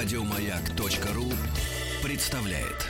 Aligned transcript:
Радиомаяк.ру 0.00 1.24
представляет. 2.04 2.86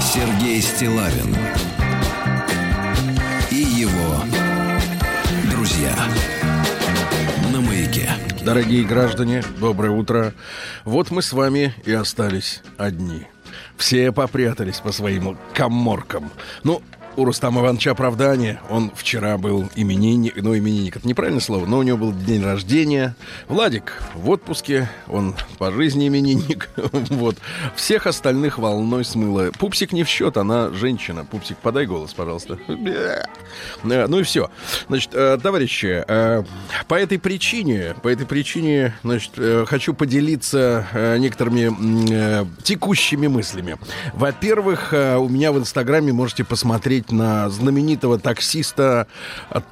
Сергей 0.00 0.62
Стилавин 0.62 1.34
и 3.50 3.56
его 3.56 4.22
друзья 5.50 5.92
на 7.52 7.60
маяке. 7.60 8.10
Дорогие 8.44 8.84
граждане, 8.84 9.42
доброе 9.58 9.90
утро. 9.90 10.34
Вот 10.84 11.10
мы 11.10 11.20
с 11.20 11.32
вами 11.32 11.74
и 11.84 11.92
остались 11.92 12.62
одни. 12.78 13.26
Все 13.76 14.12
попрятались 14.12 14.78
по 14.78 14.92
своим 14.92 15.36
коморкам. 15.52 16.30
Ну, 16.62 16.80
у 17.16 17.24
Рустама 17.24 17.60
Ивановича 17.60 17.92
оправдание. 17.92 18.60
Он 18.70 18.90
вчера 18.94 19.38
был 19.38 19.68
именинник, 19.74 20.34
ну, 20.36 20.56
именинник, 20.56 20.96
это 20.96 21.06
неправильное 21.06 21.40
слово, 21.40 21.66
но 21.66 21.78
у 21.78 21.82
него 21.82 21.98
был 21.98 22.12
день 22.12 22.42
рождения. 22.42 23.14
Владик 23.48 24.02
в 24.14 24.28
отпуске, 24.30 24.88
он 25.08 25.34
по 25.58 25.70
жизни 25.70 26.08
именинник. 26.08 26.68
вот. 26.76 27.36
Всех 27.76 28.06
остальных 28.06 28.58
волной 28.58 29.04
смыло. 29.04 29.50
Пупсик 29.58 29.92
не 29.92 30.04
в 30.04 30.08
счет, 30.08 30.36
она 30.36 30.70
женщина. 30.70 31.24
Пупсик, 31.24 31.58
подай 31.58 31.86
голос, 31.86 32.12
пожалуйста. 32.14 32.58
Э, 32.68 33.24
ну 33.82 34.18
и 34.18 34.22
все. 34.22 34.50
Значит, 34.88 35.10
э, 35.14 35.38
товарищи, 35.42 36.04
э, 36.06 36.44
по 36.88 36.94
этой 36.94 37.18
причине, 37.18 37.94
по 38.02 38.08
этой 38.08 38.26
причине, 38.26 38.94
значит, 39.02 39.32
хочу 39.66 39.94
поделиться 39.94 40.86
некоторыми 41.18 42.46
текущими 42.62 43.26
мыслями. 43.26 43.76
Во-первых, 44.12 44.92
у 44.92 45.28
меня 45.28 45.52
в 45.52 45.58
Инстаграме 45.58 46.12
можете 46.12 46.44
посмотреть 46.44 47.03
на 47.10 47.48
знаменитого 47.50 48.18
таксиста, 48.18 49.06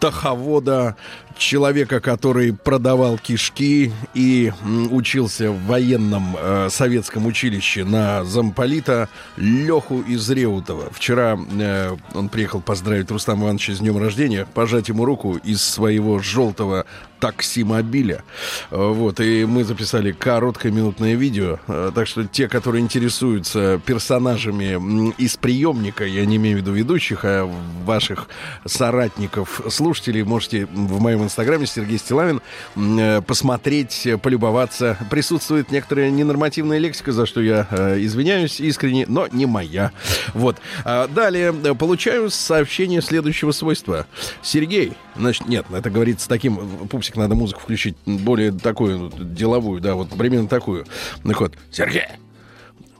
таховода, 0.01 0.97
человека, 1.37 2.01
который 2.01 2.53
продавал 2.53 3.19
кишки 3.19 3.93
и 4.15 4.53
учился 4.91 5.51
в 5.51 5.67
военном 5.67 6.37
э, 6.39 6.69
советском 6.71 7.27
училище 7.27 7.85
на 7.85 8.25
замполита 8.25 9.09
Леху 9.37 10.03
из 10.03 10.29
Реутова. 10.31 10.91
Вчера 10.93 11.39
э, 11.39 11.97
он 12.15 12.29
приехал 12.29 12.61
поздравить 12.61 13.11
Рустама 13.11 13.45
Ивановича 13.45 13.75
с 13.75 13.79
днем 13.79 13.99
рождения, 13.99 14.47
пожать 14.55 14.89
ему 14.89 15.05
руку 15.05 15.37
из 15.37 15.63
своего 15.63 16.19
желтого 16.19 16.87
такси-мобиля. 17.23 18.25
Э, 18.71 18.93
вот, 18.93 19.21
и 19.21 19.45
мы 19.45 19.63
записали 19.63 20.11
короткое 20.11 20.73
минутное 20.73 21.15
видео. 21.15 21.61
Э, 21.69 21.93
так 21.95 22.09
что 22.09 22.25
те, 22.25 22.49
которые 22.49 22.83
интересуются 22.83 23.81
персонажами 23.87 25.13
из 25.19 25.37
приемника, 25.37 26.05
я 26.05 26.27
не 26.27 26.37
имею 26.37 26.59
в 26.59 26.61
виду 26.63 26.73
ведущих, 26.73 27.21
а 27.25 27.49
ваших 27.85 28.29
соратников, 28.65 29.61
слушателей, 29.71 30.25
можете 30.25 30.67
в 30.67 31.01
моем 31.01 31.22
инстаграме 31.25 31.67
Сергей 31.67 31.99
Стилавин 31.99 32.41
э, 32.77 33.23
посмотреть, 33.23 34.07
полюбоваться. 34.23 34.97
Присутствует 35.11 35.71
некоторая 35.71 36.11
ненормативная 36.11 36.79
лексика, 36.79 37.13
за 37.13 37.27
что 37.27 37.41
я 37.41 37.67
извиняюсь 37.99 38.61
искренне, 38.61 39.07
но 39.09 39.27
не 39.29 39.47
моя. 39.47 39.93
Вот. 40.35 40.59
А 40.85 41.09
далее 41.09 41.53
получаю 41.75 42.31
сообщение 42.31 43.03
следующего 43.03 43.53
свойства. 43.53 44.07
Сергей, 44.43 44.93
значит, 45.17 45.49
нет, 45.49 45.67
это 45.71 45.91
говорится 45.91 46.29
таким 46.29 46.89
пупсик 46.89 47.17
надо 47.17 47.35
музыку 47.35 47.61
включить 47.61 47.97
более 48.07 48.53
такую 48.53 49.11
деловую, 49.11 49.81
да, 49.81 49.95
вот 49.95 50.11
примерно 50.11 50.49
такую. 50.49 50.87
Ну 51.25 51.35
вот, 51.39 51.55
Сергей, 51.71 52.07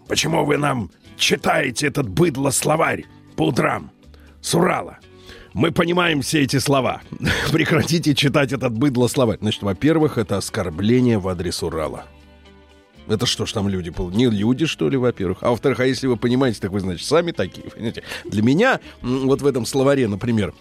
почему 0.09 0.45
вы 0.45 0.57
нам 0.57 0.91
читаете 1.17 1.87
этот 1.87 2.09
быдло-словарь 2.09 3.05
по 3.37 3.49
утрам 3.49 3.91
с 4.41 4.55
Урала? 4.55 4.99
Мы 5.55 5.71
понимаем 5.71 6.23
все 6.23 6.43
эти 6.43 6.59
слова. 6.59 7.03
Прекратите 7.53 8.15
читать 8.15 8.53
этот 8.53 8.73
быдло-словарь. 8.73 9.39
Значит, 9.41 9.63
во-первых, 9.63 10.19
это 10.19 10.39
оскорбление 10.39 11.19
в 11.19 11.29
адрес 11.29 11.63
Урала. 11.63 12.07
Это 13.09 13.27
что 13.27 13.47
ж 13.47 13.53
там 13.53 13.69
люди? 13.69 13.93
Не 14.17 14.31
люди, 14.31 14.65
что 14.65 14.89
ли, 14.89 14.97
во-первых? 14.97 15.39
А 15.43 15.51
во-вторых, 15.51 15.81
а 15.81 15.87
если 15.87 16.07
вы 16.07 16.17
понимаете, 16.17 16.61
так 16.61 16.71
вы, 16.71 16.81
значит, 16.81 17.07
сами 17.07 17.33
такие. 17.33 17.69
Понимаете? 17.69 18.03
Для 18.25 18.43
меня 18.43 18.81
вот 19.03 19.43
в 19.43 19.47
этом 19.47 19.67
словаре, 19.67 20.09
например, 20.09 20.55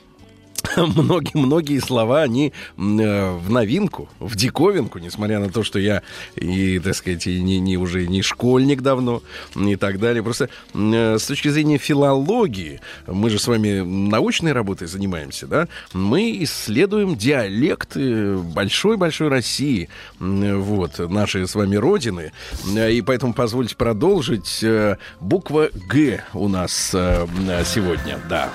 многие-многие 0.78 1.80
слова, 1.80 2.22
они 2.22 2.54
э, 2.78 3.32
в 3.38 3.50
новинку, 3.50 4.10
в 4.20 4.36
диковинку, 4.36 5.00
несмотря 5.00 5.40
на 5.40 5.50
то, 5.50 5.64
что 5.64 5.80
я 5.80 6.02
и, 6.36 6.80
так 6.80 6.96
сказать, 6.96 7.28
и 7.28 7.42
не, 7.42 7.60
не 7.60 7.78
уже 7.78 8.08
не 8.08 8.22
школьник 8.22 8.82
давно 8.82 9.22
и 9.56 9.76
так 9.76 10.00
далее. 10.00 10.24
Просто 10.24 10.50
э, 10.74 11.18
с 11.18 11.26
точки 11.26 11.50
зрения 11.50 11.78
филологии, 11.78 12.82
мы 13.08 13.30
же 13.30 13.40
с 13.40 13.48
вами 13.48 13.82
научной 13.82 14.54
работой 14.54 14.88
занимаемся, 14.88 15.48
да, 15.48 15.68
мы 15.94 16.44
исследуем 16.44 17.16
диалекты 17.16 18.38
большой-большой 18.38 19.30
России, 19.30 19.90
вот, 20.20 21.00
нашей 21.00 21.48
с 21.48 21.56
вами 21.56 21.76
родины, 21.76 22.32
и 22.68 23.02
поэтому 23.02 23.34
позвольте 23.34 23.76
продолжить. 23.76 24.64
Э, 24.64 24.98
буква 25.20 25.70
«Г» 25.88 26.24
у 26.34 26.48
нас 26.48 26.92
э, 26.94 27.28
сегодня, 27.66 28.20
да. 28.30 28.50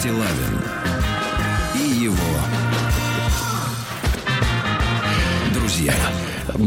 Стилавин 0.00 0.62
и 1.74 2.04
его 2.04 2.14
друзья. 5.52 5.94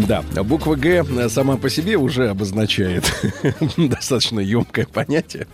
Да, 0.08 0.22
буква 0.44 0.76
Г 0.76 1.30
сама 1.30 1.58
по 1.58 1.68
себе 1.68 1.98
уже 1.98 2.30
обозначает 2.30 3.12
достаточно 3.78 4.40
емкое 4.40 4.86
понятие. 4.86 5.48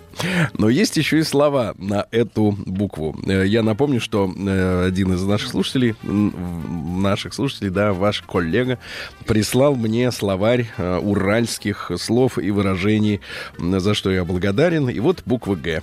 Но 0.57 0.67
есть 0.67 0.97
еще 0.97 1.19
и 1.19 1.23
слова 1.23 1.73
на 1.77 2.05
эту 2.11 2.53
букву. 2.65 3.17
Я 3.25 3.63
напомню, 3.63 4.01
что 4.01 4.29
э, 4.29 4.85
один 4.85 5.13
из 5.13 5.23
наших 5.23 5.49
слушателей, 5.49 5.95
наших 6.03 7.33
слушателей, 7.33 7.69
да, 7.69 7.93
ваш 7.93 8.23
коллега, 8.23 8.77
прислал 9.25 9.75
мне 9.75 10.11
словарь 10.11 10.67
э, 10.77 10.97
уральских 10.97 11.91
слов 11.97 12.39
и 12.39 12.51
выражений, 12.51 13.21
за 13.57 13.93
что 13.93 14.11
я 14.11 14.25
благодарен. 14.25 14.89
И 14.89 14.99
вот 14.99 15.23
буква 15.25 15.55
Г. 15.55 15.81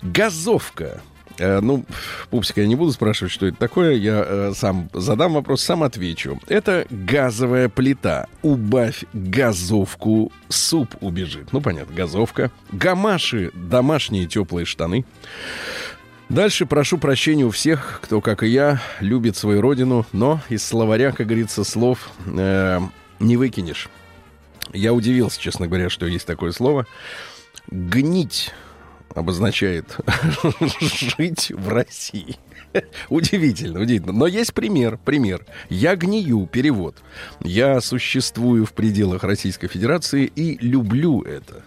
Газовка 0.00 1.00
Э, 1.04 1.13
ну, 1.38 1.84
пупсик, 2.30 2.58
я 2.58 2.66
не 2.66 2.76
буду 2.76 2.92
спрашивать, 2.92 3.32
что 3.32 3.46
это 3.46 3.56
такое. 3.56 3.94
Я 3.94 4.24
э, 4.26 4.52
сам 4.54 4.88
задам 4.92 5.34
вопрос, 5.34 5.62
сам 5.62 5.82
отвечу. 5.82 6.40
Это 6.48 6.86
газовая 6.90 7.68
плита. 7.68 8.26
Убавь 8.42 9.04
газовку, 9.12 10.32
суп 10.48 10.94
убежит. 11.00 11.52
Ну, 11.52 11.60
понятно, 11.60 11.94
газовка. 11.94 12.50
Гамаши, 12.70 13.50
домашние 13.54 14.26
теплые 14.26 14.64
штаны. 14.64 15.04
Дальше 16.28 16.66
прошу 16.66 16.98
прощения 16.98 17.44
у 17.44 17.50
всех, 17.50 18.00
кто, 18.02 18.20
как 18.20 18.42
и 18.42 18.48
я, 18.48 18.80
любит 19.00 19.36
свою 19.36 19.60
родину, 19.60 20.06
но 20.12 20.40
из 20.48 20.64
словаря, 20.64 21.12
как 21.12 21.26
говорится, 21.26 21.64
слов 21.64 22.10
э, 22.26 22.80
не 23.20 23.36
выкинешь. 23.36 23.88
Я 24.72 24.92
удивился, 24.94 25.40
честно 25.40 25.66
говоря, 25.66 25.90
что 25.90 26.06
есть 26.06 26.26
такое 26.26 26.52
слово. 26.52 26.86
Гнить 27.70 28.52
обозначает 29.14 29.96
жить 30.80 31.50
в 31.50 31.68
России. 31.68 32.36
Удивительно, 33.08 33.80
удивительно. 33.80 34.12
Но 34.12 34.26
есть 34.26 34.52
пример, 34.52 34.98
пример. 35.04 35.46
Я 35.68 35.96
гнию, 35.96 36.46
перевод. 36.46 36.96
Я 37.40 37.80
существую 37.80 38.66
в 38.66 38.72
пределах 38.72 39.22
Российской 39.22 39.68
Федерации 39.68 40.24
и 40.24 40.58
люблю 40.58 41.22
это. 41.22 41.62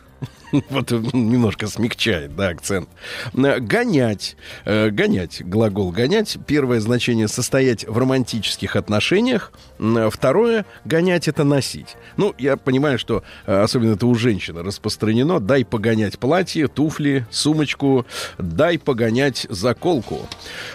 Вот 0.70 0.92
немножко 1.14 1.68
смягчает, 1.68 2.36
да, 2.36 2.50
акцент. 2.50 2.90
Э, 3.34 3.60
гонять. 3.60 4.36
Э, 4.66 4.90
гонять. 4.90 5.42
Глагол 5.44 5.92
гонять. 5.92 6.38
Первое 6.48 6.80
значение 6.80 7.28
состоять 7.28 7.88
в 7.88 7.98
романтических 7.98 8.76
отношениях. 8.76 9.52
Второе 9.78 10.66
гонять 10.86 11.28
это 11.28 11.44
носить. 11.44 11.96
Ну, 12.18 12.34
я 12.38 12.58
понимаю, 12.58 13.00
что 13.00 13.24
э, 13.46 13.62
особенно 13.62 13.94
это 13.94 14.08
у 14.08 14.16
женщины 14.16 14.64
распространено. 14.64 15.40
Дай 15.40 15.66
погонять 15.66 16.20
платье, 16.20 16.68
туфли, 16.68 17.26
сумочку. 17.30 18.06
Дай 18.38 18.78
погонять 18.80 19.48
заколку. 19.50 20.28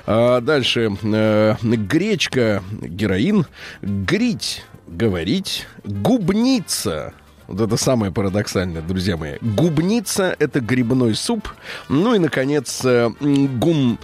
А 0.06 0.40
дальше. 0.40 0.90
Гречка, 1.02 2.62
героин. 2.82 3.46
Грить 3.82 4.64
говорить, 4.86 5.66
губница 5.84 7.14
вот 7.48 7.60
это 7.60 7.76
самое 7.76 8.12
парадоксальное, 8.12 8.82
друзья 8.82 9.16
мои. 9.16 9.36
Губница— 9.40 10.34
это 10.38 10.60
грибной 10.60 11.14
суп. 11.14 11.48
Ну 11.88 12.14
и, 12.14 12.18
наконец, 12.18 12.84
э, 12.84 13.10
гум... 13.20 13.98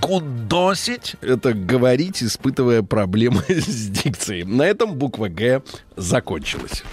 Гудосить— 0.00 1.16
это 1.20 1.52
говорить, 1.52 2.22
испытывая 2.22 2.82
проблемы 2.82 3.42
с 3.48 3.88
дикцией. 3.88 4.44
На 4.44 4.62
этом 4.62 4.94
буква 4.94 5.28
«Г» 5.28 5.62
закончилась. 5.96 6.84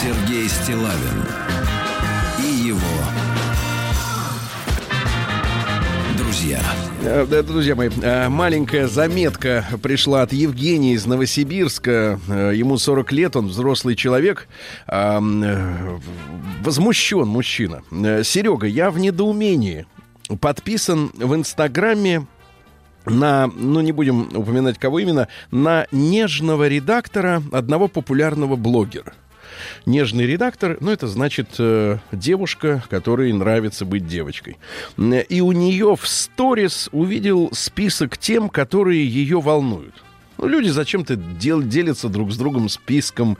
Сергей 0.00 0.48
Стилавин 0.48 1.26
Друзья. 6.40 6.62
Э, 7.02 7.42
Друзья 7.42 7.76
мои, 7.76 7.90
э, 8.00 8.30
маленькая 8.30 8.88
заметка 8.88 9.66
пришла 9.82 10.22
от 10.22 10.32
Евгения 10.32 10.94
из 10.94 11.04
Новосибирска. 11.04 12.18
Э, 12.28 12.52
Ему 12.54 12.78
40 12.78 13.12
лет, 13.12 13.36
он 13.36 13.48
взрослый 13.48 13.94
человек. 13.94 14.48
Возмущен 14.86 16.00
мужчина. 17.28 17.82
Серега, 18.24 18.66
я 18.66 18.90
в 18.90 18.98
недоумении. 18.98 19.84
Подписан 20.40 21.10
в 21.14 21.34
Инстаграме 21.34 22.26
на, 23.04 23.48
ну 23.48 23.82
не 23.82 23.92
будем 23.92 24.30
упоминать 24.34 24.78
кого 24.78 24.98
именно, 24.98 25.28
на 25.50 25.86
нежного 25.92 26.68
редактора 26.68 27.42
одного 27.52 27.86
популярного 27.86 28.56
блогера. 28.56 29.12
Нежный 29.86 30.26
редактор, 30.26 30.76
ну 30.80 30.90
это 30.90 31.06
значит 31.06 31.48
э, 31.58 31.98
девушка, 32.12 32.82
которой 32.90 33.32
нравится 33.32 33.84
быть 33.84 34.06
девочкой. 34.06 34.58
М, 34.96 35.14
И 35.14 35.40
у 35.40 35.52
нее 35.52 35.96
в 35.96 36.06
сторис 36.06 36.88
увидел 36.92 37.50
список 37.52 38.18
тем, 38.18 38.48
которые 38.48 39.06
ее 39.06 39.40
волнуют. 39.40 39.94
Ну, 40.38 40.48
люди 40.48 40.68
зачем-то 40.68 41.16
дел- 41.16 41.62
делятся 41.62 42.08
друг 42.08 42.32
с 42.32 42.36
другом 42.38 42.70
списком 42.70 43.36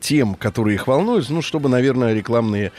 тем, 0.00 0.36
которые 0.36 0.76
их 0.76 0.86
волнуют, 0.86 1.28
ну, 1.30 1.42
чтобы, 1.42 1.68
наверное, 1.68 2.14
рекламные 2.14 2.70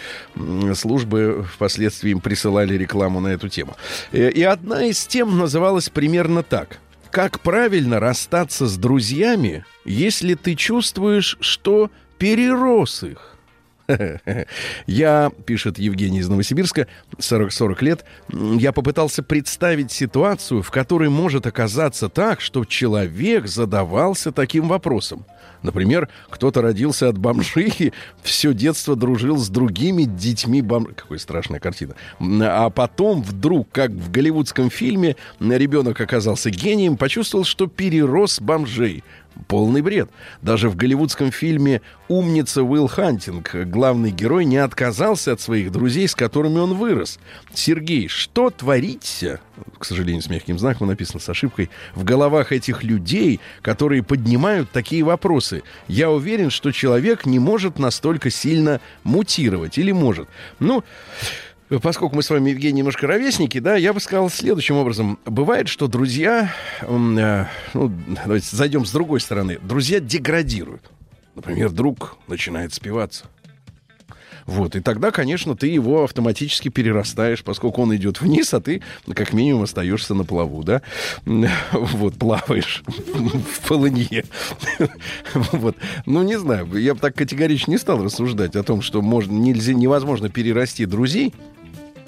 службы 0.76 1.46
впоследствии 1.54 2.12
им 2.12 2.22
присылали 2.22 2.78
рекламу 2.78 3.20
на 3.20 3.28
эту 3.30 3.50
тему. 3.50 3.76
Э, 4.12 4.30
И 4.32 4.42
одна 4.44 4.86
из 4.86 5.06
тем 5.06 5.38
называлась 5.38 5.90
примерно 5.90 6.44
так. 6.44 6.80
Как 7.12 7.40
правильно 7.40 8.00
расстаться 8.00 8.68
с 8.68 8.78
друзьями, 8.78 9.66
если 9.84 10.36
ты 10.36 10.56
чувствуешь, 10.56 11.38
что 11.42 11.90
перерос 12.20 13.04
их? 13.04 13.36
Я, 14.86 15.32
пишет 15.46 15.80
Евгений 15.80 16.20
из 16.20 16.30
Новосибирска, 16.30 16.88
40, 17.18 17.52
40 17.52 17.82
лет, 17.82 18.06
я 18.32 18.72
попытался 18.72 19.24
представить 19.24 19.92
ситуацию, 19.92 20.62
в 20.62 20.70
которой 20.70 21.10
может 21.10 21.48
оказаться 21.48 22.08
так, 22.08 22.40
что 22.42 22.66
человек 22.66 23.48
задавался 23.48 24.32
таким 24.32 24.68
вопросом. 24.68 25.26
Например, 25.62 26.08
кто-то 26.30 26.62
родился 26.62 27.10
от 27.10 27.18
бомжей, 27.18 27.74
и 27.80 27.94
все 28.22 28.54
детство 28.54 28.96
дружил 28.96 29.38
с 29.38 29.50
другими 29.50 30.04
детьми 30.04 30.62
бомж... 30.62 30.90
Какая 30.96 31.18
страшная 31.18 31.60
картина. 31.60 31.96
А 32.20 32.70
потом 32.70 33.22
вдруг, 33.22 33.68
как 33.72 33.92
в 33.92 34.10
голливудском 34.10 34.70
фильме, 34.70 35.18
ребенок 35.40 36.00
оказался 36.00 36.50
гением, 36.50 36.96
почувствовал, 36.96 37.44
что 37.44 37.68
перерос 37.68 38.40
бомжей. 38.40 39.04
Полный 39.48 39.82
бред. 39.82 40.10
Даже 40.42 40.70
в 40.70 40.76
голливудском 40.76 41.32
фильме 41.32 41.82
«Умница 42.08 42.62
Уилл 42.62 42.88
Хантинг» 42.88 43.56
главный 43.66 44.12
герой 44.12 44.46
не 44.46 44.58
отказался 44.58 45.32
от 45.32 45.42
своих 45.42 45.72
друзей, 45.72 46.08
с 46.08 46.16
которыми 46.16 46.58
он 46.58 46.76
вырос. 46.76 47.20
Сергей, 47.54 48.08
что 48.08 48.50
творится, 48.50 49.40
к 49.78 49.86
сожалению, 49.86 50.22
с 50.22 50.30
мягким 50.30 50.60
знаком 50.60 50.88
написано 50.88 51.20
с 51.20 51.30
ошибкой, 51.30 51.70
в 51.96 52.04
головах 52.04 52.52
этих 52.52 52.84
людей, 52.84 53.40
которые 53.62 54.04
поднимают 54.04 54.72
такие 54.72 55.04
вопросы? 55.04 55.64
Я 55.88 56.12
уверен, 56.12 56.50
что 56.50 56.72
человек 56.72 57.26
не 57.26 57.40
может 57.40 57.80
настолько 57.80 58.30
сильно 58.30 58.82
мутировать. 59.04 59.78
Или 59.78 59.92
может? 59.92 60.28
Ну, 60.60 60.84
Поскольку 61.82 62.16
мы 62.16 62.24
с 62.24 62.30
вами, 62.30 62.50
Евгений, 62.50 62.80
немножко 62.80 63.06
ровесники, 63.06 63.60
да, 63.60 63.76
я 63.76 63.94
бы 63.94 64.00
сказал 64.00 64.30
следующим 64.30 64.78
образом. 64.78 65.20
Бывает, 65.26 65.68
что 65.68 65.88
друзья, 65.88 66.52
э, 66.82 67.46
ну, 67.74 67.94
давайте 68.26 68.56
зайдем 68.56 68.86
с 68.86 68.92
другой 68.92 69.20
стороны, 69.20 69.60
друзья 69.62 70.00
деградируют. 70.00 70.90
Например, 71.36 71.70
друг 71.70 72.18
начинает 72.28 72.74
спиваться. 72.74 73.26
Вот, 74.50 74.76
и 74.76 74.80
тогда, 74.80 75.12
конечно, 75.12 75.56
ты 75.56 75.68
его 75.68 76.06
автоматически 76.06 76.70
перерастаешь, 76.70 77.44
поскольку 77.44 77.84
он 77.84 77.96
идет 77.96 78.20
вниз, 78.20 78.52
а 78.56 78.60
ты, 78.60 78.82
как 79.14 79.32
минимум, 79.32 79.62
остаешься 79.62 80.16
на 80.16 80.26
плаву, 80.26 80.64
да? 80.64 80.82
Вот, 81.72 82.16
плаваешь 82.16 82.84
в 82.88 83.68
полынье. 83.68 84.26
Вот. 85.34 85.78
Ну, 86.08 86.24
не 86.24 86.40
знаю, 86.40 86.68
я 86.78 86.96
бы 86.96 87.00
так 87.00 87.14
категорично 87.14 87.72
не 87.72 87.78
стал 87.78 88.04
рассуждать 88.04 88.56
о 88.56 88.64
том, 88.64 88.82
что 88.82 89.04
можно, 89.04 89.34
нельзя, 89.34 89.74
невозможно 89.74 90.30
перерасти 90.30 90.88
друзей, 90.88 91.32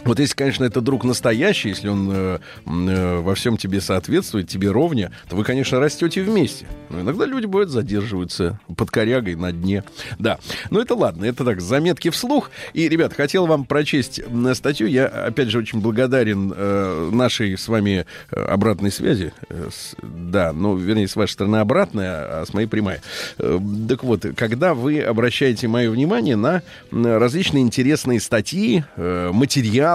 вот 0.03 0.19
если, 0.19 0.36
конечно, 0.36 0.63
это 0.63 0.81
друг 0.81 1.03
настоящий, 1.03 1.69
если 1.69 1.88
он 1.88 2.09
э, 2.12 2.39
э, 2.65 3.19
во 3.19 3.36
всем 3.36 3.57
тебе 3.57 3.81
соответствует, 3.81 4.50
тебе 4.50 4.71
ровня, 4.71 5.12
то 5.30 5.36
вы, 5.36 5.44
конечно, 5.44 5.80
растете 5.80 6.24
вместе. 6.24 6.65
Но 6.89 7.01
иногда 7.01 7.25
люди, 7.25 7.45
бывают, 7.45 7.69
задерживаются 7.69 8.59
под 8.75 8.89
корягой 8.89 9.36
на 9.36 9.51
дне. 9.51 9.83
Да, 10.18 10.39
но 10.69 10.81
это 10.81 10.95
ладно, 10.95 11.25
это 11.25 11.45
так, 11.45 11.62
заметки 11.62 12.09
вслух. 12.09 12.50
И, 12.74 12.89
ребят, 12.89 13.13
хотел 13.13 13.45
вам 13.45 13.65
прочесть 13.65 14.21
статью. 14.53 14.88
Я, 14.88 15.06
опять 15.07 15.50
же, 15.50 15.59
очень 15.59 15.81
благодарен 15.81 16.51
э, 16.56 17.09
нашей 17.12 17.57
с 17.57 17.68
вами 17.68 18.06
э, 18.31 18.44
обратной 18.44 18.92
связи. 18.92 19.33
Э, 19.50 19.69
с- 19.71 19.95
да, 20.01 20.51
ну, 20.51 20.75
вернее, 20.75 21.07
с 21.07 21.15
вашей 21.15 21.33
стороны 21.33 21.57
обратная, 21.57 22.42
а 22.42 22.45
с 22.48 22.53
моей 22.53 22.68
прямая. 22.68 23.01
Э, 23.38 23.59
так 23.88 24.03
вот, 24.03 24.25
когда 24.36 24.74
вы 24.74 25.00
обращаете 25.01 25.68
мое 25.68 25.92
внимание 25.92 26.36
на 26.36 26.62
различные 26.92 27.62
интересные 27.62 28.19
статьи, 28.19 28.83
э, 28.95 29.30
материалы 29.31 29.90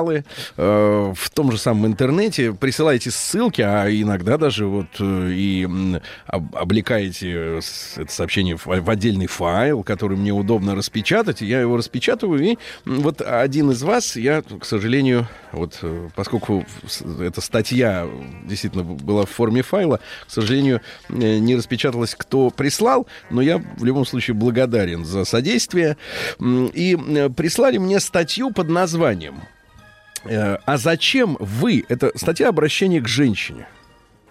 э, 0.57 1.13
в 1.15 1.31
том 1.31 1.53
же 1.53 1.59
самом 1.59 1.87
интернете, 1.87 2.53
присылаете 2.53 3.11
ссылки, 3.11 3.63
а 3.63 3.89
иногда 3.89 4.37
даже 4.39 4.67
вот 4.67 4.87
э, 4.99 5.31
и 5.33 5.69
об- 6.27 6.57
облекаете 6.57 7.33
э, 7.33 7.61
это 7.97 8.13
сообщение 8.13 8.57
в, 8.57 8.91
отдельный 8.91 9.27
файл, 9.27 9.83
который 9.83 10.17
мне 10.17 10.33
удобно 10.33 10.75
распечатать, 10.75 11.41
я 11.41 11.61
его 11.61 11.77
распечатываю, 11.77 12.43
и 12.43 12.59
вот 12.85 13.21
один 13.21 13.71
из 13.71 13.83
вас, 13.83 14.17
я, 14.17 14.43
к 14.43 14.65
сожалению, 14.65 15.29
вот 15.53 15.81
поскольку 16.15 16.65
эта 17.21 17.41
статья 17.41 18.07
действительно 18.45 18.85
была 18.85 19.25
в 19.25 19.31
форме 19.31 19.63
файла, 19.63 20.01
к 20.27 20.31
сожалению, 20.31 20.81
не 21.09 21.57
распечаталась, 21.57 22.15
кто 22.15 22.51
прислал, 22.51 23.07
но 23.31 23.43
я 23.43 23.59
в 23.59 23.85
любом 23.85 24.05
случае 24.07 24.35
благодарен 24.35 25.05
за 25.05 25.25
содействие. 25.25 25.97
И 26.41 26.97
прислали 27.37 27.79
мне 27.79 28.01
статью 28.01 28.51
под 28.53 28.69
названием 28.69 29.43
«А 30.31 30.77
зачем 30.77 31.37
вы?» 31.41 31.85
Это 31.89 32.13
статья 32.17 32.49
обращения 32.49 33.01
к 33.01 33.09
женщине. 33.09 33.67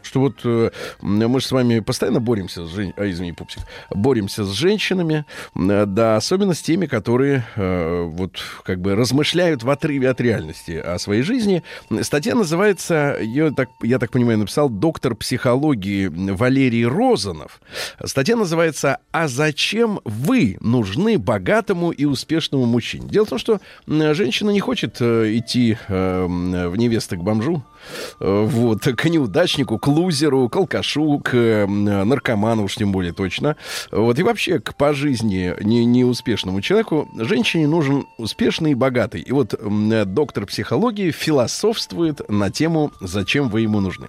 Что 0.05 0.19
вот 0.19 0.41
э, 0.43 0.69
мы 1.01 1.39
же 1.39 1.45
с 1.45 1.51
вами 1.51 1.79
постоянно 1.79 2.19
боремся 2.19 2.65
с 2.65 2.69
жен... 2.69 2.93
а, 2.95 3.09
извини, 3.09 3.33
пупсик, 3.33 3.63
боремся 3.89 4.45
с 4.45 4.51
женщинами, 4.51 5.25
э, 5.55 5.85
да, 5.87 6.15
особенно 6.15 6.53
с 6.53 6.61
теми, 6.61 6.85
которые 6.85 7.45
э, 7.55 8.03
вот 8.03 8.39
как 8.63 8.79
бы 8.79 8.95
размышляют 8.95 9.63
в 9.63 9.69
отрыве 9.69 10.09
от 10.09 10.21
реальности 10.21 10.71
о 10.73 10.99
своей 10.99 11.23
жизни. 11.23 11.63
Статья 12.01 12.35
называется, 12.35 13.17
я 13.21 13.51
так, 13.51 13.69
я 13.81 13.99
так 13.99 14.11
понимаю, 14.11 14.37
написал 14.39 14.69
доктор 14.69 15.15
психологии 15.15 16.07
Валерий 16.07 16.85
Розанов. 16.85 17.59
Статья 18.03 18.35
называется 18.35 18.99
«А 19.11 19.27
зачем 19.27 20.01
вы 20.03 20.57
нужны 20.59 21.17
богатому 21.17 21.91
и 21.91 22.05
успешному 22.05 22.65
мужчине?» 22.65 23.07
Дело 23.09 23.25
в 23.25 23.29
том, 23.29 23.39
что 23.39 23.59
женщина 23.87 24.51
не 24.51 24.59
хочет 24.59 24.97
э, 24.99 25.37
идти 25.37 25.77
э, 25.87 26.25
в 26.25 26.75
невесты 26.75 27.17
к 27.17 27.21
бомжу, 27.21 27.63
вот, 28.19 28.81
к 28.83 29.05
неудачнику, 29.09 29.77
к 29.77 29.87
лузеру, 29.87 30.49
к 30.49 30.55
алкашу, 30.55 31.19
к 31.19 31.35
э, 31.35 31.65
наркоману 31.65 32.63
уж 32.63 32.75
тем 32.75 32.91
более 32.91 33.13
точно. 33.13 33.55
Вот, 33.91 34.19
и 34.19 34.23
вообще 34.23 34.59
к 34.59 34.75
по 34.75 34.93
жизни 34.93 35.53
не, 35.61 35.85
неуспешному 35.85 36.61
человеку 36.61 37.09
женщине 37.17 37.67
нужен 37.67 38.05
успешный 38.17 38.71
и 38.71 38.75
богатый. 38.75 39.21
И 39.21 39.31
вот 39.31 39.53
э, 39.53 40.05
доктор 40.05 40.45
психологии 40.45 41.11
философствует 41.11 42.29
на 42.29 42.51
тему 42.51 42.91
«Зачем 43.01 43.49
вы 43.49 43.61
ему 43.61 43.79
нужны?». 43.79 44.07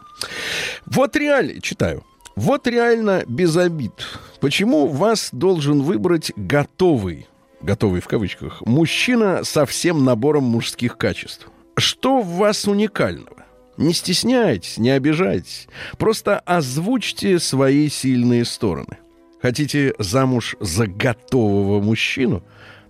Вот 0.86 1.16
реально, 1.16 1.60
читаю. 1.60 2.04
Вот 2.36 2.66
реально 2.66 3.24
без 3.26 3.56
обид. 3.56 3.92
Почему 4.40 4.88
вас 4.88 5.30
должен 5.32 5.82
выбрать 5.82 6.32
готовый, 6.36 7.26
готовый 7.62 8.02
в 8.02 8.08
кавычках, 8.08 8.60
мужчина 8.66 9.42
со 9.42 9.64
всем 9.64 10.04
набором 10.04 10.44
мужских 10.44 10.98
качеств? 10.98 11.48
Что 11.78 12.20
в 12.20 12.36
вас 12.36 12.68
уникального? 12.68 13.35
Не 13.76 13.92
стесняйтесь, 13.92 14.78
не 14.78 14.90
обижайтесь. 14.90 15.68
Просто 15.98 16.38
озвучьте 16.40 17.38
свои 17.38 17.88
сильные 17.88 18.44
стороны. 18.44 18.98
Хотите 19.40 19.94
замуж 19.98 20.56
за 20.60 20.86
готового 20.86 21.80
мужчину? 21.80 22.42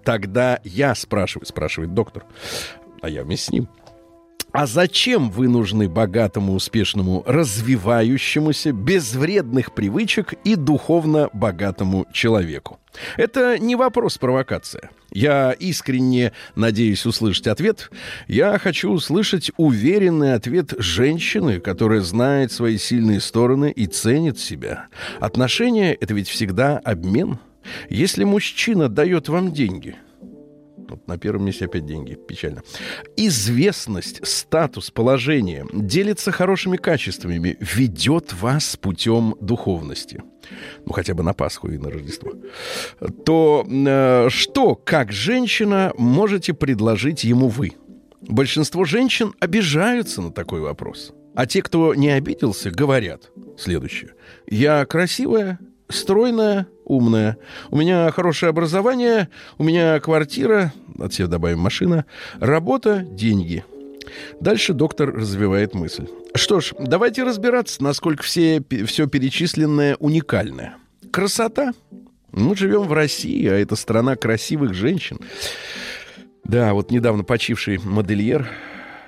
Тогда 0.04 0.60
я 0.62 0.94
спрашиваю, 0.94 1.46
спрашивает 1.46 1.92
доктор, 1.92 2.24
а 3.02 3.08
я 3.08 3.24
вместе 3.24 3.46
с 3.46 3.50
ним. 3.50 3.68
А 4.56 4.64
зачем 4.64 5.30
вы 5.30 5.48
нужны 5.48 5.86
богатому, 5.86 6.54
успешному, 6.54 7.22
развивающемуся, 7.26 8.72
без 8.72 9.14
вредных 9.14 9.74
привычек 9.74 10.32
и 10.44 10.54
духовно 10.54 11.28
богатому 11.34 12.06
человеку? 12.10 12.80
Это 13.18 13.58
не 13.58 13.76
вопрос 13.76 14.16
провокация. 14.16 14.88
Я 15.12 15.52
искренне 15.52 16.32
надеюсь 16.54 17.04
услышать 17.04 17.48
ответ. 17.48 17.90
Я 18.28 18.58
хочу 18.58 18.90
услышать 18.90 19.50
уверенный 19.58 20.32
ответ 20.32 20.72
женщины, 20.78 21.60
которая 21.60 22.00
знает 22.00 22.50
свои 22.50 22.78
сильные 22.78 23.20
стороны 23.20 23.70
и 23.70 23.86
ценит 23.86 24.38
себя. 24.38 24.86
Отношения— 25.20 25.92
это 26.00 26.14
ведь 26.14 26.30
всегда 26.30 26.78
обмен. 26.78 27.38
Если 27.90 28.24
мужчина 28.24 28.88
дает 28.88 29.28
вам 29.28 29.52
деньги, 29.52 29.96
Вот 30.88 31.06
на 31.08 31.18
первом 31.18 31.44
месте 31.44 31.66
опять 31.66 31.86
деньги. 31.86 32.14
Печально. 32.14 32.62
Известность, 33.16 34.26
статус, 34.26 34.90
положение 34.90 35.66
делится 35.72 36.32
хорошими 36.32 36.76
качествами, 36.76 37.56
ведет 37.60 38.32
вас 38.32 38.76
путем 38.76 39.34
духовности. 39.40 40.22
Ну, 40.84 40.92
хотя 40.92 41.14
бы 41.14 41.22
на 41.22 41.32
Пасху 41.32 41.68
и 41.68 41.78
на 41.78 41.90
Рождество. 41.90 42.32
То 43.24 43.66
э, 43.68 44.28
что, 44.30 44.74
как 44.76 45.12
женщина, 45.12 45.92
можете 45.98 46.54
предложить 46.54 47.24
ему 47.24 47.48
вы? 47.48 47.72
Большинство 48.20 48.84
женщин 48.84 49.34
обижаются 49.40 50.22
на 50.22 50.30
такой 50.30 50.60
вопрос. 50.60 51.12
А 51.34 51.46
те, 51.46 51.62
кто 51.62 51.94
не 51.94 52.10
обиделся, 52.10 52.70
говорят 52.70 53.30
следующее. 53.58 54.14
Я 54.46 54.84
красивая, 54.86 55.58
стройная, 55.88 56.66
умная. 56.84 57.38
У 57.70 57.76
меня 57.76 58.10
хорошее 58.10 58.50
образование, 58.50 59.28
у 59.58 59.64
меня 59.64 59.98
квартира, 60.00 60.72
от 60.98 61.12
себя 61.12 61.26
добавим 61.26 61.60
машина, 61.60 62.04
работа, 62.40 63.00
деньги. 63.00 63.64
Дальше 64.40 64.72
доктор 64.72 65.12
развивает 65.12 65.74
мысль. 65.74 66.06
Что 66.34 66.60
ж, 66.60 66.72
давайте 66.78 67.24
разбираться, 67.24 67.82
насколько 67.82 68.22
все, 68.22 68.62
все 68.86 69.06
перечисленное 69.06 69.96
уникальное. 69.98 70.76
Красота. 71.10 71.72
Мы 72.32 72.54
живем 72.56 72.82
в 72.82 72.92
России, 72.92 73.46
а 73.48 73.54
это 73.54 73.76
страна 73.76 74.16
красивых 74.16 74.74
женщин. 74.74 75.18
Да, 76.44 76.74
вот 76.74 76.90
недавно 76.90 77.24
почивший 77.24 77.78
модельер 77.78 78.48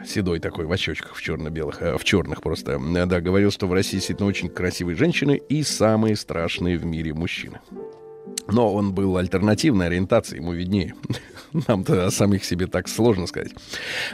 седой 0.06 0.40
такой, 0.40 0.66
в 0.66 0.72
очочках, 0.72 1.14
в 1.14 1.22
черно-белых, 1.22 1.82
э, 1.82 1.96
в 1.96 2.04
черных 2.04 2.42
просто, 2.42 2.72
э, 2.72 3.06
да, 3.06 3.20
говорил, 3.20 3.50
что 3.50 3.66
в 3.66 3.72
России 3.72 3.96
действительно 3.96 4.28
очень 4.28 4.48
красивые 4.48 4.96
женщины 4.96 5.40
и 5.48 5.62
самые 5.62 6.16
страшные 6.16 6.78
в 6.78 6.84
мире 6.84 7.14
мужчины. 7.14 7.60
Но 8.46 8.72
он 8.72 8.94
был 8.94 9.16
альтернативной 9.16 9.86
ориентации, 9.86 10.36
ему 10.36 10.52
виднее. 10.52 10.94
Нам-то 11.66 12.06
о 12.06 12.10
самих 12.10 12.44
себе 12.44 12.66
так 12.66 12.88
сложно 12.88 13.26
сказать. 13.26 13.52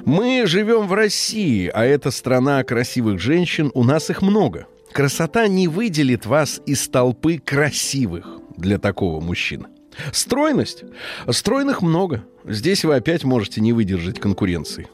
Мы 0.04 0.44
живем 0.46 0.88
в 0.88 0.92
России, 0.92 1.70
а 1.72 1.84
это 1.84 2.10
страна 2.10 2.62
красивых 2.64 3.20
женщин, 3.20 3.70
у 3.74 3.84
нас 3.84 4.10
их 4.10 4.22
много. 4.22 4.66
Красота 4.92 5.48
не 5.48 5.68
выделит 5.68 6.26
вас 6.26 6.60
из 6.66 6.88
толпы 6.88 7.38
красивых 7.38 8.26
для 8.56 8.78
такого 8.78 9.20
мужчины. 9.20 9.66
Стройность? 10.12 10.84
Стройных 11.28 11.82
много. 11.82 12.24
Здесь 12.44 12.84
вы 12.84 12.96
опять 12.96 13.24
можете 13.24 13.60
не 13.60 13.72
выдержать 13.72 14.20
конкуренции 14.20 14.88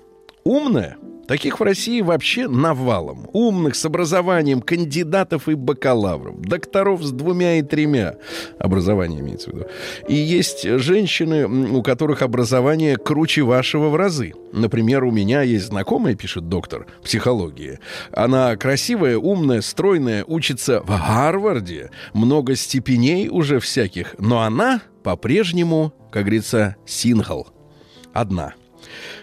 умная, 0.45 0.97
Таких 1.31 1.61
в 1.61 1.63
России 1.63 2.01
вообще 2.01 2.49
навалом. 2.49 3.31
Умных, 3.33 3.77
с 3.77 3.85
образованием, 3.85 4.61
кандидатов 4.61 5.49
и 5.49 5.55
бакалавров, 5.55 6.41
докторов 6.41 7.05
с 7.05 7.13
двумя 7.13 7.61
и 7.61 7.63
тремя. 7.63 8.17
Образование 8.59 9.21
имеется 9.21 9.51
в 9.51 9.55
виду. 9.55 9.67
И 10.09 10.15
есть 10.17 10.65
женщины, 10.65 11.47
у 11.47 11.85
которых 11.85 12.23
образование 12.23 12.97
круче 12.97 13.43
вашего 13.43 13.91
в 13.91 13.95
разы. 13.95 14.33
Например, 14.53 15.05
у 15.05 15.13
меня 15.13 15.43
есть 15.43 15.67
знакомая, 15.67 16.17
пишет 16.17 16.49
доктор 16.49 16.89
психологии. 17.05 17.79
Она 18.11 18.57
красивая, 18.57 19.17
умная, 19.17 19.61
стройная, 19.61 20.25
учится 20.25 20.83
в 20.83 20.89
Гарварде. 20.89 21.91
Много 22.13 22.57
степеней 22.57 23.29
уже 23.29 23.61
всяких. 23.61 24.17
Но 24.19 24.41
она 24.41 24.81
по-прежнему, 25.05 25.93
как 26.11 26.23
говорится, 26.23 26.75
сингл. 26.87 27.47
Одна. 28.13 28.55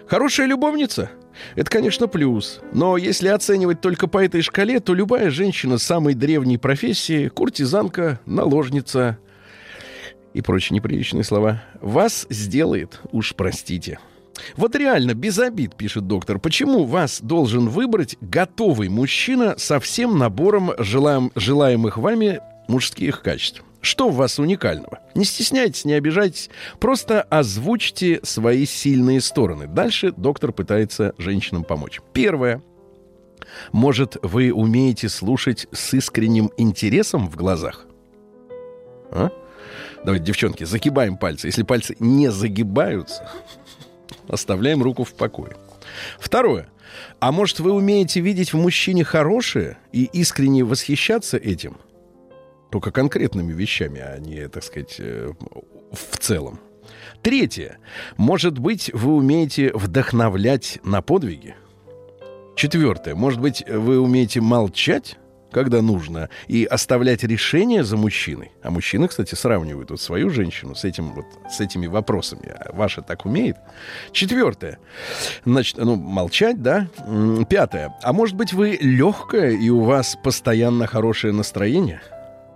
Хорошая 0.08 0.48
любовница? 0.48 1.12
Это, 1.56 1.70
конечно, 1.70 2.08
плюс. 2.08 2.62
Но 2.72 2.96
если 2.98 3.28
оценивать 3.28 3.82
только 3.82 4.08
по 4.08 4.24
этой 4.24 4.42
шкале, 4.42 4.80
то 4.80 4.94
любая 4.94 5.30
женщина 5.30 5.78
самой 5.78 6.14
древней 6.14 6.58
профессии, 6.58 7.28
куртизанка, 7.28 8.20
наложница 8.26 9.18
и 10.34 10.42
прочие 10.42 10.76
неприличные 10.76 11.24
слова, 11.24 11.62
вас 11.82 12.26
сделает, 12.30 13.02
уж 13.12 13.36
простите. 13.36 14.00
Вот 14.56 14.76
реально, 14.76 15.14
без 15.14 15.40
обид, 15.40 15.76
пишет 15.76 16.08
доктор, 16.08 16.40
почему 16.40 16.86
вас 16.86 17.20
должен 17.22 17.68
выбрать 17.68 18.18
готовый 18.22 18.88
мужчина 18.88 19.56
со 19.58 19.80
всем 19.80 20.18
набором 20.18 20.72
желаем, 20.78 21.32
желаемых 21.36 21.98
вами 21.98 22.40
мужских 22.68 23.22
качеств? 23.22 23.64
Что 23.88 24.10
в 24.10 24.16
вас 24.16 24.38
уникального? 24.38 25.00
Не 25.16 25.24
стесняйтесь, 25.24 25.86
не 25.86 25.94
обижайтесь. 25.94 26.50
Просто 26.78 27.22
озвучьте 27.22 28.20
свои 28.22 28.66
сильные 28.66 29.22
стороны. 29.22 29.66
Дальше 29.66 30.12
доктор 30.12 30.52
пытается 30.52 31.14
женщинам 31.18 31.64
помочь. 31.64 32.02
Первое. 32.12 32.62
Может, 33.72 34.18
вы 34.22 34.52
умеете 34.52 35.08
слушать 35.08 35.68
с 35.72 35.94
искренним 35.94 36.52
интересом 36.58 37.30
в 37.30 37.38
глазах? 37.38 37.86
А? 39.12 39.30
Давайте, 40.04 40.26
девчонки, 40.26 40.66
загибаем 40.66 41.16
пальцы. 41.16 41.48
Если 41.48 41.64
пальцы 41.64 41.96
не 42.02 42.30
загибаются, 42.30 43.32
оставляем 44.28 44.84
руку 44.84 45.06
в 45.06 45.14
покое. 45.14 45.56
Второе. 46.20 46.68
А 47.22 47.32
может, 47.32 47.62
вы 47.62 47.72
умеете 47.72 48.20
видеть 48.20 48.52
в 48.52 48.58
мужчине 48.58 49.06
хорошее 49.06 49.78
и 49.94 50.10
искренне 50.12 50.66
восхищаться 50.66 51.38
этим? 51.38 51.78
Только 52.70 52.92
конкретными 52.92 53.54
вещами, 53.54 54.02
а 54.02 54.18
не, 54.20 54.48
так 54.48 54.64
сказать, 54.64 54.96
э, 55.00 55.32
в 55.92 56.18
целом. 56.18 56.60
Третье. 57.22 57.78
Может 58.18 58.60
быть, 58.60 58.92
вы 58.94 59.14
умеете 59.14 59.72
вдохновлять 59.74 60.80
на 60.84 61.02
подвиги. 61.02 61.56
Четвертое. 62.56 63.16
Может 63.16 63.40
быть, 63.40 63.64
вы 63.68 64.00
умеете 64.00 64.42
молчать, 64.42 65.18
когда 65.52 65.82
нужно, 65.82 66.30
и 66.48 66.66
оставлять 66.66 67.24
решение 67.24 67.84
за 67.84 67.98
мужчиной. 67.98 68.52
А 68.62 68.70
мужчины, 68.70 69.08
кстати, 69.08 69.36
сравнивают 69.36 69.92
вот 69.92 70.02
свою 70.02 70.30
женщину 70.30 70.76
с, 70.76 70.84
этим 70.84 71.14
вот, 71.14 71.26
с 71.50 71.60
этими 71.62 71.88
вопросами. 71.88 72.50
А 72.50 72.74
ваша 72.74 73.02
так 73.02 73.26
умеет? 73.26 73.58
Четвертое. 74.12 74.80
Значит, 75.46 75.78
ну, 75.78 75.96
молчать, 75.96 76.62
да? 76.62 76.88
Пятое. 77.50 77.96
А 78.02 78.14
может 78.14 78.36
быть, 78.36 78.54
вы 78.54 78.78
легкая, 78.80 79.52
и 79.52 79.70
у 79.70 79.82
вас 79.82 80.18
постоянно 80.22 80.88
хорошее 80.88 81.34
настроение? 81.34 82.02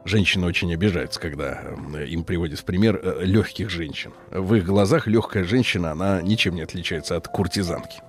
Женщины 0.03 0.47
очень 0.47 0.73
обижаются, 0.73 1.19
когда 1.19 1.61
им 2.07 2.23
приводят 2.23 2.59
в 2.59 2.65
пример 2.65 2.99
э, 3.01 3.23
легких 3.23 3.69
женщин. 3.69 4.11
В 4.31 4.55
их 4.55 4.65
глазах 4.65 5.07
легкая 5.07 5.43
женщина, 5.43 5.91
она 5.91 6.21
ничем 6.21 6.55
не 6.55 6.61
отличается 6.61 7.15
от 7.15 7.27
куртизанки. 7.27 8.01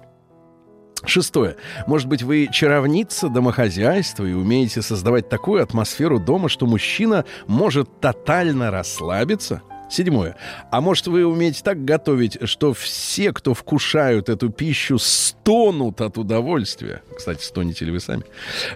Шестое. 1.05 1.57
Может 1.87 2.09
быть, 2.09 2.23
вы 2.23 2.49
чаровница 2.51 3.29
домохозяйства 3.29 4.25
и 4.25 4.33
умеете 4.33 4.83
создавать 4.83 5.29
такую 5.29 5.63
атмосферу 5.63 6.19
дома, 6.19 6.49
что 6.49 6.67
мужчина 6.67 7.25
может 7.47 8.01
тотально 8.01 8.71
расслабиться– 8.71 9.63
Седьмое. 9.93 10.37
А 10.71 10.81
может, 10.81 11.07
вы 11.07 11.27
умеете 11.27 11.61
так 11.63 11.85
готовить, 11.85 12.39
что 12.49 12.73
все, 12.73 13.31
кто 13.31 13.53
вкушают 13.53 14.31
эту 14.31 14.49
пищу, 14.49 14.99
стонут 14.99 16.01
от 16.01 16.17
удовольствия? 16.17 17.03
Кстати, 17.15 17.45
стоните 17.45 17.85
ли 17.85 17.93
вы 17.93 18.01
сами? 18.01 18.23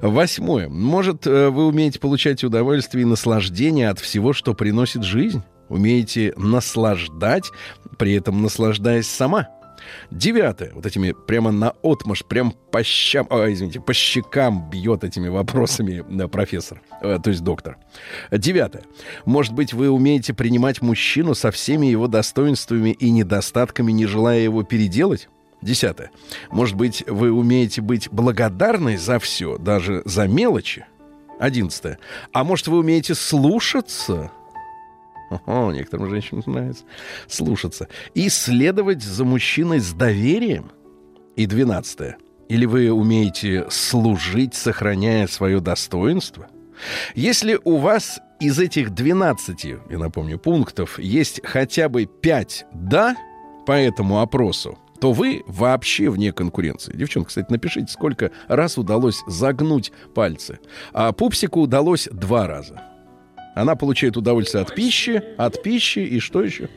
Восьмое. 0.03 0.69
Может, 0.69 1.27
э, 1.27 1.49
вы 1.49 1.69
умеете 1.69 2.01
получать 2.01 2.45
удовольствие 2.45 3.03
и 3.03 3.07
наслаждение 3.07 3.89
от 3.89 3.99
всего, 3.99 4.35
что 4.35 4.53
приносит 4.53 5.05
жизнь? 5.05 5.43
Умеете 5.71 6.35
наслаждать, 6.37 7.51
при 7.97 8.13
этом 8.13 8.43
наслаждаясь 8.43 9.09
сама? 9.09 9.49
Девятое. 10.11 10.73
Вот 10.75 10.87
этими 10.87 11.13
прямо 11.13 11.51
на 11.51 11.75
отмаш, 11.83 12.25
прям 12.25 12.53
по 12.71 12.83
щам, 12.83 13.27
о, 13.31 13.51
извините, 13.51 13.81
по 13.81 13.93
щекам 13.93 14.69
бьет 14.71 15.05
этими 15.05 15.29
вопросами 15.29 16.05
да, 16.09 16.29
профессор, 16.29 16.83
э, 17.03 17.19
то 17.23 17.31
есть 17.31 17.43
доктор. 17.43 17.79
Девятое. 18.31 18.83
Может 19.25 19.53
быть, 19.55 19.73
вы 19.73 19.91
умеете 19.91 20.35
принимать 20.35 20.83
мужчину 20.83 21.35
со 21.35 21.51
всеми 21.51 21.87
его 21.87 22.09
достоинствами 22.09 22.91
и 22.91 23.11
недостатками, 23.11 23.93
не 23.93 24.07
желая 24.07 24.41
его 24.41 24.63
переделать? 24.63 25.29
Десятое. 25.63 26.11
Может 26.51 26.77
быть, 26.77 27.03
вы 27.07 27.33
умеете 27.33 27.81
быть 27.81 28.09
благодарной 28.11 28.97
за 28.97 29.19
все, 29.19 29.59
даже 29.59 30.03
за 30.05 30.29
мелочи? 30.29 30.87
Одиннадцатое. 31.39 31.99
А 32.33 32.45
может, 32.45 32.69
вы 32.69 32.79
умеете 32.79 33.15
слушаться? 33.15 34.31
О, 35.47 35.73
некоторым 35.73 36.11
женщинам 36.11 36.43
нравится 36.47 36.85
слушаться. 37.27 37.89
И 38.15 38.29
следовать 38.29 39.03
за 39.03 39.25
мужчиной 39.25 39.81
с 39.81 39.93
доверием. 39.93 40.71
И 41.37 41.47
двенадцатое. 41.47 42.17
Или 42.49 42.65
вы 42.65 42.91
умеете 42.91 43.67
служить, 43.71 44.55
сохраняя 44.55 45.27
свое 45.27 45.61
достоинство? 45.61 46.47
Если 47.15 47.59
у 47.65 47.79
вас 47.79 48.21
из 48.39 48.59
этих 48.59 48.91
12, 48.91 49.65
я 49.65 49.99
напомню, 49.99 50.39
пунктов 50.39 50.99
есть 50.99 51.41
хотя 51.45 51.89
бы 51.89 52.07
5 52.07 52.67
«да» 52.73 53.17
по 53.67 53.73
этому 53.73 54.21
опросу, 54.21 54.79
то 55.01 55.13
вы 55.13 55.43
вообще 55.47 56.09
вне 56.09 56.33
конкуренции. 56.33 56.97
Девчонки, 56.97 57.29
кстати, 57.29 57.51
напишите, 57.51 57.93
сколько 57.93 58.31
раз 58.49 58.79
удалось 58.79 59.23
загнуть 59.27 59.93
пальцы. 60.15 60.61
А 60.93 61.13
пупсику 61.13 61.61
удалось 61.61 62.09
два 62.13 62.47
раза. 62.47 62.83
Она 63.57 63.75
получает 63.75 64.19
удовольствие 64.19 64.63
от 64.63 64.75
пищи, 64.75 65.23
от 65.39 65.63
пищи 65.63 66.01
и 66.01 66.21
что 66.21 66.43
еще? 66.43 66.69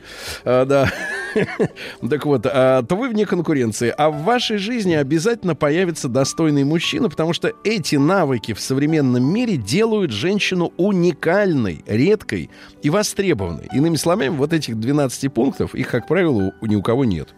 А, 0.46 0.64
да. 0.64 0.90
так 2.08 2.24
вот, 2.24 2.46
а, 2.46 2.82
то 2.82 2.96
вы 2.96 3.10
вне 3.10 3.26
конкуренции. 3.26 3.92
А 3.94 4.08
в 4.08 4.22
вашей 4.22 4.56
жизни 4.56 4.94
обязательно 4.94 5.54
появится 5.54 6.08
достойный 6.08 6.64
мужчина, 6.64 7.10
потому 7.10 7.34
что 7.34 7.52
эти 7.64 7.96
навыки 7.96 8.54
в 8.54 8.60
современном 8.60 9.22
мире 9.22 9.58
делают 9.58 10.10
женщину 10.10 10.72
уникальной, 10.78 11.84
редкой 11.86 12.48
и 12.80 12.88
востребованной. 12.88 13.68
Иными 13.72 13.96
словами, 13.96 14.30
вот 14.30 14.54
этих 14.54 14.80
12 14.80 15.30
пунктов, 15.34 15.74
их, 15.74 15.90
как 15.90 16.08
правило, 16.08 16.54
ни 16.62 16.76
у 16.76 16.82
кого 16.82 17.04
нет. 17.04 17.28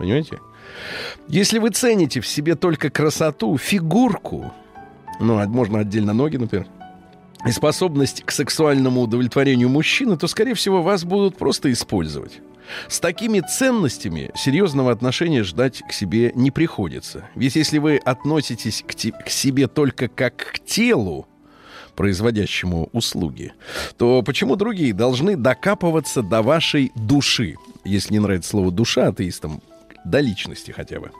Понимаете? 0.00 0.40
Если 1.28 1.60
вы 1.60 1.70
цените 1.70 2.20
в 2.20 2.26
себе 2.26 2.56
только 2.56 2.90
красоту, 2.90 3.56
фигурку, 3.56 4.52
ну, 5.20 5.38
а 5.38 5.46
можно 5.46 5.78
отдельно 5.78 6.12
ноги, 6.12 6.38
например, 6.38 6.66
и 7.46 7.52
способность 7.52 8.22
к 8.24 8.30
сексуальному 8.30 9.02
удовлетворению 9.02 9.68
мужчины, 9.68 10.16
то, 10.16 10.26
скорее 10.26 10.54
всего, 10.54 10.82
вас 10.82 11.04
будут 11.04 11.36
просто 11.36 11.70
использовать. 11.72 12.40
С 12.88 12.98
такими 12.98 13.40
ценностями 13.40 14.32
серьезного 14.34 14.90
отношения 14.90 15.44
ждать 15.44 15.82
к 15.88 15.92
себе 15.92 16.32
не 16.34 16.50
приходится. 16.50 17.28
Ведь 17.36 17.54
если 17.54 17.78
вы 17.78 17.98
относитесь 17.98 18.82
к, 18.86 18.94
те, 18.94 19.12
к 19.12 19.28
себе 19.28 19.68
только 19.68 20.08
как 20.08 20.36
к 20.36 20.58
телу, 20.58 21.28
производящему 21.94 22.90
услуги, 22.92 23.52
то 23.96 24.22
почему 24.22 24.56
другие 24.56 24.92
должны 24.92 25.36
докапываться 25.36 26.22
до 26.22 26.42
вашей 26.42 26.90
души? 26.96 27.54
Если 27.84 28.14
не 28.14 28.18
нравится 28.18 28.50
слово 28.50 28.72
«душа» 28.72 29.06
атеистам, 29.06 29.62
до 30.04 30.20
личности 30.20 30.70
хотя 30.70 31.00
бы. 31.00 31.10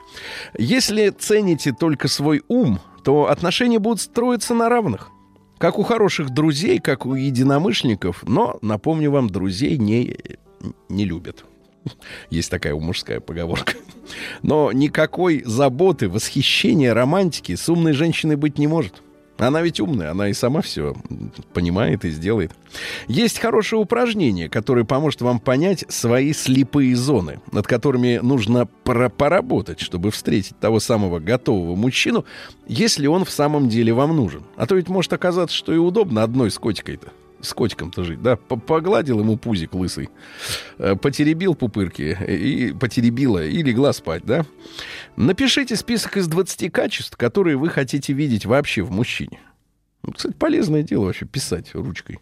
Если 0.57 1.09
цените 1.09 1.73
только 1.73 2.07
свой 2.07 2.43
ум, 2.47 2.79
то 3.03 3.29
отношения 3.29 3.79
будут 3.79 4.01
строиться 4.01 4.53
на 4.53 4.69
равных. 4.69 5.11
Как 5.57 5.79
у 5.79 5.83
хороших 5.83 6.29
друзей, 6.29 6.79
как 6.79 7.05
у 7.05 7.15
единомышленников, 7.15 8.23
но, 8.27 8.59
напомню 8.61 9.11
вам, 9.11 9.29
друзей 9.29 9.77
не, 9.77 10.17
не 10.89 11.05
любят. 11.05 11.45
Есть 12.29 12.51
такая 12.51 12.75
мужская 12.75 13.19
поговорка. 13.19 13.73
Но 14.41 14.71
никакой 14.71 15.43
заботы, 15.45 16.09
восхищения, 16.09 16.93
романтики 16.93 17.55
с 17.55 17.67
умной 17.69 17.93
женщиной 17.93 18.35
быть 18.35 18.57
не 18.57 18.67
может. 18.67 19.01
Она 19.37 19.61
ведь 19.61 19.79
умная, 19.79 20.11
она 20.11 20.29
и 20.29 20.33
сама 20.33 20.61
все 20.61 20.95
понимает 21.53 22.05
и 22.05 22.09
сделает. 22.09 22.51
Есть 23.07 23.39
хорошее 23.39 23.81
упражнение, 23.81 24.49
которое 24.49 24.83
поможет 24.83 25.21
вам 25.21 25.39
понять 25.39 25.85
свои 25.89 26.33
слепые 26.33 26.95
зоны, 26.95 27.39
над 27.51 27.67
которыми 27.67 28.19
нужно 28.21 28.65
поработать, 28.65 29.79
чтобы 29.79 30.11
встретить 30.11 30.57
того 30.59 30.79
самого 30.79 31.19
готового 31.19 31.75
мужчину, 31.75 32.25
если 32.67 33.07
он 33.07 33.25
в 33.25 33.29
самом 33.29 33.69
деле 33.69 33.93
вам 33.93 34.15
нужен. 34.15 34.43
А 34.55 34.65
то 34.65 34.75
ведь 34.75 34.89
может 34.89 35.13
оказаться, 35.13 35.55
что 35.55 35.73
и 35.73 35.77
удобно 35.77 36.23
одной 36.23 36.51
с 36.51 36.57
котикой-то 36.57 37.11
с 37.41 37.53
котиком-то 37.53 38.03
жить, 38.03 38.21
да, 38.21 38.35
погладил 38.35 39.19
ему 39.19 39.37
пузик 39.37 39.73
лысый, 39.73 40.09
э, 40.77 40.95
потеребил 40.95 41.55
пупырки 41.55 42.17
и 42.27 42.73
потеребила 42.73 43.45
и 43.45 43.61
легла 43.63 43.93
спать, 43.93 44.23
да. 44.25 44.45
Напишите 45.15 45.75
список 45.75 46.17
из 46.17 46.27
20 46.27 46.71
качеств, 46.71 47.17
которые 47.17 47.57
вы 47.57 47.69
хотите 47.69 48.13
видеть 48.13 48.45
вообще 48.45 48.81
в 48.81 48.91
мужчине. 48.91 49.39
Ну, 50.03 50.13
кстати, 50.13 50.33
полезное 50.33 50.83
дело 50.83 51.05
вообще 51.05 51.25
писать 51.25 51.73
ручкой. 51.73 52.19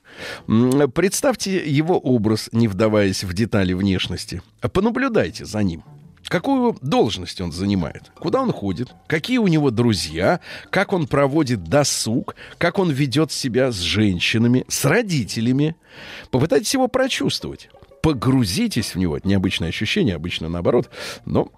Представьте 0.48 1.64
его 1.70 2.00
образ, 2.00 2.50
не 2.52 2.68
вдаваясь 2.68 3.24
в 3.24 3.34
детали 3.34 3.74
внешности. 3.74 4.42
Понаблюдайте 4.74 5.46
за 5.46 5.62
ним. 5.62 5.84
Какую 6.28 6.76
должность 6.82 7.40
он 7.40 7.52
занимает? 7.52 8.12
Куда 8.16 8.42
он 8.42 8.52
ходит? 8.52 8.94
Какие 9.08 9.38
у 9.38 9.48
него 9.48 9.70
друзья? 9.70 10.40
Как 10.72 10.92
он 10.92 11.08
проводит 11.08 11.64
досуг? 11.64 12.36
Как 12.58 12.80
он 12.80 12.92
ведет 12.92 13.32
себя 13.32 13.72
с 13.72 13.76
женщинами, 13.76 14.66
с 14.68 14.86
родителями? 14.86 15.76
Попытайтесь 16.32 16.74
его 16.74 16.88
прочувствовать. 16.88 17.70
Погрузитесь 18.02 18.96
в 18.96 18.98
него. 18.98 19.18
Это 19.18 19.28
необычное 19.28 19.70
ощущение, 19.70 20.16
обычно 20.16 20.50
наоборот. 20.50 20.90
Но 21.26 21.52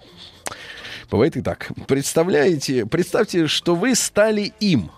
бывает 1.09 1.37
и 1.37 1.41
так. 1.41 1.71
Представляете, 1.87 2.85
представьте, 2.85 3.47
что 3.47 3.73
вы 3.75 3.95
стали 3.95 4.53
им. 4.59 4.91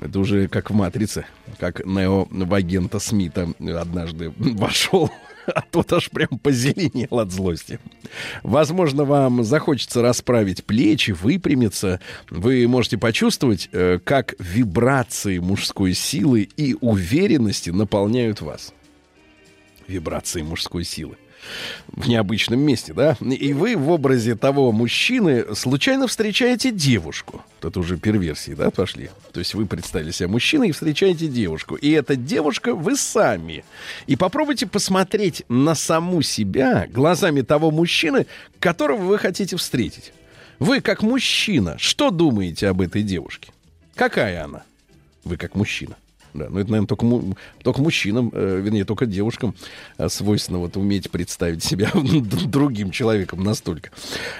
Это 0.00 0.18
уже 0.18 0.48
как 0.48 0.70
в 0.70 0.74
«Матрице», 0.74 1.26
как 1.58 1.84
Нео 1.84 2.26
в 2.30 2.54
агента 2.54 2.98
Смита 2.98 3.52
однажды 3.58 4.32
вошел 4.38 5.10
а 5.54 5.62
тот 5.62 5.92
аж 5.92 6.10
прям 6.10 6.38
позеленел 6.38 7.18
от 7.20 7.30
злости. 7.30 7.78
Возможно, 8.42 9.04
вам 9.04 9.44
захочется 9.44 10.02
расправить 10.02 10.64
плечи, 10.64 11.12
выпрямиться. 11.12 12.00
Вы 12.28 12.66
можете 12.68 12.98
почувствовать, 12.98 13.68
э, 13.72 13.98
как 14.02 14.34
вибрации 14.38 15.38
мужской 15.38 15.94
силы 15.94 16.48
и 16.56 16.76
уверенности 16.80 17.70
наполняют 17.70 18.40
вас. 18.40 18.72
Вибрации 19.86 20.42
мужской 20.42 20.84
силы 20.84 21.16
в 21.88 22.08
необычном 22.08 22.60
месте, 22.60 22.92
да, 22.92 23.16
и 23.20 23.52
вы 23.52 23.76
в 23.76 23.90
образе 23.90 24.34
того 24.36 24.72
мужчины 24.72 25.54
случайно 25.54 26.06
встречаете 26.06 26.70
девушку. 26.70 27.42
Тут 27.60 27.76
уже 27.76 27.96
перверсии, 27.96 28.52
да, 28.52 28.70
пошли. 28.70 29.10
То 29.32 29.40
есть 29.40 29.54
вы 29.54 29.66
представили 29.66 30.10
себя 30.10 30.28
мужчиной 30.28 30.68
и 30.68 30.72
встречаете 30.72 31.26
девушку. 31.28 31.76
И 31.76 31.90
эта 31.90 32.16
девушка 32.16 32.74
вы 32.74 32.96
сами. 32.96 33.64
И 34.06 34.16
попробуйте 34.16 34.66
посмотреть 34.66 35.44
на 35.48 35.74
саму 35.74 36.22
себя 36.22 36.86
глазами 36.90 37.42
того 37.42 37.70
мужчины, 37.70 38.26
которого 38.58 39.02
вы 39.02 39.18
хотите 39.18 39.56
встретить. 39.56 40.12
Вы 40.58 40.80
как 40.80 41.02
мужчина, 41.02 41.76
что 41.78 42.10
думаете 42.10 42.68
об 42.68 42.80
этой 42.80 43.02
девушке? 43.02 43.52
Какая 43.94 44.44
она? 44.44 44.62
Вы 45.24 45.36
как 45.36 45.54
мужчина. 45.54 45.96
Да, 46.34 46.48
но 46.48 46.60
это, 46.60 46.70
наверное, 46.70 46.86
только, 46.86 47.04
му- 47.04 47.36
только 47.62 47.80
мужчинам, 47.80 48.30
э, 48.32 48.60
вернее, 48.62 48.84
только 48.84 49.06
девушкам 49.06 49.54
э, 49.98 50.08
свойственно 50.08 50.58
вот 50.58 50.76
уметь 50.76 51.10
представить 51.10 51.64
себя 51.64 51.90
другим 51.94 52.90
человеком 52.90 53.42
настолько. 53.42 53.90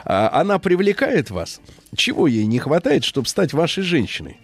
А, 0.04 0.30
она 0.40 0.58
привлекает 0.58 1.30
вас. 1.30 1.60
Чего 1.96 2.26
ей 2.26 2.46
не 2.46 2.58
хватает, 2.58 3.04
чтобы 3.04 3.28
стать 3.28 3.52
вашей 3.52 3.82
женщиной? 3.82 4.38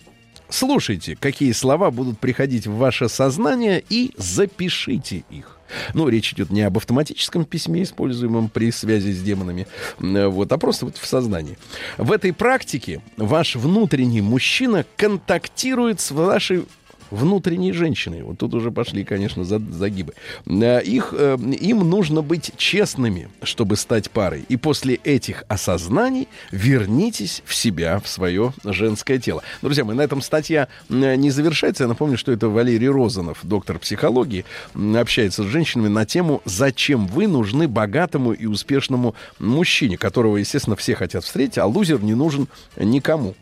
Слушайте, 0.49 1.17
какие 1.17 1.53
слова 1.53 1.91
будут 1.91 2.19
приходить 2.21 2.67
в 2.67 2.77
ваше 2.77 3.09
сознание 3.09 3.83
и 3.89 4.13
запишите 4.17 5.25
их. 5.29 5.59
Ну, 5.95 6.09
речь 6.09 6.33
идет 6.33 6.51
не 6.51 6.63
об 6.63 6.77
автоматическом 6.77 7.45
письме, 7.45 7.83
используемом 7.83 8.49
при 8.49 8.71
связи 8.71 9.11
с 9.11 9.21
демонами, 9.21 9.67
э, 9.99 10.27
вот, 10.27 10.53
а 10.53 10.59
просто 10.59 10.87
вот 10.87 10.97
в 10.97 11.07
сознании. 11.07 11.59
В 11.99 12.13
этой 12.13 12.33
практике 12.33 13.03
ваш 13.17 13.57
внутренний 13.57 14.21
мужчина 14.21 14.85
контактирует 14.97 16.01
с 16.01 16.13
вашей 16.13 16.67
внутренней 17.11 17.73
женщины. 17.73 18.23
Вот 18.25 18.39
тут 18.39 18.55
уже 18.55 18.71
пошли, 18.71 19.05
конечно, 19.05 19.45
загибы. 19.45 20.15
Э, 20.47 20.83
их, 20.83 21.15
э, 21.17 21.37
им 21.61 21.89
нужно 21.89 22.23
быть 22.23 22.53
честными, 22.57 23.29
чтобы 23.43 23.77
стать 23.77 24.11
парой. 24.11 24.45
И 24.49 24.57
после 24.57 24.97
этих 24.97 25.45
осознаний 25.49 26.29
вернитесь 26.51 27.43
в 27.45 27.55
себя, 27.55 27.99
в 28.01 28.09
свое 28.09 28.53
женское 28.65 29.19
тело. 29.19 29.43
Друзья 29.63 29.85
мои, 29.85 29.97
на 29.97 30.03
этом 30.03 30.21
статья 30.21 30.69
э, 30.89 31.15
не 31.17 31.31
завершается. 31.31 31.85
Я 31.85 31.89
напомню, 31.89 32.19
что 32.19 32.33
это 32.33 32.49
Валерий 32.49 32.89
Розанов, 32.89 33.39
доктор 33.43 33.79
психологии, 33.79 34.45
общается 34.75 35.43
с 35.43 35.47
женщинами 35.47 35.89
на 35.89 36.05
тему 36.05 36.43
«Зачем 36.45 37.07
вы 37.07 37.27
нужны 37.27 37.69
богатому 37.69 38.33
и 38.33 38.47
успешному 38.47 39.15
мужчине, 39.39 39.97
которого, 39.97 40.37
естественно, 40.37 40.77
все 40.77 40.95
хотят 40.95 41.25
встретить, 41.25 41.59
а 41.59 41.67
лузер 41.67 42.03
не 42.03 42.15
нужен 42.15 42.49
никому». 42.77 43.35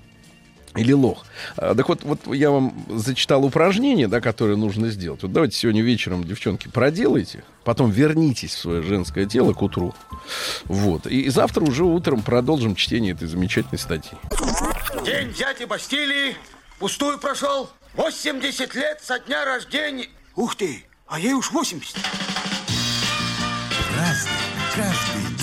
Или 0.77 0.93
лох. 0.93 1.25
А, 1.57 1.75
так 1.75 1.89
вот, 1.89 2.03
вот 2.03 2.35
я 2.35 2.51
вам 2.51 2.85
зачитал 2.89 3.45
упражнение, 3.45 4.09
да, 4.09 4.21
которое 4.21 4.57
нужно 4.57 4.91
сделать. 4.91 5.23
Вот 5.23 5.33
давайте 5.33 5.57
сегодня 5.57 5.83
вечером, 5.83 6.25
девчонки, 6.25 6.69
проделайте, 6.69 7.45
потом 7.65 7.91
вернитесь 7.91 8.55
в 8.55 8.59
свое 8.59 8.83
женское 8.83 9.27
тело 9.27 9.53
к 9.53 9.63
утру. 9.63 9.95
Вот. 10.65 11.07
И 11.07 11.29
завтра 11.29 11.63
уже 11.65 11.85
утром 11.85 12.23
продолжим 12.23 12.75
чтение 12.75 13.13
этой 13.13 13.29
замечательной 13.29 13.79
статьи. 13.79 14.19
День 15.05 15.33
дяди 15.33 15.65
Бастилии 15.65 16.37
пустую 16.79 17.19
прошел. 17.19 17.71
80 17.95 18.75
лет 18.75 19.01
со 19.03 19.21
дня 19.21 19.45
рождения. 19.45 20.09
Ух 20.35 20.57
ты, 20.57 20.85
а 21.07 21.21
ей 21.21 21.35
уж 21.35 21.53
80. 21.53 21.97
Разный, 23.97 24.33
каждый 24.75 25.34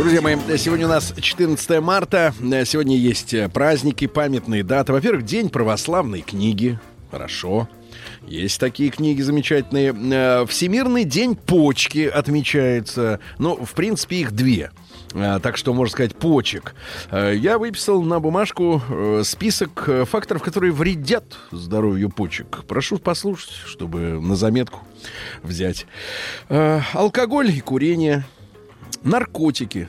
Друзья 0.00 0.22
мои, 0.22 0.34
сегодня 0.56 0.86
у 0.86 0.88
нас 0.88 1.12
14 1.14 1.78
марта. 1.82 2.32
Сегодня 2.64 2.96
есть 2.96 3.34
праздники, 3.52 4.06
памятные 4.06 4.64
даты. 4.64 4.94
Во-первых, 4.94 5.26
День 5.26 5.50
православной 5.50 6.22
книги. 6.22 6.80
Хорошо. 7.10 7.68
Есть 8.26 8.58
такие 8.60 8.88
книги 8.88 9.20
замечательные. 9.20 9.94
Э, 9.94 10.46
Всемирный 10.46 11.04
день 11.04 11.36
почки 11.36 12.06
отмечается. 12.06 13.20
Ну, 13.36 13.62
в 13.62 13.74
принципе, 13.74 14.16
их 14.16 14.32
две. 14.32 14.70
Э, 15.12 15.38
так 15.38 15.58
что, 15.58 15.74
можно 15.74 15.92
сказать, 15.92 16.16
почек. 16.16 16.74
Э, 17.10 17.34
я 17.36 17.58
выписал 17.58 18.00
на 18.02 18.20
бумажку 18.20 18.82
список 19.22 19.86
факторов, 20.08 20.42
которые 20.42 20.72
вредят 20.72 21.36
здоровью 21.52 22.08
почек. 22.08 22.64
Прошу 22.66 22.96
послушать, 22.96 23.52
чтобы 23.66 24.18
на 24.18 24.34
заметку 24.34 24.80
взять. 25.42 25.86
Алкоголь 26.48 27.50
и 27.50 27.60
курение– 27.60 28.24
наркотики. 29.02 29.88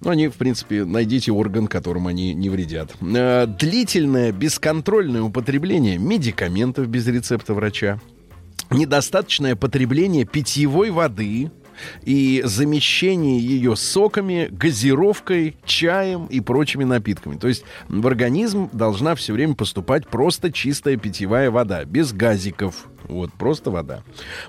Ну, 0.00 0.10
они, 0.10 0.28
в 0.28 0.34
принципе, 0.34 0.84
найдите 0.84 1.32
орган, 1.32 1.66
которым 1.66 2.06
они 2.06 2.34
не 2.34 2.50
вредят. 2.50 2.94
Э, 3.00 3.46
длительное 3.46 4.30
бесконтрольное 4.30 5.22
употребление 5.22 5.98
медикаментов 5.98 6.86
без 6.88 7.06
рецепта 7.06 7.54
врача. 7.54 7.98
Недостаточное 8.70 9.56
потребление 9.56 10.24
питьевой 10.24 10.90
воды, 10.90 11.50
и 12.04 12.42
замещение 12.44 13.38
ее 13.38 13.76
соками, 13.76 14.48
газировкой, 14.50 15.56
чаем 15.64 16.26
и 16.26 16.40
прочими 16.40 16.84
напитками. 16.84 17.36
То 17.36 17.48
есть 17.48 17.64
в 17.88 18.06
организм 18.06 18.68
должна 18.72 19.14
все 19.14 19.32
время 19.32 19.54
поступать 19.54 20.06
просто 20.08 20.52
чистая 20.52 20.96
питьевая 20.96 21.50
вода, 21.50 21.84
без 21.84 22.12
газиков, 22.12 22.86
вот, 23.08 23.32
просто 23.32 23.70
вода. 23.70 24.02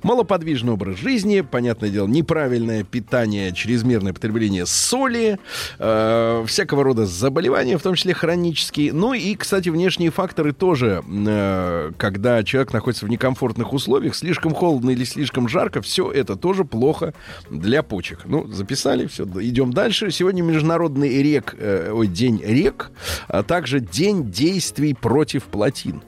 Малоподвижный 0.04 0.74
образ 0.74 0.98
жизни, 0.98 1.42
понятное 1.42 1.90
дело, 1.90 2.08
неправильное 2.08 2.84
питание, 2.84 3.54
чрезмерное 3.54 4.14
потребление 4.14 4.66
соли, 4.66 5.40
э, 5.80 6.44
всякого 6.48 6.84
рода 6.84 7.06
заболевания, 7.06 7.78
в 7.78 7.84
том 7.84 7.96
числе 7.96 8.14
хронические. 8.14 8.94
Ну 8.94 9.14
и, 9.14 9.36
кстати, 9.36 9.70
внешние 9.70 10.12
факторы 10.12 10.54
тоже, 10.54 11.04
э, 11.08 11.92
когда 11.98 12.44
человек 12.44 12.74
находится 12.74 13.06
в 13.06 13.10
некомфортных 13.10 13.74
условиях, 13.74 14.16
слишком 14.16 14.54
холодно 14.54 14.92
или 14.92 15.04
слишком 15.04 15.48
жарко, 15.48 15.82
все 15.82 16.12
это 16.12 16.36
тоже 16.36 16.66
плохо 16.66 17.14
для 17.50 17.84
почек. 17.84 18.22
Ну, 18.26 18.48
записали, 18.48 19.08
все, 19.08 19.26
идем 19.26 19.74
дальше. 19.74 20.12
Сегодня 20.12 20.42
Международный 20.42 21.22
рек, 21.22 21.56
э, 21.58 21.92
ой, 21.94 22.08
день 22.08 22.42
рек, 22.44 22.92
а 23.28 23.44
также 23.44 23.80
день 23.80 24.32
действий 24.32 24.94
против 24.94 25.44
плотин 25.44 26.02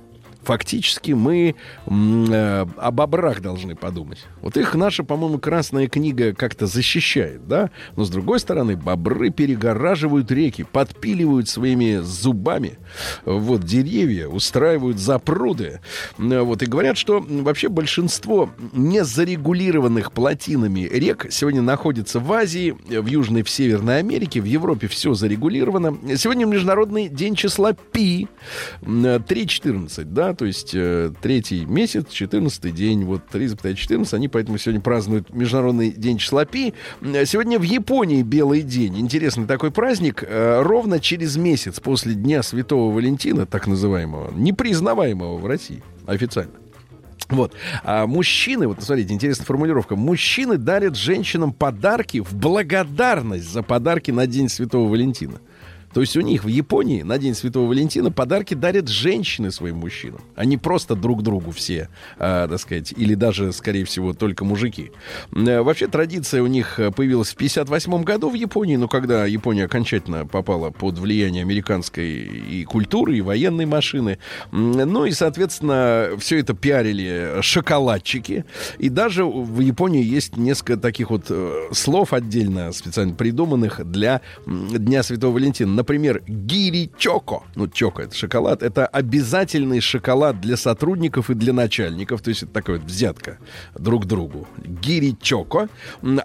фактически 0.49 1.11
мы 1.11 1.53
э, 1.85 2.65
об 2.77 2.95
бобрах 2.95 3.39
должны 3.39 3.75
подумать. 3.75 4.25
Вот 4.41 4.57
их 4.57 4.73
наша, 4.73 5.03
по-моему, 5.03 5.37
красная 5.37 5.87
книга 5.87 6.33
как-то 6.33 6.65
защищает, 6.65 7.47
да? 7.47 7.69
Но 7.95 8.03
с 8.03 8.09
другой 8.09 8.39
стороны, 8.39 8.75
бобры 8.75 9.29
перегораживают 9.29 10.31
реки, 10.31 10.63
подпиливают 10.63 11.47
своими 11.47 11.97
зубами 11.97 12.79
вот 13.25 13.63
деревья, 13.63 14.27
устраивают 14.27 14.97
запруды. 14.97 15.81
Э, 16.17 16.41
вот 16.41 16.63
и 16.63 16.65
говорят, 16.65 16.97
что 16.97 17.23
вообще 17.27 17.69
большинство 17.69 18.49
незарегулированных 18.73 20.11
плотинами 20.11 20.89
рек 20.91 21.27
сегодня 21.29 21.61
находится 21.61 22.19
в 22.19 22.33
Азии, 22.33 22.75
в 22.87 23.05
Южной, 23.05 23.43
в 23.43 23.51
Северной 23.51 23.99
Америке, 23.99 24.41
в 24.41 24.45
Европе 24.45 24.87
все 24.87 25.13
зарегулировано. 25.13 26.17
Сегодня 26.17 26.47
Международный 26.47 27.07
день 27.07 27.35
числа 27.35 27.73
Пи, 27.73 28.27
3.14, 28.81 30.05
да? 30.05 30.38
То 30.39 30.45
есть 30.45 30.71
э, 30.73 31.11
третий 31.21 31.65
месяц, 31.65 32.07
14 32.11 32.73
день, 32.73 33.03
вот 33.03 33.23
3,14, 33.29 34.15
они 34.15 34.29
поэтому 34.29 34.57
сегодня 34.57 34.79
празднуют 34.79 35.33
Международный 35.33 35.91
день 35.91 36.17
числа 36.17 36.45
Пи. 36.45 36.73
Сегодня 37.01 37.59
в 37.59 37.63
Японии 37.63 38.21
Белый 38.21 38.61
день. 38.61 38.97
Интересный 38.97 39.47
такой 39.47 39.69
праздник. 39.69 40.23
Э, 40.25 40.61
ровно 40.61 41.01
через 41.01 41.35
месяц 41.35 41.81
после 41.81 42.13
Дня 42.13 42.41
Святого 42.41 42.95
Валентина, 42.95 43.45
так 43.45 43.67
называемого, 43.67 44.33
непризнаваемого 44.33 45.37
в 45.39 45.45
России 45.45 45.83
официально. 46.05 46.53
Вот. 47.27 47.53
А 47.83 48.07
мужчины, 48.07 48.69
вот 48.69 48.81
смотрите, 48.81 49.13
интересная 49.13 49.45
формулировка. 49.45 49.97
Мужчины 49.97 50.57
дарят 50.57 50.95
женщинам 50.95 51.51
подарки 51.51 52.21
в 52.21 52.33
благодарность 52.33 53.51
за 53.51 53.61
подарки 53.61 54.11
на 54.11 54.25
День 54.25 54.47
Святого 54.47 54.89
Валентина. 54.89 55.41
То 55.93 56.01
есть 56.01 56.17
у 56.17 56.21
них 56.21 56.43
в 56.43 56.47
Японии 56.47 57.01
на 57.03 57.17
День 57.17 57.35
Святого 57.35 57.67
Валентина 57.67 58.11
подарки 58.11 58.53
дарят 58.53 58.87
женщины 58.87 59.51
своим 59.51 59.77
мужчинам, 59.77 60.21
а 60.35 60.45
просто 60.57 60.95
друг 60.95 61.23
другу 61.23 61.51
все, 61.51 61.89
э, 62.17 62.47
так 62.49 62.59
сказать, 62.59 62.93
или 62.95 63.15
даже, 63.15 63.51
скорее 63.53 63.85
всего, 63.85 64.13
только 64.13 64.45
мужики. 64.45 64.91
Э, 65.33 65.61
вообще 65.61 65.87
традиция 65.87 66.41
у 66.41 66.47
них 66.47 66.79
появилась 66.95 67.29
в 67.29 67.35
58 67.35 68.03
году 68.03 68.29
в 68.29 68.33
Японии, 68.33 68.75
но 68.75 68.87
когда 68.87 69.25
Япония 69.25 69.65
окончательно 69.65 70.25
попала 70.25 70.71
под 70.71 70.97
влияние 70.97 71.41
американской 71.41 72.07
и 72.07 72.63
культуры, 72.65 73.17
и 73.17 73.21
военной 73.21 73.65
машины. 73.65 74.17
Ну 74.51 75.05
и, 75.05 75.11
соответственно, 75.11 76.09
все 76.17 76.39
это 76.39 76.53
пиарили 76.53 77.41
шоколадчики. 77.41 78.45
И 78.77 78.89
даже 78.89 79.25
в 79.25 79.59
Японии 79.59 80.03
есть 80.03 80.37
несколько 80.37 80.77
таких 80.77 81.09
вот 81.09 81.25
э, 81.29 81.69
слов 81.71 82.13
отдельно 82.13 82.71
специально 82.71 83.13
придуманных 83.13 83.89
для 83.89 84.21
Дня 84.45 85.03
Святого 85.03 85.33
Валентина 85.33 85.75
Например, 85.89 86.21
гири 86.27 86.91
чоко. 86.99 87.45
Ну, 87.55 87.67
чоко 87.67 88.03
это 88.03 88.13
шоколад. 88.13 88.61
Это 88.61 88.85
обязательный 88.85 89.81
шоколад 89.81 90.39
для 90.39 90.55
сотрудников 90.55 91.31
и 91.31 91.33
для 91.33 91.51
начальников. 91.51 92.21
То 92.21 92.29
есть 92.29 92.43
это 92.43 92.51
такая 92.51 92.77
вот 92.77 92.85
взятка 92.85 93.39
друг 93.73 94.05
другу. 94.05 94.47
Гири 94.57 95.17
чоко. 95.19 95.67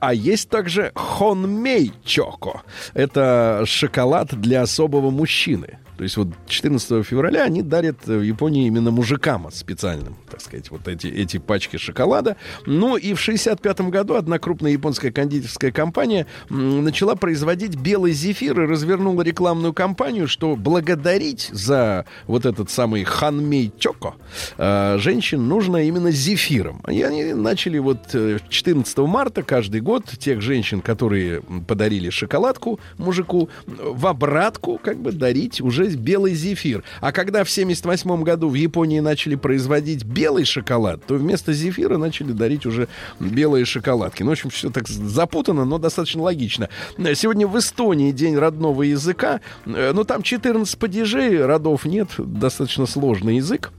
А 0.02 0.12
есть 0.12 0.50
также 0.50 0.92
хонмей 0.94 1.94
чоко. 2.04 2.60
Это 2.92 3.62
шоколад 3.64 4.38
для 4.38 4.60
особого 4.60 5.08
мужчины. 5.08 5.78
То 5.96 6.02
есть 6.02 6.16
вот 6.16 6.28
14 6.48 7.04
февраля 7.06 7.44
они 7.44 7.62
дарят 7.62 8.06
в 8.06 8.20
Японии 8.20 8.66
именно 8.66 8.90
мужикам 8.90 9.48
специальным, 9.52 10.16
так 10.30 10.40
сказать, 10.40 10.70
вот 10.70 10.88
эти, 10.88 11.06
эти 11.06 11.38
пачки 11.38 11.76
шоколада. 11.76 12.36
Ну 12.66 12.96
и 12.96 13.14
в 13.14 13.20
65 13.20 13.80
году 13.82 14.14
одна 14.14 14.38
крупная 14.38 14.72
японская 14.72 15.12
кондитерская 15.12 15.70
компания 15.70 16.26
начала 16.48 17.14
производить 17.14 17.76
белый 17.76 18.12
зефир 18.12 18.60
и 18.60 18.66
развернула 18.66 19.22
рекламную 19.22 19.72
кампанию, 19.72 20.26
что 20.26 20.56
благодарить 20.56 21.48
за 21.52 22.06
вот 22.26 22.46
этот 22.46 22.70
самый 22.70 23.04
ханмей 23.04 23.72
чоко 23.78 24.14
э, 24.58 24.96
женщин 24.98 25.46
нужно 25.46 25.86
именно 25.86 26.10
зефиром. 26.10 26.82
И 26.88 27.02
они 27.02 27.34
начали 27.34 27.78
вот 27.78 28.14
14 28.48 28.98
э, 28.98 29.02
марта 29.02 29.42
каждый 29.42 29.80
год 29.80 30.04
тех 30.18 30.40
женщин, 30.40 30.80
которые 30.80 31.42
подарили 31.66 32.10
шоколадку 32.10 32.80
мужику, 32.98 33.48
в 33.66 34.06
обратку 34.06 34.78
как 34.82 34.98
бы 34.98 35.12
дарить 35.12 35.60
уже 35.60 35.83
уже 35.84 35.96
белый 35.96 36.34
зефир. 36.34 36.84
А 37.00 37.12
когда 37.12 37.44
в 37.44 37.50
78 37.50 38.22
году 38.22 38.48
в 38.48 38.54
Японии 38.54 39.00
начали 39.00 39.34
производить 39.34 40.04
белый 40.04 40.44
шоколад, 40.44 41.04
то 41.06 41.14
вместо 41.14 41.52
зефира 41.52 41.98
начали 41.98 42.32
дарить 42.32 42.66
уже 42.66 42.88
белые 43.20 43.64
шоколадки. 43.64 44.22
Ну, 44.22 44.30
в 44.30 44.32
общем, 44.32 44.50
все 44.50 44.70
так 44.70 44.88
запутано, 44.88 45.64
но 45.64 45.78
достаточно 45.78 46.22
логично. 46.22 46.68
Сегодня 47.14 47.46
в 47.46 47.58
Эстонии 47.58 48.12
день 48.12 48.36
родного 48.36 48.82
языка. 48.82 49.40
Э, 49.66 49.92
ну, 49.94 50.04
там 50.04 50.22
14 50.22 50.78
падежей, 50.78 51.44
родов 51.44 51.84
нет, 51.84 52.08
достаточно 52.18 52.86
сложный 52.86 53.36
язык. 53.36 53.72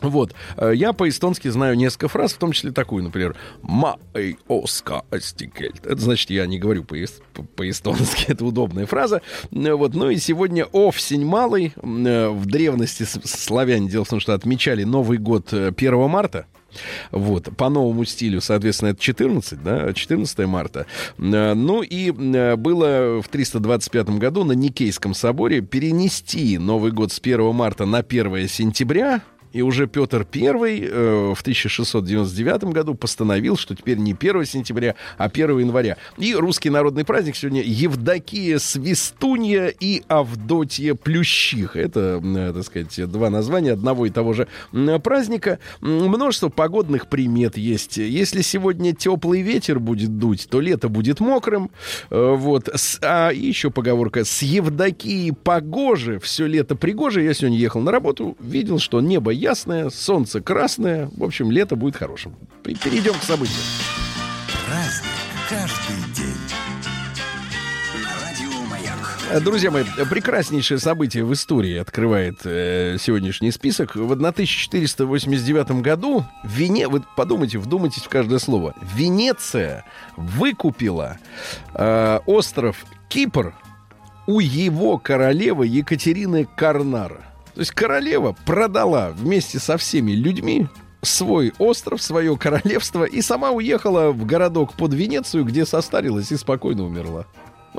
Вот. 0.00 0.34
Э, 0.56 0.72
я 0.74 0.92
по-эстонски 0.92 1.48
знаю 1.48 1.76
несколько 1.76 2.08
фраз, 2.08 2.32
в 2.32 2.38
том 2.38 2.52
числе 2.52 2.72
такую, 2.72 3.04
например, 3.04 3.36
«Ма 3.62 3.98
эй 4.14 4.38
оска 4.48 5.02
астикельт». 5.10 5.86
Это 5.86 6.00
значит, 6.00 6.30
я 6.30 6.46
не 6.46 6.58
говорю 6.58 6.84
по-эстонски, 6.84 8.24
это 8.28 8.44
удобная 8.44 8.86
фраза. 8.86 9.22
Э, 9.50 9.72
вот. 9.72 9.94
Ну 9.94 10.10
и 10.10 10.16
сегодня 10.16 10.64
овсень 10.72 11.24
малый. 11.24 11.72
Э, 11.76 12.28
в 12.28 12.46
древности 12.46 13.04
славяне, 13.04 13.88
дело 13.88 14.04
в 14.04 14.08
том, 14.08 14.20
что 14.20 14.34
отмечали 14.34 14.84
Новый 14.84 15.18
год 15.18 15.52
1 15.52 16.08
марта, 16.08 16.46
вот, 17.10 17.48
по 17.56 17.70
новому 17.70 18.04
стилю, 18.04 18.40
соответственно, 18.40 18.90
это 18.90 19.00
14, 19.00 19.62
да, 19.62 19.92
14 19.92 20.38
марта. 20.46 20.86
Ну 21.16 21.82
и 21.82 22.10
было 22.10 23.22
в 23.22 23.28
325 23.28 24.10
году 24.10 24.44
на 24.44 24.52
Никейском 24.52 25.14
соборе 25.14 25.62
перенести 25.62 26.58
Новый 26.58 26.92
год 26.92 27.10
с 27.10 27.20
1 27.20 27.54
марта 27.54 27.86
на 27.86 27.98
1 27.98 28.48
сентября, 28.48 29.22
и 29.52 29.62
уже 29.62 29.86
Петр 29.86 30.26
I 30.34 30.80
э, 30.82 31.34
в 31.34 31.40
1699 31.40 32.64
году 32.64 32.94
постановил, 32.94 33.56
что 33.56 33.74
теперь 33.74 33.98
не 33.98 34.12
1 34.12 34.44
сентября, 34.44 34.94
а 35.16 35.24
1 35.24 35.58
января. 35.58 35.96
И 36.16 36.34
русский 36.34 36.70
народный 36.70 37.04
праздник 37.04 37.36
сегодня 37.36 37.62
Евдокия 37.62 38.58
Свистунья 38.58 39.68
и 39.68 40.02
Авдотья 40.08 40.94
Плющиха. 40.94 41.80
Это, 41.80 42.20
э, 42.22 42.52
так 42.54 42.64
сказать, 42.64 43.10
два 43.10 43.30
названия 43.30 43.72
одного 43.72 44.06
и 44.06 44.10
того 44.10 44.32
же 44.32 44.48
праздника. 45.02 45.58
Множество 45.80 46.48
погодных 46.48 47.08
примет 47.08 47.56
есть. 47.56 47.96
Если 47.96 48.42
сегодня 48.42 48.94
теплый 48.94 49.42
ветер 49.42 49.78
будет 49.80 50.18
дуть, 50.18 50.48
то 50.50 50.60
лето 50.60 50.88
будет 50.88 51.20
мокрым. 51.20 51.70
Э, 52.10 52.34
вот. 52.36 52.68
А 53.02 53.30
еще 53.30 53.70
поговорка 53.70 54.24
«С 54.24 54.42
Евдокией 54.42 55.32
погоже, 55.32 56.18
все 56.18 56.46
лето 56.46 56.76
пригоже». 56.76 57.22
Я 57.22 57.34
сегодня 57.34 57.58
ехал 57.58 57.80
на 57.80 57.92
работу, 57.92 58.36
видел, 58.40 58.78
что 58.78 59.00
небо 59.00 59.32
ясное, 59.38 59.90
солнце 59.90 60.40
красное. 60.40 61.10
В 61.16 61.24
общем, 61.24 61.50
лето 61.50 61.76
будет 61.76 61.96
хорошим. 61.96 62.34
Перейдем 62.62 63.14
к 63.14 63.22
событиям. 63.22 63.62
Праздник 64.66 65.12
каждый 65.48 66.14
день. 66.14 66.58
Э, 69.30 69.40
друзья 69.40 69.70
мои, 69.70 69.84
прекраснейшее 70.10 70.78
событие 70.78 71.22
в 71.22 71.32
истории 71.34 71.76
открывает 71.76 72.40
э, 72.44 72.96
сегодняшний 72.98 73.50
список. 73.50 73.94
В 73.94 74.10
1489 74.10 75.82
году 75.82 76.24
Вене... 76.44 76.88
Вы 76.88 77.02
подумайте, 77.14 77.58
вдумайтесь 77.58 78.02
в 78.02 78.08
каждое 78.08 78.38
слово. 78.38 78.74
Венеция 78.94 79.84
выкупила 80.16 81.18
э, 81.74 82.20
остров 82.24 82.86
Кипр 83.10 83.54
у 84.26 84.40
его 84.40 84.96
королевы 84.96 85.66
Екатерины 85.66 86.48
Карнара. 86.56 87.27
То 87.58 87.62
есть 87.62 87.72
королева 87.72 88.36
продала 88.46 89.10
вместе 89.10 89.58
со 89.58 89.76
всеми 89.78 90.12
людьми 90.12 90.68
свой 91.02 91.52
остров, 91.58 92.00
свое 92.00 92.36
королевство 92.36 93.02
и 93.02 93.20
сама 93.20 93.50
уехала 93.50 94.12
в 94.12 94.24
городок 94.24 94.74
под 94.74 94.94
Венецию, 94.94 95.44
где 95.44 95.66
состарилась 95.66 96.30
и 96.30 96.36
спокойно 96.36 96.84
умерла. 96.84 97.26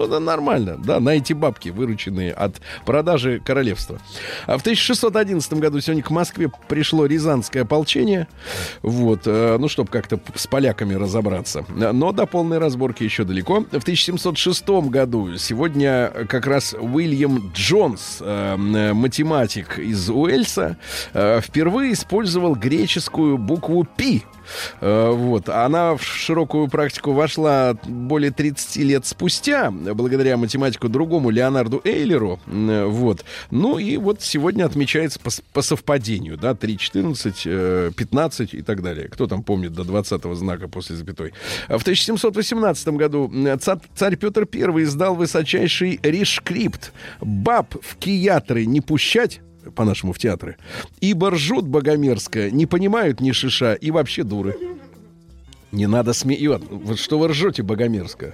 Да, 0.07 0.19
нормально, 0.19 0.77
да, 0.77 0.99
на 0.99 1.12
эти 1.12 1.33
бабки, 1.33 1.69
вырученные 1.69 2.33
от 2.33 2.62
продажи 2.85 3.41
королевства. 3.43 3.99
А 4.45 4.57
в 4.57 4.62
1611 4.62 5.53
году 5.53 5.79
сегодня 5.81 6.03
к 6.03 6.09
Москве 6.09 6.51
пришло 6.67 7.05
Рязанское 7.05 7.63
ополчение. 7.63 8.27
Вот, 8.81 9.21
э, 9.25 9.57
ну, 9.59 9.67
чтобы 9.67 9.89
как-то 9.89 10.19
с 10.35 10.47
поляками 10.47 10.93
разобраться. 10.93 11.65
Но 11.69 12.12
до 12.12 12.25
полной 12.25 12.57
разборки 12.57 13.03
еще 13.03 13.23
далеко. 13.23 13.62
В 13.71 13.83
1706 13.83 14.67
году 14.89 15.38
сегодня 15.38 16.12
как 16.27 16.47
раз 16.47 16.73
Уильям 16.73 17.51
Джонс, 17.53 18.17
э, 18.21 18.55
математик 18.57 19.79
из 19.79 20.09
Уэльса, 20.09 20.77
э, 21.13 21.41
впервые 21.41 21.93
использовал 21.93 22.55
греческую 22.55 23.38
букву 23.38 23.88
«пи» 23.97 24.23
вот. 24.81 25.49
Она 25.49 25.95
в 25.95 26.03
широкую 26.03 26.67
практику 26.67 27.12
вошла 27.12 27.75
более 27.83 28.31
30 28.31 28.77
лет 28.77 29.05
спустя, 29.05 29.71
благодаря 29.93 30.38
математику 30.38 30.89
другому 30.89 31.30
Леонарду 31.30 31.82
Эйлеру. 31.84 32.39
Э, 32.47 32.86
вот. 32.86 33.25
Ну 33.52 33.78
и 33.78 33.97
вот 33.97 34.21
сегодня 34.21 34.65
отмечается 34.65 35.19
по, 35.19 35.30
по 35.54 35.62
совпадению, 35.62 36.38
да, 36.38 36.56
3, 36.56 36.78
14, 36.78 37.95
15 37.95 38.54
и 38.54 38.62
так 38.62 38.82
далее. 38.82 39.08
Кто 39.08 39.28
там 39.28 39.43
помнит 39.43 39.73
до 39.73 39.84
20 39.84 40.23
знака 40.36 40.67
после 40.67 40.95
запятой. 40.95 41.34
В 41.67 41.82
1718 41.82 42.88
году 42.89 43.32
царь 43.60 44.15
Петр 44.15 44.47
I 44.54 44.84
издал 44.84 45.15
высочайший 45.15 45.99
решкрипт 46.04 46.93
«Баб 47.21 47.75
в 47.82 47.95
киятры 47.97 48.65
не 48.65 48.82
пущать, 48.82 49.41
по-нашему, 49.75 50.13
в 50.13 50.19
театры. 50.19 50.58
Ибо 51.02 51.32
ржут 51.32 51.67
богомерзко, 51.67 52.49
не 52.52 52.65
понимают 52.65 53.19
ни 53.19 53.32
шиша 53.32 53.73
и 53.73 53.91
вообще 53.91 54.23
дуры. 54.23 54.56
Не 55.71 55.88
надо 55.88 56.13
смеяться. 56.13 56.67
Вот 56.69 56.99
что 56.99 57.19
вы 57.19 57.28
ржете 57.28 57.62
богомерзко? 57.62 58.34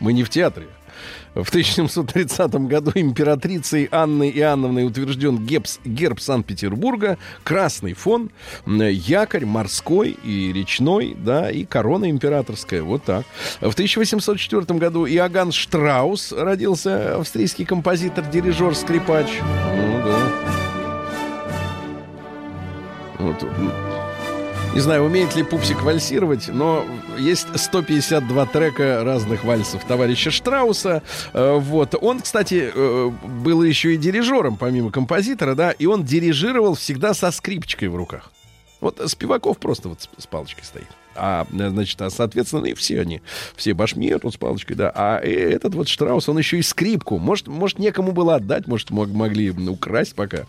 Мы 0.00 0.12
не 0.12 0.24
в 0.24 0.30
театре. 0.30 0.66
В 1.34 1.48
1730 1.48 2.54
году 2.68 2.92
императрицей 2.94 3.88
Анной 3.90 4.30
Иоанновной 4.30 4.86
утвержден 4.86 5.44
гепс, 5.44 5.80
герб 5.84 6.20
Санкт-Петербурга, 6.20 7.18
красный 7.42 7.94
фон, 7.94 8.30
якорь 8.66 9.44
морской 9.44 10.16
и 10.22 10.52
речной, 10.52 11.16
да, 11.18 11.50
и 11.50 11.64
корона 11.64 12.08
императорская, 12.08 12.82
вот 12.82 13.02
так. 13.02 13.24
В 13.60 13.72
1804 13.72 14.78
году 14.78 15.06
Иоганн 15.06 15.50
Штраус 15.50 16.30
родился, 16.32 17.16
австрийский 17.16 17.64
композитор, 17.64 18.24
дирижер, 18.26 18.74
скрипач. 18.76 19.26
Ну 19.76 20.02
да. 20.04 20.18
Вот. 23.18 23.44
Не 24.74 24.80
знаю, 24.80 25.04
умеет 25.04 25.36
ли 25.36 25.44
Пупсик 25.44 25.82
вальсировать, 25.82 26.48
но 26.48 26.84
есть 27.16 27.46
152 27.54 28.46
трека 28.46 29.04
разных 29.04 29.44
вальсов 29.44 29.84
товарища 29.84 30.32
Штрауса. 30.32 31.04
Э, 31.32 31.58
вот. 31.60 31.94
Он, 32.00 32.20
кстати, 32.20 32.72
э, 32.74 33.10
был 33.22 33.62
еще 33.62 33.94
и 33.94 33.96
дирижером, 33.96 34.56
помимо 34.56 34.90
композитора, 34.90 35.54
да, 35.54 35.70
и 35.70 35.86
он 35.86 36.02
дирижировал 36.02 36.74
всегда 36.74 37.14
со 37.14 37.30
скрипочкой 37.30 37.86
в 37.86 37.94
руках. 37.94 38.32
Вот 38.80 39.00
Спиваков 39.06 39.58
просто 39.58 39.90
вот 39.90 40.08
с 40.18 40.26
палочкой 40.26 40.64
стоит. 40.64 40.88
А, 41.16 41.46
значит, 41.50 42.00
а, 42.02 42.10
соответственно, 42.10 42.66
и 42.66 42.74
все 42.74 43.00
они, 43.00 43.22
все 43.56 43.74
башмир 43.74 44.20
тут 44.20 44.34
с 44.34 44.36
палочкой, 44.36 44.76
да. 44.76 44.92
А 44.94 45.18
этот 45.18 45.74
вот 45.74 45.88
Штраус, 45.88 46.28
он 46.28 46.38
еще 46.38 46.58
и 46.58 46.62
скрипку. 46.62 47.18
Может, 47.18 47.48
может 47.48 47.78
некому 47.78 48.12
было 48.12 48.36
отдать, 48.36 48.66
может, 48.66 48.90
мог, 48.90 49.08
могли 49.08 49.50
украсть 49.50 50.14
пока. 50.14 50.44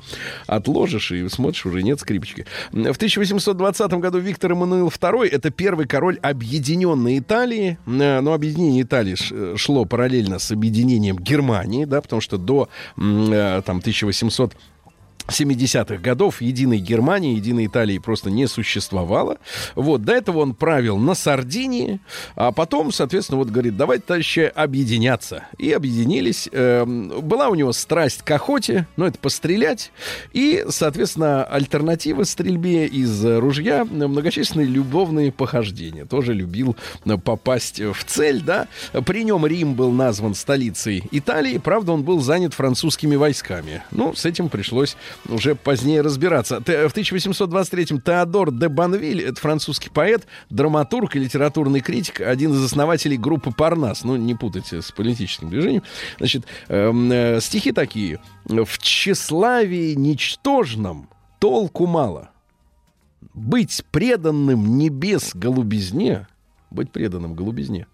Отложишь 0.48 1.12
и 1.12 1.28
смотришь, 1.30 1.66
уже 1.66 1.84
нет 1.84 2.00
скрипочки. 2.00 2.46
В 2.72 2.96
1820 2.96 3.92
году 3.94 4.20
Виктор 4.20 4.52
Эммануил 4.52 4.88
II, 4.88 5.28
это 5.28 5.52
первый 5.52 5.88
король 5.88 6.18
объединенной 6.22 7.20
Италии. 7.20 7.78
Э, 7.86 8.22
но 8.22 8.34
объединение 8.34 8.84
Италии 8.84 9.16
шло 9.58 9.86
параллельно 9.86 10.40
с 10.40 10.52
объединением 10.52 11.18
Германии, 11.18 11.86
да, 11.86 12.02
потому 12.02 12.22
что 12.22 12.38
до 12.38 12.70
э, 12.98 13.62
там 13.66 13.78
1800 13.78 14.56
70-х 15.28 15.98
годов 15.98 16.42
единой 16.42 16.80
Германии, 16.80 17.36
единой 17.36 17.66
Италии 17.68 17.98
просто 17.98 18.30
не 18.30 18.48
существовало. 18.48 19.38
Вот, 19.76 20.04
до 20.04 20.14
этого 20.14 20.40
он 20.40 20.54
правил 20.54 20.98
на 20.98 21.16
Сардинии, 21.16 22.00
а 22.36 22.52
потом, 22.52 22.92
соответственно, 22.92 23.40
вот 23.40 23.50
говорит, 23.50 23.78
давайте, 23.78 24.04
товарищи, 24.06 24.52
объединяться. 24.54 25.46
И 25.58 25.72
объединились. 25.72 26.50
Эм, 26.52 27.22
была 27.22 27.50
у 27.50 27.56
него 27.56 27.74
страсть 27.74 28.22
к 28.22 28.32
охоте, 28.32 28.88
ну, 28.98 29.06
это 29.06 29.18
пострелять. 29.18 29.92
И, 30.34 30.66
соответственно, 30.70 31.44
альтернатива 31.44 32.24
стрельбе 32.24 32.86
из 32.88 33.26
ружья, 33.26 33.86
многочисленные 33.86 34.68
любовные 34.68 35.32
похождения. 35.32 36.06
Тоже 36.06 36.34
любил 36.34 36.76
попасть 37.24 37.80
в 37.80 38.04
цель, 38.06 38.42
да. 38.42 38.68
При 39.06 39.24
нем 39.24 39.46
Рим 39.46 39.74
был 39.74 39.92
назван 39.92 40.36
столицей 40.36 41.04
Италии, 41.12 41.58
правда, 41.58 41.94
он 41.94 42.04
был 42.04 42.22
занят 42.22 42.54
французскими 42.54 43.16
войсками. 43.16 43.84
Ну, 43.92 44.14
с 44.14 44.26
этим 44.26 44.50
пришлось 44.50 44.98
уже 45.28 45.56
позднее 45.56 46.02
разбираться. 46.02 46.60
В 46.60 46.64
1823-м 46.64 48.02
Теодор 48.02 48.52
де 48.52 48.68
Банвиль, 48.68 49.24
это 49.24 49.40
французский 49.40 49.90
поэт, 49.90 50.28
драматург 50.50 51.16
и 51.16 51.20
литературный 51.20 51.82
критик, 51.82 52.22
один 52.22 52.54
из 52.54 52.64
основателей 52.64 53.18
группы 53.18 53.52
Парнас. 53.52 54.04
Ну, 54.04 54.16
не 54.16 54.36
путайте 54.36 54.82
с 54.82 54.92
политическим 54.92 55.50
движением. 55.50 55.84
Значит, 56.18 56.46
эм, 56.68 57.12
э, 57.12 57.40
стихи 57.42 57.72
такие. 57.72 58.20
«В 58.46 58.78
тщеславии 58.78 59.94
ничтожном 59.94 61.10
толку 61.40 61.86
мало. 61.86 62.30
Быть 63.34 63.84
преданным 63.92 64.78
небес 64.78 65.32
голубизне, 65.34 66.28
быть 66.72 66.92
преданным 66.92 67.36
голубизне, 67.36 67.88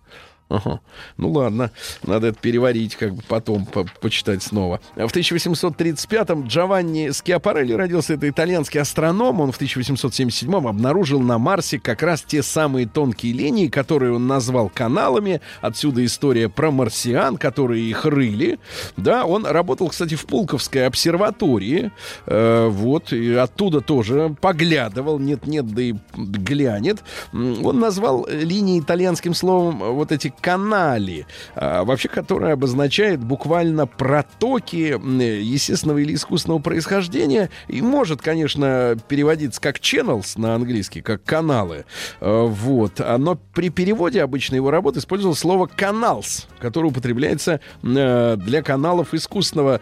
Ага. 0.51 0.81
Ну 1.15 1.31
ладно, 1.31 1.71
надо 2.03 2.27
это 2.27 2.39
переварить, 2.39 2.97
как 2.97 3.15
бы 3.15 3.21
потом 3.25 3.65
по 3.65 3.85
почитать 4.01 4.43
снова. 4.43 4.81
В 4.95 4.99
1835-м 4.99 6.47
Джованни 6.47 7.11
Скиапарелли 7.11 7.71
родился. 7.71 8.15
Это 8.15 8.27
итальянский 8.27 8.81
астроном. 8.81 9.39
Он 9.39 9.53
в 9.53 9.61
1877-м 9.61 10.67
обнаружил 10.67 11.21
на 11.21 11.37
Марсе 11.37 11.79
как 11.79 12.03
раз 12.03 12.23
те 12.23 12.43
самые 12.43 12.85
тонкие 12.85 13.31
линии, 13.31 13.67
которые 13.67 14.13
он 14.13 14.27
назвал 14.27 14.69
каналами. 14.69 15.39
Отсюда 15.61 16.03
история 16.03 16.49
про 16.49 16.69
марсиан, 16.69 17.37
которые 17.37 17.89
их 17.89 18.03
рыли. 18.03 18.59
Да, 18.97 19.25
он 19.25 19.45
работал, 19.45 19.87
кстати, 19.87 20.15
в 20.15 20.25
Пулковской 20.25 20.85
обсерватории. 20.85 21.91
Э, 22.25 22.67
вот, 22.67 23.13
и 23.13 23.33
оттуда 23.35 23.79
тоже 23.79 24.35
поглядывал. 24.41 25.17
Нет-нет, 25.17 25.67
да 25.73 25.81
и 25.81 25.95
глянет. 26.13 27.03
Он 27.31 27.79
назвал 27.79 28.27
линии 28.27 28.81
итальянским 28.81 29.33
словом 29.33 29.79
вот 29.79 30.11
эти 30.11 30.33
канале, 30.41 31.25
а, 31.55 31.83
вообще 31.83 32.09
которая 32.09 32.53
обозначает 32.53 33.19
буквально 33.19 33.87
протоки 33.87 34.97
естественного 35.41 35.99
или 35.99 36.15
искусственного 36.15 36.59
происхождения 36.59 37.49
и 37.67 37.81
может, 37.81 38.21
конечно, 38.21 38.97
переводиться 39.07 39.61
как 39.61 39.77
channels 39.77 40.39
на 40.39 40.55
английский, 40.55 41.01
как 41.01 41.23
каналы. 41.23 41.85
А, 42.19 42.45
вот. 42.45 42.99
Но 42.99 43.35
при 43.35 43.69
переводе 43.69 44.23
обычно 44.23 44.55
его 44.55 44.71
работы 44.71 44.99
использовал 44.99 45.35
слово 45.35 45.67
canals, 45.67 46.47
которое 46.59 46.87
употребляется 46.87 47.59
для 47.81 48.63
каналов 48.63 49.13
искусственного 49.13 49.79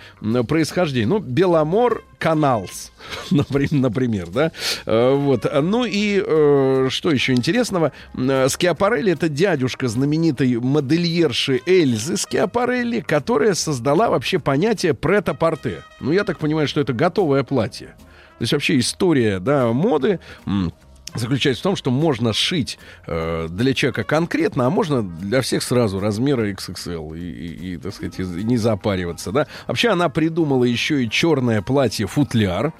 происхождения. 0.48 1.08
Ну, 1.08 1.20
Беломор 1.20 2.04
Каналс, 2.20 2.92
например, 3.32 4.28
да. 4.30 4.52
Э, 4.86 5.14
вот. 5.16 5.48
Ну 5.62 5.86
и 5.86 6.22
э, 6.24 6.88
что 6.90 7.12
еще 7.12 7.34
интересного? 7.34 7.94
Э, 8.16 8.48
Скиапарелли 8.50 9.14
это 9.14 9.30
дядюшка 9.30 9.88
знаменитой 9.88 10.58
модельерши 10.58 11.62
Эльзы 11.66 12.18
Скиапарелли, 12.18 13.00
которая 13.00 13.54
создала 13.54 14.10
вообще 14.10 14.38
понятие 14.38 14.94
прета-порте. 14.94 15.84
Ну, 16.02 16.12
я 16.12 16.24
так 16.26 16.38
понимаю, 16.38 16.68
что 16.68 16.82
это 16.82 16.94
готовое 16.94 17.44
платье. 17.44 17.96
То 18.38 18.44
есть 18.44 18.54
вообще 18.54 18.80
история, 18.80 19.40
да, 19.40 19.72
моды 19.74 20.20
заключается 21.16 21.62
в 21.62 21.64
том, 21.64 21.76
что 21.76 21.92
можно 21.92 22.34
шить 22.34 22.78
э, 23.08 23.48
для 23.50 23.74
человека 23.74 24.04
конкретно, 24.04 24.68
а 24.68 24.70
можно 24.70 25.04
для 25.04 25.42
всех 25.42 25.64
сразу 25.64 26.00
размера 26.00 26.50
XXL 26.52 27.18
и, 27.18 27.22
и, 27.22 27.74
и 27.74 27.78
так 27.78 27.94
сказать, 27.94 28.20
не 28.20 28.58
запариваться, 28.58 29.32
да. 29.32 29.48
Вообще 29.68 29.90
она 29.90 30.10
придумала 30.10 30.64
еще 30.64 31.04
и 31.04 31.10
черное 31.10 31.62
платье 31.62 32.08
футляр. 32.08 32.74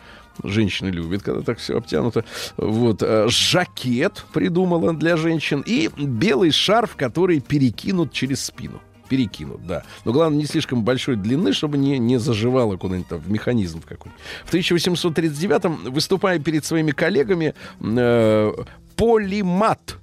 Женщины 0.44 0.88
любят, 0.90 1.22
когда 1.22 1.42
так 1.42 1.58
все 1.58 1.78
обтянуто. 1.78 2.24
Вот. 2.58 3.04
Э, 3.04 3.28
жакет 3.28 4.26
придумала 4.32 4.94
для 4.94 5.18
женщин. 5.18 5.64
И 5.66 5.90
белый 5.98 6.52
шарф, 6.52 6.96
который 6.96 7.42
перекинут 7.42 8.14
через 8.14 8.46
спину 8.46 8.82
перекинут, 9.10 9.66
да. 9.66 9.84
Но 10.06 10.14
главное, 10.14 10.40
не 10.40 10.46
слишком 10.46 10.84
большой 10.84 11.16
длины, 11.16 11.52
чтобы 11.54 11.78
не, 11.78 12.00
не 12.00 12.20
заживало 12.20 12.78
куда-нибудь 12.78 13.08
там 13.10 13.20
в 13.20 13.30
механизм 13.30 13.82
какой-нибудь. 13.82 14.22
В 14.46 14.54
1839-м, 14.54 15.92
выступая 15.92 16.40
перед 16.40 16.64
своими 16.64 16.92
коллегами, 16.92 17.54
э, 17.82 18.54
полимат. 18.96 19.98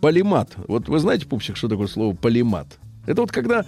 Полимат. 0.00 0.54
Вот 0.68 0.88
вы 0.88 0.98
знаете, 1.00 1.26
Пупсик, 1.26 1.56
что 1.56 1.68
такое 1.68 1.88
слово 1.88 2.14
полимат? 2.14 2.78
Это 3.08 3.22
вот 3.22 3.32
когда 3.32 3.64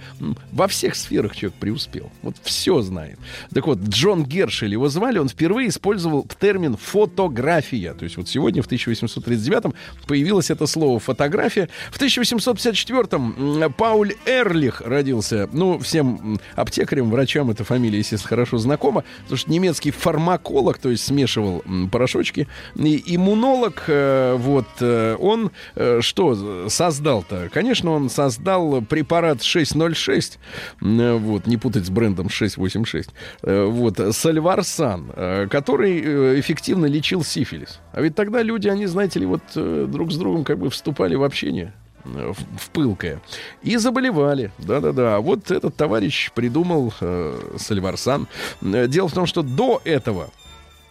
во 0.53 0.69
всех 0.69 0.95
сферах 0.95 1.35
человек 1.35 1.59
преуспел. 1.59 2.11
Вот 2.23 2.37
все 2.43 2.83
знает. 2.83 3.19
Так 3.55 3.67
вот, 3.67 3.79
Джон 3.79 4.25
Гершель 4.25 4.73
его 4.73 4.89
звали, 4.89 5.19
он 5.19 5.31
впервые 5.31 5.71
использовал 5.71 6.27
термин 6.39 6.77
фотография. 6.77 7.95
То 7.95 8.05
есть 8.05 8.19
вот 8.19 8.29
сегодня, 8.29 8.63
в 8.63 8.67
1839 8.67 9.75
появилось 10.07 10.51
это 10.51 10.67
слово 10.67 11.01
фотография. 11.01 11.71
В 11.91 11.99
1854-м 11.99 13.73
Пауль 13.73 14.13
Эрлих 14.27 14.83
родился. 14.83 15.49
Ну, 15.53 15.79
всем 15.79 16.39
аптекарям, 16.55 17.11
врачам 17.11 17.51
эта 17.51 17.65
фамилия, 17.65 17.99
естественно, 17.99 18.29
хорошо 18.29 18.59
знакома. 18.59 19.05
Потому 19.23 19.39
что 19.39 19.51
немецкий 19.51 19.91
фармаколог, 19.91 20.77
то 20.77 20.91
есть 20.91 21.05
смешивал 21.05 21.65
порошочки. 21.91 22.47
И 22.77 23.03
иммунолог, 23.17 23.85
э, 23.87 24.37
вот, 24.39 24.69
э, 24.81 25.17
он 25.19 25.51
э, 25.77 26.01
что 26.03 26.69
создал-то? 26.69 27.49
Конечно, 27.53 27.93
он 27.93 28.11
создал 28.11 28.83
препарат 28.83 29.30
606, 29.39 30.39
вот, 30.81 31.47
не 31.47 31.57
путать 31.57 31.87
с 31.87 31.91
брендом 31.91 32.29
686, 32.29 33.11
вот, 33.43 34.01
Сальварсан, 34.13 35.49
который 35.51 36.41
эффективно 36.41 36.87
лечил 36.87 37.23
сифилис. 37.23 37.81
А 37.93 38.01
ведь 38.01 38.15
тогда 38.15 38.43
люди, 38.43 38.69
они, 38.69 38.87
знаете 38.87 39.21
ли, 39.21 39.27
вот 39.27 39.43
друг 39.55 40.13
с 40.13 40.17
другом 40.17 40.45
как 40.45 40.59
бы 40.59 40.71
вступали 40.71 41.15
в 41.15 41.23
общение 41.23 41.73
в, 42.05 42.35
в 42.35 42.71
пылкое. 42.71 43.21
И 43.63 43.77
заболевали. 43.77 44.53
Да-да-да. 44.59 45.21
Вот 45.21 45.51
этот 45.51 45.77
товарищ 45.77 46.31
придумал 46.35 46.93
э, 47.01 47.57
Сальварсан. 47.59 48.29
Дело 48.61 49.09
в 49.09 49.13
том, 49.13 49.27
что 49.27 49.43
до 49.43 49.81
этого 49.85 50.25
а, 50.25 50.40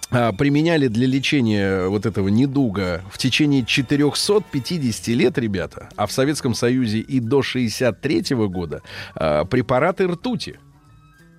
применяли 0.09 0.87
для 0.87 1.07
лечения 1.07 1.87
вот 1.87 2.05
этого 2.05 2.27
недуга 2.29 3.03
в 3.11 3.17
течение 3.17 3.63
450 3.65 5.07
лет, 5.09 5.37
ребята, 5.37 5.89
а 5.95 6.07
в 6.07 6.11
Советском 6.11 6.53
Союзе 6.53 6.99
и 6.99 7.19
до 7.19 7.41
63 7.41 8.35
года 8.47 8.81
а, 9.15 9.45
препараты 9.45 10.07
ртути. 10.07 10.59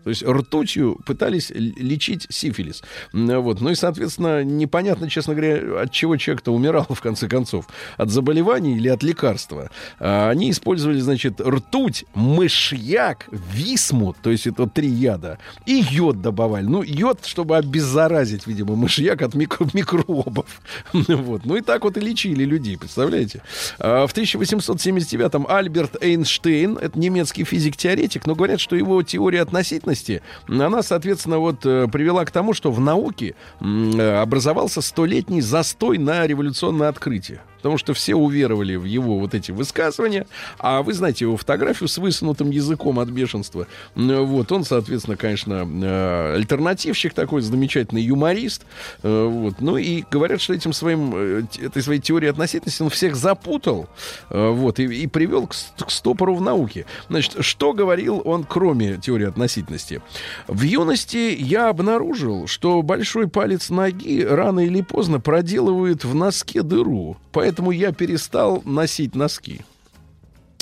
То 0.05 0.11
есть 0.11 0.25
ртутью 0.25 0.99
пытались 1.05 1.51
лечить 1.51 2.27
сифилис. 2.31 2.83
Вот. 3.13 3.61
Ну 3.61 3.71
и, 3.71 3.75
соответственно, 3.75 4.43
непонятно, 4.45 5.09
честно 5.09 5.35
говоря, 5.35 5.83
от 5.83 5.93
чего 5.93 6.17
человек-то 6.17 6.53
умирал, 6.53 6.87
в 6.89 7.01
конце 7.01 7.29
концов. 7.29 7.67
От 7.97 8.11
заболеваний 8.11 8.77
или 8.77 8.89
от 8.89 9.03
лекарства. 9.03 9.71
А 9.99 10.31
они 10.31 10.51
использовали, 10.51 11.01
значит, 11.01 11.41
ртуть, 11.41 12.05
мышьяк, 12.15 13.27
висмут, 13.31 14.17
то 14.23 14.31
есть 14.31 14.47
это 14.47 14.67
три 14.67 14.89
яда, 14.89 15.39
и 15.67 15.85
йод 15.91 16.21
добавили. 16.23 16.67
Ну, 16.67 16.83
йод, 16.83 17.25
чтобы 17.25 17.57
обеззаразить, 17.57 18.47
видимо, 18.47 18.77
мышьяк 18.77 19.23
от 19.23 19.35
микро 19.35 19.67
микробов. 19.73 20.47
вот. 20.93 21.45
Ну 21.45 21.57
и 21.57 21.61
так 21.61 21.85
вот 21.85 21.97
и 21.97 22.01
лечили 22.01 22.45
людей, 22.45 22.77
представляете? 22.79 23.43
А 23.79 24.07
в 24.07 24.15
1879-м 24.15 25.47
Альберт 25.49 26.03
Эйнштейн, 26.03 26.79
это 26.79 26.99
немецкий 26.99 27.45
физик-теоретик, 27.45 28.27
но 28.27 28.35
говорят, 28.35 28.61
что 28.61 28.77
его 28.77 29.03
теория 29.03 29.43
относительно 29.43 29.90
вероятности, 29.91 30.23
она, 30.49 30.83
соответственно, 30.83 31.39
вот 31.39 31.65
э, 31.67 31.89
привела 31.89 32.25
к 32.25 32.31
тому, 32.31 32.55
что 32.55 32.71
в 32.71 32.81
науке 32.81 33.35
э, 33.61 34.21
образовался 34.21 34.81
столетний 34.81 35.41
застой 35.41 35.99
на 35.99 36.27
революционное 36.27 36.89
открытие 36.89 37.41
потому 37.61 37.77
что 37.77 37.93
все 37.93 38.15
уверовали 38.15 38.77
в 38.77 38.85
его 38.85 39.19
вот 39.19 39.35
эти 39.35 39.51
высказывания, 39.51 40.27
а 40.59 40.83
вы 40.83 40.95
знаете 40.95 41.27
его 41.27 41.37
фотографию 41.37 41.89
с 41.89 41.99
высунутым 41.99 42.51
языком 42.51 42.99
от 42.99 43.11
бешенства. 43.11 43.67
Вот, 43.95 44.51
он, 44.51 44.65
соответственно, 44.65 45.19
конечно, 45.19 45.69
э, 45.71 46.35
альтернативщик 46.37 47.13
такой, 47.13 47.43
замечательный 47.43 48.03
юморист. 48.03 48.65
Э, 49.03 49.27
вот, 49.27 49.61
ну 49.61 49.77
и 49.77 50.05
говорят, 50.11 50.41
что 50.41 50.55
этим 50.55 50.73
своим, 50.73 51.13
э, 51.15 51.43
этой 51.61 51.83
своей 51.83 52.01
теорией 52.01 52.31
относительности 52.31 52.83
он 52.83 52.89
всех 52.89 53.15
запутал, 53.15 53.89
вот, 54.31 54.79
и, 54.79 54.85
и 54.85 55.07
привел 55.07 55.47
к, 55.47 55.55
к 55.85 55.91
стопору 55.91 56.35
в 56.35 56.41
науке. 56.41 56.87
Значит, 57.11 57.37
что 57.41 57.75
говорил 57.75 58.23
он, 58.25 58.45
кроме 58.45 58.97
теории 58.97 59.27
относительности? 59.27 60.01
В 60.47 60.63
юности 60.63 61.37
я 61.39 61.69
обнаружил, 61.69 62.47
что 62.47 62.81
большой 62.83 63.29
палец 63.29 63.69
ноги 63.69 64.23
рано 64.23 64.61
или 64.61 64.81
поздно 64.81 65.21
проделывает 65.21 66.05
в 66.05 66.15
носке 66.15 66.63
дыру. 66.63 67.19
Поэтому 67.33 67.50
поэтому 67.51 67.73
я 67.73 67.91
перестал 67.91 68.63
носить 68.65 69.17
носки. 69.17 69.63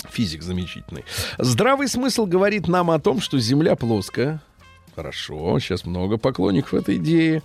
Физик 0.09 0.41
замечательный. 0.41 1.05
Здравый 1.37 1.87
смысл 1.87 2.25
говорит 2.25 2.67
нам 2.67 2.89
о 2.89 2.99
том, 2.99 3.21
что 3.21 3.37
Земля 3.37 3.75
плоская, 3.75 4.41
Хорошо, 4.99 5.57
сейчас 5.59 5.85
много 5.85 6.17
поклонников 6.17 6.73
этой 6.73 6.97
идеи. 6.97 7.41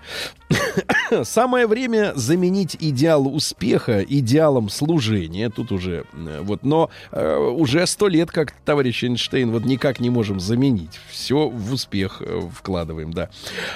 Самое 1.23 1.69
время 1.69 2.13
заменить 2.17 2.77
идеал 2.81 3.33
успеха 3.33 4.03
идеалом 4.03 4.69
служения. 4.69 5.51
Тут 5.51 5.71
уже 5.71 6.05
э, 6.13 6.41
вот, 6.43 6.65
но 6.65 6.91
э, 7.13 7.37
уже 7.37 7.87
сто 7.87 8.09
лет, 8.09 8.33
как 8.33 8.53
товарищ 8.65 9.05
Эйнштейн, 9.05 9.53
вот 9.53 9.65
никак 9.65 10.01
не 10.01 10.11
можем 10.11 10.41
заменить. 10.41 10.99
Все 11.11 11.49
в 11.49 11.73
успех 11.73 12.21
э, 12.21 12.41
вкладываем, 12.53 13.13
да. 13.13 13.31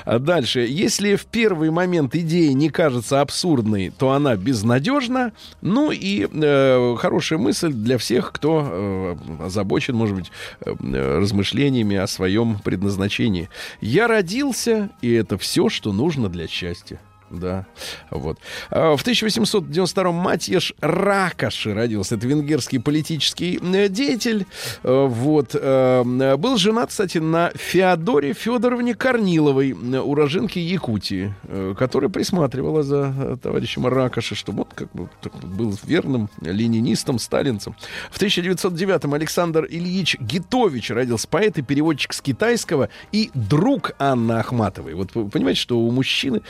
А 0.04 0.18
дальше. 0.18 0.66
Если 0.68 1.14
в 1.14 1.26
первый 1.26 1.70
момент 1.70 2.16
идея 2.16 2.52
не 2.54 2.70
кажется 2.70 3.20
абсурдной, 3.20 3.90
то 3.96 4.10
она 4.10 4.34
безнадежна. 4.34 5.32
Ну 5.60 5.92
и 5.92 6.26
э, 6.30 6.96
хорошая 6.98 7.38
мысль 7.38 7.72
для 7.72 7.96
всех, 7.98 8.32
кто 8.32 8.66
э, 8.68 9.16
озабочен, 9.44 9.94
может 9.94 10.16
быть, 10.16 10.32
э, 10.64 11.18
размышлениями 11.18 11.96
о 11.96 12.08
своем 12.08 12.58
предназначении. 12.58 13.48
Я 13.80 14.06
родился, 14.08 14.90
и 15.02 15.12
это 15.12 15.38
все, 15.38 15.68
что 15.68 15.92
нужно 15.92 16.28
для 16.28 16.46
счастья. 16.46 17.00
Да, 17.30 17.66
вот. 18.10 18.38
А, 18.70 18.96
в 18.96 19.06
1892-м 19.06 20.14
Матьеш 20.14 20.74
Ракоши 20.80 21.74
родился. 21.74 22.14
Это 22.14 22.26
венгерский 22.26 22.78
политический 22.78 23.58
э, 23.62 23.88
деятель. 23.88 24.46
Э, 24.82 25.06
вот. 25.06 25.54
Э, 25.54 26.36
был 26.36 26.56
женат, 26.56 26.88
кстати, 26.88 27.18
на 27.18 27.50
Феодоре 27.54 28.32
Федоровне 28.32 28.94
Корниловой, 28.94 29.72
уроженке 29.72 30.60
Якутии, 30.60 31.34
которая 31.78 32.10
присматривала 32.10 32.82
за 32.82 33.38
товарищем 33.42 33.86
Ракоши, 33.86 34.34
чтобы 34.34 34.62
он 34.62 34.68
как 34.74 34.92
бы 34.92 35.08
был 35.42 35.78
верным 35.84 36.30
ленинистом, 36.40 37.18
сталинцем. 37.18 37.76
В 38.10 38.20
1909-м 38.20 39.14
Александр 39.14 39.66
Ильич 39.68 40.16
Гитович 40.18 40.90
родился. 40.90 41.28
Поэт 41.28 41.58
и 41.58 41.62
переводчик 41.62 42.12
с 42.12 42.20
китайского 42.20 42.88
и 43.12 43.30
друг 43.34 43.92
Анны 43.98 44.32
Ахматовой. 44.32 44.94
Вот 44.94 45.12
понимаете, 45.12 45.60
что 45.60 45.78
у 45.78 45.90
мужчины 45.90 46.42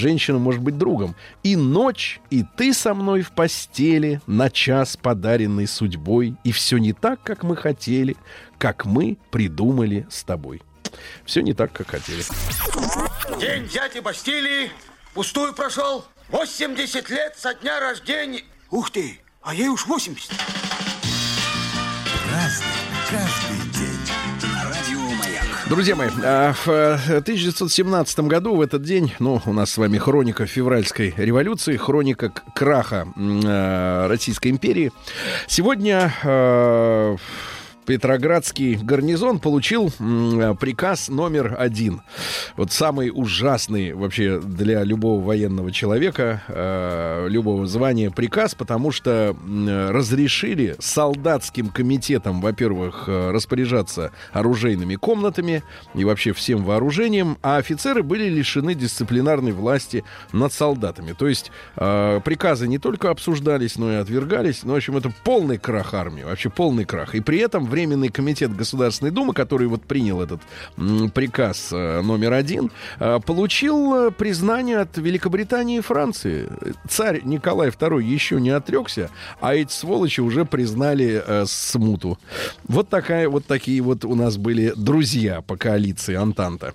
женщина 0.00 0.38
может 0.38 0.60
быть 0.60 0.78
другом. 0.78 1.14
И 1.42 1.54
ночь, 1.54 2.20
и 2.30 2.44
ты 2.56 2.74
со 2.74 2.94
мной 2.94 3.22
в 3.22 3.32
постели, 3.32 4.20
на 4.26 4.50
час 4.50 4.96
подаренный 4.96 5.68
судьбой, 5.68 6.34
и 6.42 6.50
все 6.50 6.78
не 6.78 6.92
так, 6.92 7.22
как 7.22 7.44
мы 7.44 7.56
хотели, 7.56 8.16
как 8.58 8.84
мы 8.84 9.18
придумали 9.30 10.06
с 10.10 10.24
тобой. 10.24 10.62
Все 11.24 11.42
не 11.42 11.54
так, 11.54 11.72
как 11.72 11.90
хотели. 11.90 12.22
День 13.38 13.68
дяди 13.68 14.00
Бастилии 14.00 14.70
пустую 15.14 15.54
прошел. 15.54 16.04
80 16.30 17.10
лет 17.10 17.36
со 17.36 17.54
дня 17.54 17.80
рождения. 17.80 18.42
Ух 18.70 18.90
ты, 18.90 19.20
а 19.42 19.54
ей 19.54 19.68
уж 19.68 19.86
80. 19.86 20.89
Друзья 25.70 25.94
мои, 25.94 26.08
а, 26.24 26.52
в 26.52 26.66
1917 26.66 28.18
э, 28.18 28.22
году, 28.24 28.56
в 28.56 28.60
этот 28.60 28.82
день, 28.82 29.14
ну, 29.20 29.40
у 29.46 29.52
нас 29.52 29.70
с 29.70 29.76
вами 29.76 29.98
хроника 29.98 30.44
февральской 30.44 31.14
революции, 31.16 31.76
хроника 31.76 32.32
краха 32.56 33.06
э, 33.16 34.06
Российской 34.08 34.48
империи. 34.48 34.90
Сегодня 35.46 36.12
э, 36.24 37.16
Петроградский 37.86 38.76
гарнизон 38.76 39.38
получил 39.38 39.90
приказ 40.60 41.08
номер 41.08 41.56
один. 41.58 42.02
Вот 42.56 42.72
самый 42.72 43.10
ужасный 43.12 43.92
вообще 43.94 44.40
для 44.40 44.84
любого 44.84 45.24
военного 45.24 45.72
человека, 45.72 46.42
э, 46.48 47.26
любого 47.28 47.66
звания 47.66 48.10
приказ, 48.10 48.54
потому 48.54 48.92
что 48.92 49.36
разрешили 49.90 50.76
солдатским 50.78 51.68
комитетам, 51.68 52.40
во-первых, 52.40 53.04
э, 53.06 53.30
распоряжаться 53.30 54.12
оружейными 54.32 54.96
комнатами 54.96 55.62
и 55.94 56.04
вообще 56.04 56.32
всем 56.32 56.64
вооружением, 56.64 57.38
а 57.42 57.56
офицеры 57.56 58.02
были 58.02 58.28
лишены 58.28 58.74
дисциплинарной 58.74 59.52
власти 59.52 60.04
над 60.32 60.52
солдатами. 60.52 61.12
То 61.12 61.28
есть 61.28 61.50
э, 61.76 62.20
приказы 62.24 62.68
не 62.68 62.78
только 62.78 63.10
обсуждались, 63.10 63.76
но 63.76 63.92
и 63.92 63.96
отвергались. 63.96 64.62
Ну, 64.64 64.74
в 64.74 64.76
общем, 64.76 64.96
это 64.96 65.12
полный 65.24 65.58
крах 65.58 65.94
армии, 65.94 66.22
вообще 66.22 66.50
полный 66.50 66.84
крах. 66.84 67.14
И 67.14 67.20
при 67.20 67.38
этом 67.38 67.66
Временный 67.70 68.08
комитет 68.08 68.54
Государственной 68.54 69.10
Думы, 69.10 69.32
который 69.32 69.68
вот 69.68 69.82
принял 69.82 70.20
этот 70.20 70.40
приказ 71.14 71.70
э, 71.72 72.00
номер 72.02 72.32
один, 72.32 72.70
э, 72.98 73.20
получил 73.24 73.94
э, 73.94 74.10
признание 74.10 74.78
от 74.78 74.98
Великобритании 74.98 75.78
и 75.78 75.80
Франции. 75.80 76.48
Царь 76.88 77.22
Николай 77.24 77.68
II 77.68 78.02
еще 78.02 78.40
не 78.40 78.50
отрекся, 78.50 79.10
а 79.40 79.54
эти 79.54 79.72
сволочи 79.72 80.20
уже 80.20 80.44
признали 80.44 81.22
смуту. 81.46 82.18
Вот 82.64 82.88
такая, 82.88 83.28
вот 83.28 83.46
такие 83.46 83.80
вот 83.80 84.04
у 84.04 84.14
нас 84.14 84.36
были 84.36 84.72
друзья 84.76 85.40
по 85.40 85.56
коалиции 85.56 86.16
Антанта. 86.16 86.74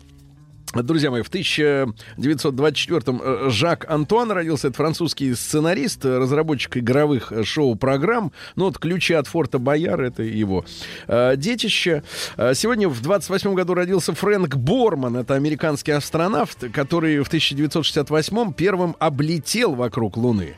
Друзья 0.84 1.10
мои, 1.10 1.22
в 1.22 1.30
1924-м 1.30 3.22
э, 3.24 3.50
Жак 3.50 3.90
Антуан 3.90 4.30
родился. 4.32 4.68
Это 4.68 4.76
французский 4.76 5.34
сценарист, 5.34 6.04
э, 6.04 6.18
разработчик 6.18 6.76
игровых 6.78 7.32
э, 7.32 7.46
шоу-программ. 7.46 8.34
Ну 8.58 8.66
вот 8.66 8.78
«Ключи 8.78 9.13
от 9.13 9.28
форта 9.28 9.58
Бояр»— 9.58 10.02
это 10.04 10.23
его 10.23 10.65
детище. 11.08 12.04
Сегодня 12.38 12.90
в 12.90 13.02
28 13.02 13.54
году 13.54 13.73
родился 13.73 14.13
Фрэнк 14.13 14.56
Борман. 14.56 15.15
Это 15.17 15.36
американский 15.36 15.92
астронавт, 15.92 16.58
который 16.73 17.19
в 17.19 17.32
1968-м 17.32 18.54
первым 18.54 18.96
облетел 19.00 19.76
вокруг 19.76 20.17
Луны. 20.17 20.56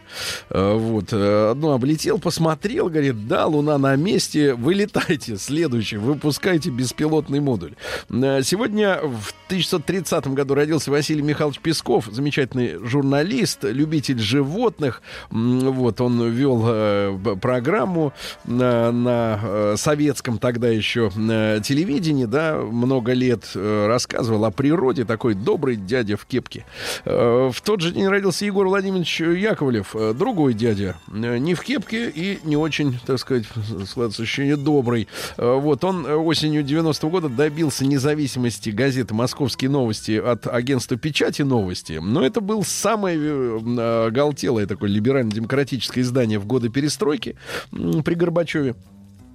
Вот. 0.49 1.13
Одно 1.13 1.73
облетел, 1.73 2.17
посмотрел, 2.19 2.89
говорит, 2.89 3.27
да, 3.27 3.45
Луна 3.45 3.77
на 3.77 3.95
месте, 3.95 4.53
вылетайте. 4.53 5.37
Следующий, 5.37 5.97
выпускайте 5.97 6.69
беспилотный 6.69 7.39
модуль. 7.39 7.75
Сегодня 8.09 8.99
в 9.01 9.33
1930 9.47 10.06
1930 10.07 10.33
году 10.33 10.55
родился 10.55 10.91
Василий 10.91 11.21
Михайлович 11.21 11.59
Песков, 11.59 12.07
замечательный 12.09 12.77
журналист, 12.81 13.63
любитель 13.63 14.19
животных. 14.19 15.01
Вот, 15.29 15.99
он 15.99 16.29
вел 16.29 16.63
э, 16.65 17.35
программу 17.41 18.13
на, 18.45 18.91
на 18.91 19.39
э, 19.41 19.75
советском 19.77 20.37
тогда 20.37 20.69
еще 20.69 21.11
э, 21.15 21.59
телевидении, 21.63 22.25
да, 22.25 22.55
много 22.57 23.11
лет 23.13 23.51
э, 23.53 23.87
рассказывал 23.87 24.45
о 24.45 24.51
природе, 24.51 25.03
такой 25.03 25.33
добрый 25.33 25.75
дядя 25.75 26.15
в 26.15 26.25
кепке. 26.25 26.65
Э, 27.03 27.51
в 27.53 27.61
тот 27.61 27.81
же 27.81 27.91
день 27.91 28.07
родился 28.07 28.45
Егор 28.45 28.67
Владимирович 28.67 29.19
Яковлев, 29.19 29.93
э, 29.93 30.13
другой 30.13 30.53
дядя, 30.53 30.95
э, 31.11 31.37
не 31.37 31.53
в 31.53 31.61
кепке 31.63 32.09
и 32.09 32.39
не 32.43 32.55
очень, 32.55 32.97
так 33.05 33.19
сказать, 33.19 33.45
складывается 33.85 34.23
ощущение 34.23 34.55
добрый. 34.55 35.07
Э, 35.37 35.55
вот, 35.59 35.83
он 35.83 36.05
осенью 36.05 36.63
90 36.63 37.07
-го 37.07 37.09
года 37.09 37.29
добился 37.29 37.85
независимости 37.85 38.69
газеты 38.69 39.13
«Московские 39.13 39.69
новости» 39.69 39.96
новости 39.97 40.17
от 40.17 40.47
агентства 40.47 40.97
печати 40.97 41.43
новости, 41.43 41.99
но 42.01 42.25
это 42.25 42.41
был 42.41 42.63
самое 42.63 43.17
э, 43.17 44.07
оголтелое 44.07 44.65
такое 44.65 44.89
либерально-демократическое 44.89 46.01
издание 46.01 46.39
в 46.39 46.45
годы 46.45 46.69
перестройки 46.69 47.35
при 47.71 48.15
Горбачеве. 48.15 48.75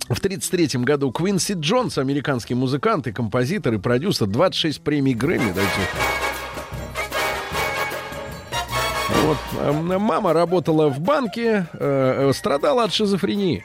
В 0.08 0.18
1933 0.18 0.82
году 0.84 1.12
Квинси 1.12 1.54
Джонс, 1.54 1.98
американский 1.98 2.54
музыкант 2.54 3.06
и 3.06 3.12
композитор 3.12 3.74
и 3.74 3.78
продюсер, 3.78 4.26
26 4.26 4.82
премий 4.82 5.14
Грэмми. 5.14 5.52
Дайте. 5.52 5.70
Вот. 9.24 9.38
Э, 9.58 9.72
мама 9.72 10.32
работала 10.32 10.88
в 10.88 11.00
банке, 11.00 11.66
э, 11.72 12.28
э, 12.28 12.32
страдала 12.32 12.84
от 12.84 12.92
шизофрении. 12.92 13.64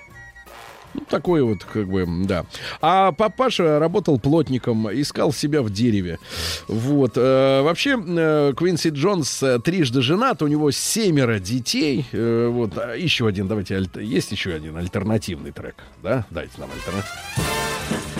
Ну, 0.98 1.06
такой 1.10 1.44
вот, 1.44 1.64
как 1.64 1.88
бы, 1.88 2.06
да. 2.26 2.46
А 2.82 3.12
папаша 3.12 3.80
работал 3.80 4.20
плотником, 4.20 4.88
искал 4.92 5.32
себя 5.32 5.62
в 5.62 5.70
дереве. 5.70 6.20
Вот. 6.68 7.14
Э, 7.16 7.62
вообще, 7.62 7.98
э, 7.98 8.54
Квинси 8.58 8.90
Джонс 8.90 9.44
э, 9.44 9.60
трижды 9.60 10.02
женат, 10.02 10.42
у 10.42 10.48
него 10.48 10.72
семеро 10.72 11.40
детей. 11.40 12.06
Вот. 12.12 12.78
А 12.78 12.96
еще 12.96 13.28
один, 13.28 13.48
давайте, 13.48 13.88
есть 13.96 14.32
еще 14.32 14.54
один 14.54 14.76
альтернативный 14.78 15.52
трек, 15.52 15.76
да? 16.02 16.26
Дайте 16.32 16.54
нам 16.58 16.70
альтернативный. 16.72 18.17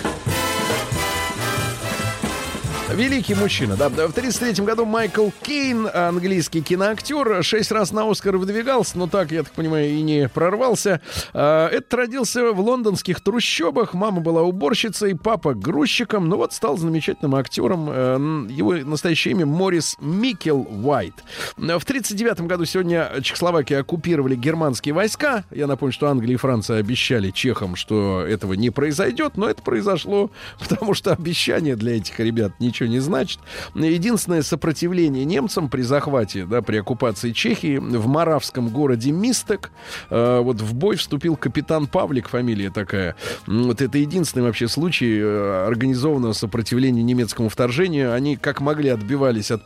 Великий 2.94 3.34
мужчина, 3.34 3.76
да. 3.76 3.90
В 3.90 3.92
1933 3.92 4.64
году 4.64 4.86
Майкл 4.86 5.28
Кейн, 5.42 5.88
английский 5.92 6.62
киноактер, 6.62 7.44
шесть 7.44 7.70
раз 7.70 7.92
на 7.92 8.10
Оскар 8.10 8.38
выдвигался, 8.38 8.96
но 8.96 9.06
так, 9.06 9.30
я 9.30 9.42
так 9.42 9.52
понимаю, 9.52 9.90
и 9.90 10.00
не 10.00 10.28
прорвался. 10.28 11.02
А, 11.34 11.68
этот 11.68 11.92
родился 11.92 12.52
в 12.52 12.60
лондонских 12.60 13.20
трущобах. 13.20 13.92
Мама 13.92 14.20
была 14.20 14.42
уборщицей, 14.42 15.14
папа 15.16 15.52
грузчиком. 15.52 16.30
Ну 16.30 16.38
вот 16.38 16.54
стал 16.54 16.78
замечательным 16.78 17.34
актером. 17.34 17.88
Э, 17.90 18.46
его 18.48 18.74
настоящее 18.76 19.32
имя 19.32 19.44
Морис 19.44 19.96
Микел 20.00 20.66
Уайт. 20.82 21.14
В 21.56 21.84
1939 21.84 22.40
году 22.48 22.64
сегодня 22.64 23.10
Чехословакию 23.22 23.80
оккупировали 23.80 24.34
германские 24.34 24.94
войска. 24.94 25.44
Я 25.50 25.66
напомню, 25.66 25.92
что 25.92 26.08
Англия 26.08 26.34
и 26.34 26.38
Франция 26.38 26.78
обещали 26.78 27.30
чехам, 27.30 27.76
что 27.76 28.22
этого 28.26 28.54
не 28.54 28.70
произойдет, 28.70 29.36
но 29.36 29.48
это 29.48 29.62
произошло, 29.62 30.30
потому 30.58 30.94
что 30.94 31.12
обещания 31.12 31.76
для 31.76 31.96
этих 31.98 32.18
ребят 32.18 32.52
ничего 32.58 32.77
ничего 32.78 32.88
не 32.88 33.00
значит. 33.00 33.40
Единственное 33.74 34.42
сопротивление 34.42 35.24
немцам 35.24 35.68
при 35.68 35.82
захвате, 35.82 36.46
да, 36.46 36.62
при 36.62 36.78
оккупации 36.78 37.32
Чехии 37.32 37.78
в 37.78 38.06
маравском 38.06 38.68
городе 38.68 39.10
Мистек, 39.10 39.70
э, 40.10 40.40
вот 40.40 40.60
в 40.60 40.74
бой 40.74 40.96
вступил 40.96 41.36
капитан 41.36 41.86
Павлик, 41.86 42.28
фамилия 42.28 42.70
такая. 42.70 43.16
Вот 43.46 43.80
это 43.80 43.98
единственный 43.98 44.42
вообще 44.42 44.68
случай 44.68 45.18
э, 45.20 45.66
организованного 45.66 46.32
сопротивления 46.32 47.02
немецкому 47.02 47.48
вторжению. 47.48 48.12
Они 48.12 48.36
как 48.36 48.60
могли 48.60 48.90
отбивались 48.90 49.50
от, 49.50 49.62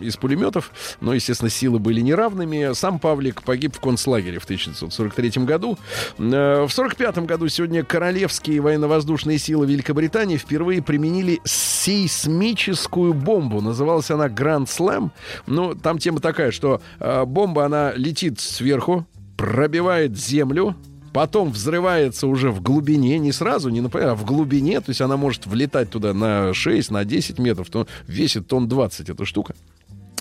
из 0.00 0.16
пулеметов, 0.16 0.70
но, 1.00 1.14
естественно, 1.14 1.50
силы 1.50 1.78
были 1.78 2.00
неравными. 2.00 2.74
Сам 2.74 2.98
Павлик 2.98 3.42
погиб 3.42 3.76
в 3.76 3.80
концлагере 3.80 4.38
в 4.38 4.44
1943 4.44 5.44
году. 5.44 5.78
Э, 6.18 6.66
в 6.66 6.72
1945 6.72 7.18
году 7.26 7.48
сегодня 7.48 7.84
королевские 7.84 8.60
военно-воздушные 8.60 9.38
силы 9.38 9.66
Великобритании 9.66 10.36
впервые 10.36 10.82
применили 10.82 11.40
сейсмические 11.44 12.51
химическую 12.52 13.14
бомбу. 13.14 13.60
Называлась 13.60 14.10
она 14.10 14.26
Grand 14.26 14.66
Slam. 14.66 15.10
Ну, 15.46 15.74
там 15.74 15.98
тема 15.98 16.20
такая, 16.20 16.50
что 16.50 16.80
э, 17.00 17.24
бомба, 17.24 17.64
она 17.64 17.92
летит 17.94 18.40
сверху, 18.40 19.06
пробивает 19.36 20.16
землю, 20.16 20.76
потом 21.12 21.50
взрывается 21.50 22.26
уже 22.26 22.50
в 22.50 22.62
глубине, 22.62 23.18
не 23.18 23.32
сразу, 23.32 23.70
не 23.70 23.80
например, 23.80 24.10
а 24.10 24.14
в 24.14 24.24
глубине, 24.24 24.80
то 24.80 24.90
есть 24.90 25.00
она 25.00 25.16
может 25.16 25.46
влетать 25.46 25.90
туда 25.90 26.14
на 26.14 26.54
6, 26.54 26.90
на 26.90 27.04
10 27.04 27.38
метров, 27.38 27.68
то 27.68 27.86
весит 28.06 28.46
тонн 28.46 28.68
20 28.68 29.10
эта 29.10 29.24
штука 29.24 29.54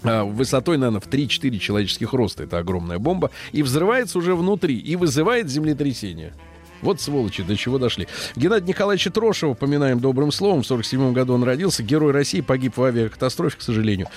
а, 0.04 0.24
высотой, 0.24 0.78
наверное, 0.78 1.02
в 1.02 1.08
3-4 1.08 1.58
человеческих 1.60 2.14
роста. 2.14 2.44
Это 2.44 2.58
огромная 2.58 2.98
бомба. 2.98 3.30
И 3.52 3.62
взрывается 3.62 4.18
уже 4.18 4.36
внутри. 4.36 4.78
И 4.78 4.96
вызывает 4.96 5.50
землетрясение. 5.50 6.34
Вот 6.82 7.02
сволочи, 7.02 7.44
до 7.44 7.56
чего 7.56 7.78
дошли. 7.78 8.08
Геннадий 8.36 8.68
Николаевич 8.68 9.08
Трошева, 9.14 9.54
поминаем 9.54 10.00
добрым 10.00 10.32
словом. 10.32 10.64
В 10.64 10.68
47 10.68 11.14
году 11.14 11.34
он 11.34 11.44
родился. 11.44 11.84
Герой 11.84 12.12
России 12.12 12.42
погиб 12.42 12.78
в 12.78 12.84
авиакатастрофе, 12.84 13.58
к 13.58 13.62
сожалению. 13.62 14.08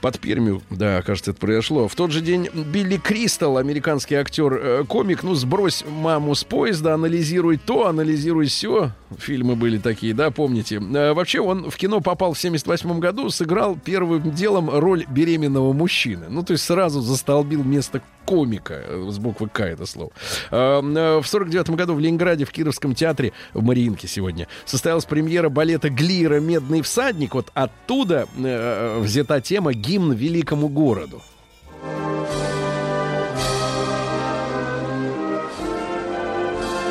Под 0.00 0.18
Пермью, 0.18 0.62
да, 0.70 1.02
кажется, 1.02 1.32
это 1.32 1.40
произошло. 1.40 1.88
В 1.88 1.94
тот 1.94 2.10
же 2.10 2.20
день 2.20 2.48
Билли 2.52 2.96
Кристал, 2.96 3.58
американский 3.58 4.14
актер-комик, 4.14 5.24
э, 5.24 5.26
ну, 5.26 5.34
сбрось 5.34 5.84
маму 5.88 6.34
с 6.34 6.44
поезда, 6.44 6.94
анализируй 6.94 7.56
то, 7.58 7.86
анализируй 7.86 8.46
все. 8.46 8.92
Фильмы 9.18 9.56
были 9.56 9.78
такие, 9.78 10.14
да, 10.14 10.30
помните. 10.30 10.80
А, 10.80 11.14
вообще, 11.14 11.40
он 11.40 11.70
в 11.70 11.76
кино 11.76 12.00
попал 12.00 12.34
в 12.34 12.40
78 12.40 12.98
году, 12.98 13.30
сыграл 13.30 13.76
первым 13.82 14.32
делом 14.32 14.70
роль 14.70 15.04
беременного 15.08 15.72
мужчины. 15.72 16.26
Ну, 16.28 16.42
то 16.42 16.52
есть 16.52 16.64
сразу 16.64 17.00
застолбил 17.00 17.64
место 17.64 18.02
комика. 18.24 18.74
Э, 18.74 19.08
с 19.10 19.18
буквы 19.18 19.48
К 19.48 19.60
это 19.60 19.86
слово. 19.86 20.10
В 20.50 21.22
49 21.24 21.70
году 21.70 21.94
в 21.94 22.00
Ленинграде 22.04 22.44
в 22.44 22.52
Кировском 22.52 22.94
театре 22.94 23.32
в 23.52 23.62
Мариинке 23.62 24.06
сегодня 24.06 24.46
состоялась 24.64 25.04
премьера 25.04 25.48
балета 25.48 25.90
Глира 25.90 26.40
«Медный 26.40 26.82
всадник». 26.82 27.34
Вот 27.34 27.50
оттуда 27.54 28.28
э, 28.36 29.00
взята 29.00 29.40
тема 29.40 29.72
«Гимн 29.72 30.12
великому 30.12 30.68
городу». 30.68 31.22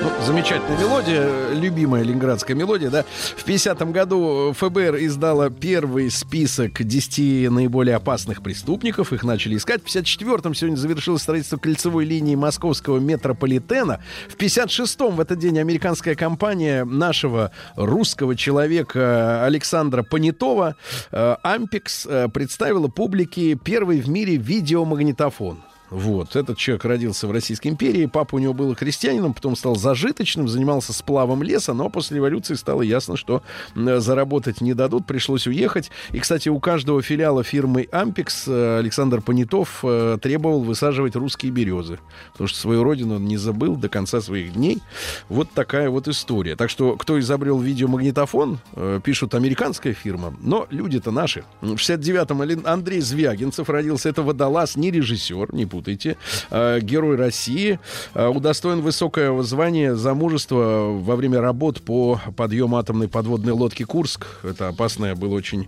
Ну, 0.03 0.11
замечательная 0.21 0.77
мелодия, 0.77 1.53
любимая 1.53 2.03
ленинградская 2.03 2.57
мелодия, 2.57 2.89
да. 2.89 3.05
В 3.37 3.47
50-м 3.47 3.93
году 3.93 4.53
ФБР 4.53 4.97
издала 4.97 5.49
первый 5.49 6.11
список 6.11 6.83
10 6.83 7.49
наиболее 7.49 7.95
опасных 7.95 8.43
преступников. 8.43 9.13
Их 9.13 9.23
начали 9.23 9.55
искать. 9.55 9.81
В 9.81 9.85
54-м 9.85 10.55
сегодня 10.55 10.75
завершилось 10.75 11.21
строительство 11.21 11.55
кольцевой 11.55 12.03
линии 12.03 12.35
московского 12.35 12.99
метрополитена. 12.99 14.01
В 14.27 14.35
56-м 14.35 15.15
в 15.15 15.21
этот 15.21 15.39
день 15.39 15.57
американская 15.57 16.15
компания 16.15 16.83
нашего 16.83 17.51
русского 17.77 18.35
человека 18.35 19.45
Александра 19.45 20.03
Понятова 20.03 20.75
Ампекс 21.11 22.05
э, 22.05 22.27
представила 22.27 22.89
публике 22.89 23.55
первый 23.55 24.01
в 24.01 24.09
мире 24.09 24.35
видеомагнитофон. 24.35 25.63
Вот. 25.93 26.35
Этот 26.35 26.57
человек 26.57 26.85
родился 26.85 27.27
в 27.27 27.31
Российской 27.31 27.67
империи. 27.67 28.07
Папа 28.07 28.35
у 28.35 28.39
него 28.39 28.55
был 28.55 28.73
крестьянином, 28.73 29.35
потом 29.35 29.55
стал 29.55 29.75
зажиточным, 29.75 30.47
занимался 30.47 30.91
сплавом 30.91 31.43
леса, 31.43 31.73
но 31.73 31.87
после 31.89 32.17
революции 32.17 32.55
стало 32.55 32.81
ясно, 32.81 33.15
что 33.15 33.43
заработать 33.75 34.59
не 34.59 34.73
дадут, 34.73 35.05
пришлось 35.05 35.45
уехать. 35.45 35.91
И, 36.11 36.17
кстати, 36.17 36.49
у 36.49 36.59
каждого 36.59 37.03
филиала 37.03 37.43
фирмы 37.43 37.87
Ампекс 37.91 38.45
э, 38.47 38.79
Александр 38.79 39.21
Понятов 39.21 39.81
э, 39.83 40.17
требовал 40.19 40.63
высаживать 40.63 41.15
русские 41.15 41.51
березы, 41.51 41.99
потому 42.31 42.47
что 42.47 42.57
свою 42.57 42.83
родину 42.83 43.17
он 43.17 43.25
не 43.25 43.37
забыл 43.37 43.75
до 43.75 43.87
конца 43.87 44.19
своих 44.19 44.53
дней. 44.53 44.81
Вот 45.29 45.51
такая 45.51 45.91
вот 45.91 46.07
история. 46.07 46.55
Так 46.55 46.71
что, 46.71 46.95
кто 46.95 47.19
изобрел 47.19 47.59
видеомагнитофон, 47.59 48.57
э, 48.73 48.99
пишут 49.03 49.35
американская 49.35 49.93
фирма, 49.93 50.33
но 50.41 50.65
люди-то 50.71 51.11
наши. 51.11 51.43
В 51.61 51.75
69-м 51.75 52.65
Андрей 52.65 53.01
Звягинцев 53.01 53.69
родился. 53.69 54.09
Это 54.09 54.23
водолаз, 54.23 54.75
не 54.75 54.89
режиссер, 54.89 55.53
не 55.53 55.67
путайте 55.67 55.82
путайте. 55.83 56.15
Э, 56.49 56.79
Герой 56.81 57.17
России. 57.17 57.79
Э, 58.13 58.27
Удостоен 58.27 58.81
высокое 58.81 59.41
звание 59.43 59.95
за 59.95 60.13
мужество 60.13 60.87
во 60.91 61.15
время 61.15 61.41
работ 61.41 61.81
по 61.81 62.19
подъему 62.37 62.77
атомной 62.77 63.09
подводной 63.09 63.51
лодки 63.51 63.83
«Курск». 63.83 64.25
Это 64.43 64.69
опасное 64.69 65.15
было 65.15 65.35
очень 65.35 65.67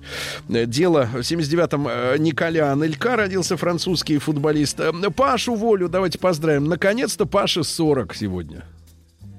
э, 0.50 0.66
дело. 0.66 1.10
В 1.14 1.18
79-м 1.18 1.88
э, 1.88 2.16
Николя 2.18 2.72
Анелька 2.72 3.16
родился 3.18 3.58
французский 3.58 4.18
футболист. 4.18 4.80
Пашу 5.16 5.56
Волю 5.56 5.90
давайте 5.90 6.18
поздравим. 6.18 6.66
Наконец-то 6.66 7.26
Паше 7.26 7.64
40 7.64 8.16
сегодня. 8.16 8.64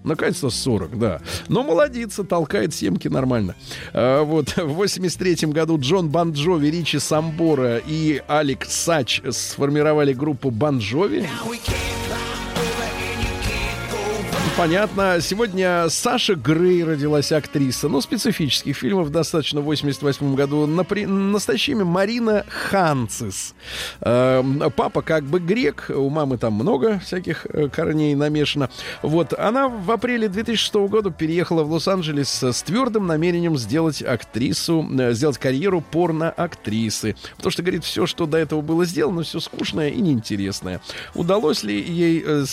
Наконец-то 0.06 0.50
40, 0.50 0.98
да. 0.98 1.20
Но 1.48 1.64
молодится, 1.64 2.22
толкает 2.22 2.72
семки 2.72 3.08
нормально. 3.08 3.56
А, 3.92 4.22
вот 4.22 4.56
в 4.56 4.74
83 4.74 5.48
году 5.48 5.78
Джон 5.78 6.08
Банджови, 6.08 6.70
Ричи 6.70 6.98
Самбора 6.98 7.78
и 7.78 8.22
Алекс 8.28 8.72
Сач 8.72 9.20
сформировали 9.30 10.12
группу 10.12 10.50
Банджови. 10.50 11.28
Понятно. 14.56 15.18
Сегодня 15.20 15.88
Саша 15.90 16.34
Грей 16.34 16.82
родилась 16.84 17.30
актриса. 17.32 17.88
Ну, 17.88 18.00
специфических 18.00 18.76
фильмов 18.76 19.10
достаточно 19.10 19.60
в 19.60 19.64
88 19.64 20.34
году. 20.34 20.66
Напри... 20.66 21.06
Настоящее 21.06 21.76
имя 21.76 21.84
Марина 21.84 22.44
Ханцис. 22.48 23.54
Э, 24.00 24.42
папа 24.74 25.02
как 25.02 25.24
бы 25.24 25.40
грек. 25.40 25.90
У 25.94 26.08
мамы 26.08 26.38
там 26.38 26.54
много 26.54 26.98
всяких 27.00 27.46
э, 27.46 27.68
корней 27.68 28.14
намешано. 28.14 28.70
Вот. 29.02 29.38
Она 29.38 29.68
в 29.68 29.90
апреле 29.90 30.28
2006 30.28 30.74
года 30.74 31.10
переехала 31.10 31.62
в 31.62 31.72
Лос-Анджелес 31.72 32.42
с 32.42 32.62
твердым 32.62 33.06
намерением 33.06 33.58
сделать 33.58 34.02
актрису, 34.02 34.88
э, 34.98 35.12
сделать 35.12 35.38
карьеру 35.38 35.82
порно-актрисы. 35.82 37.16
Потому 37.36 37.50
что, 37.50 37.62
говорит, 37.62 37.84
все, 37.84 38.06
что 38.06 38.26
до 38.26 38.38
этого 38.38 38.62
было 38.62 38.84
сделано, 38.84 39.22
все 39.22 39.40
скучное 39.40 39.90
и 39.90 40.00
неинтересное. 40.00 40.80
Удалось 41.14 41.62
ли 41.62 41.78
ей, 41.78 42.22
э, 42.24 42.44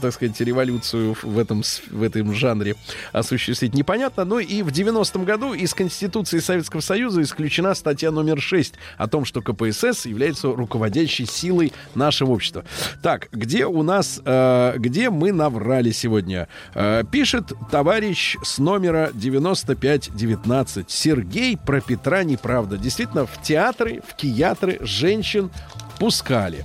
так 0.00 0.14
сказать, 0.14 0.40
революцию 0.40 1.14
в 1.22 1.31
этом, 1.38 1.62
с- 1.62 1.82
в 1.90 2.02
этом 2.02 2.32
жанре 2.34 2.74
осуществить, 3.12 3.74
непонятно. 3.74 4.24
Но 4.24 4.38
и 4.40 4.62
в 4.62 4.68
90-м 4.68 5.24
году 5.24 5.54
из 5.54 5.74
Конституции 5.74 6.38
Советского 6.38 6.80
Союза 6.80 7.22
исключена 7.22 7.74
статья 7.74 8.10
номер 8.10 8.40
6 8.40 8.74
о 8.98 9.08
том, 9.08 9.24
что 9.24 9.42
КПСС 9.42 10.06
является 10.06 10.48
руководящей 10.48 11.26
силой 11.26 11.72
нашего 11.94 12.32
общества. 12.32 12.64
Так, 13.02 13.28
где 13.32 13.66
у 13.66 13.82
нас, 13.82 14.20
э, 14.24 14.74
где 14.78 15.10
мы 15.10 15.32
наврали 15.32 15.90
сегодня? 15.90 16.48
Э, 16.74 17.02
пишет 17.10 17.52
товарищ 17.70 18.36
с 18.44 18.58
номера 18.58 19.10
9519. 19.14 20.90
Сергей 20.90 21.56
про 21.56 21.80
Петра 21.80 22.22
неправда. 22.24 22.76
Действительно, 22.78 23.26
в 23.26 23.42
театры, 23.42 24.02
в 24.08 24.14
киятры 24.16 24.78
женщин 24.80 25.50
пускали. 25.98 26.64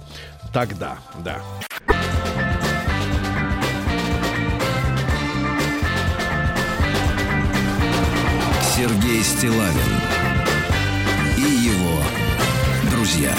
Тогда, 0.53 0.97
да. 1.24 1.41
Сергей 8.78 9.23
Стилавин 9.23 9.73
и 11.36 11.41
его 11.41 11.99
друзья. 12.91 13.34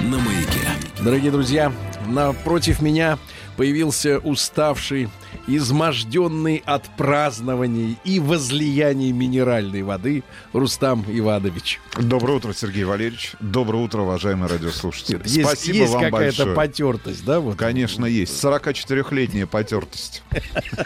На 0.00 0.18
маяке. 0.18 0.66
Дорогие 1.04 1.30
друзья, 1.30 1.70
напротив 2.06 2.80
меня 2.80 3.18
появился 3.56 4.18
уставший, 4.18 5.08
изможденный 5.46 6.62
от 6.64 6.84
празднований 6.96 7.98
и 8.04 8.20
возлияний 8.20 9.12
минеральной 9.12 9.82
воды 9.82 10.22
Рустам 10.52 11.04
Иванович. 11.08 11.80
Доброе 11.98 12.38
утро, 12.38 12.52
Сергей 12.52 12.84
Валерьевич. 12.84 13.32
Доброе 13.40 13.82
утро, 13.82 14.02
уважаемые 14.02 14.48
радиослушатели. 14.48 15.20
Есть, 15.24 15.42
Спасибо 15.42 15.76
есть 15.78 15.92
вам 15.92 16.02
какая-то 16.04 16.44
большое. 16.44 16.56
потертость, 16.56 17.24
да? 17.24 17.40
Вот. 17.40 17.56
Конечно, 17.56 18.06
есть. 18.06 18.42
44-летняя 18.42 19.46
потертость. 19.46 20.22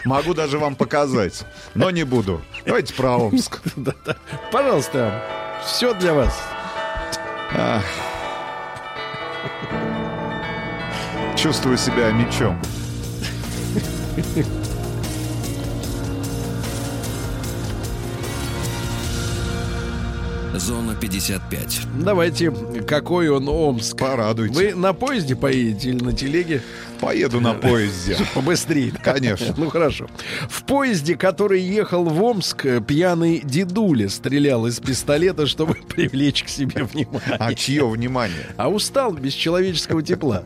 Могу 0.05 0.33
даже 0.33 0.57
вам 0.59 0.75
показать, 0.75 1.45
но 1.75 1.89
не 1.91 2.03
буду. 2.03 2.41
Давайте 2.65 2.93
про 2.93 3.17
Омск. 3.17 3.61
Пожалуйста, 4.51 5.23
все 5.65 5.93
для 5.93 6.13
вас. 6.13 6.37
Ах. 7.53 7.83
Чувствую 11.37 11.77
себя 11.77 12.11
мечом. 12.11 12.57
Зона 20.55 20.95
55. 20.95 21.81
Давайте, 22.03 22.51
какой 22.87 23.29
он 23.29 23.47
Омск. 23.47 23.97
Порадуйте. 23.97 24.53
Вы 24.55 24.75
на 24.75 24.93
поезде 24.93 25.35
поедете 25.35 25.89
или 25.89 26.03
на 26.03 26.13
телеге? 26.13 26.63
Поеду 26.99 27.39
на 27.39 27.53
поезде. 27.53 28.17
Побыстрее. 28.33 28.91
Конечно. 29.03 29.53
Ну 29.57 29.69
хорошо. 29.69 30.07
В 30.49 30.63
поезде, 30.63 31.15
который 31.15 31.61
ехал 31.61 32.03
в 32.05 32.23
Омск, 32.23 32.65
пьяный 32.87 33.41
дедуля 33.43 34.09
стрелял 34.09 34.65
из 34.67 34.79
пистолета, 34.79 35.45
чтобы 35.47 35.75
привлечь 35.87 36.43
к 36.43 36.49
себе 36.49 36.83
внимание. 36.83 37.37
А 37.39 37.53
чье 37.53 37.87
внимание? 37.87 38.47
А 38.57 38.69
устал 38.69 39.13
без 39.13 39.33
человеческого 39.33 40.01
тепла. 40.01 40.43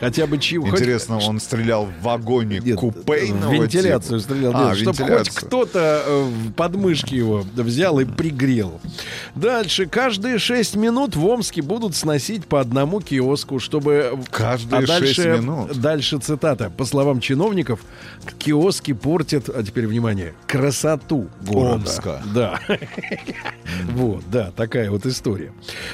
Хотя 0.00 0.26
бы 0.26 0.38
чего. 0.38 0.66
хоть- 0.66 0.80
Интересно, 0.80 1.18
он 1.18 1.40
стрелял 1.40 1.86
в 1.86 2.02
вагоне 2.02 2.60
Нет, 2.64 2.76
купейного 2.76 3.52
вентиляцию 3.52 4.20
типа? 4.20 4.32
стрелял. 4.32 4.52
А, 4.54 4.74
чтобы 4.74 5.04
хоть 5.04 5.30
кто-то 5.30 6.02
э, 6.06 6.22
в 6.22 6.52
подмышки 6.52 7.14
его 7.14 7.44
взял 7.54 7.98
и 8.00 8.04
пригрел. 8.04 8.80
Дальше. 9.34 9.86
Каждые 9.86 10.38
6 10.38 10.76
минут 10.76 11.16
в 11.16 11.26
Омске 11.26 11.62
будут 11.62 11.94
сносить 11.96 12.46
по 12.46 12.60
одному 12.60 13.00
киоску, 13.00 13.58
чтобы... 13.58 14.18
Каждые 14.30 14.84
а 14.84 14.86
дальше, 14.86 15.14
шесть 15.14 15.26
минут? 15.42 15.79
Дальше 15.80 16.18
цитата. 16.18 16.70
По 16.70 16.84
словам 16.84 17.20
чиновников, 17.20 17.80
киоски 18.38 18.92
портят, 18.92 19.48
а 19.48 19.62
теперь 19.62 19.86
внимание, 19.86 20.34
красоту 20.46 21.28
города. 21.42 21.74
Омска. 21.74 22.22
Да. 22.34 22.60
Вот, 23.94 24.24
да, 24.30 24.50
такая 24.56 24.90
вот 24.90 25.06
история. 25.06 25.52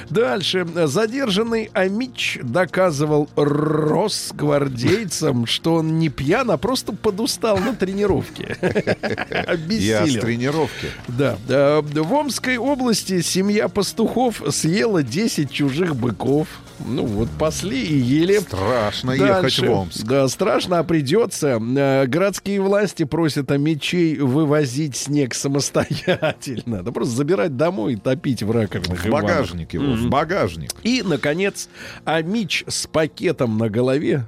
Дальше. 0.09 0.67
Задержанный 0.87 1.71
Амич 1.75 2.39
доказывал 2.43 3.29
росгвардейцам, 3.37 5.47
что 5.47 5.75
он 5.75 5.99
не 5.99 6.09
пьян, 6.09 6.51
а 6.51 6.57
просто 6.57 6.93
подустал 6.93 7.59
на 7.59 7.75
тренировке. 7.75 8.57
Я 9.69 10.07
с 10.07 10.13
тренировки. 10.15 10.89
Да. 11.09 11.37
Э, 11.49 11.83
В 11.83 12.13
Омской 12.15 12.57
области 12.57 13.21
семья 13.21 13.69
пастухов 13.69 14.43
съела 14.51 15.03
10 15.03 15.51
чужих 15.51 15.97
быков. 15.97 16.49
Ну 16.85 17.07
вот, 17.07 17.29
пасли 17.39 17.83
и 17.83 17.97
ели. 17.99 18.39
Страшно 18.39 19.13
ехать 19.13 19.43
Дальше. 19.43 19.67
в 19.67 19.71
Омск. 19.77 20.05
Да, 20.07 20.29
страшно, 20.29 20.79
а 20.79 20.85
придется. 20.85 21.61
Э, 21.61 22.07
Городские 22.07 22.61
власти 22.61 23.05
просят 23.05 23.51
о 23.51 23.59
мечей 23.59 24.17
вывозить 24.19 24.97
снег 24.97 25.35
самостоятельно. 25.35 26.83
Да 26.83 26.93
просто 26.93 27.15
забирать 27.15 27.57
домой 27.57 27.95
и 27.95 27.97
топить 27.97 28.43
в 28.43 28.51
раковинах. 28.51 29.05
В 29.05 29.11
багажник 29.11 29.75
его, 29.75 29.95
в 29.95 30.09
багажник. 30.09 30.71
И, 30.83 31.03
наконец, 31.05 31.69
Амич 32.05 32.65
с 32.67 32.87
пакетом 32.87 33.59
на 33.59 33.69
голове 33.69 34.27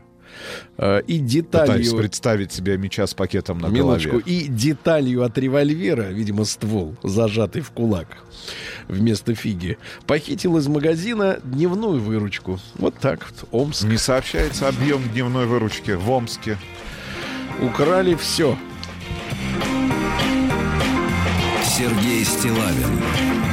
э, 0.76 1.00
и 1.06 1.18
Пытаюсь 1.18 1.32
деталью... 1.32 1.96
представить 1.96 2.52
себе 2.52 2.76
меча 2.76 3.06
с 3.06 3.14
пакетом 3.14 3.58
на 3.58 3.66
Минуточку. 3.66 4.10
голове. 4.10 4.24
И 4.26 4.46
деталью 4.48 5.22
от 5.24 5.36
револьвера, 5.38 6.10
видимо, 6.10 6.44
ствол, 6.44 6.96
зажатый 7.02 7.62
в 7.62 7.70
кулак 7.70 8.18
вместо 8.88 9.34
фиги, 9.34 9.78
похитил 10.06 10.56
из 10.56 10.66
магазина 10.68 11.40
дневную 11.44 12.00
выручку. 12.00 12.58
Вот 12.76 12.94
так 12.98 13.26
вот. 13.30 13.48
Омск. 13.50 13.84
Не 13.84 13.98
сообщается 13.98 14.68
объем 14.68 15.02
дневной 15.10 15.46
выручки 15.46 15.92
в 15.92 16.10
Омске. 16.10 16.56
Украли 17.60 18.14
все. 18.14 18.56
Сергей 21.64 22.24
Стилавин 22.24 23.47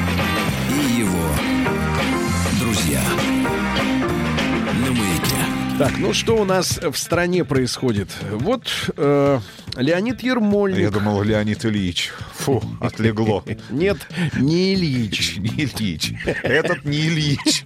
Так, 5.77 5.97
ну 5.97 6.13
что 6.13 6.37
у 6.37 6.45
нас 6.45 6.79
в 6.81 6.95
стране 6.97 7.43
происходит? 7.43 8.07
Вот 8.31 8.63
э, 8.95 9.39
Леонид 9.75 10.23
Ермольник. 10.23 10.79
Я 10.79 10.89
думал, 10.89 11.21
Леонид 11.21 11.65
Ильич. 11.65 12.13
Фу, 12.37 12.63
отлегло. 12.79 13.43
Нет, 13.69 13.97
не 14.39 14.73
Ильич. 14.73 15.35
Не 15.37 15.49
Ильич. 15.65 16.13
Этот 16.43 16.85
не 16.85 17.07
Ильич. 17.07 17.65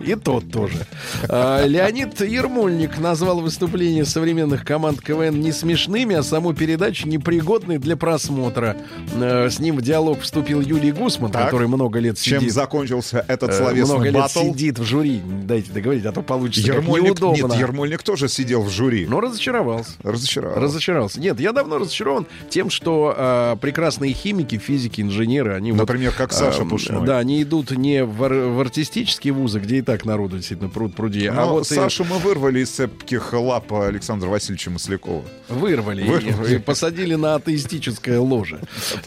И 0.00 0.14
тот 0.14 0.50
тоже. 0.52 0.86
А, 1.28 1.64
Леонид 1.66 2.20
Ермольник 2.20 2.98
назвал 2.98 3.40
выступление 3.40 4.04
современных 4.04 4.64
команд 4.64 5.00
КВН 5.00 5.40
не 5.40 5.50
смешными, 5.50 6.14
а 6.14 6.22
саму 6.22 6.52
передачу 6.54 7.08
непригодной 7.08 7.78
для 7.78 7.96
просмотра. 7.96 8.76
Э, 9.14 9.48
С 9.50 9.58
ним 9.58 9.76
в 9.78 9.82
диалог 9.82 10.20
вступил 10.20 10.60
Юлий 10.60 10.92
Гусман, 10.92 11.32
Так. 11.32 11.46
который 11.46 11.66
много 11.66 11.98
лет 11.98 12.16
Чем 12.20 12.40
сидит. 12.40 12.52
закончился 12.54 13.24
этот 13.26 13.50
э, 13.50 13.58
словесный 13.58 13.94
много 13.96 14.04
лет 14.10 14.14
батл? 14.22 14.40
сидит 14.52 14.78
в 14.78 14.84
жюри. 14.84 15.20
Дайте 15.44 15.72
договорить, 15.72 16.04
а 16.06 16.12
то 16.12 16.22
получится 16.22 16.70
Ермольник 16.72 17.08
неудобно. 17.08 17.39
Удобно. 17.46 17.60
Ермольник 17.60 18.02
тоже 18.02 18.28
сидел 18.28 18.62
в 18.62 18.70
жюри. 18.70 19.06
Но 19.06 19.20
разочаровался. 19.20 19.92
Разочаровал. 20.02 20.58
Разочаровался. 20.60 21.20
Нет, 21.20 21.40
я 21.40 21.52
давно 21.52 21.78
разочарован 21.78 22.26
тем, 22.48 22.70
что 22.70 23.14
а, 23.16 23.56
прекрасные 23.56 24.12
химики, 24.12 24.58
физики, 24.58 25.00
инженеры, 25.00 25.54
они 25.54 25.72
вот, 25.72 25.78
Например, 25.78 26.12
как 26.16 26.32
Саша 26.32 26.62
ам, 26.62 26.68
Пушной. 26.70 27.06
Да, 27.06 27.18
они 27.18 27.42
идут 27.42 27.70
не 27.70 28.04
в, 28.04 28.22
ар- 28.24 28.32
в 28.34 28.60
артистические 28.60 29.32
вузы, 29.32 29.58
где 29.60 29.78
и 29.78 29.82
так 29.82 30.04
народу 30.04 30.36
действительно 30.36 30.68
пруд 30.68 30.94
пруди, 30.94 31.26
а 31.26 31.32
Но 31.34 31.48
вот 31.52 31.70
и 31.70 31.74
Сашу 31.74 32.04
мы 32.04 32.18
вырвали 32.18 32.60
из 32.60 32.70
цепких 32.70 33.32
лап 33.32 33.72
Александра 33.72 34.28
Васильевича 34.28 34.70
Маслякова. 34.70 35.22
вырвали, 35.48 36.02
и- 36.02 36.08
Вырвали. 36.08 36.54
И, 36.56 36.58
посадили 36.58 37.14
на 37.14 37.34
атеистическое 37.36 38.18
ложе. 38.20 38.60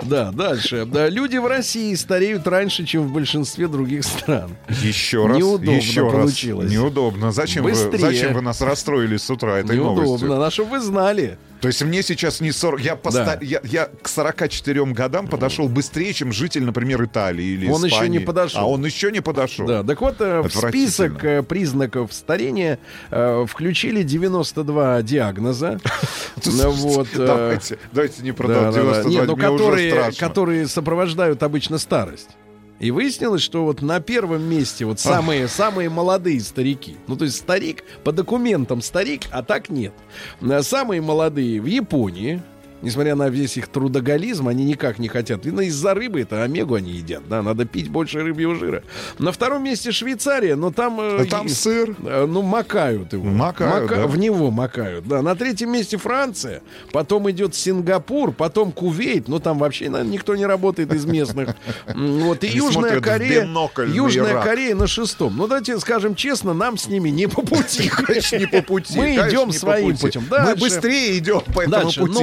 Да, 0.03 0.31
дальше. 0.31 0.85
Да, 0.85 1.09
люди 1.09 1.37
в 1.37 1.45
России 1.47 1.93
стареют 1.95 2.47
раньше, 2.47 2.85
чем 2.85 3.03
в 3.07 3.13
большинстве 3.13 3.67
других 3.67 4.03
стран. 4.03 4.51
Еще 4.81 5.25
раз. 5.27 5.37
Неудобно 5.37 5.71
еще 5.71 6.09
получилось. 6.11 6.65
Раз. 6.65 6.73
Неудобно. 6.73 7.31
Зачем 7.31 7.63
вы, 7.63 7.71
Быстрее. 7.71 7.99
Зачем 8.23 8.35
вы 8.35 8.41
нас 8.41 8.61
расстроили 8.61 9.17
с 9.17 9.29
утра 9.29 9.59
этой 9.59 9.77
новостью? 9.77 10.05
Неудобно, 10.17 10.39
на 10.39 10.51
что 10.51 10.65
вы 10.65 10.79
знали. 10.79 11.37
То 11.61 11.67
есть 11.67 11.81
мне 11.81 12.03
сейчас 12.03 12.41
не 12.41 12.51
40... 12.51 12.81
Я, 12.81 12.97
поста- 12.97 13.23
Да. 13.25 13.37
я, 13.41 13.61
я 13.63 13.85
к 14.01 14.09
44 14.09 14.85
годам 14.87 15.27
подошел 15.27 15.69
быстрее, 15.69 16.11
чем 16.11 16.33
житель, 16.33 16.65
например, 16.65 17.01
Италии 17.05 17.45
или 17.45 17.69
Он 17.69 17.85
еще 17.85 17.95
Испании. 17.95 18.19
не 18.19 18.25
подошел. 18.25 18.59
А 18.61 18.65
он 18.67 18.83
еще 18.85 19.11
не 19.13 19.21
подошел. 19.21 19.65
Да, 19.65 19.81
так 19.81 20.01
вот, 20.01 20.17
э, 20.19 20.41
в 20.41 20.49
список 20.49 21.23
э, 21.23 21.41
признаков 21.41 22.13
старения 22.13 22.79
э, 23.11 23.45
включили 23.47 24.03
92 24.03 25.01
диагноза. 25.03 25.79
Вот, 26.45 27.07
э, 27.13 27.25
Давайте, 27.25 27.77
давайте 27.93 28.21
не 28.23 28.31
да. 28.31 28.71
92, 28.71 29.09
Нет, 29.09 29.27
ну, 29.27 29.35
мне 29.37 29.49
уже 29.49 29.57
которые, 29.63 29.91
страшно. 29.91 30.27
которые 30.27 30.67
сопровождают 30.67 31.43
обычно 31.43 31.77
старость. 31.77 32.29
И 32.83 32.91
выяснилось, 32.91 33.41
что 33.41 33.63
вот 33.63 33.81
на 33.81 34.01
первом 34.01 34.43
месте 34.43 34.83
вот 34.83 34.99
самые, 34.99 35.47
самые 35.47 35.89
молодые 35.89 36.41
старики. 36.41 36.97
Ну, 37.07 37.15
то 37.15 37.23
есть 37.23 37.37
старик, 37.37 37.85
по 38.03 38.11
документам 38.11 38.81
старик, 38.81 39.21
а 39.31 39.41
так 39.41 39.69
нет. 39.69 39.93
Самые 40.63 40.99
молодые 40.99 41.61
в 41.61 41.65
Японии, 41.65 42.41
несмотря 42.83 43.15
на 43.15 43.29
весь 43.29 43.57
их 43.57 43.67
трудоголизм, 43.67 44.47
они 44.47 44.63
никак 44.65 44.99
не 44.99 45.07
хотят. 45.07 45.45
Видно, 45.45 45.61
из-за 45.61 45.93
рыбы 45.93 46.21
это 46.21 46.43
омегу 46.43 46.75
они 46.75 46.91
едят. 46.91 47.23
Да, 47.27 47.41
надо 47.41 47.65
пить 47.65 47.89
больше 47.89 48.19
рыбьего 48.21 48.55
жира. 48.55 48.83
На 49.17 49.31
втором 49.31 49.63
месте 49.63 49.91
Швейцария, 49.91 50.55
но 50.55 50.71
там... 50.71 50.99
э, 50.99 51.21
А 51.21 51.25
там 51.25 51.45
и- 51.47 51.49
сыр. 51.49 51.95
Э, 52.05 52.25
Ну, 52.27 52.41
макают 52.41 53.13
его. 53.13 53.23
Макают, 53.25 53.89
да. 53.89 54.07
В 54.07 54.17
него 54.17 54.51
макают, 54.51 55.07
да. 55.07 55.21
На 55.21 55.35
третьем 55.35 55.71
месте 55.71 55.97
Франция, 55.97 56.61
потом 56.91 57.29
идет 57.31 57.55
Сингапур, 57.55 58.31
потом 58.31 58.71
Кувейт, 58.71 59.27
ну 59.27 59.39
там 59.39 59.57
вообще 59.59 59.89
наверное, 59.89 60.13
никто 60.13 60.35
не 60.35 60.45
работает 60.45 60.93
из 60.93 61.05
местных. 61.05 61.49
Вот, 61.95 62.43
и 62.43 62.47
Южная 62.47 62.99
Корея, 63.01 63.45
Южная. 63.95 64.41
Корея 64.43 64.75
на 64.75 64.87
шестом. 64.87 65.35
Ну, 65.37 65.47
давайте 65.47 65.79
скажем 65.79 66.15
честно, 66.15 66.53
нам 66.53 66.77
с 66.77 66.87
ними 66.87 67.09
не 67.09 67.27
по 67.27 67.41
пути. 67.41 67.87
Конечно, 67.89 68.37
не 68.37 68.45
по 68.47 68.61
пути. 68.61 68.97
Мы 68.97 69.15
идем 69.15 69.51
своим 69.51 69.95
путем. 69.97 70.23
Мы 70.29 70.55
быстрее 70.55 71.17
идем 71.17 71.41
по 71.53 71.61
этому 71.61 71.91
пути. 72.07 72.13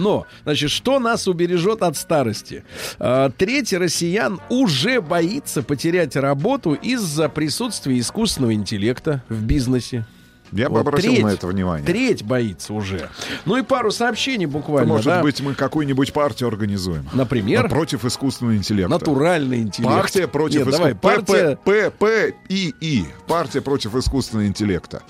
Но, 0.00 0.26
значит, 0.44 0.70
что 0.70 0.98
нас 0.98 1.28
убережет 1.28 1.82
от 1.82 1.96
старости? 1.96 2.64
А, 2.98 3.30
Треть 3.30 3.72
россиян 3.72 4.40
уже 4.48 5.00
боится 5.00 5.62
потерять 5.62 6.16
работу 6.16 6.74
из-за 6.74 7.28
присутствия 7.28 7.98
искусственного 7.98 8.54
интеллекта 8.54 9.22
в 9.28 9.42
бизнесе. 9.42 10.06
Я 10.52 10.68
бы 10.68 10.78
Вот 10.78 10.88
обратил 10.88 11.12
треть, 11.12 11.22
на 11.24 11.28
это 11.28 11.46
внимание. 11.46 11.86
Треть 11.86 12.24
боится 12.24 12.72
уже. 12.74 13.08
Ну 13.44 13.56
и 13.56 13.62
пару 13.62 13.92
сообщений 13.92 14.46
буквально, 14.46 14.94
Может 14.94 15.06
да. 15.06 15.22
быть, 15.22 15.40
мы 15.40 15.54
какую-нибудь 15.54 16.12
партию 16.12 16.48
организуем. 16.48 17.08
Например? 17.12 17.68
Против 17.68 18.04
искусственного 18.04 18.56
интеллекта. 18.56 18.90
Натуральный 18.90 19.58
интеллект. 19.60 19.94
Партия 19.94 20.26
против 20.26 20.66
Нет, 20.66 20.70
давай, 20.74 20.92
иску- 20.94 20.98
партия... 21.00 21.56
П- 21.64 21.90
П- 21.90 22.30
П- 22.30 22.34
И 22.48 22.74
И. 22.80 23.04
Партия 23.28 23.60
против 23.60 23.94
искусственного 23.94 24.48
интеллекта. 24.48 25.04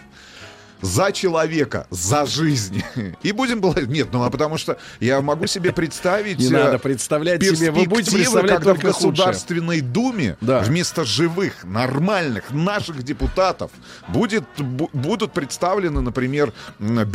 За 0.82 1.12
человека, 1.12 1.86
за 1.90 2.26
жизнь. 2.26 2.82
И 3.22 3.32
будем 3.32 3.60
была- 3.60 3.80
Нет, 3.86 4.08
ну 4.12 4.22
а 4.24 4.30
потому 4.30 4.58
что 4.58 4.78
я 5.00 5.20
могу 5.20 5.46
себе 5.46 5.72
представить... 5.72 6.38
Не 6.38 6.46
э, 6.46 6.50
надо 6.50 6.78
представлять 6.78 7.42
себе, 7.42 7.70
вы 7.70 7.84
будете 7.84 8.12
представлять 8.16 8.56
когда 8.56 8.72
в 8.72 8.74
только 8.76 8.92
худшее. 8.92 9.10
Государственной 9.10 9.80
Думе 9.80 10.36
Да. 10.40 10.60
вместо 10.60 11.04
живых, 11.04 11.64
нормальных, 11.64 12.50
наших 12.50 13.02
депутатов 13.02 13.70
будет, 14.08 14.44
бу- 14.58 14.90
будут 14.92 15.32
представлены, 15.32 16.00
например, 16.00 16.52
м, 16.78 17.06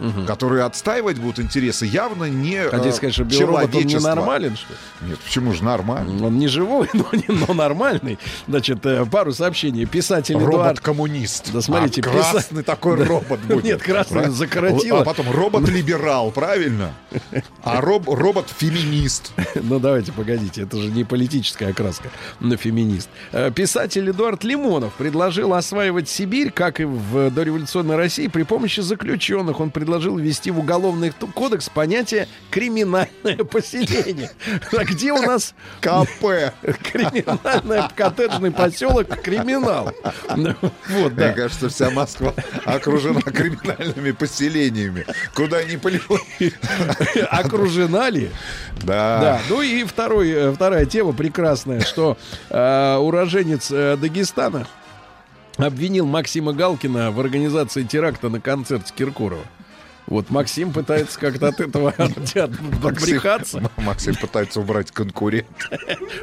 биороботы, 0.00 0.26
которые 0.26 0.64
отстаивать 0.64 1.18
будут 1.18 1.38
интересы 1.40 1.86
явно 1.86 2.24
не 2.24 2.62
Хотите 2.68 2.88
э, 2.88 2.92
сказать, 2.92 3.14
что 3.14 3.24
биоробот 3.24 3.74
он 3.74 3.82
ненормален, 3.84 4.56
что 4.56 4.72
ли? 4.72 5.08
Нет, 5.10 5.18
почему 5.18 5.52
же 5.52 5.64
нормально? 5.64 6.26
Он 6.26 6.38
не 6.38 6.48
живой, 6.48 6.88
но, 6.94 7.06
не- 7.12 7.24
но 7.46 7.54
нормальный. 7.54 8.18
Значит, 8.48 8.84
э, 8.86 9.04
пару 9.06 9.32
сообщений. 9.32 9.86
Писатель 9.86 10.36
Эдуард... 10.36 10.54
Робот-коммунист. 10.54 11.52
Да 11.52 11.60
смотрите, 11.60 12.00
а 12.00 12.04
писа- 12.04 12.32
красный 12.32 12.62
такой 12.62 12.96
Да. 12.98 13.04
робот 13.04 13.40
будет. 13.40 13.64
Нет, 13.64 13.82
красный 13.82 14.14
Правильно? 14.14 14.34
закоротило. 14.36 15.00
А 15.00 15.04
потом 15.04 15.30
робот-либерал, 15.30 16.30
правильно? 16.30 16.92
А 17.62 17.80
роб- 17.80 18.08
робот-феминист. 18.08 19.32
Ну, 19.54 19.78
давайте, 19.78 20.12
погодите, 20.12 20.62
это 20.62 20.78
же 20.80 20.88
не 20.88 21.04
политическая 21.04 21.68
окраска, 21.68 22.08
но 22.40 22.56
феминист. 22.56 23.08
Э, 23.32 23.50
Писатель 23.54 24.08
Эдуард 24.10 24.44
Лимонов 24.44 24.94
предложил 24.94 25.52
осваивать 25.54 26.08
Сибирь, 26.08 26.50
как 26.50 26.80
и 26.80 26.84
в 26.84 27.30
дореволюционной 27.30 27.96
России, 27.96 28.28
при 28.28 28.42
помощи 28.44 28.80
заключенных. 28.80 29.60
Он 29.60 29.70
предложил 29.70 29.89
ввести 29.98 30.50
в 30.50 30.58
уголовный 30.58 31.12
кодекс 31.34 31.68
понятие 31.68 32.28
«криминальное 32.50 33.44
поселение». 33.50 34.30
А 34.76 34.84
где 34.84 35.12
у 35.12 35.20
нас 35.20 35.54
КП. 35.80 36.52
криминальный 36.82 37.82
коттеджный 37.94 38.50
поселок 38.50 39.08
«Криминал»? 39.22 39.92
Вот, 40.28 41.12
Мне 41.12 41.26
да. 41.28 41.32
кажется, 41.32 41.68
вся 41.68 41.90
Москва 41.90 42.34
окружена 42.64 43.20
криминальными 43.20 44.12
поселениями. 44.12 45.06
Куда 45.34 45.62
ни 45.64 45.76
плюнь. 45.76 46.00
Окружена 47.30 48.10
ли? 48.10 48.30
Да, 48.82 49.20
Да. 49.20 49.40
ну 49.48 49.62
и 49.62 49.84
второй, 49.84 50.30
э, 50.30 50.52
вторая 50.52 50.86
тема 50.86 51.12
прекрасная, 51.12 51.80
что 51.80 52.16
э, 52.48 52.96
уроженец 52.96 53.70
э, 53.70 53.96
Дагестана 54.00 54.66
обвинил 55.56 56.06
Максима 56.06 56.52
Галкина 56.52 57.10
в 57.10 57.20
организации 57.20 57.82
теракта 57.82 58.28
на 58.28 58.40
концерте 58.40 58.92
Киркорова. 58.96 59.44
Вот 60.10 60.28
Максим 60.28 60.72
пытается 60.72 61.18
как-то 61.18 61.48
от 61.48 61.60
этого 61.60 61.90
от- 61.96 62.36
от- 62.36 62.50
отбрехаться. 62.84 63.62
Максим 63.78 64.16
пытается 64.16 64.60
убрать 64.60 64.90
конкурент. 64.90 65.46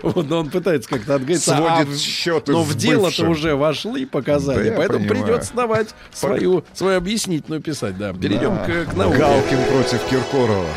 Вот, 0.03 0.29
но 0.29 0.39
он 0.39 0.49
пытается 0.49 0.89
как-то 0.89 1.15
отгоиться. 1.15 1.55
Сводит 1.55 1.71
а 1.71 1.85
в- 1.85 1.97
счеты 1.97 2.51
Но 2.51 2.63
в 2.63 2.75
дело-то 2.75 3.27
уже 3.29 3.55
вошли 3.55 4.05
показания, 4.05 4.71
Да 4.71 4.75
поэтому 4.77 5.07
понимаю. 5.07 5.25
придется 5.25 5.53
давать 5.55 5.95
свою, 6.13 6.63
свою 6.73 6.97
объяснительную 6.97 7.61
писать. 7.61 7.97
Да, 7.97 8.11
перейдем 8.13 8.55
Да. 8.57 8.65
к, 8.65 8.91
к 8.91 8.93
науке. 8.93 9.17
Галкин 9.17 9.63
против 9.71 10.03
Киркорова. 10.09 10.67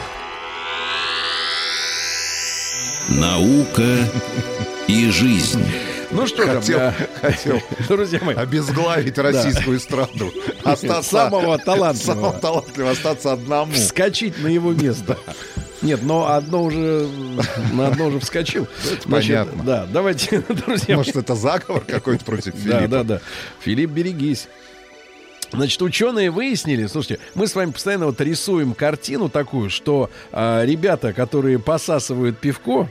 Наука 3.09 4.09
и 4.87 5.11
жизнь. 5.11 5.65
Ну 6.13 6.27
что 6.27 6.45
там, 6.45 6.57
Хотел- 6.57 6.79
да, 6.79 6.95
хотел 7.21 7.61
друзья 7.89 8.19
мои, 8.23 8.35
обезглавить 8.35 9.17
российскую 9.19 9.79
эстраду. 9.79 10.33
Остаться, 10.65 11.09
Самого 11.11 11.57
талантливого. 11.65 12.15
Самого 12.15 12.39
талантливого 12.41 12.91
остаться 12.93 13.33
одному. 13.33 13.73
вскочить 13.73 14.43
на 14.43 14.49
его 14.49 14.73
место. 14.73 15.17
Нет, 15.83 16.01
но 16.03 16.29
одно 16.33 16.65
уже 16.65 17.09
на 17.73 17.87
одно 17.89 18.07
уже 18.09 18.19
вскочил. 18.21 18.67
понятно. 19.09 19.63
Да, 19.65 19.87
давайте, 19.91 20.41
друзья. 20.67 20.97
Может, 20.97 21.17
это 21.17 21.35
заговор 21.35 21.83
какой-то 21.87 22.25
против 22.25 22.53
да, 22.55 22.79
Филиппа? 22.79 22.89
да, 22.89 23.03
да. 23.05 23.21
Филипп, 23.61 23.91
берегись. 23.91 24.49
Значит, 25.53 25.81
ученые 25.83 26.31
выяснили, 26.31 26.87
слушайте, 26.87 27.19
мы 27.35 27.47
с 27.49 27.55
вами 27.57 27.71
постоянно 27.73 28.07
вот 28.07 28.21
рисуем 28.21 28.73
картину 28.75 29.29
такую, 29.29 29.69
что 29.71 30.09
а, 30.31 30.65
ребята, 30.65 31.13
которые 31.13 31.59
посасывают 31.59 32.39
пивко, 32.39 32.89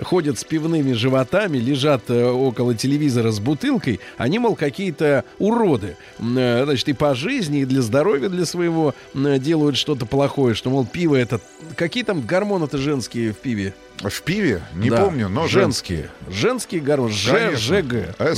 ходят 0.00 0.38
с 0.38 0.44
пивными 0.44 0.92
животами, 0.92 1.58
лежат 1.58 2.04
э, 2.08 2.24
около 2.24 2.74
телевизора 2.74 3.30
с 3.30 3.40
бутылкой, 3.40 4.00
они, 4.16 4.38
мол, 4.38 4.56
какие-то 4.56 5.24
уроды. 5.38 5.96
Э, 6.18 6.62
Значит, 6.64 6.88
и 6.88 6.92
по 6.92 7.14
жизни, 7.14 7.60
и 7.60 7.64
для 7.64 7.82
здоровья 7.82 8.28
для 8.28 8.46
своего 8.46 8.94
м, 9.14 9.38
делают 9.40 9.76
что-то 9.76 10.06
плохое, 10.06 10.54
что, 10.54 10.70
мол, 10.70 10.86
пиво 10.86 11.16
это... 11.16 11.40
Какие 11.76 12.04
там 12.04 12.20
гормоны-то 12.22 12.78
женские 12.78 13.32
в 13.32 13.38
пиве? 13.38 13.74
В 14.02 14.22
пиве? 14.22 14.62
Не 14.74 14.90
Да, 14.90 15.04
помню, 15.04 15.28
но 15.28 15.46
женские. 15.46 16.10
Женские 16.28 16.80
гормоны. 16.80 17.12
Ж. 17.12 17.56
ЖГ. 17.56 18.16
Эстрогены. 18.18 18.36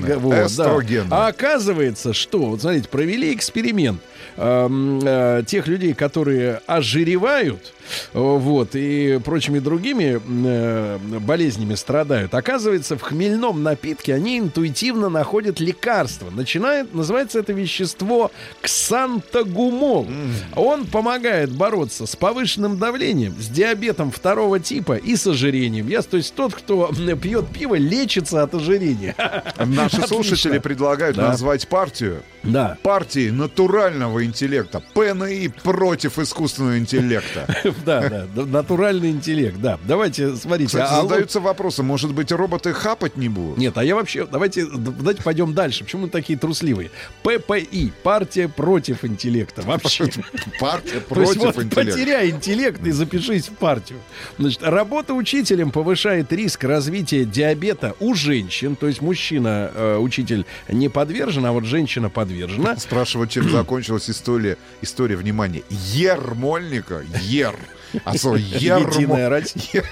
Женские 0.00 0.16
вот, 0.18 0.30
да. 0.30 0.46
Эстрогены. 0.46 1.08
А 1.10 1.26
оказывается, 1.28 2.12
что, 2.12 2.38
вот 2.46 2.60
смотрите, 2.62 2.88
провели 2.88 3.32
эксперимент 3.32 4.00
эм, 4.36 5.00
э, 5.04 5.44
тех 5.46 5.68
людей, 5.68 5.94
которые 5.94 6.60
ожиревают, 6.66 7.72
вот, 8.12 8.70
и 8.74 9.20
прочими 9.24 9.58
другими 9.58 10.20
э, 10.46 10.98
болезнями 11.20 11.74
страдают. 11.74 12.34
Оказывается, 12.34 12.96
в 12.96 13.02
хмельном 13.02 13.62
напитке 13.62 14.14
они 14.14 14.38
интуитивно 14.38 15.08
находят 15.08 15.60
лекарство. 15.60 16.30
Начинает, 16.30 16.94
называется 16.94 17.38
это 17.40 17.52
вещество 17.52 18.30
ксантагумол. 18.60 20.06
Он 20.54 20.86
помогает 20.86 21.52
бороться 21.52 22.06
с 22.06 22.16
повышенным 22.16 22.78
давлением, 22.78 23.34
с 23.40 23.48
диабетом 23.48 24.10
второго 24.10 24.60
типа 24.60 24.94
и 24.96 25.16
с 25.16 25.26
ожирением. 25.26 25.88
Я, 25.88 26.02
то 26.02 26.16
есть 26.16 26.34
тот, 26.34 26.54
кто 26.54 26.90
пьет 27.20 27.46
пиво, 27.48 27.74
лечится 27.74 28.42
от 28.42 28.54
ожирения. 28.54 29.14
Наши 29.58 29.96
Отлично. 29.96 30.06
слушатели 30.06 30.58
предлагают 30.58 31.16
Да. 31.16 31.28
назвать 31.28 31.66
партию 31.68 32.22
Да. 32.42 32.78
партией 32.82 33.30
натурального 33.30 34.24
интеллекта. 34.24 34.82
ПНИ 34.94 35.48
против 35.62 36.18
искусственного 36.18 36.78
интеллекта. 36.78 37.46
Да, 37.84 38.26
да, 38.34 38.46
натуральный 38.46 39.10
интеллект, 39.10 39.58
да. 39.60 39.78
Давайте, 39.86 40.36
смотрите. 40.36 40.68
Кстати, 40.68 40.92
а 40.92 41.02
задаются 41.02 41.40
вопросом, 41.40 41.86
может 41.86 42.12
быть, 42.14 42.32
роботы 42.32 42.72
хапать 42.72 43.16
не 43.16 43.28
будут? 43.28 43.58
Нет, 43.58 43.76
а 43.78 43.84
я 43.84 43.94
вообще, 43.94 44.26
давайте, 44.26 44.66
давайте 44.66 45.22
пойдем 45.22 45.54
дальше. 45.54 45.84
Почему 45.84 46.02
мы 46.02 46.08
такие 46.08 46.38
трусливые? 46.38 46.90
ППИ, 47.22 47.92
партия 48.02 48.48
против 48.48 49.04
интеллекта. 49.04 49.62
Вообще. 49.62 50.06
Партия 50.60 51.00
против 51.00 51.36
вот 51.36 51.56
интеллекта. 51.56 51.92
потеряй 51.92 52.30
интеллект 52.30 52.84
и 52.86 52.90
запишись 52.90 53.48
в 53.48 53.52
партию. 53.52 53.98
Значит, 54.38 54.62
работа 54.62 55.14
учителем 55.14 55.70
повышает 55.70 56.32
риск 56.32 56.64
развития 56.64 57.24
диабета 57.24 57.94
у 58.00 58.14
женщин. 58.14 58.76
То 58.76 58.86
есть 58.86 59.00
мужчина, 59.00 59.70
э, 59.74 59.96
учитель, 59.98 60.44
не 60.68 60.88
подвержен, 60.88 61.44
а 61.46 61.52
вот 61.52 61.64
женщина 61.64 62.10
подвержена. 62.10 62.76
Спрашивают, 62.76 63.30
чем 63.30 63.50
закончилась 63.50 64.08
история, 64.10 64.56
история, 64.82 65.16
внимания, 65.16 65.62
Ермольника, 65.70 67.02
Ер. 67.22 67.56
А 68.04 68.16
слово 68.16 68.36
Единая 68.36 68.80
Ермо... 68.80 69.86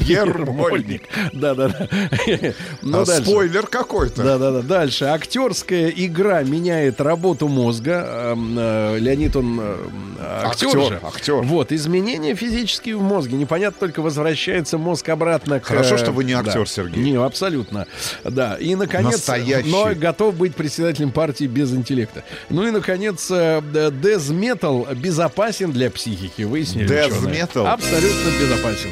Ермольник. 0.00 1.02
Да-да-да. 1.32 1.88
Ну, 2.82 3.00
А 3.00 3.06
спойлер 3.06 3.66
какой-то. 3.66 4.22
Да-да-да. 4.22 4.62
Дальше. 4.62 5.06
Актерская 5.06 5.88
игра 5.88 6.42
меняет 6.42 7.00
работу 7.00 7.48
мозга. 7.48 8.34
Э, 8.36 8.98
Леонид, 8.98 9.36
он 9.36 9.60
э, 9.60 9.76
актер, 10.44 10.68
Актер, 10.68 10.88
же. 10.88 11.00
актер. 11.02 11.34
Вот. 11.42 11.72
Изменения 11.72 12.34
физические 12.34 12.96
в 12.96 13.02
мозге. 13.02 13.36
Непонятно, 13.36 13.78
только 13.80 14.02
возвращается 14.02 14.78
мозг 14.78 15.08
обратно 15.08 15.60
к... 15.60 15.64
Хорошо, 15.66 15.94
э, 15.94 15.98
что 15.98 16.12
вы 16.12 16.24
не 16.24 16.34
да. 16.34 16.40
актер, 16.40 16.68
Сергей. 16.68 17.02
Не, 17.02 17.16
абсолютно. 17.16 17.86
Да. 18.24 18.56
И, 18.56 18.74
наконец... 18.74 19.12
Настоящий. 19.12 19.70
Но 19.70 19.90
готов 19.94 20.36
быть 20.36 20.54
председателем 20.54 21.10
партии 21.12 21.44
без 21.44 21.72
интеллекта. 21.72 22.24
Ну 22.48 22.66
и, 22.66 22.70
наконец, 22.70 23.30
э, 23.30 23.60
дезметал 24.02 24.86
безопасен 24.94 25.72
для 25.72 25.90
психики. 25.90 26.42
Выяснили 26.42 26.88
metal? 27.30 27.66
Абсолютно 27.66 28.30
безопасен. 28.40 28.90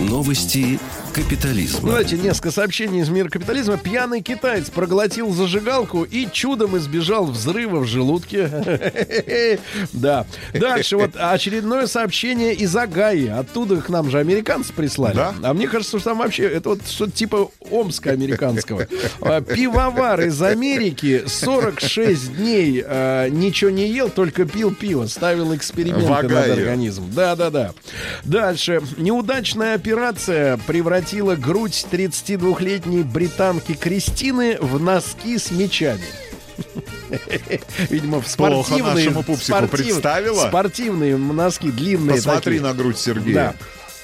Новости 0.00 0.78
капитализма. 1.10 1.88
Давайте 1.90 2.16
несколько 2.16 2.50
сообщений 2.50 3.00
из 3.00 3.08
мира 3.08 3.28
капитализма. 3.28 3.76
Пьяный 3.76 4.22
китаец 4.22 4.70
проглотил 4.70 5.30
зажигалку 5.32 6.04
и 6.04 6.28
чудом 6.32 6.78
избежал 6.78 7.26
взрыва 7.26 7.80
в 7.80 7.86
желудке. 7.86 8.50
Да. 9.92 10.26
Дальше 10.52 10.96
вот 10.96 11.12
очередное 11.16 11.86
сообщение 11.86 12.54
из 12.54 12.74
Агаи. 12.74 13.26
Оттуда 13.26 13.80
к 13.80 13.88
нам 13.88 14.10
же 14.10 14.18
американцы 14.18 14.72
прислали. 14.72 15.16
Да? 15.16 15.34
А 15.42 15.54
мне 15.54 15.68
кажется, 15.68 15.98
что 15.98 16.10
там 16.10 16.18
вообще 16.18 16.44
это 16.44 16.70
вот 16.70 16.86
что-то 16.86 17.12
типа 17.12 17.50
Омска 17.70 18.10
американского. 18.10 18.86
А, 19.20 19.40
Пивовар 19.40 20.20
из 20.22 20.40
Америки 20.40 21.24
46 21.26 22.36
дней 22.36 22.82
а, 22.84 23.28
ничего 23.28 23.70
не 23.70 23.88
ел, 23.88 24.08
только 24.08 24.44
пил 24.44 24.74
пиво. 24.74 25.06
Ставил 25.06 25.54
эксперименты 25.54 26.06
над 26.28 26.50
организмом. 26.50 27.10
Да, 27.12 27.36
да, 27.36 27.50
да. 27.50 27.72
Дальше. 28.24 28.80
Неудачная 28.96 29.74
операция 29.74 30.56
превратила 31.00 31.34
грудь 31.34 31.86
32-летней 31.90 33.02
британки 33.02 33.72
Кристины 33.72 34.58
в 34.60 34.78
носки 34.78 35.38
с 35.38 35.50
мечами. 35.50 36.04
Видимо, 37.88 38.20
в 38.20 38.36
Плохо 38.36 38.68
спортивные... 38.68 38.94
нашему 39.06 39.22
пупсику 39.22 39.66
представила. 39.66 40.48
Спортивные 40.48 41.16
носки 41.16 41.70
длинные 41.70 42.16
Посмотри 42.16 42.58
такие. 42.58 42.60
на 42.60 42.74
грудь 42.74 42.98
Сергея. 42.98 43.34
Да. 43.34 43.54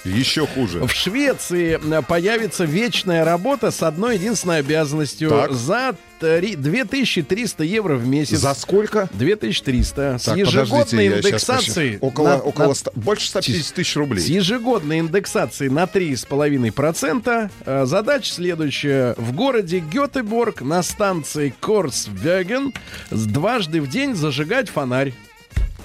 Еще 0.06 0.46
хуже. 0.46 0.80
В 0.86 0.92
Швеции 0.92 1.78
э, 1.82 2.02
появится 2.02 2.64
вечная 2.64 3.24
работа 3.24 3.70
с 3.70 3.82
одной 3.82 4.16
единственной 4.16 4.58
обязанностью. 4.60 5.30
Так. 5.30 5.52
За 5.52 5.96
три- 6.20 6.56
2300 6.56 7.64
евро 7.64 7.96
в 7.96 8.06
месяц. 8.06 8.38
За 8.38 8.54
сколько? 8.54 9.08
2300. 9.14 10.18
С 10.18 10.22
Так, 10.24 10.36
ежегодной 10.36 11.04
я 11.06 11.10
щас 11.16 11.24
индексацией... 11.26 11.98
Около, 12.00 12.28
на- 12.28 12.36
около 12.38 12.68
на- 12.68 12.74
ста- 12.74 12.90
больше 12.94 13.28
150 13.28 13.74
тысяч 13.74 13.92
с 13.92 13.96
рублей. 13.96 14.22
ежегодной 14.24 15.00
индексацией 15.00 15.70
на 15.70 15.84
3,5% 15.84 17.50
э, 17.64 17.84
задача 17.86 18.32
следующая. 18.32 19.14
В 19.18 19.32
городе 19.32 19.80
Гетеборг 19.80 20.60
на 20.62 20.82
станции 20.82 21.54
Корсвеген 21.60 22.72
дважды 23.10 23.80
в 23.80 23.88
день 23.88 24.14
зажигать 24.14 24.68
фонарь. 24.70 25.12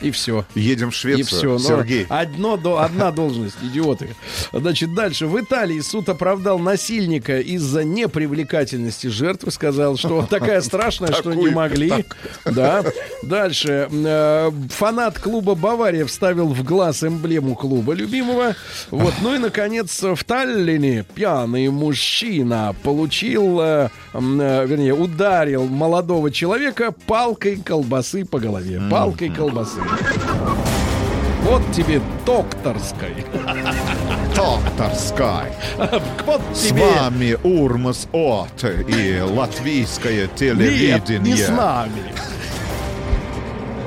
И 0.01 0.11
все. 0.11 0.45
Едем 0.55 0.89
в 0.91 0.93
И 0.93 0.97
Швецию. 0.97 1.57
все. 1.57 1.59
Сергей. 1.59 2.05
Одно, 2.09 2.57
до, 2.57 2.79
одна 2.81 3.11
должность, 3.11 3.57
идиоты. 3.61 4.15
Значит, 4.51 4.93
дальше. 4.93 5.27
В 5.27 5.39
Италии 5.39 5.79
суд 5.79 6.09
оправдал 6.09 6.59
насильника 6.59 7.39
из-за 7.39 7.83
непривлекательности 7.83 9.07
жертвы. 9.07 9.51
Сказал, 9.51 9.97
что 9.97 10.25
такая 10.29 10.61
страшная, 10.61 11.13
что 11.13 11.33
не 11.33 11.49
могли. 11.49 12.05
Да. 12.45 12.83
Дальше. 13.23 13.87
Э, 13.91 14.51
Фанат 14.69 15.19
клуба 15.19 15.55
«Бавария» 15.55 16.05
вставил 16.05 16.47
в 16.47 16.63
глаз 16.63 17.03
эмблему 17.03 17.55
клуба 17.55 17.93
любимого. 17.93 18.55
Вот. 18.89 19.13
Ну 19.21 19.35
и, 19.35 19.37
наконец, 19.37 20.01
в 20.01 20.23
Таллине 20.23 21.05
пьяный 21.13 21.69
мужчина 21.69 22.75
получил, 22.83 23.59
э, 23.61 23.89
э, 24.13 24.65
вернее, 24.65 24.93
ударил 24.93 25.65
молодого 25.67 26.31
человека 26.31 26.91
палкой 27.05 27.57
колбасы 27.57 28.25
по 28.25 28.39
голове. 28.39 28.81
Палкой 28.89 29.29
колбасы. 29.29 29.79
Вот 31.43 31.63
тебе 31.73 32.01
докторской. 32.25 33.25
Докторскай. 34.35 35.51
Вот 36.25 36.41
С 36.53 36.69
тебе. 36.69 36.85
вами 36.91 37.37
Урмас 37.43 38.07
От 38.13 38.63
и 38.63 39.19
латвийское 39.21 40.23
Нет, 40.23 40.35
телевидение. 40.35 41.19
не 41.19 41.35
с 41.35 41.49
нами. 41.49 42.13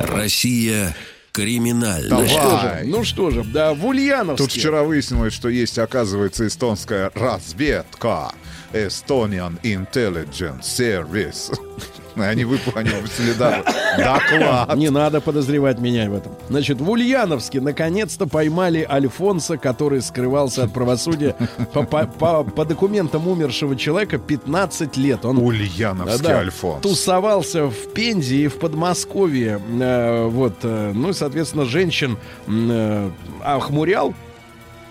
Россия 0.00 0.94
криминальная. 1.32 2.08
Давай. 2.10 2.28
Что 2.28 2.58
же, 2.60 2.82
ну 2.84 3.04
что 3.04 3.30
же, 3.30 3.44
да, 3.44 3.72
в 3.74 3.84
Ульяновске. 3.86 4.44
Тут 4.44 4.52
вчера 4.52 4.82
выяснилось, 4.82 5.32
что 5.32 5.48
есть, 5.48 5.78
оказывается, 5.78 6.46
эстонская 6.46 7.10
разведка. 7.14 8.32
Estonian 8.72 9.60
Intelligence 9.62 10.62
Service. 10.62 11.56
Они 12.16 12.44
выполнили 12.44 13.32
даже 13.38 13.64
доклад. 13.98 14.76
Не 14.76 14.90
надо 14.90 15.20
подозревать 15.20 15.78
меня 15.78 16.08
в 16.10 16.14
этом. 16.14 16.32
Значит, 16.48 16.80
в 16.80 16.88
Ульяновске 16.90 17.60
наконец-то 17.60 18.26
поймали 18.26 18.86
Альфонса, 18.88 19.56
который 19.56 20.02
скрывался 20.02 20.64
от 20.64 20.72
правосудия 20.72 21.34
по, 21.72 21.82
по- 21.82 22.06
по- 22.06 22.44
по 22.44 22.64
документам 22.64 23.26
умершего 23.28 23.76
человека 23.76 24.18
15 24.18 24.96
лет. 24.96 25.24
Он 25.24 25.38
Ульяновский 25.38 26.22
да, 26.22 26.38
Альфонс. 26.40 26.82
тусовался 26.82 27.66
в 27.66 27.92
Пензе 27.94 28.36
и 28.36 28.48
в 28.48 28.58
Подмосковье. 28.58 29.60
Э, 29.80 30.26
вот, 30.28 30.54
э, 30.62 30.92
ну 30.94 31.10
и, 31.10 31.12
соответственно, 31.12 31.64
женщин 31.64 32.16
э, 32.48 33.10
охмурял. 33.42 34.14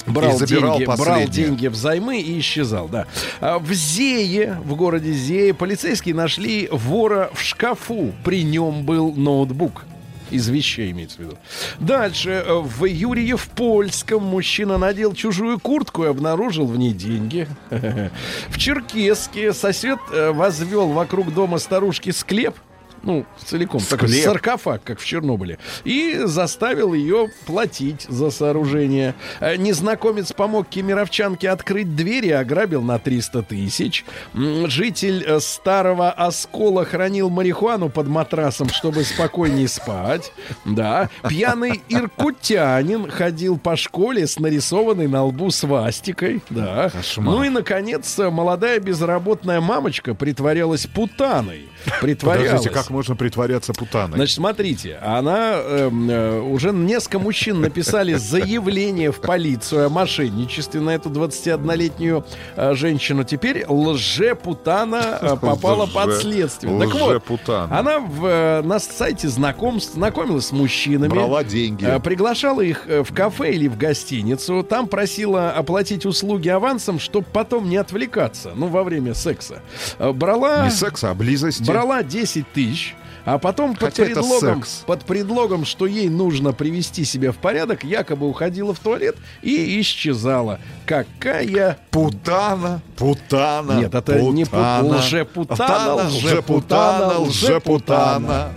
Брал 0.06 0.36
И 0.36 0.38
забирал 0.38 0.78
деньги, 0.78 0.98
брал 0.98 1.28
деньги 1.28 1.68
взаймы 1.68 2.20
и 2.20 2.40
исчезал, 2.40 2.88
да. 2.88 3.08
А 3.40 3.60
В 3.60 3.72
Зее, 3.74 4.60
в 4.64 4.76
городе 4.76 5.14
Зее, 5.14 5.54
полицейские 5.54 6.16
нашли 6.16 6.68
вора 6.72 7.30
в 7.34 7.42
шкафу. 7.42 8.14
При 8.24 8.44
нем 8.44 8.84
был 8.84 9.14
ноутбук. 9.14 9.86
Из 10.30 10.50
вещей 10.50 10.92
имеется 10.92 11.18
в 11.18 11.20
виду. 11.20 11.38
Дальше. 11.80 12.44
В 12.48 12.86
Юрьев 12.86 13.48
Польском 13.50 14.24
мужчина 14.24 14.80
надел 14.80 15.14
чужую 15.14 15.60
куртку 15.60 16.06
и 16.06 16.08
обнаружил 16.08 16.66
в 16.66 16.76
ней 16.76 16.94
деньги. 16.94 17.48
В 18.50 18.58
Черкеске 18.58 19.54
сосед 19.54 20.00
э, 20.12 20.32
возвел 20.32 20.88
вокруг 20.88 21.34
дома 21.34 21.60
старушки 21.60 22.10
склеп. 22.10 22.56
Ну, 23.04 23.26
целиком. 23.46 23.82
Такой 23.82 24.08
Склеп. 24.08 24.24
саркофаг, 24.24 24.82
как 24.84 25.00
в 25.00 25.06
Чернобыле. 25.06 25.60
И 25.84 26.22
заставил 26.24 26.94
ее 26.94 27.28
платить 27.46 28.06
за 28.08 28.32
сооружение. 28.32 29.14
Э, 29.42 29.58
Незнакомец 29.58 30.32
помог 30.32 30.70
кемеровчанке 30.70 31.50
открыть 31.50 31.96
дверь 31.96 32.28
и 32.28 32.32
ограбил 32.32 32.82
на 32.82 33.00
300 33.00 33.44
тысяч. 33.44 34.06
Житель 34.34 35.24
э, 35.28 35.40
старого 35.42 36.12
оскола 36.12 36.86
хранил 36.86 37.30
марихуану 37.30 37.90
под 37.90 38.08
матрасом, 38.08 38.70
чтобы 38.70 39.04
спокойнее 39.04 39.68
спать. 39.68 40.32
Да. 40.64 41.10
Пьяный 41.28 41.82
иркутянин 41.90 43.10
ходил 43.12 43.58
по 43.58 43.76
школе 43.76 44.28
с 44.28 44.40
нарисованной 44.40 45.08
на 45.08 45.26
лбу 45.26 45.52
свастикой. 45.52 46.42
Да. 46.50 46.90
Кошмар. 46.90 47.36
Ну 47.36 47.44
и, 47.44 47.50
наконец, 47.50 48.18
молодая 48.18 48.80
безработная 48.80 49.60
мамочка 49.60 50.14
притворялась 50.16 50.88
путаной. 50.88 51.68
Притворялась. 52.00 52.50
Подождите, 52.64 52.70
как 52.70 52.90
можно 52.94 53.16
притворяться 53.16 53.74
путаной? 53.74 54.16
Значит, 54.16 54.36
смотрите, 54.36 54.98
она 55.02 55.56
эм, 55.56 56.10
э, 56.10 56.40
уже 56.40 56.72
несколько 56.72 57.20
мужчин 57.20 57.60
написали 57.60 58.14
заявление 58.14 59.12
в 59.12 59.20
полицию 59.20 59.88
о 59.88 59.90
мошенничестве 59.90 60.80
на 60.80 60.92
эту 60.92 61.10
21-летнюю 61.10 62.24
э, 62.56 62.74
женщину. 62.76 63.24
Теперь 63.24 63.66
лжепутана 63.68 65.18
э, 65.22 65.36
попала 65.42 65.86
Лже- 65.86 65.94
под 65.94 66.14
следствие. 66.22 66.80
Так 66.80 66.94
вот, 66.94 67.50
она 67.50 68.00
в, 68.00 68.26
э, 68.26 68.62
на 68.62 68.80
сайте 68.80 69.28
знакомств 69.28 69.94
знакомилась 69.94 70.48
с 70.48 70.52
мужчинами. 70.52 71.10
Брала 71.10 71.44
деньги. 71.44 71.86
Э, 71.86 72.00
Приглашала 72.00 72.62
их 72.62 72.84
э, 72.88 73.04
в 73.04 73.14
кафе 73.14 73.54
или 73.54 73.68
в 73.68 73.78
гостиницу. 73.78 74.64
Там 74.64 74.88
просила 74.88 75.52
оплатить 75.52 76.06
услуги 76.06 76.50
авансом, 76.50 77.00
чтобы 77.00 77.26
потом 77.34 77.70
не 77.70 77.78
отвлекаться. 77.78 78.52
Ну, 78.56 78.68
во 78.68 78.84
время 78.84 79.14
секса. 79.16 79.62
Э, 79.98 80.12
Брала... 80.12 80.66
Не 80.66 80.72
секса, 80.72 81.10
а 81.10 81.14
близости. 81.14 81.64
Брала 81.64 82.04
10 82.04 82.52
тысяч, 82.54 82.83
а 83.26 83.38
потом 83.38 83.74
под 83.76 83.90
Хотя 83.90 84.06
предлогом, 84.06 84.64
под 84.86 85.06
предлогом, 85.06 85.66
что 85.66 85.86
ей 85.86 86.10
нужно 86.10 86.52
привести 86.52 87.06
себя 87.06 87.32
в 87.32 87.38
порядок, 87.38 87.84
якобы 87.84 88.28
уходила 88.28 88.74
в 88.74 88.80
туалет 88.80 89.16
и 89.42 89.80
исчезала. 89.82 90.60
Какая... 90.86 91.78
Путана, 91.92 92.82
путана. 92.98 93.80
Нет, 93.80 93.96
это 93.96 94.22
не 94.22 94.44
пу- 94.44 94.46
путана. 94.46 94.98
лжепутана, 94.98 95.56
Путана, 95.56 96.10
лжепутана, 96.10 97.20
лжепутана. 97.20 98.50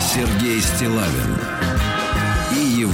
Сергей 0.00 0.60
Стилавин 0.60 1.36
и 2.52 2.80
его 2.80 2.92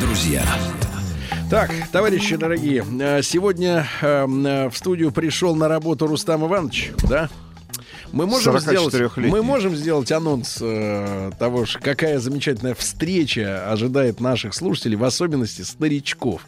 друзья. 0.00 0.42
Так, 1.48 1.70
товарищи 1.92 2.34
дорогие, 2.34 2.84
э, 3.00 3.22
сегодня 3.22 3.86
э, 4.02 4.26
э, 4.26 4.68
в 4.68 4.76
студию 4.76 5.12
пришел 5.12 5.54
на 5.54 5.68
работу 5.68 6.08
Рустам 6.08 6.44
Иванович, 6.44 6.90
да? 7.08 7.30
Мы 8.10 8.26
можем, 8.26 8.58
сделать, 8.58 8.92
44-летний. 8.92 9.30
мы 9.30 9.42
можем 9.42 9.76
сделать 9.76 10.10
анонс 10.10 10.58
э, 10.60 11.30
того, 11.38 11.64
ж, 11.64 11.78
какая 11.80 12.18
замечательная 12.18 12.74
встреча 12.74 13.70
ожидает 13.70 14.18
наших 14.20 14.54
слушателей, 14.54 14.96
в 14.96 15.04
особенности 15.04 15.62
старичков. 15.62 16.42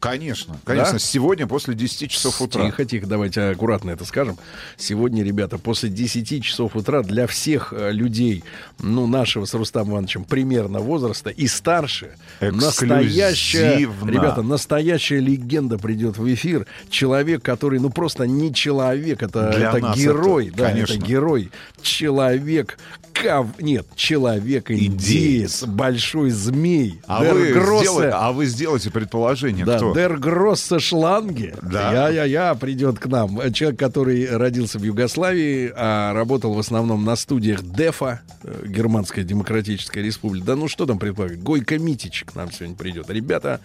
Конечно, 0.00 0.56
конечно. 0.64 0.94
Да? 0.94 0.98
Сегодня 0.98 1.46
после 1.46 1.74
10 1.74 2.10
часов 2.10 2.40
утра. 2.40 2.64
Тихо, 2.66 2.84
тихо, 2.84 3.06
давайте 3.06 3.42
аккуратно 3.42 3.90
это 3.90 4.04
скажем. 4.04 4.38
Сегодня, 4.76 5.24
ребята, 5.24 5.58
после 5.58 5.88
10 5.88 6.44
часов 6.44 6.76
утра 6.76 7.02
для 7.02 7.26
всех 7.26 7.72
э, 7.76 7.90
людей, 7.90 8.44
ну, 8.78 9.06
нашего 9.06 9.44
с 9.44 9.54
Рустамом 9.54 9.92
Ивановичем 9.94 10.24
примерно 10.24 10.78
возраста 10.78 11.30
и 11.30 11.48
старше, 11.48 12.16
настоящая, 12.40 13.78
ребята, 13.78 14.42
настоящая 14.42 15.18
легенда 15.18 15.78
придет 15.78 16.16
в 16.16 16.32
эфир. 16.32 16.66
Человек, 16.90 17.42
который, 17.42 17.80
ну, 17.80 17.90
просто 17.90 18.24
не 18.26 18.54
человек, 18.54 19.22
это, 19.22 19.50
Для 19.50 19.70
это 19.70 19.78
нас 19.78 19.98
герой, 19.98 20.48
это, 20.48 20.58
да, 20.58 20.64
конечно. 20.68 20.94
это 20.94 21.04
герой. 21.04 21.50
Человек, 21.82 22.78
кав... 23.22 23.46
нет, 23.60 23.86
человек-индеец, 23.96 25.64
большой 25.64 26.30
змей. 26.30 27.00
А 27.06 27.22
Дер 27.24 27.34
вы, 27.34 27.52
Гроссе. 27.52 27.84
сделай- 27.84 28.10
а 28.12 28.32
вы 28.32 28.46
сделайте 28.46 28.90
предположение, 28.90 29.64
Да, 29.64 29.76
кто? 29.76 29.94
Дер 29.94 30.16
Гроссе 30.18 30.78
Шланге. 30.78 31.54
Да. 31.62 31.92
Я-я-я 32.08 32.54
придет 32.54 32.98
к 32.98 33.06
нам. 33.06 33.52
Человек, 33.52 33.78
который 33.78 34.36
родился 34.36 34.78
в 34.78 34.82
Югославии, 34.82 35.72
а 35.74 36.12
работал 36.14 36.54
в 36.54 36.58
основном 36.58 37.04
на 37.04 37.16
студиях 37.16 37.62
ДЕФА, 37.62 38.20
э, 38.42 38.64
Германская 38.66 39.24
Демократическая 39.24 40.02
Республика. 40.02 40.46
Да 40.46 40.56
ну 40.56 40.68
что 40.68 40.86
там 40.86 40.98
предполагать? 40.98 41.42
Гойко 41.42 41.78
Митич 41.78 42.24
к 42.24 42.34
нам 42.34 42.50
сегодня 42.52 42.76
придет. 42.76 43.10
Ребята, 43.10 43.60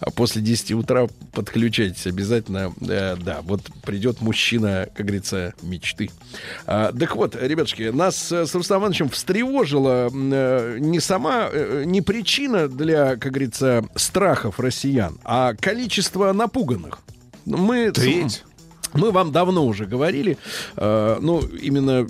а 0.00 0.10
после 0.10 0.42
10 0.42 0.72
утра 0.72 1.06
подключайтесь 1.32 2.06
обязательно. 2.06 2.72
Э, 2.80 3.16
да, 3.16 3.40
вот 3.42 3.62
придет 3.82 4.20
мужчина, 4.20 4.88
как 4.94 5.06
говорится, 5.06 5.54
мечты. 5.62 6.10
А, 6.66 6.92
так 6.92 7.16
вот, 7.16 7.36
ребятушки, 7.40 7.82
нас 7.90 8.30
э, 8.32 8.46
с 8.46 8.54
Рустамом 8.54 8.87
Ивановичем 8.88 9.08
встревожила 9.10 10.08
э, 10.10 10.78
не 10.78 11.00
сама, 11.00 11.48
э, 11.52 11.82
не 11.84 12.00
причина 12.00 12.68
для, 12.68 13.16
как 13.16 13.32
говорится, 13.32 13.84
страхов 13.94 14.58
россиян, 14.58 15.18
а 15.24 15.52
количество 15.54 16.32
напуганных. 16.32 17.00
Мы 17.44 17.90
Треть. 17.90 18.44
Мы 18.94 19.10
вам 19.10 19.32
давно 19.32 19.66
уже 19.66 19.86
говорили, 19.86 20.38
э, 20.76 21.18
ну, 21.20 21.40
именно 21.40 22.06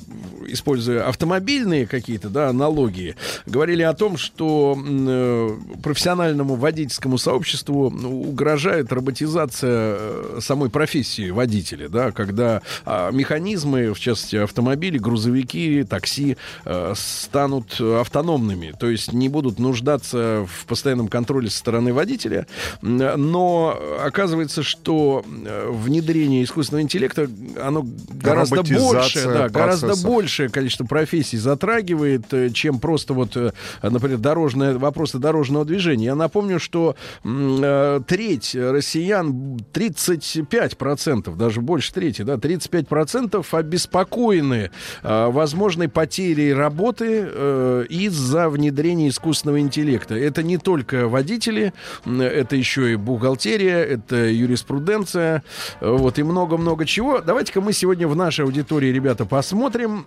используя 0.46 1.08
автомобильные 1.08 1.86
какие-то, 1.86 2.28
да, 2.28 2.48
аналогии, 2.48 3.16
говорили 3.46 3.82
о 3.82 3.92
том, 3.94 4.16
что 4.16 4.76
э, 4.78 5.56
профессиональному 5.82 6.54
водительскому 6.54 7.18
сообществу 7.18 7.86
угрожает 7.90 8.92
роботизация 8.92 9.96
э, 9.98 10.38
самой 10.40 10.70
профессии 10.70 11.30
водителя, 11.30 11.88
да, 11.88 12.12
когда 12.12 12.62
а, 12.84 13.10
механизмы, 13.10 13.92
в 13.92 14.00
частности, 14.00 14.36
автомобили, 14.36 14.98
грузовики, 14.98 15.84
такси 15.84 16.36
э, 16.64 16.94
станут 16.96 17.80
автономными, 17.80 18.74
то 18.78 18.88
есть 18.88 19.12
не 19.12 19.28
будут 19.28 19.58
нуждаться 19.58 20.46
в 20.48 20.66
постоянном 20.66 21.08
контроле 21.08 21.50
со 21.50 21.58
стороны 21.58 21.92
водителя, 21.92 22.46
но 22.82 23.78
оказывается, 24.02 24.62
что 24.62 25.24
э, 25.26 25.70
внедрение 25.70 26.44
искусственного 26.44 26.67
интеллекта, 26.72 27.28
оно 27.62 27.86
гораздо 28.10 28.62
больше, 28.62 29.24
да, 29.24 29.48
гораздо 29.48 29.96
большее 29.96 30.48
количество 30.48 30.84
профессий 30.84 31.36
затрагивает, 31.36 32.32
э, 32.32 32.50
чем 32.50 32.78
просто 32.78 33.14
вот, 33.14 33.36
э, 33.36 33.52
например, 33.82 34.18
дорожное, 34.18 34.78
вопросы 34.78 35.18
дорожного 35.18 35.64
движения. 35.64 36.06
Я 36.06 36.14
напомню, 36.14 36.58
что 36.58 36.96
э, 37.24 38.00
треть 38.06 38.54
россиян, 38.54 39.58
35%, 39.72 41.36
даже 41.36 41.60
больше 41.60 41.92
трети, 41.92 42.22
да, 42.22 42.34
35% 42.34 43.46
обеспокоены 43.52 44.70
возможной 45.02 45.88
потерей 45.88 46.52
работы 46.52 47.86
из-за 47.88 48.48
внедрения 48.48 49.08
искусственного 49.08 49.60
интеллекта. 49.60 50.14
Это 50.14 50.42
не 50.42 50.58
только 50.58 51.08
водители, 51.08 51.72
это 52.04 52.56
еще 52.56 52.92
и 52.92 52.96
бухгалтерия, 52.96 53.78
это 53.84 54.16
юриспруденция, 54.16 55.42
вот, 55.80 56.18
и 56.18 56.22
много-много 56.58 56.84
чего. 56.84 57.20
Давайте-ка 57.20 57.60
мы 57.60 57.72
сегодня 57.72 58.06
в 58.08 58.16
нашей 58.16 58.44
аудитории, 58.44 58.88
ребята, 58.88 59.24
посмотрим, 59.24 60.06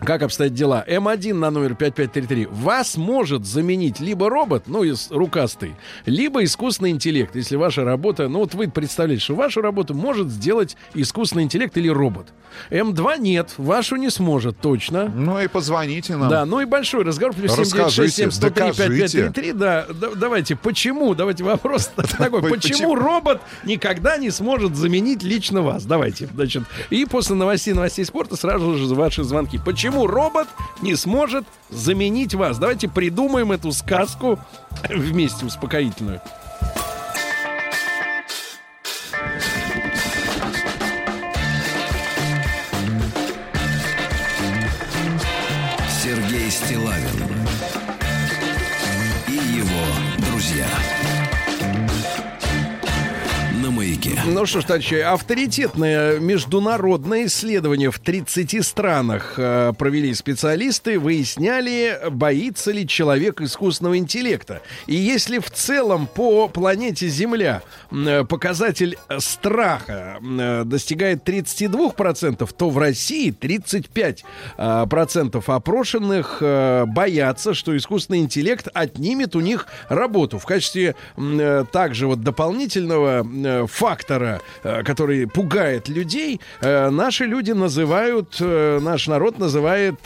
как 0.00 0.22
обстоят 0.22 0.54
дела? 0.54 0.84
М1 0.86 1.34
на 1.34 1.50
номер 1.50 1.74
5533 1.74 2.46
вас 2.50 2.96
может 2.96 3.44
заменить 3.44 4.00
либо 4.00 4.30
робот, 4.30 4.64
ну, 4.66 4.82
из 4.84 5.10
рукастый, 5.10 5.74
либо 6.06 6.44
искусственный 6.44 6.90
интеллект. 6.90 7.34
Если 7.34 7.56
ваша 7.56 7.84
работа, 7.84 8.28
ну, 8.28 8.40
вот 8.40 8.54
вы 8.54 8.68
представляете, 8.68 9.22
что 9.24 9.34
вашу 9.34 9.60
работу 9.60 9.94
может 9.94 10.28
сделать 10.28 10.76
искусственный 10.94 11.44
интеллект 11.44 11.76
или 11.76 11.88
робот. 11.88 12.28
М2 12.70 13.18
нет, 13.18 13.54
вашу 13.58 13.96
не 13.96 14.10
сможет, 14.10 14.58
точно. 14.60 15.08
Ну 15.14 15.40
и 15.40 15.48
позвоните 15.48 16.16
нам. 16.16 16.28
Да, 16.30 16.46
ну 16.46 16.60
и 16.60 16.64
большой 16.64 17.04
разговор. 17.04 17.34
Плюс 17.34 17.56
Расскажите, 17.56 18.30
7967 18.30 18.30
103 18.30 18.50
докажите. 18.50 19.18
5533. 19.32 19.52
Да, 19.52 19.86
да, 19.92 20.14
давайте, 20.16 20.56
почему? 20.56 21.14
Давайте 21.14 21.44
вопрос 21.44 21.86
такой. 22.18 22.40
Ой, 22.40 22.50
Почему 22.50 22.72
почему? 22.78 22.94
робот 22.94 23.40
никогда 23.64 24.16
не 24.16 24.30
сможет 24.30 24.76
заменить 24.76 25.22
лично 25.22 25.62
вас? 25.62 25.84
Давайте, 25.84 26.28
значит. 26.34 26.62
И 26.90 27.04
после 27.04 27.36
новостей, 27.36 27.74
новостей 27.74 28.04
спорта 28.04 28.36
сразу 28.36 28.74
же 28.76 28.94
ваши 28.94 29.24
звонки. 29.24 29.58
Почему 29.64 29.87
робот 29.94 30.48
не 30.80 30.94
сможет 30.96 31.46
заменить 31.70 32.34
вас? 32.34 32.58
Давайте 32.58 32.88
придумаем 32.88 33.52
эту 33.52 33.72
сказку 33.72 34.38
вместе 34.88 35.46
успокоительную. 35.46 36.20
Сергей 46.02 46.50
Стилавин 46.50 47.07
Ну 54.30 54.44
что 54.44 54.60
ж, 54.60 54.64
товарищи, 54.64 54.96
авторитетное 54.96 56.18
международное 56.18 57.24
исследование 57.24 57.90
в 57.90 57.98
30 57.98 58.62
странах 58.64 59.34
э, 59.38 59.72
провели 59.78 60.12
специалисты, 60.12 60.98
выясняли, 60.98 61.98
боится 62.10 62.70
ли 62.70 62.86
человек 62.86 63.40
искусственного 63.40 63.96
интеллекта. 63.96 64.60
И 64.86 64.94
если 64.94 65.38
в 65.38 65.50
целом 65.50 66.06
по 66.06 66.46
планете 66.48 67.08
Земля 67.08 67.62
э, 67.90 68.24
показатель 68.24 68.98
страха 69.16 70.18
э, 70.20 70.64
достигает 70.64 71.26
32%, 71.26 72.50
то 72.54 72.68
в 72.68 72.76
России 72.76 73.32
35% 73.32 74.24
э, 74.58 74.86
процентов 74.90 75.48
опрошенных 75.48 76.38
э, 76.42 76.84
боятся, 76.84 77.54
что 77.54 77.74
искусственный 77.74 78.18
интеллект 78.18 78.68
отнимет 78.74 79.34
у 79.34 79.40
них 79.40 79.68
работу. 79.88 80.38
В 80.38 80.44
качестве 80.44 80.96
э, 81.16 81.64
также 81.72 82.06
вот 82.06 82.20
дополнительного 82.20 83.26
э, 83.26 83.66
фактора 83.66 84.17
фактора, 84.18 84.40
э, 84.62 84.82
который 84.82 85.26
пугает 85.26 85.88
людей, 85.88 86.40
э, 86.60 86.90
наши 86.90 87.24
люди 87.24 87.52
называют, 87.52 88.36
э, 88.40 88.78
наш 88.80 89.08
народ 89.08 89.38
называет, 89.38 89.96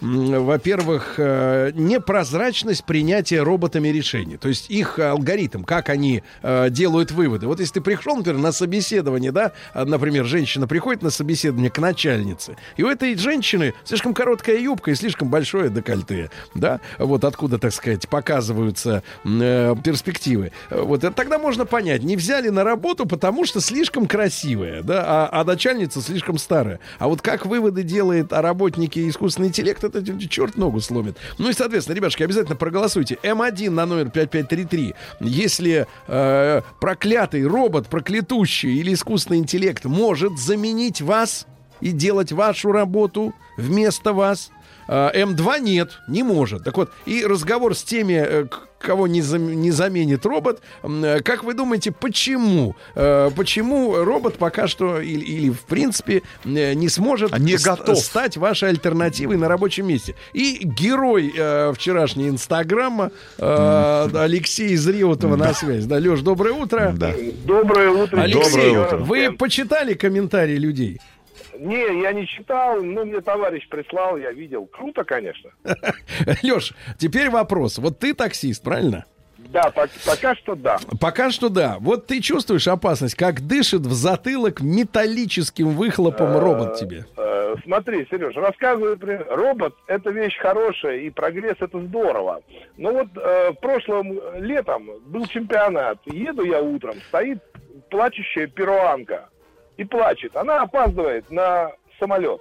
во-первых, 0.00 1.18
непрозрачность 1.18 2.84
принятия 2.84 3.42
роботами 3.42 3.88
решений. 3.88 4.36
То 4.36 4.48
есть 4.48 4.70
их 4.70 4.98
алгоритм, 4.98 5.62
как 5.62 5.88
они 5.88 6.22
делают 6.70 7.10
выводы. 7.10 7.46
Вот 7.46 7.60
если 7.60 7.74
ты 7.74 7.80
пришел, 7.80 8.16
например, 8.16 8.40
на 8.40 8.52
собеседование, 8.52 9.32
да, 9.32 9.52
а, 9.72 9.84
например, 9.84 10.24
женщина 10.24 10.66
приходит 10.66 11.02
на 11.02 11.10
собеседование 11.10 11.70
к 11.70 11.78
начальнице, 11.78 12.56
и 12.76 12.82
у 12.82 12.88
этой 12.88 13.16
женщины 13.16 13.74
слишком 13.84 14.14
короткая 14.14 14.58
юбка 14.58 14.90
и 14.90 14.94
слишком 14.94 15.28
большое 15.28 15.70
декольте, 15.70 16.30
да, 16.54 16.80
вот 16.98 17.24
откуда, 17.24 17.58
так 17.58 17.72
сказать, 17.72 18.08
показываются 18.08 19.02
перспективы. 19.24 20.52
Вот 20.70 21.00
тогда 21.14 21.38
можно 21.38 21.66
понять, 21.66 22.02
не 22.02 22.16
взяли 22.16 22.48
на 22.48 22.64
работу, 22.64 23.06
потому 23.06 23.35
что 23.44 23.60
слишком 23.60 24.06
красивая, 24.06 24.82
да, 24.82 25.04
а, 25.06 25.40
а 25.40 25.44
начальница 25.44 26.00
слишком 26.00 26.38
старая. 26.38 26.80
А 26.98 27.08
вот 27.08 27.22
как 27.22 27.46
выводы 27.46 27.82
делает 27.82 28.32
о 28.32 28.42
работнике 28.42 29.08
искусственный 29.08 29.48
интеллект, 29.48 29.82
это 29.82 30.02
черт 30.28 30.56
ногу 30.56 30.80
сломит. 30.80 31.16
Ну 31.38 31.50
и, 31.50 31.52
соответственно, 31.52 31.96
ребятушки, 31.96 32.22
обязательно 32.22 32.56
проголосуйте. 32.56 33.18
М1 33.22 33.70
на 33.70 33.86
номер 33.86 34.10
5533. 34.10 34.94
Если 35.20 35.86
э, 36.06 36.62
проклятый 36.80 37.46
робот, 37.46 37.88
проклятущий 37.88 38.78
или 38.78 38.94
искусственный 38.94 39.38
интеллект 39.38 39.84
может 39.84 40.38
заменить 40.38 41.00
вас 41.00 41.46
и 41.80 41.90
делать 41.90 42.32
вашу 42.32 42.72
работу 42.72 43.34
вместо 43.56 44.12
вас, 44.12 44.50
а, 44.50 44.55
М2 44.88 45.60
нет, 45.60 46.00
не 46.08 46.22
может. 46.22 46.64
Так 46.64 46.76
вот, 46.76 46.90
и 47.06 47.24
разговор 47.24 47.74
с 47.74 47.82
теми, 47.82 48.14
э, 48.14 48.44
кого 48.78 49.06
не, 49.08 49.20
зам- 49.20 49.54
не 49.54 49.70
заменит 49.72 50.24
робот, 50.26 50.60
э, 50.82 51.20
как 51.24 51.42
вы 51.44 51.54
думаете, 51.54 51.90
почему? 51.92 52.76
Э, 52.94 53.30
Почему 53.36 53.96
робот 54.04 54.36
пока 54.36 54.68
что 54.68 55.00
или, 55.00 55.24
или, 55.24 55.50
в 55.50 55.62
принципе 55.62 56.22
э, 56.44 56.74
не 56.74 56.88
сможет 56.88 57.32
А 57.32 57.38
не 57.38 57.56
готов. 57.56 57.98
стать 57.98 58.36
вашей 58.36 58.68
альтернативой 58.68 59.36
на 59.36 59.48
рабочем 59.48 59.86
месте? 59.88 60.14
И 60.34 60.60
герой 60.62 61.32
э, 61.36 61.72
вчерашней 61.74 62.28
Инстаграма 62.28 63.10
э, 63.38 64.08
Алексей 64.14 64.68
из 64.70 64.86
на 65.36 65.52
связь. 65.54 65.84
Да, 65.86 65.96
Леш, 65.96 66.20
доброе 66.20 66.52
утро. 66.52 66.94
Да. 66.96 67.12
Доброе 67.44 67.90
утро. 67.90 68.20
Алексей, 68.20 68.42
Доброе 68.52 68.86
утро. 68.86 68.96
вы 68.98 69.32
почитали 69.32 69.94
комментарии 69.94 70.56
людей? 70.56 71.00
Не, 71.58 72.02
я 72.02 72.12
не 72.12 72.26
читал, 72.26 72.82
но 72.82 73.04
мне 73.04 73.20
товарищ 73.20 73.68
прислал, 73.68 74.16
я 74.16 74.32
видел. 74.32 74.66
Круто, 74.66 75.04
конечно. 75.04 75.50
Леш, 76.42 76.74
теперь 76.98 77.30
вопрос. 77.30 77.78
Вот 77.78 77.98
ты 77.98 78.14
таксист, 78.14 78.62
правильно? 78.62 79.04
Да, 79.38 79.70
пок- 79.74 79.90
пока 80.04 80.34
что 80.34 80.54
да. 80.54 80.78
Пока 81.00 81.30
что 81.30 81.48
да. 81.48 81.76
Вот 81.80 82.06
ты 82.06 82.20
чувствуешь 82.20 82.66
опасность, 82.68 83.14
как 83.14 83.46
дышит 83.46 83.82
в 83.82 83.92
затылок 83.92 84.60
металлическим 84.60 85.68
выхлопом 85.68 86.36
робот 86.36 86.76
тебе. 86.76 87.04
Э, 87.16 87.54
смотри, 87.62 88.06
Сереж, 88.10 88.34
рассказываю, 88.34 88.98
при- 88.98 89.22
робот— 89.28 89.74
это 89.86 90.10
вещь 90.10 90.36
хорошая, 90.38 90.98
и 90.98 91.10
прогресс— 91.10 91.56
это 91.60 91.80
здорово. 91.80 92.42
Но 92.76 92.92
вот 92.92 93.08
э, 93.16 93.52
прошлым 93.60 94.18
летом 94.42 94.90
был 95.06 95.26
чемпионат. 95.26 95.98
Еду 96.06 96.44
я 96.44 96.60
утром, 96.60 96.96
стоит 97.08 97.38
плачущая 97.90 98.48
перуанка 98.48 99.28
и 99.76 99.84
плачет. 99.84 100.36
Она 100.36 100.62
опаздывает 100.62 101.30
на 101.30 101.72
самолет. 101.98 102.40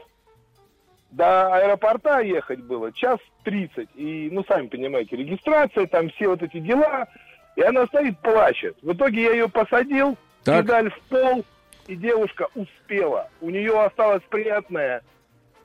До 1.12 1.54
аэропорта 1.54 2.20
ехать 2.20 2.62
было 2.62 2.92
час 2.92 3.20
тридцать. 3.44 3.90
И, 3.96 4.30
ну, 4.32 4.44
сами 4.46 4.68
понимаете, 4.68 5.16
регистрация, 5.16 5.88
там 5.88 6.10
все 6.10 6.28
вот 6.28 6.44
эти 6.44 6.60
дела. 6.60 7.08
И 7.56 7.62
она 7.62 7.86
стоит, 7.88 8.20
плачет. 8.20 8.76
В 8.82 8.92
итоге 8.94 9.24
я 9.24 9.32
ее 9.32 9.50
посадил, 9.50 10.18
Так. 10.44 10.64
педаль 10.64 10.90
в 10.90 11.00
пол, 11.10 11.46
и 11.88 11.96
девушка 11.96 12.48
успела. 12.56 13.30
У 13.40 13.50
нее 13.50 13.80
осталось 13.82 14.24
приятное 14.30 15.04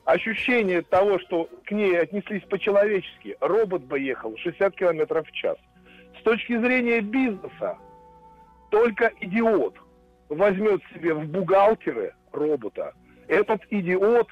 ощущение 0.04 0.82
того, 0.82 1.18
что 1.18 1.48
к 1.64 1.72
ней 1.72 1.98
отнеслись 1.98 2.42
по-человечески. 2.44 3.36
Робот 3.40 3.82
бы 3.82 3.98
ехал 3.98 4.36
60 4.36 4.74
километров 4.76 5.26
в 5.26 5.32
час. 5.32 5.56
С 6.18 6.22
точки 6.22 6.56
зрения 6.58 7.00
бизнеса, 7.00 7.76
только 8.70 9.10
идиот 9.20 9.74
возьмет 10.30 10.80
себе 10.94 11.12
в 11.12 11.26
бухгалтеры 11.26 12.14
робота. 12.32 12.94
Этот 13.28 13.60
идиот 13.70 14.28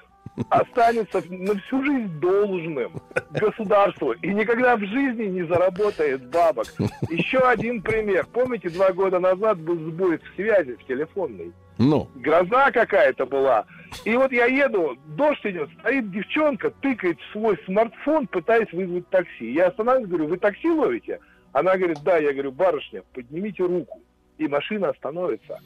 останется 0.51 1.23
на 1.29 1.55
всю 1.61 1.85
жизнь 1.85 2.21
должным 2.21 2.93
государству 3.31 4.13
и 4.13 4.33
никогда 4.33 4.77
в 4.77 4.81
жизни 4.81 5.25
не 5.25 5.43
заработает 5.43 6.29
бабок. 6.31 6.67
Еще 7.11 7.39
один 7.39 7.83
пример. 7.83 8.27
Помните, 8.33 8.71
два 8.71 8.93
года 8.93 9.19
назад 9.19 9.59
был 9.59 9.77
сбой 9.91 10.19
в 10.19 10.35
связи, 10.37 10.77
в 10.77 10.87
телефонной? 10.87 11.53
Ну, 11.79 12.09
гроза 12.17 12.71
какая-то 12.73 13.27
была. 13.27 13.65
И 14.05 14.17
вот 14.17 14.33
я 14.33 14.47
еду, 14.47 14.97
дождь 15.17 15.45
идет, 15.45 15.71
стоит 15.81 16.11
девчонка, 16.11 16.71
тыкает 16.71 17.21
в 17.21 17.33
свой 17.33 17.59
смартфон, 17.67 18.27
пытаясь 18.27 18.73
вызвать 18.73 19.09
такси. 19.11 19.53
Я 19.53 19.69
останавливаюсь, 19.69 20.09
говорю, 20.09 20.27
вы 20.29 20.39
такси 20.39 20.71
ловите? 20.71 21.21
Она 21.53 21.77
говорит, 21.77 21.99
да. 22.05 22.19
Я 22.19 22.33
говорю, 22.33 22.53
барышня, 22.53 23.03
поднимите 23.15 23.65
руку. 23.65 24.03
И 24.39 24.49
машина 24.49 24.91
остановится. 24.91 25.61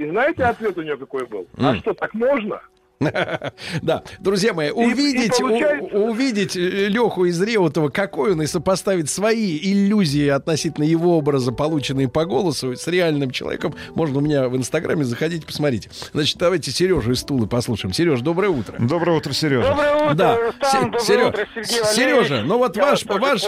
И 0.00 0.08
знаете, 0.08 0.44
ответ 0.44 0.78
у 0.78 0.82
нее 0.82 0.96
какой 0.96 1.26
был? 1.26 1.46
А 1.58 1.76
что, 1.76 1.92
так 1.92 2.14
можно? 2.14 2.62
да, 3.82 4.02
друзья 4.18 4.52
мои, 4.52 4.70
увидеть, 4.70 5.38
и 5.40 5.42
получается- 5.42 5.96
у- 5.96 6.10
увидеть 6.10 6.54
Леху 6.54 7.24
из 7.24 7.40
Реутова, 7.40 7.88
какой 7.88 8.32
он, 8.32 8.42
и 8.42 8.46
сопоставить 8.46 9.08
свои 9.08 9.56
иллюзии 9.58 10.28
относительно 10.28 10.84
его 10.84 11.16
образа, 11.16 11.50
полученные 11.50 12.08
по 12.08 12.26
голосу, 12.26 12.76
с 12.76 12.86
реальным 12.88 13.30
человеком, 13.30 13.74
можно 13.94 14.18
у 14.18 14.20
меня 14.20 14.50
в 14.50 14.56
Инстаграме, 14.56 15.04
заходите, 15.04 15.46
посмотрите. 15.46 15.88
Значит, 16.12 16.36
давайте 16.36 16.70
Сережу 16.72 17.12
из 17.12 17.22
Тулы 17.24 17.46
послушаем. 17.46 17.94
Сереж, 17.94 18.20
доброе 18.20 18.50
утро. 18.50 18.76
Доброе 18.78 19.16
утро, 19.16 19.32
Сережа. 19.32 19.68
Доброе 19.70 19.94
утро, 20.04 20.14
Да, 20.14 20.36
Рустам, 20.36 20.84
доброе 20.90 21.00
Серё- 21.02 21.28
утро, 21.30 21.46
Сергей 21.54 21.80
Валерьевич. 21.80 21.96
Сережа, 22.28 22.42
ну 22.44 22.58
вот 22.58 22.76
Я 22.76 22.82
ваш, 22.82 23.06
ваш, 23.06 23.42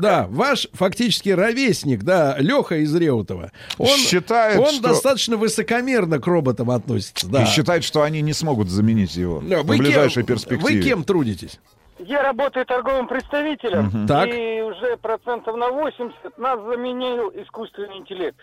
да, 0.00 0.26
ваш 0.28 0.66
фактически 0.72 1.28
ровесник, 1.28 2.02
да, 2.02 2.36
Леха 2.40 2.78
из 2.78 2.92
Реутова. 2.96 3.52
Он 3.78 3.86
Считает, 3.96 4.58
он 4.58 4.72
что- 4.74 4.82
достаточно 4.88 5.36
высокомерно 5.36 6.18
к 6.18 6.26
роботам 6.26 6.72
относится, 6.72 7.28
да. 7.28 7.44
И 7.44 7.46
считает, 7.46 7.84
что 7.84 8.02
они 8.02 8.22
не 8.22 8.32
смогут 8.32 8.68
заменить 8.68 8.87
его 8.96 9.40
Да, 9.40 9.62
в 9.62 9.66
ближайшей 9.66 10.22
кем, 10.24 10.34
перспективе. 10.36 10.76
Вы 10.78 10.82
кем 10.82 11.04
трудитесь? 11.04 11.60
Я 11.98 12.22
работаю 12.22 12.64
торговым 12.64 13.08
представителем, 13.08 14.06
Так. 14.06 14.28
и 14.28 14.62
уже 14.62 14.96
процентов 14.98 15.56
на 15.56 15.68
80 15.70 16.38
нас 16.38 16.60
заменил 16.64 17.30
искусственный 17.34 17.96
интеллект. 17.98 18.38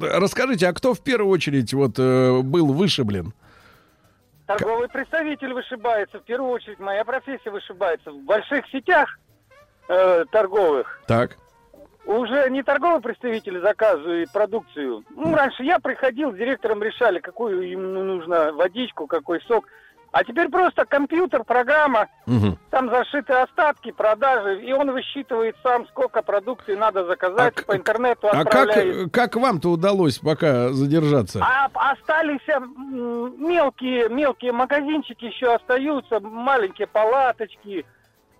Расскажите, 0.00 0.68
а 0.68 0.72
кто 0.74 0.92
в 0.92 1.00
первую 1.00 1.30
очередь 1.32 1.72
вот 1.72 1.98
э, 1.98 2.40
был 2.42 2.66
вышиблен? 2.72 3.32
Торговый 4.46 4.88
представитель 4.88 5.52
вышибается, 5.52 6.20
в 6.20 6.24
первую 6.24 6.50
очередь 6.52 6.78
моя 6.78 7.04
профессия 7.04 7.50
вышибается. 7.50 8.10
В 8.10 8.22
больших 8.24 8.66
сетях 8.68 9.18
э, 9.88 10.24
торговых 10.30 11.02
Так. 11.06 11.36
уже 12.06 12.48
не 12.50 12.62
торговый 12.62 13.00
представитель 13.02 13.60
заказывает 13.60 14.30
продукцию. 14.32 15.04
Ну, 15.14 15.34
раньше 15.34 15.64
я 15.64 15.78
приходил, 15.78 16.32
с 16.32 16.36
директором 16.36 16.82
решали, 16.82 17.20
какую 17.20 17.68
ему 17.70 18.02
нужно 18.02 18.52
водичку, 18.52 19.06
какой 19.06 19.40
сок. 19.42 19.66
А 20.10 20.24
теперь 20.24 20.48
просто 20.48 20.84
компьютер, 20.86 21.44
программа, 21.44 22.08
Мгм. 22.26 22.58
Там 22.70 22.90
зашиты 22.90 23.32
остатки, 23.34 23.90
продажи, 23.90 24.62
и 24.62 24.72
он 24.72 24.90
высчитывает 24.90 25.56
сам, 25.62 25.86
сколько 25.88 26.22
продукции 26.22 26.74
надо 26.74 27.04
заказать, 27.06 27.54
А 27.58 27.62
по 27.62 27.76
интернету 27.76 28.28
А 28.28 28.44
как, 28.44 28.46
отправляет. 28.46 29.12
как 29.12 29.36
вам-то 29.36 29.70
удалось 29.70 30.18
пока 30.18 30.70
задержаться? 30.72 31.40
А 31.42 31.68
остались 31.74 32.40
мелкие, 33.38 34.08
мелкие 34.08 34.52
магазинчики 34.52 35.26
еще 35.26 35.54
остаются, 35.54 36.20
маленькие 36.20 36.86
палаточки, 36.86 37.84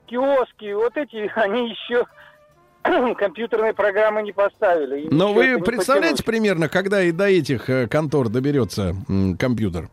киоски, 0.07 0.73
вот 0.73 0.97
эти 0.97 1.31
они 1.37 1.71
еще 1.71 2.05
компьютерные 3.17 3.75
программы 3.75 4.23
не 4.23 4.33
поставили. 4.33 5.09
Но 5.11 5.33
вы 5.33 5.59
представляете 5.59 6.23
потянуть. 6.23 6.25
примерно, 6.25 6.69
когда 6.69 7.03
и 7.03 7.13
до 7.13 7.27
этих 7.27 7.69
э, 7.69 7.87
контор 7.89 8.29
доберется 8.29 8.95
компьютер? 9.39 9.89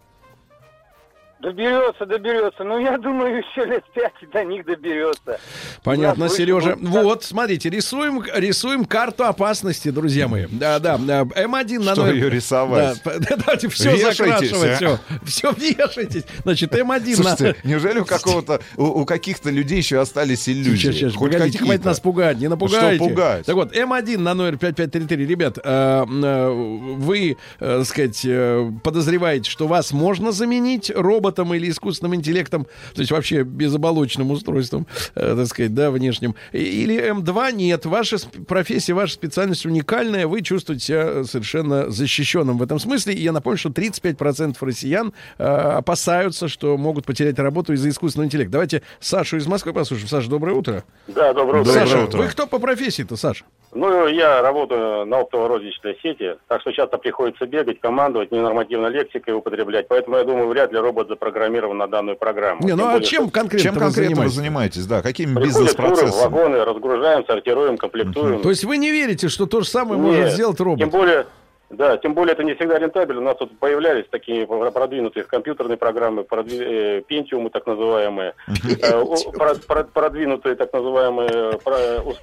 Доберется, 1.42 2.06
доберется. 2.06 2.64
Ну, 2.64 2.80
я 2.80 2.98
думаю, 2.98 3.38
еще 3.38 3.66
лет 3.66 3.84
пять 3.94 4.14
до 4.32 4.44
них 4.46 4.66
доберется. 4.66 5.38
Понятно, 5.84 6.30
Сережа. 6.30 6.76
вот 6.80 6.94
так. 6.94 7.04
Вот, 7.04 7.24
смотрите, 7.24 7.70
рисуем, 7.70 8.24
рисуем 8.34 8.86
карту 8.86 9.26
опасности, 9.26 9.90
друзья 9.90 10.28
мои. 10.30 10.46
Да, 10.50 10.80
да. 10.80 10.96
э, 10.96 11.46
М1 11.46 11.80
на 11.84 11.92
Что 11.92 12.06
номер- 12.06 12.14
ее 12.16 12.30
рисовать? 12.30 13.02
Да, 13.04 13.12
давайте 13.38 13.68
все 13.68 13.92
Вешайтесь, 13.96 14.50
закрашивать, 14.50 14.72
а? 14.72 14.76
все. 14.76 15.00
Все 15.26 15.52
вешайтесь. 15.52 16.24
Значит, 16.44 16.74
М1 16.74 17.16
Слушайте, 17.16 17.56
на... 17.64 17.68
неужели 17.70 18.00
у 18.00 18.06
какого-то 18.06 18.62
у, 18.78 19.02
у 19.02 19.06
каких-то 19.06 19.50
людей 19.50 19.80
еще 19.80 20.00
остались 20.00 20.48
иллюзии? 20.48 20.78
Сейчас, 20.78 20.96
сейчас, 20.96 21.16
Хоть 21.16 21.34
погодите, 21.34 21.60
хватит 21.60 21.84
нас 21.84 22.00
пугать, 22.00 22.38
не 22.40 22.48
напугайте. 22.48 22.96
Что 22.96 23.10
пугать? 23.10 23.46
Так 23.46 23.56
вот, 23.56 23.76
М1 23.76 24.18
на 24.20 24.34
номер 24.34 24.58
5533. 24.58 25.26
Ребят, 25.28 25.60
э, 25.62 25.62
э, 25.64 26.50
вы, 26.50 27.38
э, 27.60 27.78
так 27.80 27.86
сказать, 27.86 28.22
э, 28.26 28.72
подозреваете, 28.84 29.52
что 29.52 29.68
вас 29.68 29.92
можно 29.92 30.32
заменить 30.32 30.90
роботом, 30.96 31.25
роботом 31.26 31.54
или 31.54 31.70
искусственным 31.70 32.16
интеллектом, 32.16 32.66
то 32.94 33.02
есть 33.02 33.12
вообще 33.12 33.44
безоболочным 33.44 34.30
устройством, 34.32 34.86
э, 35.16 35.36
так 35.36 35.48
сказать, 35.48 35.74
да, 35.74 35.90
внешним. 35.90 36.36
Или 36.52 36.96
М2 37.12 37.52
нет. 37.54 37.86
Ваша 37.86 38.18
профессия, 38.48 38.94
ваша 38.94 39.14
специальность 39.14 39.66
уникальная, 39.66 40.28
вы 40.28 40.42
чувствуете 40.42 40.86
себя 40.86 41.24
совершенно 41.24 41.90
защищенным 41.90 42.58
в 42.58 42.64
этом 42.64 42.80
смысле. 42.80 43.14
И 43.14 43.22
я 43.22 43.32
напомню, 43.32 43.58
что 43.58 43.70
35% 43.70 44.58
россиян 44.62 45.14
э, 45.38 45.44
опасаются, 45.44 46.48
что 46.48 46.78
могут 46.78 47.06
потерять 47.06 47.40
работу 47.40 47.74
из-за 47.74 47.90
искусственного 47.90 48.28
интеллекта. 48.28 48.52
Давайте 48.52 48.82
Сашу 49.00 49.38
из 49.38 49.48
Москвы 49.48 49.74
послушаем. 49.74 50.10
Саша, 50.10 50.30
доброе 50.30 50.54
утро. 50.54 50.84
Да, 51.08 51.34
доброе 51.34 51.62
утро. 51.62 51.74
Доброе 51.74 51.88
Саша, 51.88 52.04
утро. 52.04 52.18
вы 52.20 52.28
кто 52.28 52.46
по 52.46 52.60
профессии-то, 52.60 53.16
Саша? 53.16 53.46
Ну, 53.74 54.08
я 54.08 54.42
работаю 54.42 55.06
на 55.06 55.20
оптово-розничной 55.20 55.98
сети, 56.02 56.38
так 56.48 56.62
что 56.62 56.72
часто 56.72 56.98
приходится 56.98 57.46
бегать, 57.46 57.82
командовать, 57.82 58.32
ненормативной 58.32 58.90
лексикой 58.90 59.34
употреблять. 59.34 59.90
Поэтому, 59.90 60.16
я 60.16 60.24
думаю, 60.24 60.48
вряд 60.48 60.72
ли 60.72 60.80
робот 60.80 61.10
запрограммирован 61.16 61.78
на 61.78 61.88
данную 61.88 62.18
программу. 62.18 62.64
Не, 62.64 62.76
ну 62.76 62.86
а 62.88 62.94
более, 62.94 63.06
чем 63.08 63.30
конкретно 63.30 63.64
Чем 63.64 63.74
вы 63.74 63.80
конкретно 63.80 64.24
вы 64.24 64.30
занимаетесь? 64.30 64.36
занимаетесь? 64.36 64.86
Да, 64.86 65.02
какими 65.02 65.40
бизнес-процессами? 65.42 66.24
вагоны, 66.24 66.64
разгружаем, 66.64 67.26
сортируем, 67.26 67.78
комплектуем. 67.78 68.42
То 68.42 68.50
есть 68.50 68.64
вы 68.64 68.78
не 68.78 68.92
верите, 68.92 69.30
что 69.30 69.46
то 69.46 69.62
же 69.62 69.68
самое 69.68 70.00
Нет, 70.00 70.16
может 70.18 70.34
сделать 70.34 70.60
робот? 70.60 70.80
Тем 70.80 70.90
более, 70.90 71.26
да, 71.70 71.98
тем 71.98 72.14
более 72.14 72.34
это 72.34 72.44
не 72.44 72.54
всегда 72.56 72.78
рентабельно. 72.80 73.22
У 73.22 73.26
нас 73.26 73.38
тут 73.38 73.58
появлялись 73.60 74.06
такие 74.10 74.46
продвинутые 74.48 75.24
компьютерные 75.24 75.78
программы, 75.78 76.22
продви- 76.24 77.00
э, 77.00 77.02
пентиумы 77.02 77.50
так 77.50 77.66
называемые, 77.66 78.34
э, 78.82 79.04
продвинутые 79.94 80.56
так 80.56 80.72
называемые 80.74 81.60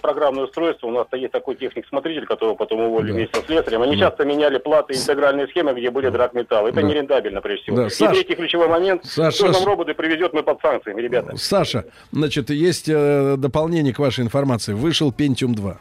программные 0.00 0.44
устройства. 0.44 0.86
У 0.86 0.90
нас 0.90 1.06
есть 1.12 1.32
такой 1.32 1.56
техник-смотритель, 1.56 2.26
которого 2.26 2.54
потом 2.54 2.80
уволили 2.80 3.12
вместе 3.12 3.40
с 3.40 3.44
слесарем. 3.46 3.82
Они 3.82 3.98
часто 3.98 4.24
меняли 4.24 4.58
платы, 4.58 4.94
интегральные 4.94 5.48
схемы, 5.48 5.72
где 5.74 5.90
были 5.90 6.08
драгметаллы. 6.08 6.70
Это 6.70 6.82
не 6.82 6.94
рентабельно, 6.94 7.40
прежде 7.40 7.62
всего. 7.64 7.86
И 7.86 8.14
третий 8.14 8.34
ключевой 8.34 8.68
момент. 8.68 9.04
Саш. 9.04 9.40
нам 9.40 9.64
роботы 9.64 9.94
привезет, 9.94 10.32
мы 10.32 10.42
под 10.42 10.60
санкциями, 10.60 11.00
ребята. 11.00 11.36
Саша, 11.36 11.84
значит, 12.12 12.50
есть 12.50 12.88
э, 12.88 13.36
дополнение 13.36 13.92
к 13.92 13.98
вашей 13.98 14.24
информации. 14.24 14.72
Вышел 14.72 15.10
Pentium 15.10 15.54
2. 15.54 15.78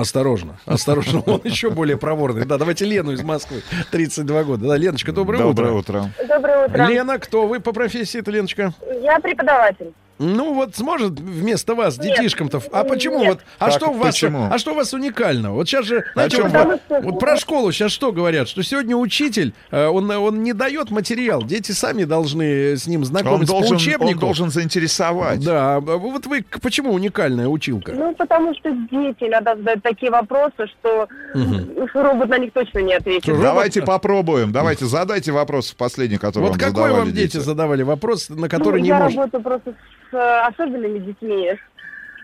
Осторожно, 0.00 0.58
осторожно, 0.66 1.20
он 1.24 1.40
еще 1.44 1.70
более 1.70 1.96
проворный. 1.96 2.44
Да, 2.44 2.58
давайте 2.58 2.84
Лену 2.84 3.12
из 3.12 3.22
Москвы, 3.22 3.62
32 3.90 4.44
года. 4.44 4.68
Да, 4.68 4.76
Леночка, 4.76 5.10
доброе, 5.10 5.38
Доброе 5.38 5.72
утро. 5.72 6.02
утро. 6.02 6.26
Доброе 6.28 6.66
утро. 6.66 6.86
Лена, 6.86 7.18
кто 7.18 7.46
вы 7.46 7.60
по 7.60 7.72
профессии, 7.72 8.20
это 8.20 8.30
Леночка? 8.30 8.74
Я 9.02 9.18
преподаватель. 9.20 9.92
Ну 10.18 10.54
вот 10.54 10.74
сможет 10.76 11.20
вместо 11.20 11.74
вас 11.74 11.98
Нет. 11.98 12.16
детишкам-то. 12.16 12.62
А 12.72 12.84
почему 12.84 13.18
Нет. 13.18 13.28
вот? 13.28 13.40
А 13.58 13.66
Так, 13.66 13.74
что 13.74 13.90
у 13.90 13.94
вас? 13.94 14.14
почему? 14.14 14.48
А 14.50 14.58
что 14.58 14.72
у 14.72 14.74
вас 14.74 14.94
уникального? 14.94 15.54
Вот 15.54 15.68
сейчас 15.68 15.84
же, 15.84 16.04
знаете, 16.14 16.36
чем 16.38 16.48
вот, 16.48 16.80
что- 16.86 17.00
вот 17.02 17.18
про 17.20 17.36
школу 17.36 17.70
сейчас 17.70 17.92
что 17.92 18.12
говорят? 18.12 18.48
Что 18.48 18.62
сегодня 18.62 18.96
учитель, 18.96 19.52
э, 19.70 19.86
он, 19.86 20.10
он 20.10 20.42
не 20.42 20.54
дает 20.54 20.90
материал, 20.90 21.42
дети 21.42 21.72
сами 21.72 22.04
должны 22.04 22.76
с 22.78 22.86
ним 22.86 23.00
Он 23.00 23.06
знакомиться 23.06 23.52
по 23.52 23.58
должен, 23.60 23.76
учебнику. 23.76 24.12
он 24.14 24.18
должен 24.18 24.50
заинтересовать. 24.50 25.44
Да, 25.44 25.76
а 25.76 25.80
вот 25.80 26.24
вы 26.26 26.44
почему 26.62 26.92
уникальная 26.94 27.48
училка? 27.48 27.92
Ну, 27.92 28.14
потому 28.14 28.54
что 28.54 28.70
дети 28.70 29.24
иногда 29.24 29.54
задают 29.54 29.82
такие 29.82 30.10
вопросы, 30.10 30.66
что 30.80 31.08
Мгм. 31.34 31.88
робот 31.92 32.28
на 32.30 32.38
них 32.38 32.52
точно 32.54 32.78
не 32.78 32.94
ответит. 32.94 33.28
Робот- 33.28 33.42
Давайте 33.42 33.82
попробуем. 33.82 34.50
Давайте 34.52 34.86
задайте 34.86 35.32
вопрос 35.32 35.72
последний, 35.72 36.16
который 36.16 36.44
Вот 36.44 36.50
вам 36.52 36.58
какой 36.58 36.70
задавали 36.84 36.92
вам 37.00 37.12
дети 37.12 37.36
задавали 37.36 37.82
вопрос, 37.82 38.30
на 38.30 38.48
который 38.48 38.78
Ну, 38.78 38.82
не 38.84 38.88
я 38.88 38.98
может? 39.00 39.16
работаю 39.18 39.42
просто 39.42 39.74
с 40.10 40.14
э, 40.14 40.40
особенными 40.46 40.98
детьми. 40.98 41.52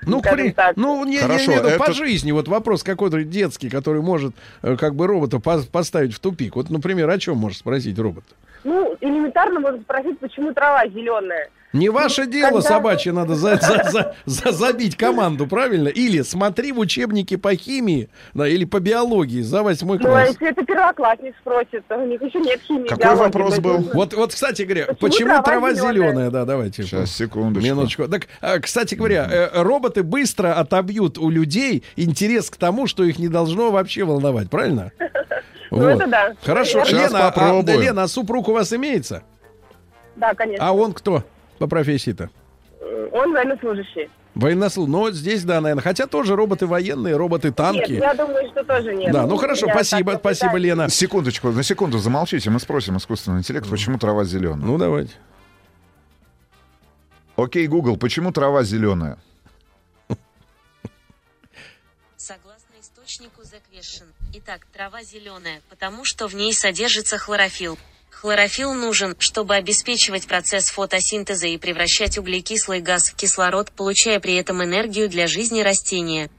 Ну, 0.05 0.21
при- 0.21 0.51
так. 0.51 0.77
ну 0.77 1.05
не, 1.05 1.13
не, 1.13 1.19
Хорошо, 1.19 1.51
не, 1.53 1.57
ну, 1.61 1.63
по 1.79 1.85
это- 1.85 1.93
жизни 1.93 2.33
вот 2.33 2.49
вопрос 2.49 2.83
какой-то 2.83 3.23
детский, 3.23 3.69
который 3.71 4.03
может 4.03 4.35
э, 4.63 4.77
как 4.77 4.95
бы 4.97 5.07
робота 5.07 5.37
пос- 5.37 5.71
поставить 5.71 6.13
в 6.15 6.19
тупик. 6.19 6.57
Вот, 6.57 6.71
например, 6.71 7.09
о 7.09 7.19
чем 7.19 7.37
может 7.37 7.59
спросить 7.59 7.99
робот? 7.99 8.25
Ну, 8.65 8.97
элементарно 9.01 9.61
можно 9.61 9.81
спросить, 9.81 10.19
почему 10.19 10.53
трава 10.55 10.87
зеленая. 10.89 11.49
Не 11.73 11.89
ваше 11.89 12.27
дело 12.27 12.57
когда- 12.61 12.69
собачье, 12.69 13.13
надо 13.13 13.35
за- 13.35 13.57
за- 13.57 13.91
за- 13.91 14.15
за- 14.27 14.53
забить 14.53 14.97
команду, 14.97 15.47
правильно? 15.47 15.89
Или 15.89 16.21
смотри 16.23 16.71
в 16.73 16.79
учебнике 16.79 17.39
по 17.39 17.55
химии, 17.55 18.11
да, 18.35 18.47
или 18.47 18.65
по 18.67 18.79
биологии 18.79 19.41
за 19.41 19.63
восьмой 19.63 19.99
Ну, 19.99 20.07
а 20.09 20.11
класс. 20.11 20.29
если 20.31 20.51
это 20.51 20.65
первоклассник 20.67 21.35
спросит, 21.41 21.83
то 21.89 21.97
у 21.97 22.07
них 22.07 22.21
еще 22.23 22.41
нет 22.41 22.61
химии. 22.61 22.89
Какой 22.89 23.05
биологии, 23.05 23.23
вопрос 23.25 23.59
был? 23.61 23.79
Вот, 23.95 24.13
вот, 24.13 24.35
кстати 24.35 24.63
говоря, 24.63 24.85
почему, 24.87 24.99
Почему 25.09 25.29
трава, 25.29 25.43
трава 25.43 25.75
зеленая? 25.75 25.93
зелёная? 25.95 26.31
Да, 26.31 26.45
давайте. 26.45 26.83
Сейчас, 26.83 27.11
секундочку. 27.17 27.67
Минуточку. 27.67 28.09
Так, 28.09 28.27
а, 28.43 28.59
кстати 28.59 28.95
говоря, 28.95 29.27
э, 29.31 29.63
роботы 29.63 30.03
быстро 30.03 30.53
отобьют 30.59 31.17
у 31.17 31.31
людей 31.31 31.85
интерес 31.97 32.51
к 32.51 32.57
тому, 32.57 32.87
что 32.87 33.03
их 33.05 33.19
не 33.19 33.29
должно 33.29 33.71
вообще 33.71 34.05
волновать, 34.05 34.51
правильно? 34.51 34.93
Ну, 35.71 35.87
это 35.87 36.07
да. 36.07 36.35
Хорошо. 36.45 36.85
Сейчас 36.85 37.11
Лена, 37.13 37.29
а, 37.29 37.31
попробуем. 37.31 37.65
да, 37.65 37.77
Лена, 37.77 38.03
а 38.03 38.09
супруг 38.09 38.49
у 38.49 38.53
вас 38.53 38.75
имеется? 38.75 39.23
Да, 40.17 40.35
конечно. 40.35 40.67
А 40.69 40.73
он 40.73 40.93
кто 40.93 41.25
по 41.63 41.69
профессии-то? 41.69 42.29
Он 43.13 43.33
военнослужащий. 43.33 44.11
Военнослужащий. 44.35 44.93
Ну, 44.93 44.99
вот 44.99 45.15
здесь, 45.15 45.45
да, 45.45 45.61
наверное. 45.61 45.83
Хотя 45.83 46.09
тоже 46.09 46.35
роботы 46.35 46.67
военные, 46.67 47.17
роботы 47.17 47.53
танки. 47.53 47.93
Нет, 47.93 48.03
я 48.03 48.15
думаю, 48.15 48.49
что 48.51 48.65
тоже 48.65 48.93
нет. 48.93 49.13
Да, 49.13 49.29
ну 49.29 49.37
хорошо, 49.37 49.67
Я 49.67 49.75
спасибо, 49.75 50.17
спасибо. 50.19 50.57
Лена. 50.57 50.89
Секундочку, 50.89 51.51
на 51.51 51.63
секунду 51.63 51.99
замолчите, 51.99 52.51
мы 52.51 52.59
спросим 52.59 52.97
искусственный 52.97 53.39
интеллект, 53.39 53.71
почему 53.71 53.97
трава 53.97 54.25
зеленая. 54.25 54.67
Ну, 54.67 54.77
давайте. 54.77 55.13
Окей, 57.37 57.69
Google, 57.69 57.97
почему 57.97 58.33
трава 58.33 58.65
зеленая? 58.65 59.19
Согласно 62.17 62.75
источнику 62.81 63.43
The 63.43 63.61
Question. 63.73 64.07
Итак, 64.35 64.67
трава 64.73 65.05
зеленая, 65.05 65.61
потому 65.71 66.05
что 66.05 66.27
в 66.27 66.35
ней 66.35 66.53
содержится 66.53 67.19
хлорофилл. 67.19 67.79
Хлорофилл 68.23 68.73
нужен, 68.73 69.17
чтобы 69.19 69.57
обеспечивать 69.57 70.29
процесс 70.29 70.71
фотосинтеза 70.71 71.49
и 71.49 71.59
превращать 71.59 72.19
углекислый 72.19 72.81
газ 72.81 73.11
в 73.11 73.17
кислород, 73.17 73.73
получая 73.73 74.21
при 74.21 74.35
этом 74.35 74.63
энергию 74.63 75.09
для 75.09 75.27
жизни 75.27 75.61
растения. 75.61 76.31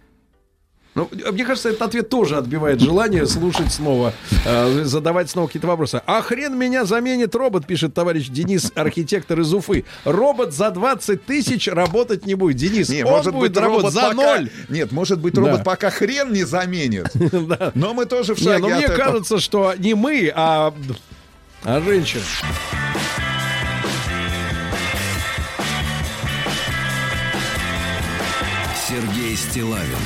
Ну, 0.96 1.10
мне 1.12 1.44
кажется, 1.44 1.68
этот 1.70 1.82
ответ 1.82 2.08
тоже 2.08 2.38
отбивает 2.38 2.80
желание 2.80 3.26
слушать 3.26 3.74
снова, 3.74 4.14
э, 4.46 4.84
задавать 4.86 5.30
снова 5.30 5.48
какие-то 5.48 5.68
вопросы. 5.68 6.02
А 6.06 6.22
хрен 6.22 6.58
меня 6.58 6.86
заменит 6.86 7.36
робот, 7.36 7.68
пишет 7.68 7.94
товарищ 7.94 8.30
Денис, 8.30 8.72
архитектор 8.76 9.38
из 9.42 9.54
Уфы. 9.54 9.84
Робот 10.06 10.54
за 10.54 10.72
20 10.72 11.26
тысяч 11.26 11.68
работать 11.68 12.26
не 12.26 12.36
будет. 12.36 12.56
Денис, 12.56 12.88
Не, 12.88 13.04
он 13.04 13.12
может 13.12 13.34
будет 13.34 13.52
быть, 13.52 13.58
работать 13.62 13.84
робот 13.84 13.94
за 13.94 14.02
пока... 14.02 14.38
ноль. 14.38 14.50
Нет, 14.70 14.94
может 14.94 15.20
быть, 15.20 15.36
робот 15.38 15.58
Да. 15.58 15.64
пока 15.64 15.90
хрен 15.90 16.32
не 16.32 16.46
заменит. 16.46 17.12
Но 17.76 17.94
мы 17.94 18.06
тоже 18.06 18.36
в 18.36 18.40
Не, 18.40 18.46
шаге 18.46 18.60
ну 18.62 18.70
мне 18.70 18.88
кажется, 18.88 19.40
что 19.42 19.74
не 19.78 19.96
мы, 19.96 20.32
а, 20.34 20.74
а 21.66 21.82
женщины. 21.82 22.24
Сергей 28.88 29.36
Стилавин 29.36 29.98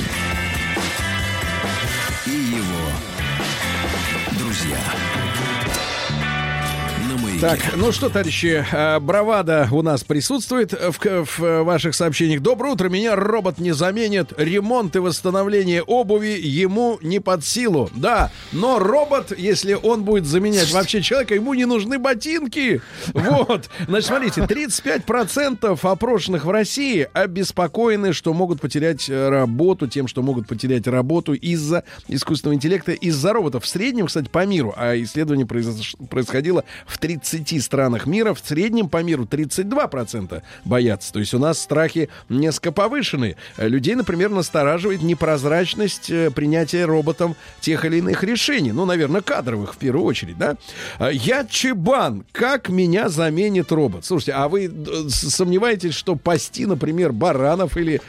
Так, 7.40 7.60
ну 7.76 7.92
что, 7.92 8.08
товарищи, 8.08 8.66
э, 8.68 8.98
бравада 8.98 9.68
у 9.70 9.82
нас 9.82 10.02
присутствует 10.02 10.72
в, 10.72 10.98
в, 11.24 11.44
э, 11.44 11.62
ваших 11.62 11.94
сообщениях. 11.94 12.40
Доброе 12.40 12.72
утро, 12.72 12.88
меня 12.88 13.14
робот 13.14 13.58
не 13.58 13.70
заменит. 13.70 14.32
Ремонт 14.36 14.96
и 14.96 14.98
восстановление 14.98 15.84
обуви 15.84 16.36
ему 16.42 16.98
не 17.00 17.20
под 17.20 17.44
силу. 17.44 17.90
Да, 17.94 18.32
но 18.50 18.80
робот, 18.80 19.32
если 19.38 19.74
он 19.74 20.02
будет 20.02 20.26
заменять 20.26 20.72
вообще 20.72 21.00
человека, 21.00 21.36
ему 21.36 21.54
не 21.54 21.64
нужны 21.64 22.00
ботинки. 22.00 22.82
Вот. 23.12 23.70
Значит, 23.86 24.06
смотрите, 24.08 24.40
35% 24.40 25.78
опрошенных 25.80 26.44
в 26.44 26.50
России 26.50 27.08
обеспокоены, 27.12 28.14
что 28.14 28.34
могут 28.34 28.60
потерять 28.60 29.08
э, 29.08 29.28
работу, 29.28 29.86
тем, 29.86 30.08
что 30.08 30.22
могут 30.22 30.48
потерять 30.48 30.88
работу 30.88 31.34
из-за 31.34 31.84
искусственного 32.08 32.56
интеллекта, 32.56 32.90
из-за 32.90 33.32
роботов. 33.32 33.62
В 33.62 33.68
среднем, 33.68 34.06
кстати, 34.06 34.28
по 34.28 34.44
миру, 34.44 34.74
а 34.76 35.00
исследование 35.00 35.46
произош- 35.46 35.94
происходило 36.08 36.64
в 36.84 36.98
30 36.98 37.27
странах 37.60 38.06
мира, 38.06 38.34
в 38.34 38.40
среднем 38.40 38.88
по 38.88 39.02
миру 39.02 39.24
32% 39.24 40.42
боятся. 40.64 41.12
То 41.12 41.18
есть 41.20 41.34
у 41.34 41.38
нас 41.38 41.58
страхи 41.60 42.08
несколько 42.28 42.72
повышены. 42.72 43.36
Э, 43.56 43.68
Людей, 43.68 43.94
например, 43.94 44.30
настораживает 44.30 45.02
непрозрачность 45.02 46.10
э, 46.10 46.30
принятия 46.30 46.84
роботом 46.84 47.36
тех 47.60 47.84
или 47.84 47.98
иных 47.98 48.22
решений. 48.24 48.72
Ну, 48.72 48.84
наверное, 48.84 49.20
кадровых 49.20 49.74
в 49.74 49.78
первую 49.78 50.04
очередь, 50.04 50.38
да? 50.38 50.56
А, 50.98 51.08
Я 51.10 51.44
чебан. 51.44 52.24
Как 52.32 52.68
меня 52.68 53.08
заменит 53.08 53.72
робот? 53.72 54.04
Слушайте, 54.04 54.32
а 54.32 54.48
вы 54.48 54.66
э, 54.66 55.08
сомневаетесь, 55.08 55.94
что 55.94 56.14
пасти, 56.16 56.66
например, 56.66 57.12
баранов 57.12 57.76
или 57.76 58.00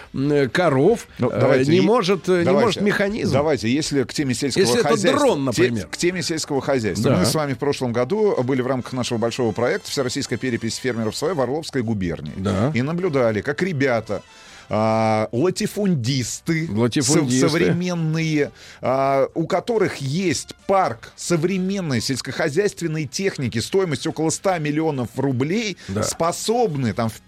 коров 0.52 1.08
Ну, 1.18 1.30
давайте, 1.30 1.72
не, 1.72 1.82
может, 1.82 2.28
э, 2.30 2.40
не 2.40 2.46
давайте, 2.46 2.66
может 2.66 2.82
механизм? 2.82 3.34
Давайте, 3.34 3.70
если 3.74 4.04
к 4.04 4.14
теме 4.14 4.34
сельского 4.34 4.62
Если 4.62 4.80
это 4.80 4.90
хозяйства. 4.90 5.20
дрон, 5.20 5.52
те- 5.52 5.64
например. 5.64 5.88
к 5.88 5.98
теме 5.98 6.22
сельского 6.22 6.62
хозяйства. 6.62 7.12
Да. 7.12 7.18
Мы 7.18 7.26
с 7.26 7.34
вами 7.34 7.54
в 7.54 7.58
прошлом 7.58 7.94
году 7.94 8.36
были 8.44 8.62
в 8.62 8.68
рамках 8.68 8.94
нашего 8.94 9.09
большого 9.18 9.52
проекта 9.52 9.90
Всероссийская 9.90 10.38
перепись 10.38 10.76
фермеров 10.76 11.16
своей 11.16 11.34
в 11.34 11.42
Орловской 11.42 11.82
губернии. 11.82 12.34
Да. 12.38 12.72
И 12.76 12.82
наблюдали, 12.82 13.42
как 13.42 13.62
ребята 13.62 14.22
а, 14.72 15.28
латифундисты, 15.32 16.68
Латифундисты. 16.72 17.40
сов- 17.48 17.52
современные, 17.52 18.52
а, 18.82 19.28
у 19.34 19.48
которых 19.48 19.98
есть 19.98 20.56
парк 20.68 21.12
современной 21.16 22.02
сельскохозяйственной 22.02 23.06
техники 23.06 23.58
стоимостью 23.60 24.12
около 24.12 24.30
100 24.30 24.60
миллионов 24.60 25.10
рублей, 25.18 25.78
Да. 25.88 26.04
способны 26.04 26.94
там 26.94 27.10
в 27.10 27.20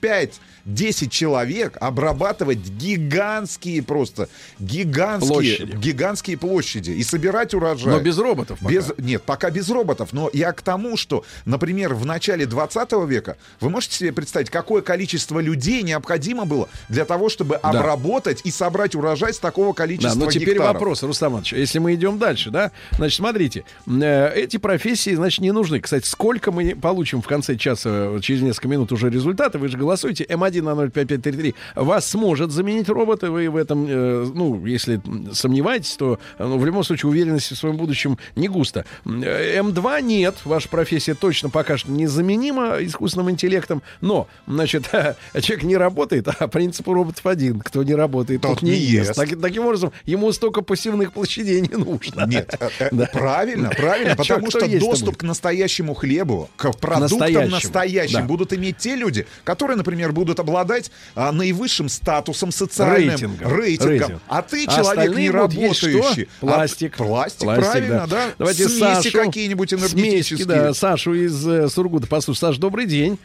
5-10 0.66 1.09
человек 1.09 1.78
обрабатывать 1.80 2.59
гигантские 2.59 3.84
просто, 3.84 4.30
гигантские, 4.59 5.32
Площади. 5.32 5.76
гигантские 5.78 6.38
площади 6.38 6.91
и 6.91 7.03
собирать 7.03 7.53
урожай. 7.53 7.93
Но 7.93 7.99
без 7.99 8.18
роботов 8.18 8.59
пока. 8.62 8.74
Без, 8.74 8.91
нет, 8.97 9.24
пока 9.24 9.49
без 9.49 9.70
роботов. 9.70 10.09
Но 10.12 10.30
я 10.34 10.51
к 10.51 10.62
тому, 10.62 10.97
что, 10.97 11.24
например, 11.45 11.93
в 11.93 12.05
начале 12.05 12.45
20 12.45 12.91
века, 13.07 13.38
вы 13.59 13.70
можете 13.70 13.95
себе 13.95 14.12
представить, 14.12 14.49
какое 14.49 14.82
количество 14.82 15.39
людей 15.39 15.84
необходимо 15.84 16.45
было 16.45 16.70
для 16.89 17.05
того, 17.05 17.30
чтобы 17.30 17.55
обработать 17.55 18.41
и 18.43 18.51
собрать 18.51 18.95
урожай 18.95 19.34
с 19.34 19.39
такого 19.39 19.74
количества 19.74 20.16
Да, 20.20 20.26
но 20.26 20.32
теперь 20.32 20.55
гектаров? 20.55 20.74
вопрос, 20.74 21.03
Рустам 21.03 21.34
Иванович, 21.34 21.53
если 21.53 21.80
мы 21.80 21.93
идем 21.95 22.18
дальше, 22.18 22.49
да, 22.51 22.72
значит, 22.97 23.18
смотрите, 23.18 23.64
э, 23.88 24.34
эти 24.36 24.57
профессии, 24.57 25.14
значит, 25.16 25.41
не 25.41 25.51
нужны. 25.51 25.80
Кстати, 25.80 26.05
сколько 26.07 26.51
мы 26.51 26.76
получим 26.76 27.22
в 27.22 27.28
конце 27.28 27.55
часа, 27.55 27.89
э, 27.89 28.20
через 28.22 28.41
несколько 28.41 28.68
минут 28.68 28.91
уже 28.91 29.09
результаты, 29.09 29.57
вы 29.57 29.68
же 29.68 29.78
голосуете, 29.78 30.24
М1 30.24 30.51
на 30.60 30.76
05533, 30.76 31.56
вас 31.76 32.08
сможет 32.10 32.52
заменить 32.52 32.89
роботы, 32.89 33.30
вы 33.30 33.49
в 33.49 33.56
этом, 33.56 33.86
э, 33.88 34.32
ну, 34.34 34.66
если 34.66 35.01
сомневаетесь, 35.34 35.96
то, 35.96 36.20
ну, 36.39 36.58
в 36.58 36.66
любом 36.66 36.84
случае, 36.84 37.09
уверенности 37.09 37.54
в 37.54 37.58
своем 37.58 37.78
будущем 37.78 38.17
не 38.36 38.47
густо. 38.47 38.86
М, 39.05 39.24
э, 39.24 39.59
М2 39.59 40.01
нет, 40.01 40.36
ваша 40.46 40.70
профессия 40.70 41.13
точно 41.13 41.50
пока 41.50 41.78
что 41.78 41.92
незаменима 41.92 42.78
искусственным 42.82 43.30
интеллектом, 43.32 43.82
но, 44.01 44.28
значит, 44.47 44.84
человек 45.42 45.63
не 45.63 45.78
работает, 45.78 46.28
а 46.28 46.47
принцип 46.47 46.88
у 46.88 46.93
роботов 46.93 47.25
один, 47.25 47.59
кто 47.59 47.84
не 47.84 47.96
работает, 47.96 48.42
тот, 48.42 48.55
Тот 48.55 48.62
не 48.63 48.71
ест. 48.75 49.09
ест. 49.09 49.16
Так- 49.16 49.42
таким 49.42 49.66
образом, 49.66 49.92
ему 50.05 50.32
столько 50.32 50.62
пассивных 50.62 51.13
площадей 51.13 51.62
не 51.62 51.75
нужно. 51.75 52.25
Нет, 52.28 52.55
э, 52.59 52.70
э, 52.80 52.89
Да. 52.92 53.05
правильно, 53.12 53.70
правильно, 53.70 54.16
потому 54.17 54.50
что 54.50 54.67
доступ 54.80 55.17
к 55.17 55.24
настоящему 55.24 55.93
хлебу, 55.93 56.50
к 56.55 56.71
продуктам 56.74 57.50
настоящим 57.50 58.20
да. 58.21 58.25
будут 58.25 58.54
иметь 58.54 58.78
те 58.78 58.96
люди, 58.96 59.25
которые, 59.43 59.78
например, 59.78 60.12
будут 60.12 60.39
обладать 60.42 60.92
а, 61.16 61.32
наивысшим 61.32 61.88
статусом 61.89 62.51
социальным, 62.51 63.09
Рейтингом. 63.09 63.51
рейтингом. 63.55 63.89
Рейтинг. 63.89 64.22
А 64.28 64.42
ты 64.42 64.66
А 64.68 64.76
человек 64.76 65.16
не 65.16 65.30
работающий. 65.32 66.01
что? 66.01 66.26
Пластик. 66.42 66.93
А, 67.00 67.04
пластик, 67.04 67.39
Пластик, 67.46 67.72
правильно, 67.72 68.08
да. 68.08 68.22
Давайте 68.38 68.63
Смеси 68.68 68.80
Сашу, 69.09 69.18
какие-нибудь 69.26 69.70
смеси, 69.70 69.93
энергетические. 69.96 70.46
да, 70.46 70.74
Сашу 70.74 71.13
из 71.13 71.47
э, 71.47 71.70
Сургута. 71.70 72.08
Послушай, 72.08 72.39
Саш, 72.39 72.58
добрый 72.58 72.86
день. 72.86 73.18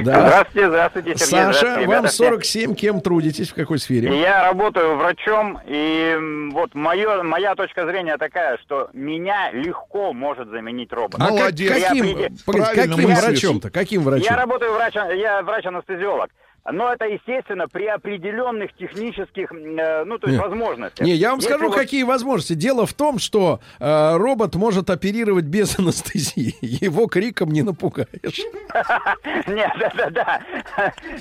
Да. 0.00 0.20
Здравствуйте, 0.26 0.68
здравствуйте, 0.68 1.08
Сергей. 1.16 1.26
Саша, 1.26 1.58
здравствуйте, 1.58 1.76
вам 1.76 1.82
ребята, 2.02 2.08
все. 2.08 2.24
47, 2.24 2.74
кем 2.74 3.00
трудитесь, 3.00 3.48
в 3.50 3.54
какой 3.54 3.78
сфере? 3.78 4.20
Я 4.20 4.42
работаю 4.44 4.96
врачом, 4.96 5.58
и 5.66 6.16
вот 6.52 6.74
моё, 6.74 7.22
моя 7.22 7.54
точка 7.54 7.86
зрения 7.86 8.16
такая, 8.18 8.58
что 8.58 8.90
меня 8.92 9.50
легко 9.52 10.12
может 10.12 10.48
заменить 10.48 10.92
робот. 10.92 11.20
А 11.20 11.24
как- 11.26 11.30
Молодец. 11.30 11.72
каким, 11.72 12.04
Я 12.04 12.30
правильно 12.44 12.96
каким 12.96 13.14
врачом-то? 13.14 13.70
Каким 13.70 14.02
врачом? 14.02 14.26
Я 14.30 14.36
работаю 14.36 14.72
врач, 14.74 14.94
я 14.94 15.42
врач-анестезиолог. 15.42 16.30
Но 16.72 16.92
это, 16.92 17.04
естественно, 17.06 17.68
при 17.68 17.86
определенных 17.86 18.72
технических, 18.74 19.52
э, 19.52 20.04
ну, 20.04 20.18
то 20.18 20.28
есть, 20.28 20.38
Не. 20.40 20.44
возможностях. 20.48 21.06
Не, 21.06 21.12
я 21.14 21.30
вам 21.30 21.38
Если 21.38 21.50
скажу, 21.50 21.66
вот- 21.68 21.76
какие 21.76 22.02
возможности. 22.02 22.54
Дело 22.54 22.86
в 22.86 22.92
том, 22.94 23.18
что 23.18 23.60
э, 23.80 24.16
робот 24.16 24.54
может 24.56 24.90
оперировать 24.90 25.44
без 25.44 25.78
анестезии. 25.78 26.54
Его 26.60 27.06
криком 27.06 27.50
не 27.50 27.62
напугаешь. 27.62 28.40
Нет, 29.46 29.70
да, 29.78 29.92
да, 29.96 30.10
да. 30.10 30.40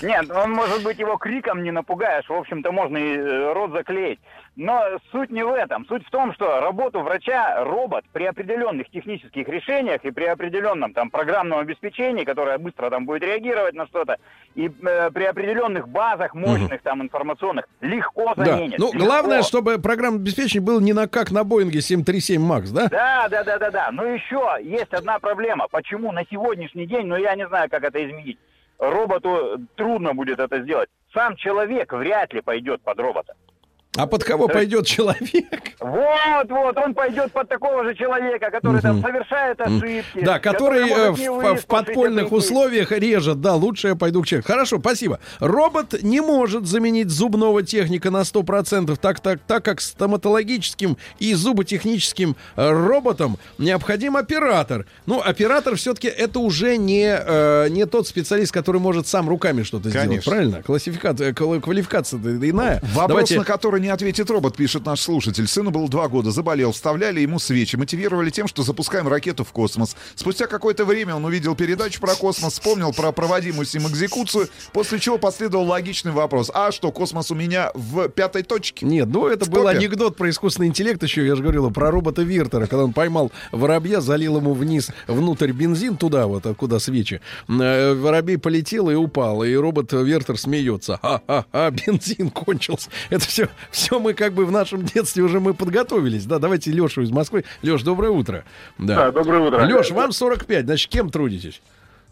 Нет, 0.02 0.30
он, 0.32 0.52
может 0.52 0.84
быть, 0.84 1.00
его 1.00 1.18
криком 1.18 1.64
не 1.64 1.72
напугаешь. 1.72 2.28
В 2.28 2.34
общем-то, 2.34 2.72
можно 2.72 2.98
и 2.98 3.18
э, 3.18 3.54
рот 3.54 3.72
заклеить. 3.72 4.20
Но 4.58 4.82
суть 5.12 5.32
не 5.32 5.44
в 5.44 5.52
этом. 5.54 5.86
Суть 5.88 6.06
в 6.08 6.10
том, 6.12 6.34
что 6.34 6.62
работу 6.62 7.02
врача 7.02 7.64
робот 7.66 8.06
при 8.14 8.24
определенных 8.24 8.90
технических 8.90 9.50
решениях 9.50 10.06
и 10.06 10.12
при 10.12 10.24
определенном 10.26 10.94
там 10.94 11.10
программном 11.10 11.60
обеспечении, 11.60 12.24
которое 12.24 12.58
быстро 12.58 12.90
там 12.90 13.06
будет 13.06 13.24
реагировать 13.24 13.74
на 13.76 13.86
что-то, 13.88 14.16
и 14.56 14.70
э, 14.70 15.12
при 15.12 15.26
определенных 15.36 15.88
базах 15.90 16.34
мощных 16.34 16.82
там 16.82 17.02
информационных 17.02 17.66
легко 17.82 18.34
Да. 18.36 18.45
заменит. 18.45 18.80
Ну, 18.80 18.91
Легко. 18.94 19.06
главное, 19.06 19.44
чтобы 19.44 19.78
программное 19.80 20.22
обеспечение 20.22 20.66
было 20.66 20.80
не 20.80 20.94
на 20.94 21.07
как 21.07 21.32
на 21.32 21.44
Боинге 21.44 21.82
737 21.82 22.41
Макс, 22.41 22.70
да? 22.72 22.88
Да, 22.88 23.28
да, 23.30 23.44
да, 23.44 23.57
да, 23.60 23.72
да. 23.72 23.90
Но 23.91 24.06
еще 24.06 24.57
есть 24.64 24.94
одна 24.94 25.20
проблема. 25.20 25.68
Почему 25.70 26.12
на 26.12 26.24
сегодняшний 26.30 26.86
день, 26.88 27.06
ну 27.07 27.18
я 27.18 27.36
не 27.36 27.48
знаю, 27.48 27.70
как 27.70 27.84
это 27.84 28.03
изменить. 28.06 28.38
Роботу 28.80 29.57
трудно 29.76 30.14
будет 30.14 30.40
это 30.40 30.62
сделать. 30.62 30.90
Сам 31.14 31.36
человек 31.36 31.91
вряд 31.94 32.34
ли 32.34 32.41
пойдет 32.41 32.82
под 32.82 32.99
робота. 32.99 33.34
А 33.98 34.08
под 34.08 34.24
кого 34.24 34.48
пойдет 34.48 34.86
человек? 34.86 35.26
Вот, 35.86 36.50
вот, 36.50 36.78
он 36.78 36.94
пойдет 36.96 37.32
под 37.32 37.48
такого 37.48 37.84
же 37.84 37.94
человека, 37.96 38.50
который 38.50 38.82
там 38.82 39.02
совершает 39.02 39.62
ошибки. 39.62 40.24
Да, 40.24 40.40
который 40.40 40.90
э, 40.90 41.10
может 41.10 41.20
не 41.20 41.30
в, 41.30 41.62
в 41.62 41.66
подпольных 41.68 42.32
условиях 42.32 42.92
режет. 42.92 43.40
Да, 43.40 43.54
лучше 43.54 43.90
я 43.90 43.96
пойду 43.96 44.24
к 44.24 44.26
человеку. 44.26 44.48
Хорошо, 44.48 44.80
спасибо. 44.80 45.20
Робот 45.40 46.02
не 46.02 46.22
может 46.22 46.66
заменить 46.66 47.10
зубного 47.10 47.62
техника 47.62 48.10
на 48.10 48.22
100%, 48.22 48.96
так, 48.98 49.20
так, 49.20 49.40
так 49.46 49.64
как 49.64 49.80
стоматологическим 49.80 50.98
и 51.20 51.34
зуботехническим 51.36 52.36
э, 52.56 52.70
роботам 52.72 53.38
необходим 53.60 54.18
оператор. 54.18 54.86
Ну, 55.06 55.22
оператор 55.22 55.76
все-таки 55.76 56.08
это 56.08 56.40
уже 56.40 56.78
не, 56.78 57.16
э, 57.16 57.68
не 57.70 57.86
тот 57.86 58.08
специалист, 58.08 58.52
который 58.52 58.82
может 58.82 59.08
сам 59.08 59.30
руками 59.30 59.64
что-то 59.64 59.90
сделать. 59.90 60.26
Правильно? 60.26 60.64
Классификация, 60.64 61.32
квали- 61.34 61.62
квалификация 61.62 62.20
иная. 62.20 62.80
Вопрос, 62.94 63.08
Давайте- 63.08 63.38
на 63.38 63.46
который 63.46 63.82
не 63.86 63.91
ответит 63.91 64.30
робот, 64.30 64.57
пишет 64.57 64.86
наш 64.86 64.99
слушатель. 65.02 65.48
Сыну 65.48 65.72
было 65.72 65.88
два 65.88 66.07
года, 66.07 66.32
заболел, 66.32 66.72
вставляли 66.72 67.22
ему 67.22 67.40
свечи, 67.40 67.76
мотивировали 67.76 68.30
тем, 68.32 68.48
что 68.48 68.64
запускаем 68.64 69.07
ракету 69.07 69.44
в 69.44 69.52
космос. 69.52 69.95
Спустя 70.16 70.48
какое-то 70.48 70.86
время 70.86 71.16
он 71.16 71.24
увидел 71.24 71.56
передачу 71.56 72.02
про 72.02 72.16
космос, 72.16 72.53
вспомнил 72.53 72.91
про 72.94 73.12
проводимую 73.12 73.66
с 73.66 73.74
ним 73.74 73.88
экзекуцию, 73.88 74.49
после 74.74 74.99
чего 74.99 75.18
последовал 75.18 75.66
логичный 75.66 76.12
вопрос. 76.12 76.49
А 76.53 76.72
что, 76.72 76.91
космос 76.91 77.32
у 77.32 77.36
меня 77.36 77.72
в 77.76 78.10
пятой 78.10 78.44
точке? 78.44 78.86
Нет, 78.86 79.07
ну 79.07 79.28
это 79.28 79.49
был 79.49 79.68
анекдот 79.68 80.18
про 80.18 80.30
искусственный 80.30 80.68
интеллект 80.68 81.02
еще, 81.03 81.26
я 81.26 81.36
же 81.36 81.44
говорил, 81.44 81.70
про 81.72 81.91
робота 81.91 82.24
Виртера, 82.24 82.66
когда 82.66 82.84
он 82.84 82.94
поймал 82.94 83.32
воробья, 83.52 84.02
залил 84.02 84.38
ему 84.38 84.53
вниз, 84.53 84.90
внутрь 85.07 85.52
бензин, 85.52 85.98
туда 85.98 86.26
вот, 86.28 86.45
куда 86.57 86.80
свечи. 86.80 87.22
Э, 87.48 87.94
Воробей 87.94 88.38
полетел 88.38 88.90
и 88.90 88.95
упал, 88.95 89.44
и 89.44 89.53
робот 89.53 89.94
Вертер 89.94 90.38
смеется. 90.38 90.99
А-а-а, 91.02 91.72
бензин 91.88 92.30
кончился. 92.32 92.90
Это 93.10 93.26
все, 93.28 93.49
все 93.76 94.00
мы 94.00 94.14
как 94.14 94.34
бы 94.34 94.46
в 94.46 94.52
нашем 94.52 94.84
детстве 94.84 95.22
уже 95.22 95.40
мы 95.40 95.54
подготовились. 95.54 96.26
Да, 96.26 96.40
давайте 96.40 96.72
Лешу 96.72 97.02
из 97.02 97.12
Москвы. 97.12 97.44
Леш, 97.62 97.84
доброе 97.84 98.10
утро. 98.12 98.46
Да, 98.78 99.12
доброе 99.12 99.42
утро. 99.42 99.66
Леш, 99.66 99.92
вам 99.92 100.12
45, 100.12 100.66
значит, 100.66 100.90
кем 100.90 101.10
трудитесь? 101.10 101.62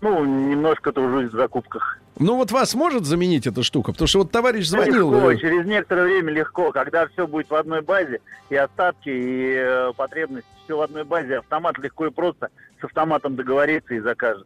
Ну, 0.01 0.25
немножко 0.25 0.91
тружусь 0.91 1.31
в 1.31 1.35
закупках. 1.35 1.99
Ну 2.19 2.35
вот 2.35 2.51
вас 2.51 2.75
может 2.75 3.05
заменить 3.05 3.47
эта 3.47 3.63
штука? 3.63 3.93
Потому 3.93 4.07
что 4.07 4.19
вот 4.19 4.31
товарищ 4.31 4.67
звонил. 4.67 5.13
Легко, 5.13 5.31
э, 5.31 5.37
через 5.37 5.65
некоторое 5.65 6.03
время 6.03 6.33
легко, 6.33 6.71
когда 6.73 7.07
все 7.07 7.25
будет 7.25 7.49
в 7.49 7.55
одной 7.55 7.81
базе, 7.81 8.19
и 8.49 8.55
остатки, 8.55 9.09
и 9.09 9.53
э, 9.55 9.93
потребности, 9.95 10.49
все 10.65 10.77
в 10.77 10.81
одной 10.81 11.05
базе, 11.05 11.37
автомат 11.37 11.77
легко 11.79 12.07
и 12.07 12.11
просто 12.11 12.49
с 12.81 12.83
автоматом 12.83 13.37
договорится 13.37 13.93
и 13.93 14.01
закажет. 14.01 14.45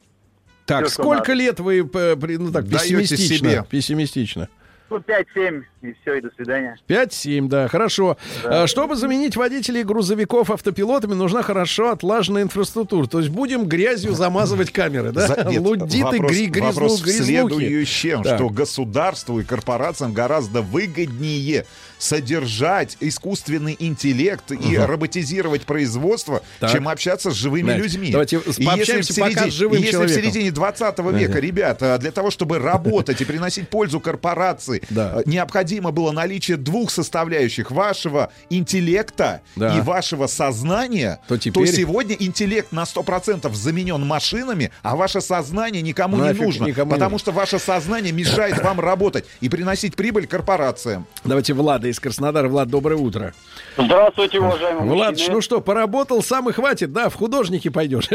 Так, 0.68 0.86
что 0.86 1.02
сколько 1.02 1.32
надо. 1.32 1.34
лет 1.34 1.60
вы, 1.60 1.80
э, 1.80 2.16
ну 2.38 2.52
так, 2.52 2.68
Даете 2.68 2.96
пессимистично, 2.96 3.50
себе. 3.50 3.66
пессимистично? 3.68 4.50
Ну, 4.90 4.98
5-7, 5.00 5.64
и 5.82 5.94
все, 6.02 6.16
и 6.16 6.22
до 6.22 6.30
свидания. 6.36 6.78
5-7, 6.88 7.48
да, 7.50 7.68
хорошо. 7.68 8.18
Да. 8.44 8.64
А, 8.64 8.68
Чтобы 8.68 8.96
заменить 8.96 9.36
водителей 9.36 9.84
грузовиков 9.84 10.50
автопилотами, 10.50 11.14
нужна 11.14 11.42
хорошо 11.42 11.90
отлаженная 11.92 12.44
инфраструктура. 12.44 13.06
То 13.08 13.20
есть 13.20 13.30
будем 13.30 13.66
грязью 13.66 14.14
замазывать 14.14 14.72
камеры, 14.72 15.12
да? 15.12 15.28
За- 15.28 15.44
нет, 15.50 15.62
Лудиты, 15.62 16.04
вопрос, 16.04 16.32
гри, 16.32 16.48
грязну- 16.48 16.62
вопрос 16.68 17.02
в 17.02 17.08
следующем, 17.10 18.24
что 18.24 18.50
государству 18.50 19.40
и 19.40 19.44
корпорациям 19.44 20.14
гораздо 20.14 20.62
выгоднее 20.62 21.66
содержать 22.00 22.98
искусственный 23.00 23.76
интеллект 23.80 24.52
и 24.52 24.56
Мгм. 24.56 24.86
роботизировать 24.86 25.64
производство, 25.64 26.42
Так. 26.60 26.72
чем 26.72 26.88
общаться 26.88 27.32
с 27.32 27.34
живыми 27.34 27.66
Знаете, 27.66 27.84
людьми. 27.84 28.12
давайте 28.12 28.36
И 28.38 28.40
если 28.40 28.62
в 28.62 28.66
пока 28.66 29.30
середине- 29.32 29.52
с 29.52 29.54
живым 29.54 29.76
и 29.78 29.80
если 29.80 29.92
человеком. 29.92 30.22
в 30.22 30.24
середине 30.26 30.52
20 30.52 31.12
века, 31.12 31.40
ребята, 31.40 31.98
для 32.00 32.12
того, 32.12 32.32
чтобы 32.32 32.60
работать 32.60 33.22
и 33.22 33.26
приносить 33.26 33.70
пользу 33.70 34.00
корпорации, 34.00 34.82
Да. 34.90 35.16
э, 35.20 35.24
необходимо 35.26 35.92
было 35.92 36.12
наличие 36.12 36.58
двух 36.58 36.92
составляющих 36.92 37.72
вашего 37.72 38.32
интеллекта 38.50 39.42
Да. 39.56 39.78
и 39.78 39.82
вашего 39.82 40.28
сознания, 40.28 41.20
То 41.28 41.38
теперь- 41.38 41.68
сегодня 41.68 42.16
интеллект 42.20 42.72
на 42.72 42.86
100% 42.86 43.56
заменен 43.56 44.06
машинами, 44.06 44.72
а 44.84 44.96
ваше 44.96 45.22
сознание 45.22 45.82
никому 45.82 46.18
Нафиг 46.18 46.40
не 46.40 46.46
нужно, 46.46 46.66
никому 46.66 46.92
не 46.92 46.96
потому 46.96 47.12
нужно. 47.12 47.20
что 47.20 47.32
ваше 47.32 47.60
сознание 47.60 48.12
мешает 48.12 48.62
вам 48.64 48.80
работать 48.80 49.26
и 49.42 49.50
приносить 49.50 49.96
прибыль 49.96 50.28
корпорациям. 50.28 51.06
Давайте 51.24 51.54
Влада 51.54 51.87
из 51.90 52.00
Краснодара. 52.00 52.48
Влад, 52.48 52.68
доброе 52.70 52.96
утро. 52.96 53.34
Здравствуйте, 53.78 54.40
уважаемые 54.40 54.92
Влад, 54.92 55.12
мужчины. 55.12 55.34
ну 55.36 55.42
что, 55.42 55.62
поработал, 55.62 56.22
сам 56.22 56.50
и 56.50 56.54
хватит, 56.54 56.92
да, 56.94 57.10
в 57.10 57.16
художники 57.16 57.70
пойдешь. 57.70 58.10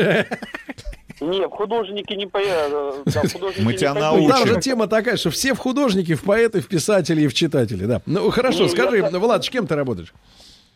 Не, 1.20 1.46
художники 1.48 2.14
не. 2.14 2.26
Да, 2.26 3.20
художники 3.32 3.60
Мы 3.62 3.72
не 3.72 3.78
тебя 3.78 3.94
пойдут. 3.94 4.20
Ну, 4.22 4.28
Там 4.28 4.46
же 4.46 4.60
тема 4.60 4.86
такая, 4.88 5.16
что 5.16 5.30
все 5.30 5.54
в 5.54 5.58
художники, 5.58 6.14
в 6.14 6.22
поэты, 6.24 6.60
в 6.60 6.66
писатели 6.68 7.22
и 7.22 7.28
в 7.28 7.34
читатели, 7.34 7.84
да. 7.84 8.00
Ну, 8.06 8.30
хорошо, 8.30 8.64
Не, 8.64 8.68
скажи, 8.70 8.98
я- 8.98 9.08
Влад, 9.10 9.44
с 9.44 9.48
кем 9.50 9.66
ты 9.66 9.76
работаешь? 9.76 10.12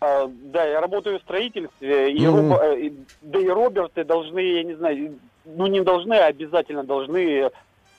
А, 0.01 0.29
да, 0.29 0.65
я 0.65 0.81
работаю 0.81 1.19
в 1.19 1.23
строительстве, 1.23 2.13
и 2.13 2.27
Мгм. 2.27 2.53
робо- 2.53 2.61
э, 2.63 2.81
и- 2.81 2.93
да 3.23 3.39
и 3.41 3.49
Роберты 3.49 4.05
должны, 4.05 4.39
я 4.39 4.63
не 4.63 4.75
знаю, 4.75 5.15
ну 5.47 5.67
не 5.67 5.81
должны, 5.83 6.15
а 6.15 6.27
обязательно 6.27 6.85
должны, 6.85 7.51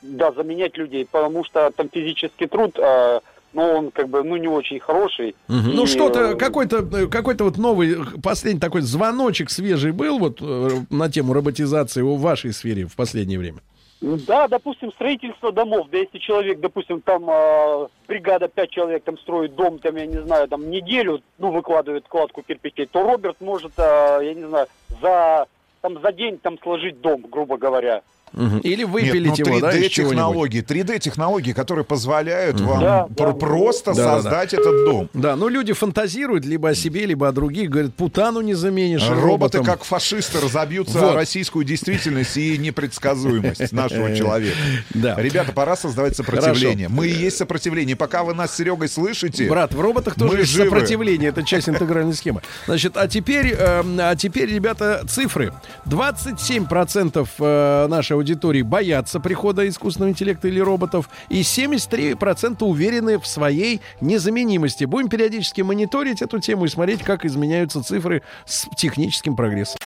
да, 0.03 0.31
заменять 0.31 0.77
людей, 0.77 1.05
потому 1.11 1.43
что 1.43 1.71
там 1.75 1.89
физический 1.91 2.45
труд, 2.45 2.77
а, 2.79 3.21
ну 3.57 3.63
он 3.63 3.91
как 3.91 4.07
бы, 4.07 4.23
ну 4.23 4.37
не 4.37 4.47
очень 4.47 4.79
хороший. 4.79 5.35
Мгм. 5.47 5.71
И, 5.71 5.75
Ну, 5.75 5.87
что-то, 5.87 6.19
э, 6.19 6.35
какой-то, 6.35 6.77
э, 6.77 7.07
какой-то 7.07 7.43
вот 7.43 7.57
новый, 7.57 7.93
э, 7.93 8.05
последний 8.23 8.61
такой 8.61 8.81
звоночек 8.81 9.49
свежий 9.49 9.91
был 9.91 10.19
вот 10.19 10.37
э, 10.41 10.69
на 10.91 11.09
тему 11.09 11.33
роботизации 11.33 12.03
в 12.03 12.19
вашей 12.19 12.53
сфере 12.53 12.85
в 12.85 12.95
последнее 12.95 13.39
время? 13.39 13.57
Да, 13.99 14.47
допустим, 14.47 14.91
строительство 14.91 15.51
домов, 15.51 15.87
да 15.91 15.97
если 15.97 16.19
человек, 16.19 16.59
допустим, 16.59 17.01
там 17.01 17.27
а, 17.27 17.87
бригада 18.07 18.47
5 18.47 18.69
человек 18.69 19.03
там 19.03 19.17
строит 19.17 19.55
дом, 19.55 19.79
там, 19.79 19.95
я 19.95 20.05
не 20.05 20.21
знаю, 20.21 20.47
там 20.47 20.69
неделю, 20.69 21.21
ну, 21.39 21.51
выкладывает 21.51 22.07
кладку 22.07 22.43
кирпичей, 22.43 22.85
то 22.85 23.01
Роберт 23.01 23.41
может, 23.41 23.71
а, 23.77 24.19
я 24.19 24.35
не 24.35 24.47
знаю, 24.47 24.67
за, 25.01 25.47
там, 25.81 25.99
за 25.99 26.11
день 26.11 26.37
там 26.37 26.59
сложить 26.59 27.01
дом, 27.01 27.25
грубо 27.27 27.57
говоря. 27.57 28.03
Или 28.33 28.81
Нет, 28.83 28.89
выпилить 28.89 29.39
ну, 29.39 29.45
его, 29.55 29.59
да, 29.61 29.71
из 29.77 29.89
чего-нибудь? 29.91 30.13
3D-технологии, 30.17 30.61
3D-технологии, 30.63 31.53
которые 31.53 31.85
позволяют 31.85 32.59
вам 32.59 32.79
Да, 32.81 33.07
пр- 33.15 33.33
да. 33.33 33.33
просто 33.33 33.93
Да, 33.93 34.03
да, 34.03 34.03
да. 34.03 34.15
создать 34.21 34.53
этот 34.53 34.85
дом. 34.85 35.09
Да, 35.13 35.35
ну 35.35 35.47
люди 35.47 35.73
фантазируют 35.73 36.45
либо 36.45 36.69
о 36.69 36.75
себе, 36.75 37.05
либо 37.05 37.27
о 37.27 37.31
других, 37.31 37.69
говорят, 37.69 37.93
путану 37.95 38.41
не 38.41 38.53
заменишь 38.53 39.07
Роботы, 39.07 39.21
роботом. 39.27 39.65
как 39.65 39.83
фашисты, 39.83 40.39
разобьются 40.39 40.99
Вот. 40.99 41.11
о 41.11 41.15
российскую 41.15 41.63
действительность 41.65 42.35
и 42.37 42.57
непредсказуемость 42.57 43.71
нашего 43.71 44.15
человека. 44.15 44.57
Да. 44.93 45.15
Ребята, 45.17 45.51
пора 45.51 45.75
создавать 45.75 46.15
сопротивление. 46.15 46.89
Мы 46.89 47.07
и 47.07 47.11
есть 47.11 47.37
сопротивление. 47.37 47.95
Пока 47.95 48.23
вы 48.23 48.33
нас 48.33 48.51
с 48.53 48.57
Серегой 48.57 48.87
слышите, 48.89 49.47
Брат, 49.47 49.73
в 49.73 49.79
роботах 49.79 50.15
тоже 50.15 50.39
есть 50.39 50.51
живы. 50.51 50.69
сопротивление, 50.69 51.29
это 51.29 51.43
часть 51.43 51.69
интегральной 51.69 52.13
схемы. 52.13 52.41
Значит, 52.65 52.97
а 52.97 53.07
теперь, 53.07 53.53
эм, 53.57 53.97
а 53.99 54.15
теперь, 54.15 54.49
ребята, 54.53 55.03
цифры. 55.07 55.53
27% 55.85 57.27
э, 57.39 57.87
нашей 57.87 58.16
аудитории 58.17 58.61
боятся 58.61 59.19
прихода 59.19 59.67
искусственного 59.67 60.11
интеллекта 60.11 60.47
или 60.47 60.59
роботов, 60.59 61.09
и 61.29 61.41
73% 61.41 62.63
уверены 62.63 63.19
в 63.19 63.27
своей 63.27 63.81
незаменимости. 64.01 64.85
Будем 64.85 65.09
периодически 65.09 65.61
мониторить 65.61 66.21
эту 66.21 66.39
тему 66.39 66.65
и 66.65 66.67
смотреть, 66.67 67.03
как 67.03 67.25
изменяются 67.25 67.83
цифры 67.83 68.23
с 68.45 68.67
техническим 68.75 69.35
прогрессом. 69.35 69.77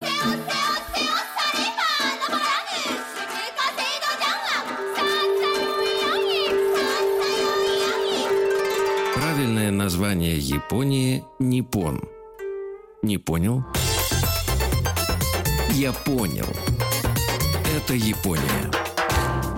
Правильное 9.15 9.71
название 9.71 10.37
Японии– 10.37 11.23
Ниппон. 11.39 12.01
Не 13.01 13.17
понял? 13.17 13.63
Я 15.71 15.93
понял. 15.93 16.45
Это 17.73 17.93
Япония. 17.93 18.90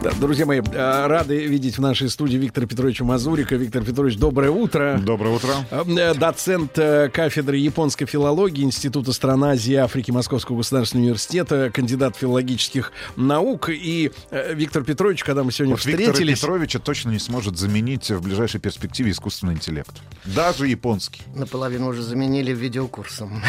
Да, 0.04 0.12
друзья 0.20 0.46
мои, 0.46 0.60
э, 0.60 1.08
рады 1.08 1.46
видеть 1.48 1.78
в 1.78 1.82
нашей 1.82 2.10
студии 2.10 2.36
Виктора 2.36 2.68
Петровича 2.68 3.06
Мазурика. 3.06 3.56
Виктор 3.56 3.86
Петрович, 3.86 4.18
доброе 4.18 4.52
утро. 4.52 5.00
Доброе 5.02 5.34
утро. 5.34 5.54
Э, 5.72 6.14
Доцент 6.14 6.78
э, 6.78 7.08
кафедры 7.08 7.56
японской 7.56 8.06
филологии 8.06 8.66
Института 8.66 9.14
стран 9.14 9.46
Азии 9.46 9.72
и 9.72 9.78
Африки 9.78 10.12
Московского 10.12 10.58
государственного 10.58 11.06
университета, 11.06 11.72
кандидат 11.74 12.18
филологических 12.18 12.92
наук. 13.16 13.70
И 13.70 14.12
Виктор 14.52 14.84
Петрович, 14.84 15.24
когда 15.24 15.46
мы 15.46 15.54
сегодня 15.54 15.76
Вот 15.76 15.86
Виктора 15.86 16.12
встретились... 16.12 16.42
Петровича 16.42 16.80
точно 16.80 17.12
не 17.12 17.20
сможет 17.20 17.58
заменить 17.58 18.12
в 18.12 18.22
ближайшей 18.22 18.60
перспективе 18.60 19.12
искусственный 19.12 19.54
интеллект. 19.54 19.94
Даже 20.26 20.68
японский. 20.68 21.22
Наполовину 21.34 21.88
уже 21.88 22.02
заменили 22.02 22.52
видеокурсом. 22.52 23.42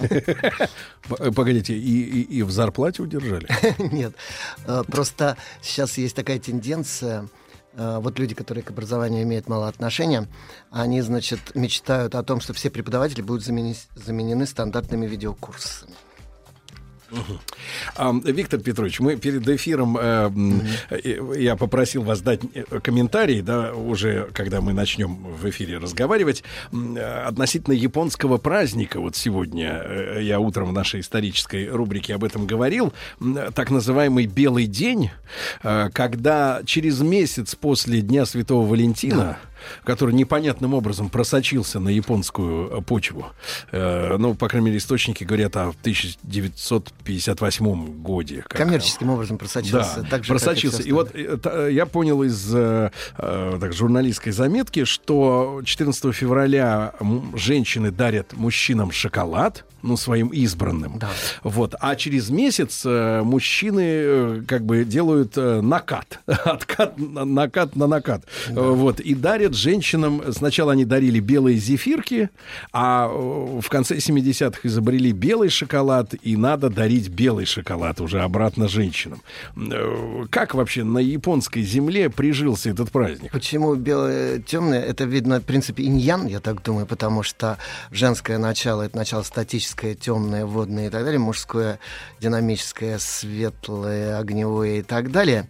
Погодите, 1.36 1.78
и, 1.78 2.42
в 2.42 2.50
зарплате 2.50 3.02
удержали? 3.02 3.46
Нет, 3.92 4.14
просто 4.88 5.36
сейчас 5.62 5.99
есть 6.02 6.16
такая 6.16 6.38
тенденция. 6.38 7.28
э, 7.74 7.98
Вот 8.00 8.18
люди, 8.18 8.34
которые 8.34 8.64
к 8.64 8.70
образованию 8.70 9.22
имеют 9.22 9.48
мало 9.48 9.68
отношения, 9.68 10.28
они, 10.70 11.00
значит, 11.02 11.54
мечтают 11.54 12.14
о 12.14 12.22
том, 12.22 12.40
что 12.40 12.52
все 12.52 12.70
преподаватели 12.70 13.22
будут 13.22 13.46
замени- 13.46 13.76
заменены 13.94 14.46
стандартными 14.46 15.06
видеокурсами. 15.06 15.92
Виктор 18.24 18.60
Петрович, 18.60 19.00
мы 19.00 19.16
перед 19.16 19.48
эфиром 19.48 19.96
э, 19.96 20.00
м, 20.02 20.62
э, 20.90 21.34
я 21.38 21.56
попросил 21.56 22.02
вас 22.02 22.20
дать 22.20 22.40
э, 22.54 22.80
комментарий, 22.80 23.42
да, 23.42 23.72
уже 23.74 24.28
когда 24.32 24.60
мы 24.60 24.72
начнем 24.72 25.14
в 25.14 25.48
эфире 25.50 25.78
разговаривать 25.78 26.42
э, 26.72 27.24
относительно 27.26 27.74
японского 27.74 28.38
праздника. 28.38 29.00
Вот 29.00 29.16
сегодня. 29.16 29.82
Э, 29.84 30.18
я 30.22 30.40
утром 30.40 30.68
в 30.68 30.72
нашей 30.72 31.00
исторической 31.00 31.68
рубрике 31.68 32.14
об 32.14 32.24
этом 32.24 32.46
говорил, 32.46 32.92
так 33.54 33.70
называемый 33.70 34.26
белый 34.26 34.66
день, 34.66 35.10
э, 35.62 35.90
когда 35.92 36.62
через 36.64 37.00
месяц 37.00 37.54
после 37.54 38.00
Дня 38.00 38.24
Святого 38.24 38.66
Валентина 38.66 39.38
который 39.84 40.14
непонятным 40.14 40.74
образом 40.74 41.08
просочился 41.10 41.80
на 41.80 41.88
японскую 41.88 42.78
э, 42.78 42.82
почву. 42.82 43.26
Э, 43.72 44.16
ну, 44.18 44.34
по 44.34 44.48
крайней 44.48 44.66
мере, 44.66 44.78
источники 44.78 45.24
говорят 45.24 45.56
о 45.56 45.72
1958 45.82 48.02
годе. 48.02 48.44
как- 48.48 48.58
Коммерческим 48.58 49.10
образом 49.10 49.38
просочился. 49.38 50.02
да, 50.02 50.08
так 50.08 50.24
же, 50.24 50.28
и 50.28 50.32
просочился. 50.36 50.78
всё 50.82 50.88
И, 50.88 50.92
вот 50.92 51.10
э, 51.14 51.68
я 51.72 51.86
понял 51.86 52.22
из 52.22 52.50
так, 52.50 53.72
журналистской 53.72 54.32
заметки, 54.32 54.84
что 54.84 55.62
14 55.64 56.12
февраля 56.14 56.92
женщины 57.34 57.90
дарят 57.90 58.32
мужчинам 58.34 58.90
шоколад, 58.92 59.64
ну, 59.82 59.96
своим 59.96 60.28
избранным. 60.28 61.00
Вот. 61.42 61.74
А 61.80 61.96
через 61.96 62.30
месяц 62.30 62.82
э, 62.84 63.22
мужчины 63.22 63.82
э, 63.84 64.42
как 64.46 64.64
бы 64.64 64.84
делают 64.84 65.36
э, 65.36 65.60
накат. 65.60 66.20
Откат, 66.26 66.98
на- 66.98 67.24
накат 67.24 67.76
на 67.76 67.86
накат. 67.86 68.24
Э, 68.48 68.52
Вот. 68.54 69.00
И 69.00 69.14
дарят 69.14 69.54
женщинам... 69.54 70.22
Сначала 70.32 70.72
они 70.72 70.84
дарили 70.84 71.20
белые 71.20 71.58
зефирки, 71.58 72.30
а 72.72 73.08
в 73.08 73.68
конце 73.68 73.96
70-х 73.96 74.60
изобрели 74.64 75.12
белый 75.12 75.48
шоколад, 75.48 76.14
и 76.22 76.36
надо 76.36 76.70
дарить 76.70 77.08
белый 77.08 77.46
шоколад 77.46 78.00
уже 78.00 78.20
обратно 78.22 78.68
женщинам. 78.68 79.22
Как 80.30 80.54
вообще 80.54 80.84
на 80.84 80.98
японской 80.98 81.62
земле 81.62 82.10
прижился 82.10 82.70
этот 82.70 82.90
праздник? 82.90 83.32
Почему 83.32 83.74
белое 83.74 84.38
темное? 84.40 84.80
Это 84.80 85.04
видно 85.04 85.40
в 85.40 85.44
принципе 85.44 85.84
иньян, 85.84 86.26
я 86.26 86.40
так 86.40 86.62
думаю, 86.62 86.86
потому 86.86 87.22
что 87.22 87.58
женское 87.90 88.38
начало 88.38 88.82
это 88.82 88.96
начало 88.96 89.22
статическое, 89.70 89.94
темное, 89.94 90.44
водное 90.44 90.86
и 90.86 90.90
так 90.90 91.04
далее, 91.04 91.18
мужское 91.18 91.78
динамическое, 92.20 92.98
светлое, 92.98 94.18
огневое 94.18 94.80
и 94.80 94.82
так 94.82 95.10
далее. 95.10 95.48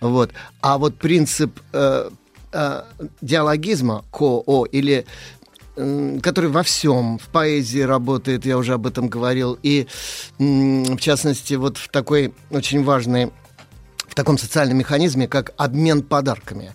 Вот. 0.00 0.30
А 0.60 0.78
вот 0.78 0.96
принцип 0.96 1.58
э, 1.72 2.10
э, 2.52 2.82
диалогизма 3.20 4.04
ко-о 4.10 4.66
или 4.66 5.04
который 5.74 6.50
во 6.50 6.62
всем, 6.62 7.18
в 7.18 7.28
поэзии 7.28 7.80
работает, 7.80 8.44
я 8.44 8.58
уже 8.58 8.74
об 8.74 8.86
этом 8.86 9.08
говорил, 9.08 9.58
и 9.62 9.86
в 10.38 10.98
частности 10.98 11.54
вот 11.54 11.78
в 11.78 11.88
такой 11.88 12.34
очень 12.50 12.84
важной 12.84 13.30
в 14.06 14.14
таком 14.14 14.36
социальном 14.36 14.76
механизме, 14.76 15.26
как 15.26 15.54
обмен 15.56 16.02
подарками. 16.02 16.74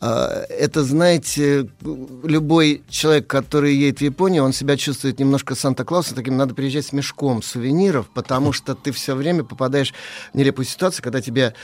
А, 0.00 0.44
Это, 0.48 0.82
знаете, 0.82 1.68
любой 1.82 2.82
человек, 2.88 3.26
который 3.26 3.74
едет 3.74 3.98
в 3.98 4.02
Японию, 4.02 4.44
он 4.44 4.52
себя 4.52 4.76
чувствует 4.76 5.18
немножко 5.18 5.54
Санта-Клаусом, 5.54 6.16
таким 6.16 6.36
надо 6.36 6.54
приезжать 6.54 6.86
с 6.86 6.92
мешком 6.92 7.42
сувениров, 7.42 8.08
потому 8.08 8.52
что 8.52 8.74
ты 8.74 8.92
все 8.92 9.14
время 9.14 9.44
попадаешь 9.44 9.92
в 10.32 10.36
нелепую 10.36 10.64
ситуацию, 10.64 11.04
когда 11.04 11.20
тебе 11.20 11.54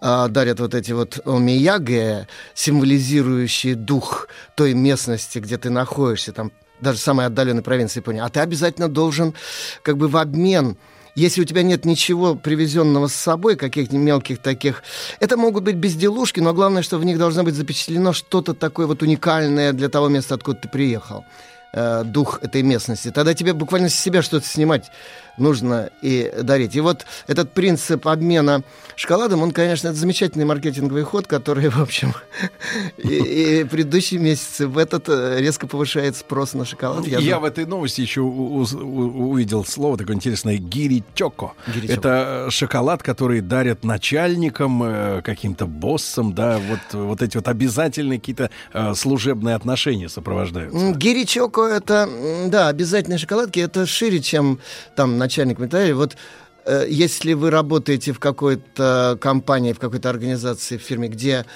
а, 0.00 0.28
дарят 0.28 0.58
вот 0.60 0.74
эти 0.74 0.92
вот 0.92 1.20
омияги, 1.26 2.26
символизирующие 2.54 3.74
дух 3.74 4.28
той 4.56 4.72
местности, 4.72 5.38
где 5.38 5.58
ты 5.58 5.68
находишься, 5.68 6.32
там 6.32 6.50
даже 6.80 6.98
самой 6.98 7.26
отдаленной 7.26 7.62
провинции 7.62 8.00
Японии. 8.00 8.20
А 8.20 8.28
ты 8.28 8.40
обязательно 8.40 8.88
должен 8.88 9.34
как 9.82 9.96
бы 9.98 10.08
в 10.08 10.16
обмен 10.16 10.76
если 11.14 11.42
у 11.42 11.44
тебя 11.44 11.62
нет 11.62 11.84
ничего 11.84 12.34
привезенного 12.34 13.06
с 13.06 13.14
собой, 13.14 13.56
каких-нибудь 13.56 14.06
мелких 14.06 14.38
таких, 14.38 14.82
это 15.20 15.36
могут 15.36 15.64
быть 15.64 15.76
безделушки, 15.76 16.40
но 16.40 16.54
главное, 16.54 16.82
что 16.82 16.98
в 16.98 17.04
них 17.04 17.18
должно 17.18 17.42
быть 17.44 17.54
запечатлено 17.54 18.12
что-то 18.12 18.54
такое 18.54 18.86
вот 18.86 19.02
уникальное 19.02 19.72
для 19.72 19.88
того 19.88 20.08
места, 20.08 20.34
откуда 20.34 20.58
ты 20.58 20.68
приехал. 20.68 21.24
э, 21.72 22.04
дух 22.04 22.38
этой 22.42 22.62
местности. 22.62 23.10
Тогда 23.10 23.34
тебе 23.34 23.52
буквально 23.52 23.88
с 23.88 23.94
себя 23.94 24.22
что-то 24.22 24.46
снимать 24.46 24.90
нужно 25.36 25.90
и 26.02 26.32
дарить. 26.42 26.76
И 26.76 26.80
вот 26.80 27.06
этот 27.26 27.52
принцип 27.52 28.06
обмена 28.06 28.62
шоколадом, 28.96 29.42
он, 29.42 29.50
конечно, 29.52 29.88
это 29.88 29.96
замечательный 29.96 30.44
маркетинговый 30.44 31.02
ход, 31.04 31.26
который, 31.26 31.68
в 31.68 31.80
общем, 31.80 32.14
и, 32.98 33.60
и 33.60 33.64
предыдущие 33.64 34.20
месяцы 34.20 34.66
в 34.66 34.78
этот 34.78 35.08
э, 35.08 35.40
резко 35.40 35.66
повышает 35.66 36.16
спрос 36.16 36.54
на 36.54 36.64
шоколад. 36.64 37.06
Я, 37.06 37.18
Я 37.18 37.38
в 37.38 37.44
этой 37.44 37.66
новости 37.66 38.00
еще 38.00 38.20
у, 38.20 38.62
у, 38.62 39.30
увидел 39.30 39.64
слово 39.64 39.96
такое 39.96 40.16
интересное 40.16 40.56
гиричоко. 40.56 41.52
Это 41.88 42.48
шоколад, 42.50 43.02
который 43.02 43.40
дарят 43.40 43.84
начальникам, 43.84 44.82
э, 44.82 45.22
каким-то 45.22 45.66
боссам, 45.66 46.34
да, 46.34 46.58
вот, 46.58 47.00
вот 47.00 47.22
эти 47.22 47.36
вот 47.36 47.48
обязательные 47.48 48.18
какие-то 48.18 48.50
э, 48.72 48.94
служебные 48.94 49.54
отношения 49.54 50.08
сопровождаются. 50.08 50.92
Гиричоко 50.92 51.62
это, 51.62 52.08
да, 52.48 52.68
обязательные 52.68 53.18
шоколадки, 53.18 53.60
это 53.60 53.86
шире, 53.86 54.20
чем 54.20 54.58
там 54.96 55.21
начальник 55.22 55.58
металлии, 55.58 55.92
вот 55.92 56.16
э, 56.64 56.86
если 56.88 57.32
вы 57.32 57.50
работаете 57.50 58.12
в 58.12 58.18
какой-то 58.18 59.18
компании, 59.20 59.72
в 59.72 59.78
какой-то 59.78 60.10
организации, 60.10 60.76
в 60.76 60.82
фирме, 60.82 61.08
где 61.08 61.46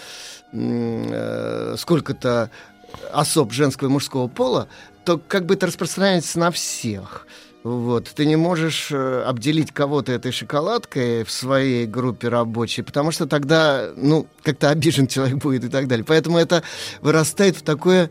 э, 0.53 1.75
сколько-то 1.79 2.51
особ 3.13 3.53
женского 3.53 3.89
и 3.89 3.91
мужского 3.91 4.29
пола, 4.29 4.69
то 5.05 5.19
как 5.19 5.47
бы 5.47 5.55
это 5.55 5.67
распространяется 5.67 6.39
на 6.39 6.51
всех. 6.51 7.27
Вот. 7.67 8.13
Ты 8.15 8.27
не 8.27 8.37
можешь 8.37 8.93
э, 8.93 9.25
обделить 9.27 9.73
кого-то 9.73 10.13
этой 10.13 10.31
шоколадкой 10.31 11.25
в 11.25 11.33
своей 11.33 11.87
группе 11.87 12.29
рабочей, 12.29 12.83
потому 12.83 13.11
что 13.11 13.27
тогда, 13.27 13.91
ну, 13.97 14.29
как-то 14.45 14.71
обижен 14.71 15.07
человек 15.09 15.39
будет 15.39 15.65
и 15.65 15.69
так 15.69 15.89
далее. 15.89 16.05
Поэтому 16.05 16.39
это 16.39 16.63
вырастает 17.01 17.57
в 17.57 17.63
такое, 17.63 18.11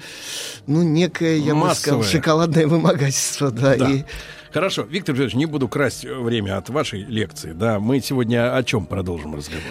ну, 0.68 0.84
некое, 0.84 1.38
я 1.38 1.56
бы 1.56 1.74
сказал, 1.74 2.04
шоколадное 2.04 2.68
вымогательство. 2.68 3.50
Да, 3.50 3.78
да. 3.78 3.90
И 3.90 4.04
Хорошо, 4.56 4.84
Виктор 4.84 5.14
Петрович, 5.14 5.34
не 5.34 5.48
буду 5.48 5.68
красть 5.68 6.06
время 6.06 6.58
от 6.58 6.70
вашей 6.70 7.04
лекции. 7.04 7.52
Да, 7.52 7.78
мы 7.78 8.00
сегодня 8.00 8.56
о 8.56 8.64
чем 8.64 8.86
продолжим 8.86 9.36
разговор? 9.36 9.66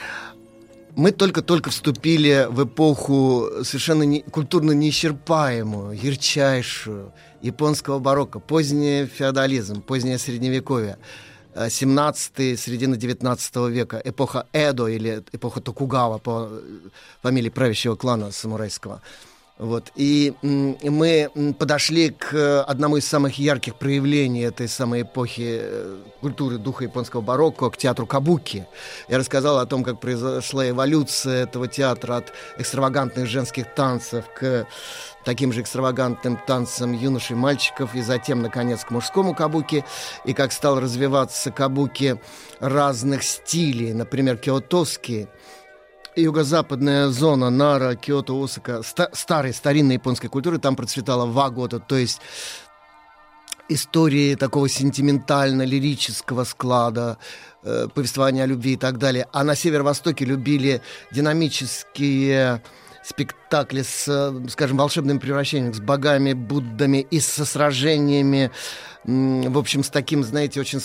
Мы 0.94 1.10
только-только 1.10 1.70
вступили 1.70 2.46
в 2.50 2.64
эпоху 2.64 3.48
совершенно 3.62 4.02
не, 4.02 4.20
культурно 4.20 4.72
неисчерпаемую, 4.72 5.98
ярчайшую 5.98 7.14
японского 7.40 7.98
барокко, 7.98 8.40
поздний 8.40 9.06
феодализм, 9.06 9.80
позднее 9.80 10.18
средневековье. 10.18 10.98
17 11.56 12.60
середина 12.60 12.98
19 12.98 13.56
века, 13.70 14.02
эпоха 14.04 14.46
Эдо 14.52 14.88
или 14.88 15.24
эпоха 15.32 15.62
Токугава 15.62 16.18
по 16.18 16.50
фамилии 17.22 17.48
правящего 17.48 17.96
клана 17.96 18.32
самурайского. 18.32 19.00
Вот. 19.56 19.92
И 19.94 20.34
мы 20.42 21.30
подошли 21.56 22.10
к 22.10 22.64
одному 22.64 22.96
из 22.96 23.06
самых 23.06 23.38
ярких 23.38 23.76
проявлений 23.76 24.42
этой 24.42 24.66
самой 24.66 25.02
эпохи 25.02 25.58
э, 25.60 25.96
культуры 26.20 26.58
духа 26.58 26.82
японского 26.82 27.20
барокко, 27.20 27.70
к 27.70 27.76
театру 27.76 28.04
Кабуки. 28.04 28.66
Я 29.08 29.18
рассказал 29.18 29.60
о 29.60 29.66
том, 29.66 29.84
как 29.84 30.00
произошла 30.00 30.68
эволюция 30.68 31.44
этого 31.44 31.68
театра 31.68 32.16
от 32.16 32.32
экстравагантных 32.58 33.28
женских 33.28 33.72
танцев 33.76 34.24
к 34.34 34.66
таким 35.24 35.52
же 35.52 35.60
экстравагантным 35.60 36.36
танцам 36.48 36.92
юношей 36.92 37.36
и 37.36 37.38
мальчиков, 37.38 37.94
и 37.94 38.02
затем, 38.02 38.42
наконец, 38.42 38.84
к 38.84 38.90
мужскому 38.90 39.36
кабуки, 39.36 39.84
и 40.24 40.34
как 40.34 40.50
стал 40.50 40.80
развиваться 40.80 41.52
кабуки 41.52 42.20
разных 42.58 43.22
стилей, 43.22 43.92
например, 43.92 44.36
киотовские– 44.36 45.28
юго-западная 46.16 47.08
зона 47.08 47.50
Нара, 47.50 47.94
Киото, 47.94 48.34
Осака, 48.34 48.82
ста- 48.82 49.10
старой, 49.12 49.52
старинной 49.52 49.94
японской 49.94 50.28
культуры, 50.28 50.58
там 50.58 50.76
процветала 50.76 51.26
вагота, 51.26 51.78
то 51.78 51.96
есть 51.96 52.20
истории 53.68 54.34
такого 54.34 54.68
сентиментально-лирического 54.68 56.44
склада, 56.44 57.18
э, 57.62 57.88
повествования 57.94 58.44
о 58.44 58.46
любви 58.46 58.74
и 58.74 58.76
так 58.76 58.98
далее. 58.98 59.26
А 59.32 59.42
на 59.42 59.54
северо-востоке 59.54 60.24
любили 60.24 60.82
динамические 61.12 62.62
спектакли 63.02 63.82
с, 63.82 64.32
скажем, 64.50 64.78
волшебным 64.78 65.18
превращением, 65.18 65.74
с 65.74 65.80
богами, 65.80 66.32
Буддами 66.32 67.06
и 67.10 67.20
со 67.20 67.44
сражениями, 67.44 68.50
в 69.04 69.58
общем, 69.58 69.84
с 69.84 69.90
таким, 69.90 70.24
знаете, 70.24 70.60
очень 70.60 70.80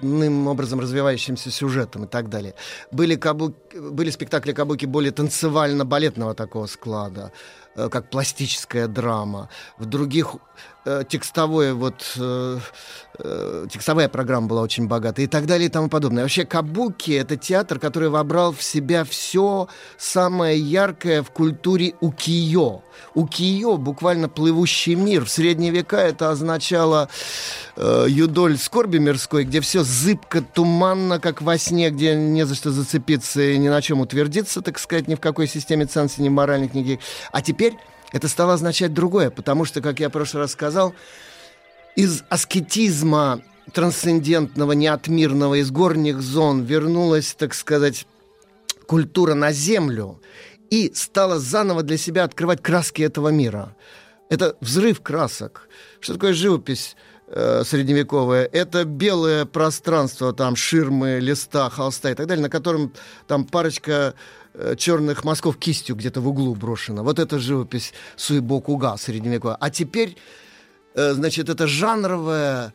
крас 0.00 0.46
образом 0.48 0.80
развивающимся 0.80 1.50
сюжетом 1.50 2.04
и 2.04 2.06
так 2.06 2.28
далее. 2.28 2.54
Были, 2.90 3.16
кабу... 3.16 3.54
были 3.74 4.10
спектакли 4.10 4.52
кабуки 4.52 4.86
более 4.86 5.12
танцевально-балетного 5.12 6.34
такого 6.34 6.66
склада, 6.66 7.32
как 7.74 8.10
пластическая 8.10 8.88
драма. 8.88 9.48
В 9.78 9.86
других 9.86 10.36
э, 10.84 11.04
текстовое 11.08 11.74
вот 11.74 12.14
э, 12.16 12.58
э, 13.18 13.66
текстовая 13.70 14.08
программа 14.08 14.46
была 14.46 14.62
очень 14.62 14.88
богата 14.88 15.22
и 15.22 15.26
так 15.26 15.46
далее 15.46 15.68
и 15.68 15.70
тому 15.70 15.88
подобное. 15.88 16.22
Вообще 16.22 16.44
Кабуки 16.44 17.12
это 17.12 17.36
театр, 17.36 17.78
который 17.78 18.08
вобрал 18.08 18.52
в 18.52 18.62
себя 18.62 19.04
все 19.04 19.68
самое 19.96 20.58
яркое 20.58 21.22
в 21.22 21.30
культуре 21.30 21.94
укиё. 22.00 22.82
Укиё 23.14 23.76
буквально 23.76 24.28
плывущий 24.28 24.94
мир. 24.94 25.24
В 25.24 25.30
средние 25.30 25.70
века 25.70 25.98
это 25.98 26.30
означало 26.30 27.08
э, 27.76 28.06
юдоль 28.08 28.58
скорби 28.58 28.98
мирской, 28.98 29.44
где 29.44 29.60
все 29.60 29.84
зыбко, 29.84 30.42
туманно, 30.42 31.20
как 31.20 31.42
во 31.42 31.58
сне, 31.58 31.90
где 31.90 32.14
не 32.16 32.44
за 32.44 32.54
что 32.54 32.70
зацепиться 32.70 33.40
и 33.42 33.58
ни 33.58 33.68
на 33.68 33.82
чем 33.82 34.00
утвердиться, 34.00 34.62
так 34.62 34.78
сказать, 34.78 35.08
ни 35.08 35.14
в 35.14 35.20
какой 35.20 35.46
системе 35.46 35.86
ценностей, 35.86 36.22
ни 36.22 36.28
моральных, 36.28 36.74
ни 36.74 36.98
А 37.30 37.42
теперь 37.42 37.57
это 38.12 38.28
стало 38.28 38.54
означать 38.54 38.94
другое, 38.94 39.30
потому 39.30 39.64
что, 39.64 39.80
как 39.80 40.00
я 40.00 40.08
в 40.08 40.12
прошлый 40.12 40.42
раз 40.42 40.52
сказал, 40.52 40.94
из 41.96 42.22
аскетизма 42.28 43.42
трансцендентного, 43.72 44.72
неотмирного, 44.72 45.60
из 45.60 45.70
горних 45.70 46.20
зон 46.20 46.64
вернулась, 46.64 47.34
так 47.34 47.54
сказать, 47.54 48.06
культура 48.86 49.34
на 49.34 49.52
землю 49.52 50.20
и 50.70 50.92
стала 50.94 51.38
заново 51.38 51.82
для 51.82 51.98
себя 51.98 52.24
открывать 52.24 52.62
краски 52.62 53.02
этого 53.02 53.28
мира. 53.28 53.76
Это 54.30 54.56
взрыв 54.60 55.00
красок. 55.00 55.68
Что 56.00 56.14
такое 56.14 56.32
живопись? 56.32 56.96
э, 57.28 57.62
средневековая, 57.64 58.48
это 58.50 58.84
белое 58.84 59.44
пространство, 59.44 60.32
там 60.32 60.56
ширмы, 60.56 61.18
листа, 61.20 61.68
холста 61.70 62.10
и 62.10 62.14
так 62.14 62.26
далее, 62.26 62.42
на 62.42 62.50
котором 62.50 62.92
там 63.26 63.44
парочка 63.44 64.14
черных 64.76 65.24
мазков 65.24 65.56
кистью 65.56 65.96
где-то 65.96 66.20
в 66.20 66.28
углу 66.28 66.54
брошена. 66.54 67.02
Вот 67.02 67.18
это 67.18 67.38
живопись 67.38 67.92
Суйбо-Куга 68.16 68.96
средневековая. 68.96 69.56
А 69.56 69.70
теперь, 69.70 70.16
э, 70.94 71.12
значит, 71.12 71.48
это 71.48 71.66
жанровая 71.66 72.72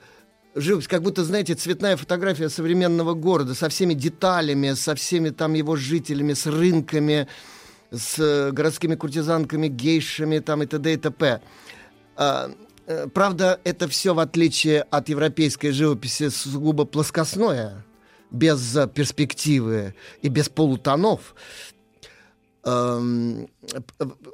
живопись, 0.55 0.87
как 0.87 1.01
будто, 1.01 1.23
знаете, 1.23 1.55
цветная 1.55 1.97
фотография 1.97 2.49
современного 2.49 3.13
города 3.13 3.53
со 3.53 3.69
всеми 3.69 3.93
деталями, 3.93 4.73
со 4.73 4.95
всеми 4.95 5.29
там 5.29 5.53
его 5.53 5.75
жителями, 5.75 6.33
с 6.33 6.45
рынками, 6.45 7.27
с 7.91 8.19
э, 8.19 8.51
городскими 8.51 8.95
куртизанками, 8.95 9.67
гейшами 9.67 10.39
там 10.39 10.63
и 10.63 10.65
т.д. 10.65 10.93
и 10.93 10.97
т.п. 10.97 11.41
А, 12.15 12.51
правда, 13.13 13.59
это 13.63 13.87
все, 13.87 14.13
в 14.13 14.19
отличие 14.19 14.81
от 14.83 15.09
европейской 15.09 15.71
живописи, 15.71 16.29
сугубо 16.29 16.85
плоскостное, 16.85 17.85
без 18.31 18.75
перспективы 18.93 19.95
и 20.21 20.27
без 20.27 20.49
полутонов 20.49 21.35
эм, 22.63 23.47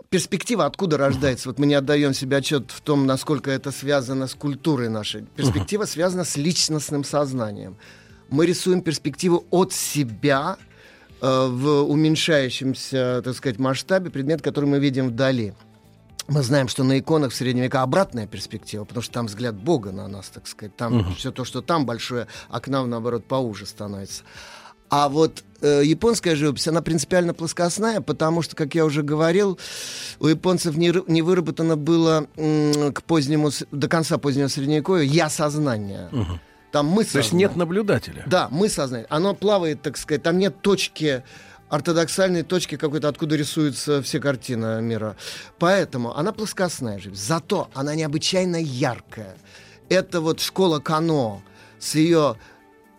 перспектива 0.09 0.65
откуда 0.65 0.97
рождается? 0.97 1.49
Вот 1.49 1.59
мы 1.59 1.65
не 1.65 1.75
отдаем 1.75 2.13
себе 2.13 2.37
отчет 2.37 2.71
в 2.71 2.81
том, 2.81 3.05
насколько 3.05 3.51
это 3.51 3.71
связано 3.71 4.27
с 4.27 4.35
культурой 4.35 4.89
нашей. 4.89 5.23
Перспектива 5.35 5.85
связана 5.85 6.23
с 6.23 6.37
личностным 6.37 7.03
сознанием. 7.03 7.77
Мы 8.29 8.45
рисуем 8.45 8.81
перспективу 8.81 9.45
от 9.49 9.73
себя 9.73 10.57
э, 11.21 11.47
в 11.47 11.83
уменьшающемся, 11.83 13.21
так 13.23 13.35
сказать, 13.35 13.57
масштабе 13.57 14.11
предмет, 14.11 14.41
который 14.41 14.65
мы 14.65 14.79
видим 14.79 15.09
вдали. 15.09 15.53
Мы 16.29 16.43
знаем, 16.43 16.67
что 16.67 16.83
на 16.83 16.99
иконах 16.99 17.31
в 17.31 17.35
среднем 17.35 17.63
века 17.63 17.81
обратная 17.81 18.27
перспектива, 18.27 18.85
потому 18.85 19.01
что 19.01 19.13
там 19.13 19.25
взгляд 19.25 19.55
Бога 19.55 19.91
на 19.91 20.07
нас, 20.07 20.29
так 20.29 20.47
сказать. 20.47 20.75
Там 20.75 20.99
uh-huh. 20.99 21.15
все 21.15 21.31
то, 21.31 21.43
что 21.43 21.63
там 21.63 21.87
большое, 21.87 22.27
а 22.49 22.59
к 22.59 22.67
нам, 22.67 22.87
наоборот, 22.87 23.25
поуже 23.25 23.65
становится. 23.65 24.23
А 24.89 25.07
вот 25.07 25.43
э, 25.61 25.81
японская 25.85 26.35
живопись, 26.35 26.67
она 26.67 26.81
принципиально 26.81 27.33
плоскостная, 27.33 28.01
потому 28.01 28.41
что, 28.41 28.55
как 28.55 28.75
я 28.75 28.85
уже 28.85 29.03
говорил, 29.03 29.59
у 30.19 30.27
японцев 30.27 30.75
не, 30.75 30.93
не 31.07 31.21
выработано 31.21 31.77
было 31.77 32.27
м, 32.37 32.93
к 32.93 33.03
позднему, 33.03 33.51
до 33.71 33.87
конца 33.87 34.17
позднего 34.17 34.47
средневековья 34.47 35.03
я 35.03 35.29
сознание. 35.29 36.09
Угу. 36.11 36.39
Там 36.71 36.87
мы 36.87 37.03
То 37.03 37.19
есть 37.19 37.33
нет 37.33 37.55
наблюдателя. 37.55 38.23
Да, 38.27 38.47
мы 38.51 38.69
сознание. 38.69 39.07
Оно 39.09 39.33
плавает, 39.33 39.81
так 39.81 39.97
сказать, 39.97 40.23
там 40.23 40.37
нет 40.37 40.61
точки 40.61 41.23
ортодоксальной 41.69 42.43
точки 42.43 42.77
какой-то, 42.77 43.07
откуда 43.07 43.35
рисуются 43.35 44.01
все 44.01 44.19
картины 44.19 44.81
мира. 44.81 45.15
Поэтому 45.59 46.15
она 46.15 46.31
плоскостная 46.31 46.99
живопись. 46.99 47.21
Зато 47.21 47.69
она 47.73 47.95
необычайно 47.95 48.57
яркая. 48.57 49.35
Это 49.87 50.21
вот 50.21 50.39
школа 50.39 50.79
Кано 50.79 51.41
с 51.79 51.95
ее 51.95 52.37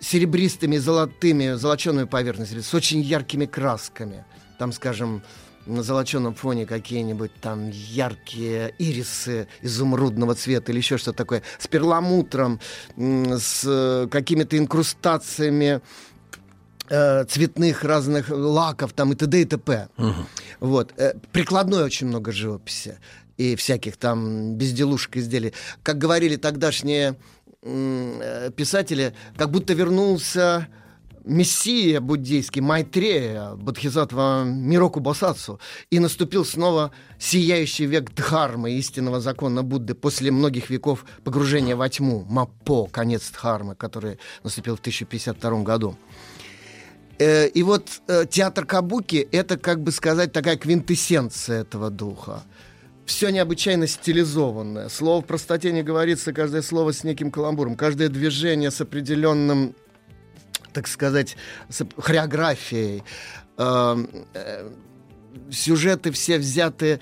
серебристыми, 0.01 0.79
золотыми, 0.79 1.55
золочеными 1.55 2.07
поверхностями, 2.07 2.61
с 2.61 2.75
очень 2.75 3.01
яркими 3.01 3.47
красками. 3.47 4.25
Там, 4.59 4.73
скажем, 4.73 5.23
на 5.67 5.83
золоченом 5.83 6.35
фоне 6.35 6.67
какие-нибудь 6.67 7.33
там 7.41 7.71
яркие 7.71 8.75
ирисы 8.79 9.47
изумрудного 9.63 10.35
цвета 10.35 10.73
или 10.73 10.79
еще 10.79 10.99
что-то 10.99 11.19
такое, 11.19 11.43
с 11.59 11.67
перламутром, 11.67 12.61
с 12.97 13.65
э, 13.67 14.09
какими-то 14.11 14.57
инкрустациями 14.59 15.81
э, 16.89 17.25
цветных 17.25 17.85
разных 17.85 18.31
лаков 18.31 18.93
там 18.95 19.13
и 19.13 19.17
т.д. 19.17 19.43
и 19.43 19.45
т.п. 19.45 19.89
Вот. 20.61 20.93
Э, 20.97 21.15
Прикладной 21.33 21.85
очень 21.85 22.07
много 22.07 22.33
живописи 22.33 22.99
и 23.37 23.57
всяких 23.57 23.97
там 23.97 24.57
безделушек 24.57 25.17
изделий. 25.17 25.55
Как 25.83 25.97
говорили 25.99 26.37
тогдашние 26.37 27.17
э, 27.63 28.51
писатели, 28.57 29.15
как 29.37 29.51
будто 29.51 29.75
вернулся 29.75 30.69
мессия 31.25 32.01
буддийский, 32.01 32.61
Майтрея, 32.61 33.55
Бодхисаттва 33.55 34.45
Мироку 34.45 35.01
Босатсу, 35.01 35.61
и 35.91 35.99
наступил 35.99 36.45
снова 36.45 36.93
сияющий 37.19 37.87
век 37.87 38.15
Дхармы, 38.15 38.73
истинного 38.73 39.21
закона 39.21 39.63
Будды, 39.63 39.95
после 39.95 40.31
многих 40.31 40.71
веков 40.71 41.05
погружения 41.25 41.77
во 41.77 41.89
тьму, 41.89 42.25
Мапо, 42.29 42.87
конец 42.87 43.31
Дхармы, 43.31 43.75
который 43.75 44.19
наступил 44.43 44.77
в 44.77 44.81
1052 44.81 45.63
году. 45.63 45.97
Э, 47.19 47.49
И 47.49 47.63
вот 47.63 48.01
э, 48.09 48.25
театр 48.31 48.65
Кабуки— 48.65 49.29
это, 49.33 49.59
как 49.59 49.83
бы 49.83 49.93
сказать, 49.93 50.33
такая 50.33 50.57
квинтэссенция 50.57 51.63
этого 51.63 51.91
духа. 51.91 52.43
Все 53.11 53.31
необычайно 53.31 53.89
стилизованное. 53.89 54.89
Слово 54.89 55.21
в 55.21 55.27
простоте 55.27 55.73
не 55.73 55.83
говорится, 55.83 56.33
каждое 56.33 56.63
слово 56.63 56.93
с 56.93 57.03
неким 57.03 57.33
каламбуром, 57.33 57.75
каждое 57.75 58.09
движение 58.09 58.71
с 58.71 58.81
определенным, 58.81 59.75
так 60.73 60.87
сказать, 60.87 61.37
с 61.69 61.85
хореографией. 61.99 63.03
Эм, 63.59 64.09
э, 64.33 64.71
Сюжеты 65.51 66.13
все 66.13 66.39
взяты 66.39 67.01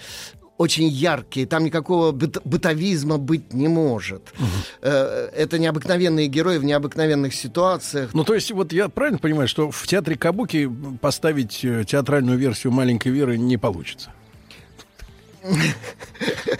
очень 0.56 0.88
яркие, 0.88 1.46
там 1.46 1.64
никакого 1.64 2.12
быт- 2.12 2.40
бытовизма 2.42 3.18
быть 3.18 3.52
не 3.52 3.68
может. 3.68 4.32
Э, 4.80 5.28
Это 5.36 5.58
необыкновенные 5.58 6.26
герои 6.28 6.56
в 6.56 6.64
необыкновенных 6.64 7.34
ситуациях. 7.34 8.14
Ну, 8.14 8.24
то 8.24 8.34
есть, 8.34 8.50
вот 8.50 8.72
я 8.72 8.88
правильно 8.88 9.18
понимаю, 9.18 9.46
что 9.46 9.70
в 9.70 9.86
театре 9.86 10.16
Кабуки 10.16 10.70
поставить 11.02 11.62
э, 11.66 11.84
театральную 11.86 12.38
версию 12.38 12.72
маленькой 12.72 13.12
Веры 13.12 13.36
не 13.36 13.58
получится? 13.58 14.10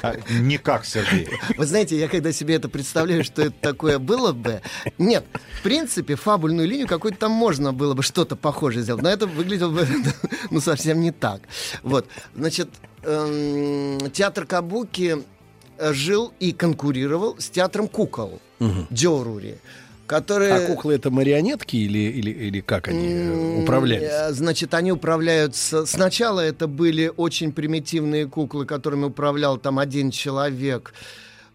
А, 0.03 0.17
Никак, 0.31 0.85
Сергей. 0.85 1.29
Вы 1.57 1.67
знаете, 1.67 1.99
я 1.99 2.09
когда 2.09 2.33
себе 2.33 2.55
это 2.55 2.69
представляю, 2.69 3.25
что 3.25 3.43
это 3.43 3.55
такое 3.61 3.99
было 3.99 4.33
бы... 4.33 4.63
Нет, 4.99 5.25
в 5.59 5.63
принципе, 5.63 6.15
фабульную 6.15 6.69
линию 6.69 6.87
какую-то 6.87 7.19
там 7.19 7.33
можно 7.33 7.73
было 7.73 7.95
бы 7.95 8.03
что-то 8.03 8.37
похожее 8.37 8.83
сделать, 8.83 9.03
но 9.03 9.09
это 9.09 9.27
выглядело 9.27 9.71
бы, 9.71 9.87
ну, 10.51 10.61
совсем 10.61 11.01
не 11.01 11.11
так. 11.11 11.43
Вот, 11.83 12.07
значит, 12.35 12.69
эм, 13.03 13.99
театр 14.11 14.47
Кабуки 14.47 15.25
э, 15.79 15.93
жил 15.93 16.33
и 16.39 16.53
конкурировал 16.53 17.37
с 17.39 17.49
театром 17.51 17.89
кукол 17.89 18.41
Джорури, 18.93 19.59
которые... 20.09 20.55
А 20.55 20.67
куклы 20.67 20.95
это 20.95 21.11
марионетки 21.11 21.77
или, 21.77 21.99
или, 21.99 22.31
или 22.31 22.61
как 22.61 22.89
они 22.89 23.07
э, 23.07 23.33
М, 23.33 23.63
управлялись? 23.63 24.09
э, 24.11 24.33
Значит, 24.33 24.75
они 24.75 24.91
управляются... 24.91 25.87
Сначала 25.87 26.41
это 26.41 26.67
были 26.67 27.13
очень 27.17 27.53
примитивные 27.53 28.27
куклы, 28.27 28.67
которыми 28.67 29.05
управлял 29.05 29.59
там 29.59 29.79
один 29.79 30.11
человек. 30.11 30.93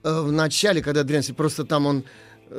Э, 0.04 0.22
В 0.22 0.32
начале, 0.32 0.82
когда 0.82 1.04
Дрянси, 1.04 1.34
просто 1.34 1.66
там 1.66 1.86
он 1.86 2.04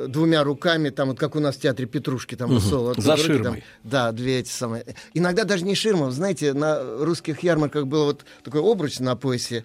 двумя 0.07 0.43
руками, 0.43 0.89
там 0.89 1.07
вот 1.09 1.17
как 1.19 1.37
у 1.37 1.39
нас 1.39 1.55
в 1.55 1.61
театре 1.61 1.87
Петрушки, 1.87 2.35
там 2.35 2.49
Мгм. 2.49 2.59
высовывал 2.59 2.95
За 2.97 3.11
руки, 3.15 3.27
там. 3.27 3.37
ширмой. 3.37 3.63
да, 3.83 4.11
две 4.11 4.39
эти 4.39 4.49
самые. 4.49 4.83
Иногда 5.13 5.45
даже 5.45 5.63
не 5.63 5.73
ширма. 5.73 6.11
Знаете, 6.11 6.51
на 6.53 6.81
русских 6.99 7.43
ярмарках 7.43 7.85
было 7.87 8.05
вот 8.05 8.25
такой 8.43 8.59
обруч 8.61 8.99
на 8.99 9.15
поясе, 9.15 9.63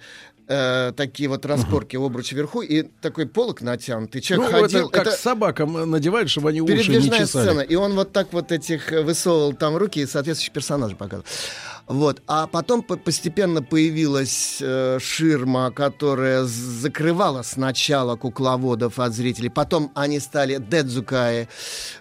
э, 0.50 0.92
такие 0.96 1.28
вот 1.28 1.46
распорки, 1.46 1.96
обруч 1.96 2.32
вверху, 2.32 2.60
и 2.60 2.82
такой 2.82 3.26
полок 3.26 3.62
натянутый. 3.62 4.20
Человек 4.20 4.52
ну, 4.52 4.60
ходил... 4.60 4.88
это 4.88 5.04
как 5.04 5.12
собакам 5.14 5.76
э, 5.76 5.84
надевают, 5.84 6.28
чтобы 6.28 6.50
они 6.50 6.60
уши 6.60 6.72
не 6.72 6.78
Передвижная 6.78 7.20
чесали. 7.20 7.46
сцена. 7.46 7.60
И 7.60 7.74
он 7.76 7.94
вот 7.94 8.12
так 8.12 8.32
вот 8.32 8.52
этих 8.52 8.92
э, 8.92 9.02
высовывал 9.02 9.54
там 9.54 9.76
руки 9.76 10.00
и 10.00 10.06
соответствующий 10.06 10.52
персонаж 10.52 10.96
показывал. 10.96 11.24
Вот. 11.86 12.22
А 12.26 12.46
потом 12.46 12.82
по- 12.82 12.96
постепенно 12.96 13.62
появилась 13.62 14.58
э, 14.60 14.98
ширма, 15.00 15.70
которая 15.70 16.44
закрывала 16.44 17.42
сначала 17.42 18.16
кукловодов 18.16 18.98
от 18.98 19.14
зрителей. 19.14 19.50
Потом 19.50 19.92
они 19.94 20.18
стали 20.20 20.58
дедзукаи, 20.58 21.48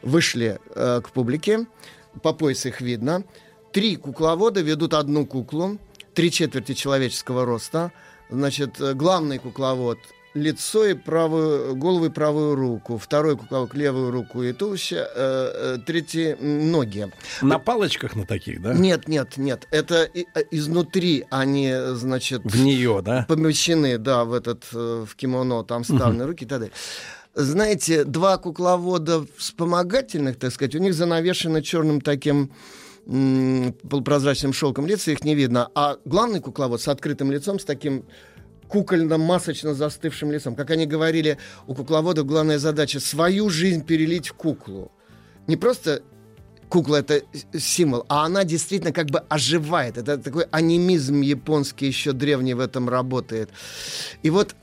вышли 0.02 0.60
э, 0.76 1.02
к 1.04 1.12
публике. 1.12 1.68
По 2.24 2.34
пояс 2.34 2.66
их 2.66 2.82
видно. 2.82 3.24
Три 3.72 3.96
кукловода 3.96 4.62
ведут 4.62 4.96
одну 4.96 5.28
куклу, 5.28 5.78
три 6.16 6.32
четверти 6.32 6.74
человеческого 6.74 7.46
роста. 7.46 7.92
Значит, 8.30 8.80
э, 8.80 8.94
главный 8.94 9.40
кукловод 9.40 9.98
лицо 10.36 10.86
и 10.86 10.94
правую 10.94 11.76
голову 11.76 12.06
и 12.06 12.10
правую 12.10 12.54
руку, 12.56 13.00
второй 13.00 13.36
кукловод 13.36 13.74
левую 13.74 14.12
руку 14.12 14.44
и 14.44 14.54
туловище, 14.54 14.98
э, 14.98 15.06
э, 15.16 15.78
третий 15.86 16.36
ноги. 16.36 17.12
На 17.42 17.58
палочках 17.58 18.16
на 18.16 18.26
таких, 18.28 18.62
да? 18.62 18.74
Нет, 18.76 19.08
нет, 19.08 19.38
нет. 19.38 19.68
Это 19.72 20.04
и- 20.04 20.28
э, 20.36 20.44
изнутри 20.52 21.26
они, 21.32 21.74
значит, 21.94 22.42
В 22.44 22.62
нее, 22.62 23.02
да? 23.04 23.26
помещены, 23.28 23.98
да, 23.98 24.24
в 24.26 24.34
этот 24.34 24.66
в 24.72 25.08
кимоно, 25.16 25.64
там 25.64 25.82
вставлены 25.84 26.26
руки 26.28 26.46
и 26.46 26.48
так 26.48 26.60
далее. 26.60 26.74
Знаете, 27.34 28.04
два 28.04 28.38
кукловода 28.38 29.26
вспомогательных, 29.38 30.38
так 30.38 30.52
сказать, 30.52 30.76
у 30.76 30.80
них 30.80 30.94
занавешено 30.94 31.62
черным 31.62 32.02
таким 32.02 32.52
м, 33.06 33.74
полупрозрачным 33.90 34.54
шелком 34.54 34.86
лица, 34.86 35.12
их 35.12 35.24
не 35.24 35.36
видно. 35.36 35.70
А 35.76 35.98
главный 36.06 36.40
кукловод 36.40 36.82
с 36.82 36.88
открытым 36.88 37.32
лицом, 37.32 37.60
с 37.60 37.66
таким 37.66 38.06
кукольно-масочно 38.68 39.74
застывшим 39.74 40.32
лицом. 40.32 40.56
Как 40.56 40.70
они 40.70 40.86
говорили, 40.86 41.38
у 41.68 41.74
кукловодов 41.74 42.26
главная 42.26 42.60
задача 42.60 43.00
свою 43.00 43.50
жизнь 43.50 43.84
перелить 43.84 44.30
в 44.30 44.34
куклу. 44.34 44.92
Не 45.48 45.58
просто 45.58 46.04
кукла 46.70 46.98
это 46.98 47.24
символ, 47.58 48.06
а 48.10 48.26
она 48.26 48.44
действительно 48.44 48.94
как 48.94 49.08
бы 49.08 49.20
оживает. 49.28 49.98
Это 49.98 50.18
такой 50.18 50.46
анимизм 50.52 51.22
японский 51.22 51.88
еще 51.88 52.12
древний 52.12 52.54
в 52.54 52.60
этом 52.60 52.88
работает. 52.88 53.50
И 54.22 54.30
вот 54.30 54.56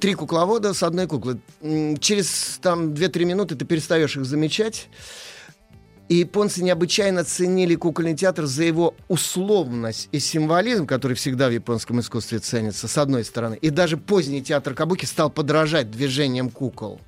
три 0.00 0.14
кукловода 0.14 0.74
с 0.74 0.82
одной 0.82 1.06
куклы. 1.06 1.40
Через 2.00 2.58
там 2.62 2.94
2-3 2.94 3.24
минуты 3.24 3.54
ты 3.54 3.64
перестаешь 3.64 4.16
их 4.16 4.24
замечать. 4.24 4.88
И 6.10 6.16
японцы 6.16 6.64
необычайно 6.64 7.22
ценили 7.22 7.76
кукольный 7.76 8.16
театр 8.16 8.46
за 8.46 8.64
его 8.64 8.94
условность 9.06 10.08
и 10.10 10.18
символизм, 10.18 10.84
который 10.84 11.14
всегда 11.14 11.48
в 11.48 11.52
японском 11.52 12.00
искусстве 12.00 12.40
ценится, 12.40 12.88
с 12.88 12.98
одной 12.98 13.24
стороны. 13.24 13.56
И 13.62 13.70
даже 13.70 13.96
поздний 13.96 14.42
театр 14.42 14.74
Кабуки 14.74 15.04
стал 15.04 15.30
подражать 15.30 15.88
движениям 15.88 16.50
кукол. 16.50 17.00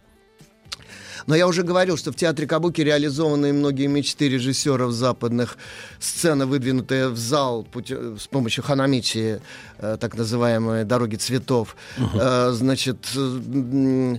Но 1.27 1.35
я 1.35 1.49
уже 1.49 1.65
говорил, 1.65 1.97
что 1.97 2.13
в 2.13 2.15
театре 2.15 2.47
Кабуки 2.47 2.81
реализованы 2.81 3.53
многие 3.53 3.89
мечты 3.89 4.29
режиссеров 4.29 4.93
западных. 4.93 5.59
Сцена, 5.99 6.47
выдвинутая 6.47 7.09
в 7.09 7.17
зал 7.17 7.65
путё- 7.65 8.17
с 8.21 8.29
помощью 8.29 8.63
ханамичи, 8.63 9.41
э, 9.79 9.97
так 10.01 10.17
называемой 10.17 10.85
дороги 10.85 11.17
цветов. 11.17 11.75
Э, 12.15 12.53
значит, 12.53 13.09
э, 13.17 14.19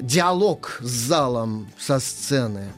диалог 0.00 0.78
с 0.82 0.88
залом 1.08 1.68
со 1.80 1.98
сцены, 1.98 2.72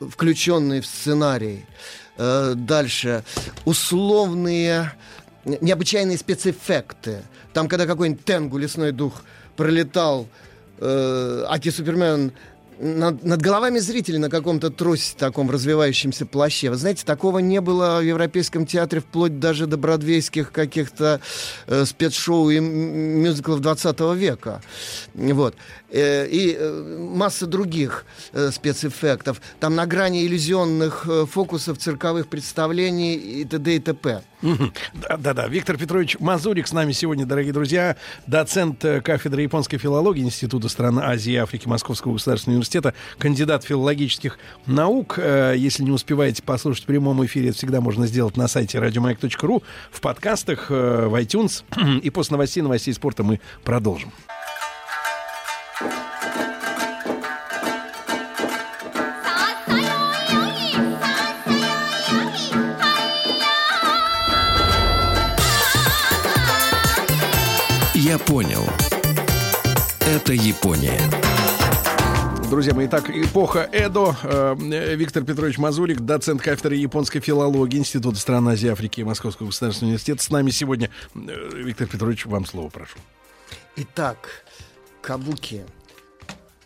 включенный 0.00 0.80
в 0.80 0.86
сценарий. 0.86 1.66
Э, 2.16 2.54
дальше. 2.56 3.24
Условные, 3.64 4.92
не- 5.44 5.58
необычайные 5.60 6.18
спецэффекты. 6.18 7.22
Там, 7.52 7.68
когда 7.68 7.86
какой-нибудь 7.86 8.24
Тенгу, 8.24 8.58
лесной 8.58 8.92
дух, 8.92 9.22
пролетал, 9.56 10.26
э, 10.78 11.44
Аки 11.48 11.70
Супермен 11.70 12.32
над, 12.80 13.22
над 13.22 13.42
головами 13.42 13.78
зрителей 13.78 14.18
на 14.18 14.30
каком-то 14.30 14.70
тросе 14.70 15.14
таком 15.16 15.50
развивающемся 15.50 16.24
плаще. 16.26 16.70
Вы 16.70 16.76
знаете, 16.76 17.04
такого 17.04 17.38
не 17.38 17.60
было 17.60 17.98
в 17.98 18.04
Европейском 18.04 18.66
театре 18.66 19.02
вплоть 19.02 19.38
даже 19.38 19.66
до 19.66 19.76
бродвейских 19.76 20.50
каких-то 20.50 21.20
э, 21.66 21.84
спецшоу 21.84 22.50
и 22.50 22.58
мюзиклов 22.58 23.60
20 23.60 24.00
века. 24.16 24.62
Вот. 25.14 25.54
Э, 25.92 26.26
и 26.26 26.56
э, 26.56 26.98
масса 26.98 27.46
других 27.46 28.04
э, 28.32 28.50
спецэффектов. 28.52 29.40
Там 29.58 29.74
на 29.74 29.86
грани 29.86 30.24
иллюзионных 30.24 31.06
фокусов, 31.28 31.78
цирковых 31.78 32.28
представлений 32.28 33.16
и 33.16 33.44
т.д. 33.44 33.76
и 33.76 33.78
т.п. 33.80 34.22
Мгм. 34.42 34.72
Да, 34.94 35.16
да, 35.16 35.34
да. 35.34 35.48
Виктор 35.48 35.76
Петрович 35.76 36.16
Мазурик 36.18 36.66
с 36.66 36.72
нами 36.72 36.92
сегодня, 36.92 37.26
дорогие 37.26 37.52
друзья, 37.52 37.96
доцент 38.26 38.84
кафедры 39.04 39.42
японской 39.42 39.78
филологии 39.78 40.22
Института 40.22 40.68
стран 40.68 40.98
Азии 40.98 41.32
и 41.32 41.36
Африки 41.36 41.68
Московского 41.68 42.14
государственного 42.14 42.56
университета, 42.56 42.94
кандидат 43.18 43.64
филологических 43.64 44.38
наук. 44.66 45.18
Если 45.18 45.82
не 45.82 45.90
успеваете 45.90 46.42
послушать 46.42 46.84
в 46.84 46.86
прямом 46.86 47.24
эфире, 47.26 47.50
это 47.50 47.58
всегда 47.58 47.80
можно 47.80 48.06
сделать 48.06 48.36
на 48.36 48.48
сайте 48.48 48.78
радиомаяк.ру, 48.78 49.62
в 49.90 50.00
подкастах, 50.00 50.70
в 50.70 51.20
iTunes. 51.20 51.64
И 52.02 52.08
после 52.08 52.34
новостей, 52.34 52.62
новостей 52.62 52.94
спорта 52.94 53.22
мы 53.22 53.40
продолжим. 53.62 54.10
Я 67.94 68.18
понял. 68.18 68.62
Это 70.00 70.32
Япония. 70.32 70.98
Друзья 72.50 72.74
мои, 72.74 72.88
так, 72.88 73.08
эпоха 73.08 73.68
Эдо. 73.72 74.16
Э, 74.24 74.56
Виктор 74.96 75.24
Петрович 75.24 75.56
Мазурик, 75.56 76.00
доцент 76.00 76.42
кафедры 76.42 76.74
японской 76.74 77.20
филологии 77.20 77.78
Института 77.78 78.18
стран 78.18 78.48
Азии, 78.48 78.68
Африки 78.68 79.00
и 79.00 79.04
Московского 79.04 79.46
государственного 79.46 79.90
университета. 79.90 80.22
С 80.22 80.30
нами 80.30 80.50
сегодня. 80.50 80.90
Э, 81.14 81.18
Виктор 81.54 81.86
Петрович, 81.86 82.26
вам 82.26 82.44
слово 82.44 82.68
прошу. 82.68 82.98
Итак, 83.76 84.44
Кабуки 85.02 85.64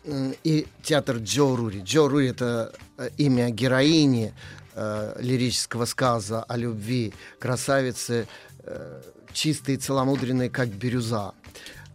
м, 0.05 0.33
и 0.43 0.67
театр 0.83 1.17
Джо 1.17 1.55
Рури. 1.55 1.81
Джо 1.83 2.07
Рури— 2.07 2.27
это 2.29 2.73
э, 2.97 3.09
имя 3.17 3.49
героини 3.49 4.33
э, 4.73 5.15
лирического 5.19 5.85
сказа 5.85 6.43
о 6.43 6.57
любви 6.57 7.13
красавицы, 7.39 8.27
э, 8.63 9.01
чистой 9.33 9.75
и 9.75 9.77
целомудренной, 9.77 10.49
как 10.49 10.69
бирюза. 10.69 11.33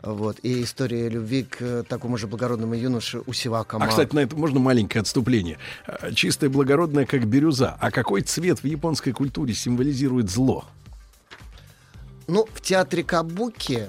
Вот. 0.03 0.39
И 0.43 0.63
история 0.63 1.09
любви 1.09 1.45
к 1.45 1.57
э, 1.61 1.83
такому 1.87 2.17
же 2.17 2.27
благородному 2.27 2.75
юноше 2.75 3.21
Усива 3.21 3.67
А, 3.69 3.87
кстати, 3.87 4.15
на 4.15 4.21
это 4.21 4.35
можно 4.35 4.59
маленькое 4.59 5.03
отступление. 5.03 5.59
Э, 5.87 6.13
Чистое 6.15 6.49
благородное, 6.49 7.05
как 7.05 7.27
бирюза. 7.27 7.77
А 7.81 7.91
какой 7.91 8.23
цвет 8.23 8.61
в 8.63 8.65
японской 8.65 9.13
культуре 9.13 9.53
символизирует 9.53 10.31
зло? 10.31 10.65
Ну, 12.27 12.47
в 12.55 12.61
театре 12.61 13.03
Кабуки 13.03 13.89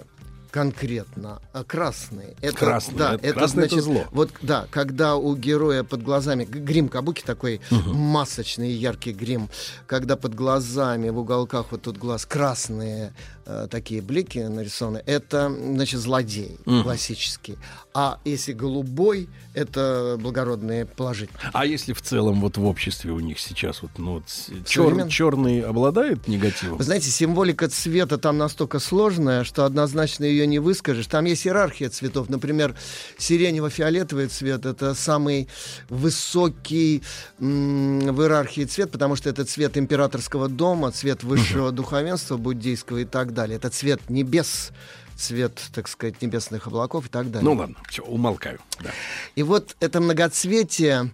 конкретно 0.51 1.41
а, 1.53 1.63
красный. 1.63 2.35
Это, 2.41 2.57
Красный. 2.57 2.97
Да, 2.97 3.13
Это- 3.15 3.27
это, 3.27 3.39
красный 3.39 3.63
это 3.65 3.69
значит, 3.75 3.83
зло. 3.85 4.03
Вот, 4.11 4.31
да, 4.41 4.67
когда 4.69 5.15
у 5.15 5.35
героя 5.35 5.83
под 5.83 6.03
глазами 6.03 6.43
грим 6.45 6.89
Кабуки 6.89 7.23
такой 7.25 7.61
масочный 7.71 8.71
яркий 8.71 9.13
грим, 9.13 9.49
когда 9.87 10.15
под 10.17 10.35
глазами 10.35 11.09
в 11.09 11.17
уголках 11.19 11.67
вот 11.71 11.81
тут 11.83 11.97
глаз 11.97 12.25
красные 12.25 13.13
э, 13.45 13.67
такие 13.71 14.01
блики 14.01 14.37
нарисованы, 14.39 15.01
это 15.05 15.49
значит 15.49 15.99
злодей 15.99 16.57
Мгм. 16.65 16.83
классический. 16.83 17.57
А 17.93 18.19
если 18.23 18.53
голубой, 18.53 19.27
это 19.53 20.15
благородные 20.19 20.85
положительные. 20.85 21.49
А 21.53 21.65
если 21.65 21.93
в 21.93 22.01
целом 22.01 22.39
вот 22.41 22.57
в 22.57 22.65
обществе 22.65 23.11
у 23.11 23.19
них 23.19 23.39
сейчас 23.39 23.81
вот, 23.81 23.91
ну, 23.97 24.13
вот 24.15 24.23
Современ- 24.65 25.09
черный 25.09 25.61
обладает 25.61 26.27
негативом? 26.27 26.77
Вы 26.77 26.83
знаете, 26.83 27.09
символика 27.09 27.67
цвета 27.67 28.17
там 28.17 28.37
настолько 28.37 28.79
сложная, 28.79 29.43
что 29.43 29.65
однозначно 29.65 30.23
ее 30.25 30.40
не 30.45 30.59
выскажешь. 30.59 31.07
Там 31.07 31.25
есть 31.25 31.45
иерархия 31.45 31.89
цветов. 31.89 32.29
Например, 32.29 32.75
сиренево-фиолетовый 33.17 34.27
цвет— 34.27 34.65
это 34.67 34.93
самый 34.93 35.47
высокий 35.89 37.01
м, 37.39 37.99
в 37.99 38.21
иерархии 38.21 38.65
цвет, 38.65 38.91
потому 38.91 39.15
что 39.15 39.29
это 39.29 39.45
цвет 39.45 39.77
императорского 39.77 40.47
дома, 40.47 40.91
цвет 40.91 41.23
высшего 41.23 41.71
духовенства 41.71 42.37
буддийского 42.37 42.99
и 42.99 43.05
так 43.05 43.33
далее. 43.33 43.57
Это 43.57 43.69
цвет 43.69 44.09
небес, 44.09 44.71
цвет, 45.15 45.61
так 45.73 45.87
сказать, 45.87 46.21
небесных 46.21 46.67
облаков 46.67 47.05
и 47.07 47.09
так 47.09 47.31
далее. 47.31 47.49
Ну 47.49 47.55
ладно, 47.55 47.75
все, 47.89 48.03
умолкаю. 48.03 48.59
Да. 48.81 48.91
И 49.35 49.43
вот 49.43 49.75
это 49.79 50.01
многоцветие, 50.01 51.11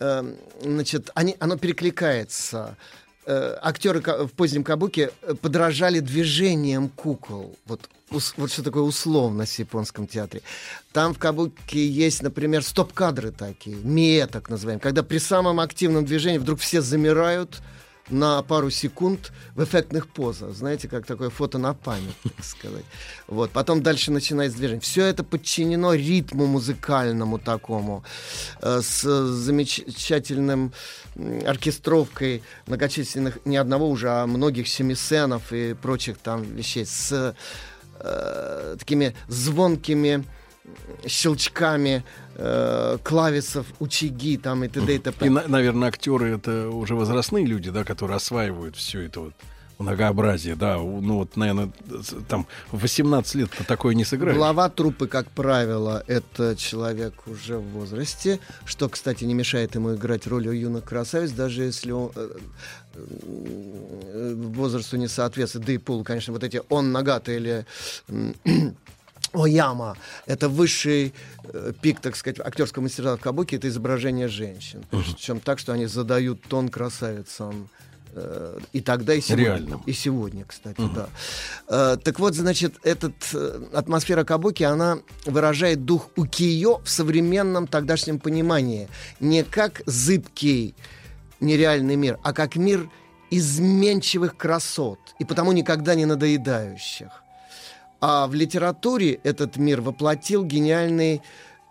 э, 0.00 0.34
значит, 0.62 1.10
они, 1.14 1.36
оно 1.40 1.56
перекликается. 1.56 2.76
Э, 3.26 3.56
актеры 3.62 4.00
в 4.00 4.32
позднем 4.36 4.64
кабуке 4.64 5.10
подражали 5.40 6.00
движениям 6.00 6.90
кукол. 6.90 7.56
Вот, 7.66 7.88
вот 8.36 8.50
что 8.50 8.62
такое 8.62 8.82
условность 8.82 9.56
в 9.56 9.58
японском 9.58 10.06
театре. 10.06 10.42
Там 10.92 11.14
в 11.14 11.18
кабуке 11.18 11.86
есть, 11.86 12.22
например, 12.22 12.62
стоп-кадры 12.62 13.30
такие, 13.30 13.76
мие 13.76 14.26
так 14.26 14.48
называемые, 14.48 14.80
когда 14.80 15.02
при 15.02 15.18
самом 15.18 15.60
активном 15.60 16.04
движении 16.04 16.38
вдруг 16.38 16.60
все 16.60 16.80
замирают 16.80 17.60
на 18.10 18.42
пару 18.42 18.70
секунд 18.70 19.32
в 19.54 19.64
эффектных 19.64 20.08
позах. 20.08 20.54
Знаете, 20.54 20.88
как 20.88 21.06
такое 21.06 21.30
фото 21.30 21.58
на 21.58 21.74
память, 21.74 22.16
так 22.22 22.44
сказать. 22.44 22.84
Вот. 23.26 23.50
Потом 23.50 23.82
дальше 23.82 24.10
начинается 24.10 24.58
движение. 24.58 24.80
Все 24.80 25.06
это 25.06 25.24
подчинено 25.24 25.94
ритму 25.94 26.46
музыкальному 26.46 27.38
такому, 27.38 28.04
э, 28.60 28.80
с 28.82 29.02
замечательным 29.02 30.72
оркестровкой 31.46 32.42
многочисленных, 32.66 33.38
не 33.44 33.56
одного 33.56 33.88
уже, 33.88 34.10
а 34.10 34.26
многих 34.26 34.68
семисенов 34.68 35.52
и 35.52 35.74
прочих 35.74 36.18
там 36.18 36.42
вещей, 36.42 36.84
с 36.84 37.34
э, 38.04 38.76
такими 38.78 39.14
звонкими 39.28 40.24
щелчками 41.06 42.02
э, 42.36 42.98
клависов, 43.02 43.66
учиги 43.80 44.36
там 44.36 44.64
и 44.64 44.68
т.д. 44.68 44.94
и 44.94 44.98
т.п. 44.98 45.26
И, 45.26 45.28
на- 45.30 45.46
наверное, 45.48 45.88
актеры 45.88 46.36
это 46.36 46.68
уже 46.68 46.94
возрастные 46.94 47.46
люди, 47.46 47.70
да, 47.70 47.84
которые 47.84 48.16
осваивают 48.16 48.76
все 48.76 49.00
это 49.06 49.20
вот 49.20 49.34
многообразие, 49.84 50.56
да, 50.56 50.76
ну 50.76 51.18
вот, 51.18 51.36
наверное, 51.36 51.70
там 52.28 52.46
в 52.72 52.80
18 52.82 53.34
лет 53.34 53.50
такое 53.66 53.94
не 53.94 54.04
сыграешь. 54.04 54.36
Глава 54.36 54.68
труппы, 54.68 55.06
как 55.06 55.30
правило, 55.30 56.02
это 56.06 56.56
человек 56.56 57.26
уже 57.26 57.58
в 57.58 57.68
возрасте, 57.70 58.40
что, 58.64 58.88
кстати, 58.88 59.24
не 59.24 59.34
мешает 59.34 59.74
ему 59.74 59.94
играть 59.94 60.26
роль 60.26 60.48
юных 60.48 60.84
красавиц, 60.84 61.30
даже 61.30 61.62
если 61.62 61.92
он 61.92 62.10
э, 62.14 62.30
э, 62.94 64.34
возрасту 64.36 64.96
не 64.96 65.08
соответствует. 65.08 65.66
Да 65.66 65.72
и 65.72 65.78
пол, 65.78 66.04
конечно, 66.04 66.32
вот 66.32 66.44
эти 66.44 66.60
он 66.68 66.92
нагата 66.92 67.32
или 67.32 67.66
Ояма— 69.32 69.96
это 70.26 70.48
высший 70.48 71.12
э, 71.42 71.72
пик, 71.80 72.00
так 72.00 72.16
сказать, 72.16 72.38
актерского 72.40 72.84
мастерства 72.84 73.16
в 73.16 73.20
кабуки— 73.20 73.54
это 73.56 73.68
изображение 73.68 74.28
женщин. 74.28 74.84
Причем 74.90 75.40
так, 75.40 75.58
что 75.58 75.72
они 75.72 75.86
задают 75.86 76.42
тон 76.42 76.68
красавицам. 76.68 77.68
И 78.72 78.80
тогда, 78.80 79.14
и 79.14 79.20
сегодня. 79.20 79.44
Реальным. 79.44 79.82
И 79.86 79.92
сегодня, 79.92 80.44
кстати, 80.44 80.80
да. 80.94 81.08
Э, 81.68 81.96
так 82.02 82.18
вот, 82.18 82.34
значит, 82.34 82.74
этот, 82.82 83.14
э, 83.32 83.64
атмосфера 83.72 84.24
кабуки, 84.24 84.62
она 84.62 84.98
выражает 85.26 85.84
дух 85.84 86.10
укиё 86.16 86.80
в 86.84 86.88
современном 86.88 87.66
тогдашнем 87.66 88.18
понимании. 88.18 88.88
Не 89.20 89.42
как 89.44 89.82
зыбкий 89.86 90.74
нереальный 91.40 91.96
мир, 91.96 92.18
а 92.22 92.32
как 92.32 92.56
мир 92.56 92.88
изменчивых 93.30 94.36
красот, 94.36 94.98
и 95.18 95.24
потому 95.24 95.52
никогда 95.52 95.94
не 95.94 96.06
надоедающих. 96.06 97.24
А 98.00 98.26
в 98.26 98.34
литературе 98.34 99.14
этот 99.24 99.56
мир 99.56 99.80
воплотил 99.80 100.44
гениальный 100.44 101.22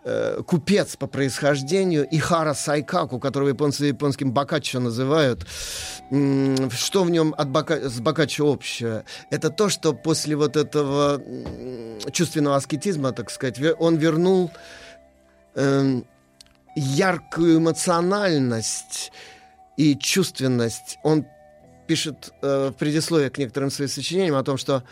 э, 0.06 0.42
купец 0.46 0.96
по 0.96 1.08
происхождению 1.08 2.08
Ихара 2.10 2.54
Сайкаку, 2.54 3.20
которого 3.20 3.50
японцы 3.50 3.86
японским 3.86 4.32
бокаччо 4.32 4.80
называют. 4.80 5.46
Что 6.10 7.04
в 7.04 7.10
нем 7.10 7.34
от 7.38 7.50
бока, 7.50 7.90
с 7.90 8.00
бокаччо 8.00 8.46
общее? 8.46 9.06
Это 9.32 9.50
то, 9.50 9.70
что 9.70 9.94
после 9.94 10.36
вот 10.36 10.56
этого 10.56 11.22
чувственного 12.12 12.56
аскетизма, 12.56 13.12
так 13.12 13.30
сказать, 13.30 13.60
он 13.80 13.98
вернул 13.98 14.52
эм, 15.56 16.06
яркую 16.76 17.60
эмоциональность 17.60 19.12
и 19.78 19.96
чувственность. 19.96 20.98
Он 21.04 21.26
пишет 21.88 22.32
э, 22.42 22.70
в 22.70 22.74
предисловии 22.74 23.30
к 23.30 23.38
некоторым 23.38 23.70
своим 23.70 23.90
сочинениям 23.90 24.36
о 24.36 24.44
том, 24.44 24.58
что 24.58 24.84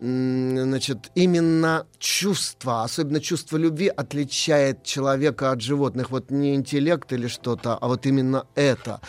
значит, 0.00 1.10
именно 1.14 1.86
чувство, 1.98 2.84
особенно 2.84 3.20
чувство 3.20 3.56
любви, 3.56 3.88
отличает 3.88 4.82
человека 4.82 5.50
от 5.50 5.60
животных. 5.60 6.10
Вот 6.10 6.30
не 6.30 6.54
интеллект 6.54 7.12
или 7.12 7.26
что-то, 7.26 7.76
а 7.76 7.88
вот 7.88 8.06
именно 8.06 8.46
это. 8.54 9.00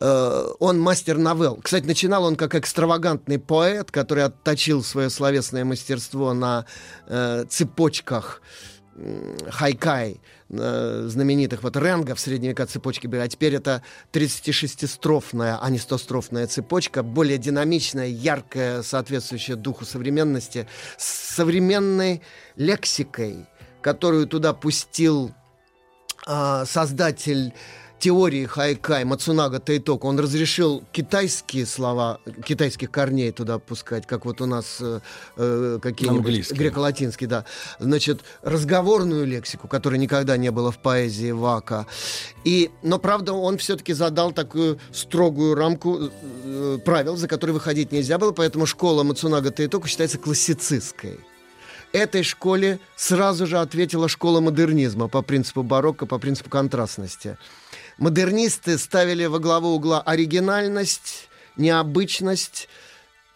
Э, 0.00 0.46
Он 0.58 0.78
мастер 0.80 1.18
новелл. 1.18 1.58
Кстати, 1.62 1.86
начинал 1.86 2.24
он 2.24 2.36
как 2.36 2.54
экстравагантный 2.54 3.38
поэт, 3.38 3.90
который 3.90 4.24
отточил 4.24 4.82
свое 4.82 5.10
словесное 5.10 5.64
мастерство 5.64 6.34
на 6.34 6.66
э, 7.06 7.44
цепочках 7.48 8.42
хайкай, 9.50 10.20
э, 10.48 11.04
знаменитых 11.08 11.62
вот 11.62 11.76
Ренга 11.76 12.14
в 12.14 12.20
средние 12.20 12.50
века 12.50 12.66
цепочки 12.66 13.06
были, 13.06 13.20
а 13.20 13.28
теперь 13.28 13.54
это 13.54 13.82
36-строфная, 14.12 15.58
а 15.60 15.70
не 15.70 15.78
100-строфная 15.78 16.46
цепочка, 16.46 17.02
более 17.02 17.38
динамичная, 17.38 18.06
яркая, 18.06 18.82
соответствующая 18.82 19.56
духу 19.56 19.84
современности, 19.84 20.66
с 20.96 21.34
современной 21.34 22.22
лексикой, 22.56 23.46
которую 23.82 24.26
туда 24.26 24.54
пустил 24.54 25.34
а, 26.26 26.64
создатель 26.64 27.52
теории 27.98 28.44
хайкай 28.46 29.04
Мацунага 29.04 29.58
Тайток, 29.58 30.04
он 30.04 30.18
разрешил 30.18 30.84
китайские 30.92 31.66
слова, 31.66 32.20
китайских 32.44 32.90
корней 32.90 33.32
туда 33.32 33.58
пускать, 33.58 34.06
как 34.06 34.24
вот 34.24 34.40
у 34.40 34.46
нас 34.46 34.78
э, 34.80 35.00
э, 35.36 35.78
какие-нибудь 35.80 36.52
греко-латинские, 36.52 37.28
да. 37.28 37.44
Значит, 37.78 38.20
разговорную 38.42 39.26
лексику, 39.26 39.68
которой 39.68 39.98
никогда 39.98 40.36
не 40.36 40.50
было 40.50 40.70
в 40.70 40.78
поэзии 40.78 41.30
Вака. 41.30 41.86
И, 42.44 42.70
но, 42.82 42.98
правда, 42.98 43.32
он 43.32 43.58
все-таки 43.58 43.92
задал 43.92 44.32
такую 44.32 44.78
строгую 44.92 45.54
рамку 45.54 46.10
э, 46.44 46.78
правил, 46.84 47.16
за 47.16 47.28
которые 47.28 47.54
выходить 47.54 47.92
нельзя 47.92 48.18
было, 48.18 48.32
поэтому 48.32 48.66
школа 48.66 49.02
Мацунага 49.02 49.50
Тайтоку 49.50 49.88
считается 49.88 50.18
классицистской 50.18 51.18
этой 51.96 52.22
школе 52.22 52.78
сразу 52.94 53.46
же 53.46 53.58
ответила 53.58 54.08
школа 54.08 54.40
модернизма 54.40 55.08
по 55.08 55.22
принципу 55.22 55.62
барокко, 55.62 56.06
по 56.06 56.18
принципу 56.18 56.50
контрастности. 56.50 57.38
Модернисты 57.98 58.76
ставили 58.76 59.24
во 59.24 59.38
главу 59.38 59.68
угла 59.70 60.02
оригинальность, 60.02 61.28
необычность, 61.56 62.68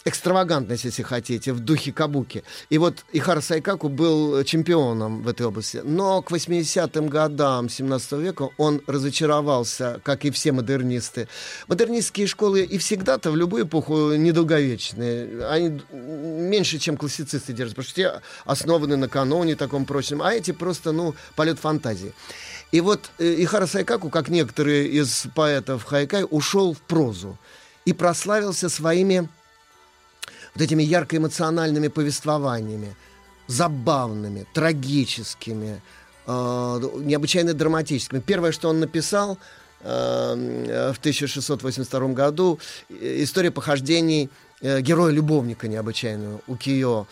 экстравагантность, 0.05 0.85
если 0.85 1.03
хотите, 1.03 1.53
в 1.53 1.61
духе 1.61 1.93
кабуки. 1.93 2.43
И 2.69 2.79
вот 2.79 3.05
Ихара 3.13 3.41
Сайкаку 3.41 3.89
был 3.89 4.43
чемпионом 4.45 5.23
в 5.23 5.29
этой 5.29 5.47
области. 5.47 5.81
Но 5.83 6.21
к 6.23 6.31
80-м 6.31 7.09
годам 7.09 7.69
17 7.69 8.13
века 8.13 8.51
он 8.59 8.83
разочаровался, 8.87 10.01
как 10.05 10.25
и 10.25 10.31
все 10.31 10.53
модернисты. 10.53 11.29
Модернистские 11.69 12.27
школы 12.27 12.63
и 12.63 12.77
всегда-то 12.77 13.31
в 13.31 13.37
любую 13.37 13.65
эпоху 13.65 14.13
недолговечные. 14.13 15.47
Они 15.47 15.81
меньше, 15.91 16.79
чем 16.79 16.97
классицисты 16.97 17.53
держат, 17.53 17.77
потому 17.77 17.89
что 17.89 17.95
те 17.95 18.23
основаны 18.45 18.97
на 18.97 19.09
каноне 19.09 19.57
таком 19.57 19.87
прочном, 19.87 20.23
а 20.23 20.33
эти 20.33 20.51
просто, 20.51 20.93
ну, 20.93 21.15
полет 21.35 21.59
фантазии. 21.59 22.13
И 22.73 22.81
вот 22.81 23.11
э, 23.19 23.43
Ихара 23.43 23.67
Сайкаку, 23.67 24.11
как 24.11 24.29
некоторые 24.29 24.89
из 24.89 25.27
поэтов 25.35 25.85
Хайкай, 25.85 26.25
ушел 26.29 26.75
в 26.75 26.79
прозу 26.79 27.37
и 27.85 27.93
прославился 27.93 28.69
своими 28.69 29.29
вот 30.55 30.63
этими 30.63 30.83
ярко-эмоциональными 30.83 31.89
повествованиями, 31.89 32.95
забавными, 33.47 34.47
трагическими, 34.55 35.83
э, 36.27 36.81
необычайно 37.01 37.55
драматическими. 37.55 38.21
Первое, 38.21 38.53
что 38.53 38.69
он 38.69 38.79
написал 38.79 39.39
э, 39.81 40.93
в 40.95 40.99
1682 40.99 42.09
году, 42.09 42.61
э, 42.89 43.23
история 43.23 43.51
похождений 43.51 44.29
Э, 44.29 44.50
героя-любовника 44.63 45.69
необычайного, 45.69 46.41
Укиё, 46.47 47.07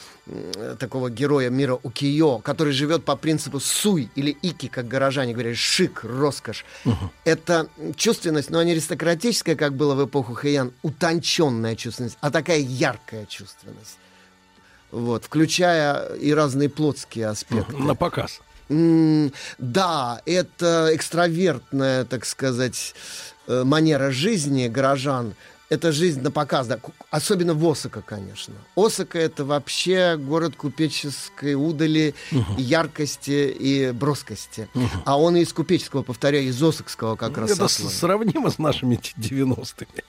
такого 0.78 1.08
героя 1.10 1.48
мира 1.48 1.78
Укиё, 1.82 2.38
который 2.38 2.72
живет 2.72 3.04
по 3.04 3.16
принципу 3.16 3.58
суй 3.58 4.10
или 4.14 4.36
ики, 4.42 4.68
как 4.68 4.86
горожане 4.86 5.32
говорят, 5.32 5.56
шик, 5.56 6.04
роскошь. 6.04 6.64
Угу. 6.84 7.10
Это 7.24 7.68
чувственность, 7.96 8.50
но 8.50 8.62
не 8.62 8.72
аристократическая, 8.72 9.56
как 9.56 9.74
было 9.74 9.94
в 9.94 10.04
эпоху 10.04 10.34
Хэйян, 10.34 10.72
утонченная 10.82 11.74
чувственность, 11.74 12.18
а 12.20 12.30
такая 12.30 12.58
яркая 12.58 13.24
чувственность. 13.26 13.98
Вот, 14.90 15.24
включая 15.24 16.14
и 16.14 16.32
разные 16.32 16.68
плотские 16.68 17.28
аспекты. 17.28 17.76
На 17.76 17.94
показ. 17.94 18.40
М- 18.70 19.32
да, 19.56 20.20
это 20.26 20.90
экстравертная, 20.92 22.04
так 22.04 22.26
сказать, 22.26 22.94
э, 23.46 23.64
манера 23.64 24.10
жизни 24.10 24.68
горожан, 24.68 25.34
это 25.68 25.92
жизнь 25.92 26.20
на 26.22 26.30
показ, 26.30 26.66
да. 26.66 26.78
Особенно 27.10 27.54
в 27.54 27.66
Осака, 27.68 28.00
конечно. 28.00 28.54
Осака— 28.76 29.18
это 29.20 29.44
вообще 29.44 30.16
город 30.16 30.56
купеческой 30.56 31.54
удали, 31.54 32.14
угу. 32.32 32.54
яркости 32.56 33.54
и 33.58 33.90
броскости. 33.92 34.68
Угу. 34.74 34.88
А 35.04 35.20
он 35.20 35.36
из 35.36 35.52
купеческого, 35.52 36.02
повторяю, 36.02 36.46
из 36.48 36.62
Осакского 36.62 37.16
как 37.16 37.36
раз. 37.36 37.50
Это 37.50 37.68
сравнимо 37.68 38.50
с 38.50 38.58
нашими 38.58 38.96
90-ми. 39.16 40.02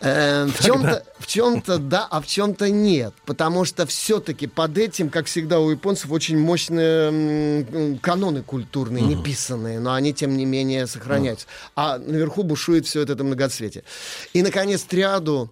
Э, 0.00 0.46
в 0.46 0.62
чем-то, 0.62 1.04
в 1.18 1.26
чем-то 1.26 1.78
да, 1.78 2.06
а 2.10 2.20
в 2.20 2.26
чем-то 2.26 2.70
нет. 2.70 3.14
Потому 3.24 3.64
что 3.64 3.86
все-таки 3.86 4.46
под 4.46 4.78
этим, 4.78 5.10
как 5.10 5.26
всегда 5.26 5.60
у 5.60 5.70
японцев, 5.70 6.10
очень 6.10 6.38
мощные 6.38 7.98
каноны 8.02 8.42
культурные, 8.42 9.04
uh-huh. 9.04 9.16
неписанные, 9.16 9.80
но 9.80 9.94
они, 9.94 10.12
тем 10.12 10.36
не 10.36 10.44
менее, 10.44 10.86
сохраняются. 10.86 11.46
Uh-huh. 11.46 11.72
А 11.76 11.98
наверху 11.98 12.42
бушует 12.42 12.86
все 12.86 13.02
это, 13.02 13.14
это 13.14 13.24
многоцветие. 13.24 13.84
И, 14.32 14.42
наконец, 14.42 14.82
триаду, 14.82 15.50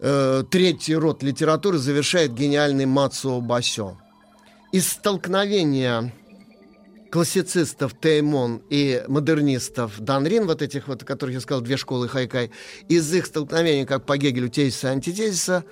э, 0.00 0.44
третий 0.50 0.94
род 0.94 1.22
литературы 1.22 1.78
завершает 1.78 2.34
гениальный 2.34 2.86
Мацуо 2.86 3.40
Басё. 3.40 3.96
Из 4.72 4.88
столкновения 4.88 6.12
классицистов 7.14 7.94
Теймон 7.94 8.60
и 8.70 9.04
модернистов 9.06 10.00
Данрин, 10.00 10.48
вот 10.48 10.62
этих 10.62 10.88
вот, 10.88 11.04
которых 11.04 11.36
я 11.36 11.40
сказал, 11.40 11.60
две 11.60 11.76
школы 11.76 12.08
Хайкай, 12.08 12.50
из 12.88 13.14
их 13.14 13.26
столкновений, 13.26 13.86
как 13.86 14.04
по 14.04 14.16
Гегелю, 14.16 14.48
тезиса 14.48 14.88
и 14.88 14.90
антитезиса, 14.90 15.64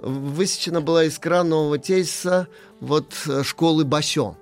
высечена 0.00 0.82
была 0.82 1.06
искра 1.06 1.44
нового 1.44 1.78
тезиса 1.78 2.46
вот 2.80 3.06
э, 3.26 3.42
школы 3.42 3.86
Басё. 3.86 4.36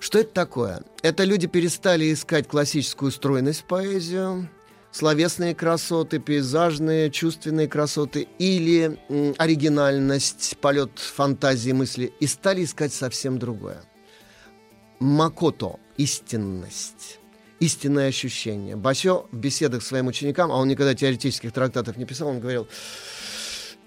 Что 0.00 0.20
это 0.20 0.32
такое? 0.32 0.82
Это 1.02 1.24
люди 1.24 1.48
перестали 1.48 2.10
искать 2.10 2.48
классическую 2.48 3.12
стройность 3.12 3.60
в 3.60 3.64
поэзию, 3.64 4.48
словесные 4.90 5.54
красоты, 5.54 6.18
пейзажные, 6.18 7.10
чувственные 7.10 7.68
красоты 7.68 8.26
или 8.38 8.98
м, 9.10 9.34
оригинальность, 9.36 10.56
полет 10.62 10.98
фантазии, 10.98 11.72
мысли, 11.72 12.10
и 12.20 12.26
стали 12.26 12.64
искать 12.64 12.94
совсем 12.94 13.38
другое– 13.38 13.82
макото– 15.04 15.78
истинность 15.96 17.18
истинное 17.60 18.08
ощущение. 18.08 18.76
Басё 18.76 19.26
в 19.32 19.36
беседах 19.36 19.82
с 19.82 19.86
своим 19.86 20.08
ученикам, 20.08 20.52
а 20.52 20.56
он 20.56 20.68
никогда 20.68 20.94
теоретических 20.94 21.52
трактатов 21.52 21.96
не 21.96 22.04
писал, 22.04 22.28
он 22.28 22.40
говорил, 22.40 22.68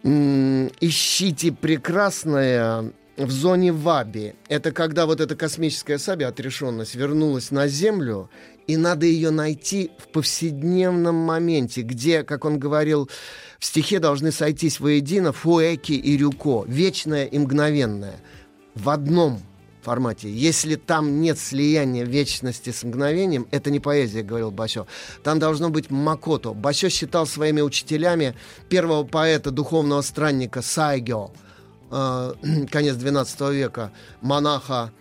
ищите 0.04 1.52
прекрасное 1.52 2.92
в 3.18 3.32
зоне 3.32 3.72
Ваби. 3.72 4.36
Это 4.48 4.72
когда 4.72 5.06
вот 5.06 5.22
эта 5.22 5.36
космическая 5.36 5.98
саби, 5.98 6.24
отрешенность, 6.24 6.96
вернулась 6.96 7.52
на 7.52 7.68
Землю, 7.68 8.30
и 8.68 8.78
надо 8.78 9.06
ее 9.06 9.32
найти 9.32 9.92
в 9.98 10.08
повседневном 10.10 11.16
моменте, 11.16 11.82
где, 11.82 12.24
как 12.24 12.46
он 12.46 12.60
говорил, 12.60 13.10
в 13.60 13.66
стихе 13.66 14.00
должны 14.00 14.32
сойтись 14.32 14.80
воедино 14.80 15.34
фуэки 15.34 15.94
и 15.94 16.18
рюко, 16.18 16.64
вечное 16.68 17.26
и 17.26 17.38
мгновенное, 17.40 18.16
в 18.76 18.90
одном 18.90 19.42
формате. 19.88 20.30
Если 20.30 20.76
там 20.76 21.22
нет 21.22 21.40
слияния 21.40 22.04
вечности 22.04 22.72
с 22.72 22.84
мгновением, 22.84 23.48
это 23.52 23.72
не 23.72 23.80
поэзия, 23.80 24.22
говорил 24.22 24.52
Басё. 24.52 24.86
Там 25.24 25.40
должно 25.40 25.70
быть 25.70 25.90
Макото. 25.90 26.54
Басё 26.54 26.90
считал 26.90 27.26
своими 27.26 27.62
учителями 27.62 28.36
первого 28.68 29.06
поэта, 29.06 29.50
духовного 29.52 30.02
странника 30.02 30.62
Сайгё, 30.62 31.32
э, 31.90 32.34
конец 32.70 32.96
XII 32.96 33.54
века, 33.54 33.92
монаха, 34.22 34.92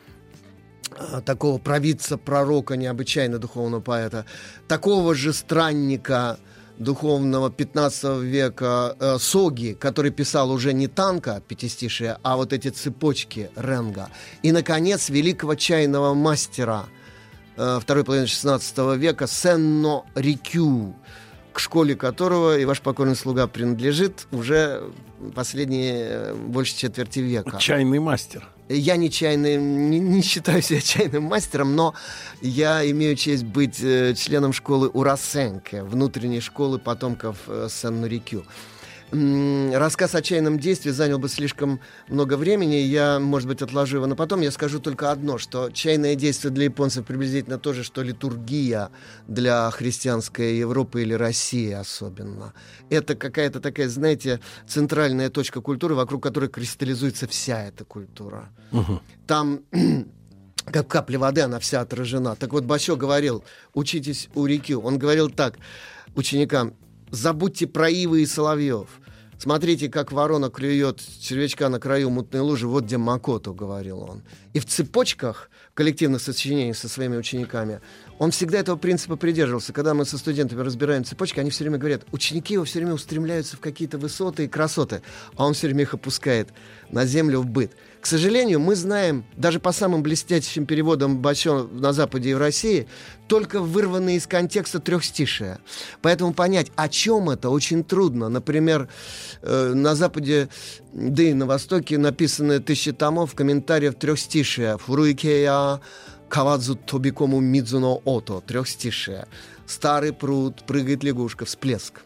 э, 0.96 1.20
такого 1.26 1.58
провидца, 1.58 2.16
пророка, 2.16 2.76
необычайно 2.76 3.38
духовного 3.38 3.82
поэта, 3.82 4.24
такого 4.68 5.16
же 5.16 5.32
странника, 5.32 6.38
духовного 6.78 7.50
15 7.50 8.22
века 8.22 8.96
э, 8.98 9.16
Соги, 9.18 9.76
который 9.78 10.10
писал 10.10 10.50
уже 10.50 10.72
не 10.72 10.88
танка 10.88 11.42
пятистишие, 11.46 12.18
а 12.22 12.36
вот 12.36 12.52
эти 12.52 12.68
цепочки 12.68 13.50
Ренга. 13.56 14.08
И, 14.42 14.52
наконец, 14.52 15.08
великого 15.08 15.54
чайного 15.54 16.14
мастера 16.14 16.84
э, 17.56 17.78
второй 17.80 18.04
половины 18.04 18.26
16 18.26 18.78
века 18.96 19.26
Сенно 19.26 20.02
Рикю, 20.14 20.94
к 21.52 21.60
школе 21.60 21.94
которого 21.94 22.58
и 22.58 22.64
ваш 22.64 22.80
покорный 22.80 23.16
слуга 23.16 23.46
принадлежит 23.46 24.26
уже 24.32 24.82
последние 25.34 26.06
э, 26.08 26.34
больше 26.34 26.76
четверти 26.76 27.20
века. 27.20 27.58
Чайный 27.58 27.98
мастер. 27.98 28.48
Я 28.68 28.96
не 28.96 29.10
чайный, 29.10 29.56
не, 29.56 30.00
не 30.00 30.22
считаю 30.22 30.60
себя 30.60 30.80
чайным 30.80 31.24
мастером, 31.24 31.76
но 31.76 31.94
я 32.40 32.88
имею 32.90 33.14
честь 33.14 33.44
быть 33.44 33.80
э, 33.80 34.14
членом 34.14 34.52
школы 34.52 34.88
Урасенке, 34.88 35.84
внутренней 35.84 36.40
школы 36.40 36.78
потомков 36.78 37.36
э, 37.46 37.68
Сен-Нурикю 37.70 38.44
рассказ 39.12 40.14
о 40.14 40.22
чайном 40.22 40.58
действии 40.58 40.90
занял 40.90 41.18
бы 41.18 41.28
слишком 41.28 41.80
много 42.08 42.36
времени. 42.36 42.76
Я, 42.76 43.18
может 43.20 43.48
быть, 43.48 43.62
отложу 43.62 43.98
его 43.98 44.06
на 44.06 44.16
потом. 44.16 44.40
Я 44.40 44.50
скажу 44.50 44.80
только 44.80 45.10
одно, 45.10 45.38
что 45.38 45.70
чайное 45.70 46.14
действие 46.14 46.52
для 46.52 46.64
японцев 46.64 47.06
приблизительно 47.06 47.58
то 47.58 47.72
же, 47.72 47.84
что 47.84 48.02
литургия 48.02 48.90
для 49.28 49.70
христианской 49.70 50.56
Европы 50.56 51.02
или 51.02 51.14
России 51.14 51.72
особенно. 51.72 52.52
Это 52.90 53.14
какая-то 53.14 53.60
такая, 53.60 53.88
знаете, 53.88 54.40
центральная 54.66 55.30
точка 55.30 55.60
культуры, 55.60 55.94
вокруг 55.94 56.22
которой 56.22 56.48
кристаллизуется 56.48 57.28
вся 57.28 57.64
эта 57.64 57.84
культура. 57.84 58.48
Угу. 58.72 59.00
Там 59.26 59.60
как 60.64 60.88
капля 60.88 61.18
воды, 61.18 61.42
она 61.42 61.60
вся 61.60 61.80
отражена. 61.80 62.34
Так 62.34 62.52
вот, 62.52 62.64
Бачо 62.64 62.96
говорил, 62.96 63.44
учитесь 63.72 64.28
у 64.34 64.46
реки. 64.46 64.74
Он 64.74 64.98
говорил 64.98 65.30
так 65.30 65.58
ученикам, 66.16 66.74
забудьте 67.10 67.66
про 67.66 67.88
Ивы 67.88 68.22
и 68.22 68.26
Соловьев. 68.26 68.88
Смотрите, 69.38 69.90
как 69.90 70.12
ворона 70.12 70.48
клюет 70.48 71.02
червячка 71.20 71.68
на 71.68 71.78
краю 71.78 72.08
мутной 72.08 72.40
лужи, 72.40 72.66
вот 72.66 72.84
где 72.84 72.96
Макото, 72.96 73.52
говорил 73.52 74.00
он. 74.00 74.22
И 74.54 74.60
в 74.60 74.64
цепочках 74.64 75.50
коллективных 75.74 76.22
сочинений 76.22 76.72
со 76.72 76.88
своими 76.88 77.18
учениками 77.18 77.82
он 78.18 78.30
всегда 78.30 78.58
этого 78.58 78.76
принципа 78.76 79.16
придерживался. 79.16 79.74
Когда 79.74 79.92
мы 79.92 80.06
со 80.06 80.16
студентами 80.16 80.62
разбираем 80.62 81.04
цепочки, 81.04 81.38
они 81.38 81.50
все 81.50 81.64
время 81.64 81.76
говорят, 81.76 82.06
ученики 82.12 82.54
его 82.54 82.64
все 82.64 82.78
время 82.78 82.94
устремляются 82.94 83.58
в 83.58 83.60
какие-то 83.60 83.98
высоты 83.98 84.44
и 84.44 84.48
красоты, 84.48 85.02
а 85.36 85.46
он 85.46 85.52
все 85.52 85.66
время 85.66 85.82
их 85.82 85.92
опускает 85.92 86.48
на 86.90 87.04
землю 87.04 87.40
в 87.40 87.46
быт. 87.46 87.72
К 88.06 88.08
сожалению, 88.08 88.60
мы 88.60 88.76
знаем, 88.76 89.24
даже 89.36 89.58
по 89.58 89.72
самым 89.72 90.04
блестящим 90.04 90.64
переводам 90.64 91.18
Бачо 91.18 91.68
на 91.72 91.92
Западе 91.92 92.30
и 92.30 92.34
в 92.34 92.38
России, 92.38 92.86
только 93.26 93.60
вырванные 93.60 94.18
из 94.18 94.28
контекста 94.28 94.78
трехстишия. 94.78 95.58
Поэтому 96.02 96.32
понять, 96.32 96.70
о 96.76 96.88
чем 96.88 97.30
это, 97.30 97.50
очень 97.50 97.82
трудно. 97.82 98.28
Например, 98.28 98.88
э, 99.42 99.72
на 99.74 99.96
Западе, 99.96 100.48
да 100.92 101.20
и 101.24 101.32
на 101.32 101.46
Востоке 101.46 101.98
написаны 101.98 102.60
тысячи 102.60 102.92
томов 102.92 103.34
комментариев 103.34 103.96
трехстишия. 103.96 104.76
Фуруикея, 104.76 105.80
Кавадзу 106.28 106.76
Тобикому 106.76 107.40
Мидзуно 107.40 107.96
Ото, 108.04 108.40
трехстишие. 108.40 109.26
Старый 109.66 110.12
пруд, 110.12 110.62
прыгает 110.64 111.02
лягушка, 111.02 111.44
всплеск. 111.44 112.02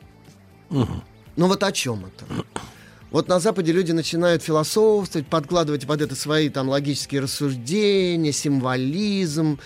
Угу. 0.70 1.02
Ну 1.36 1.46
вот 1.46 1.62
о 1.62 1.70
чем 1.72 2.06
это? 2.06 2.24
Вот 3.10 3.26
на 3.26 3.40
Западе 3.40 3.72
люди 3.72 3.90
начинают 3.90 4.42
философствовать, 4.42 5.26
подкладывать 5.26 5.86
под 5.86 6.00
это 6.00 6.14
свои 6.14 6.48
там 6.48 6.68
логические 6.68 7.22
рассуждения, 7.22 8.30
символизм 8.30 9.58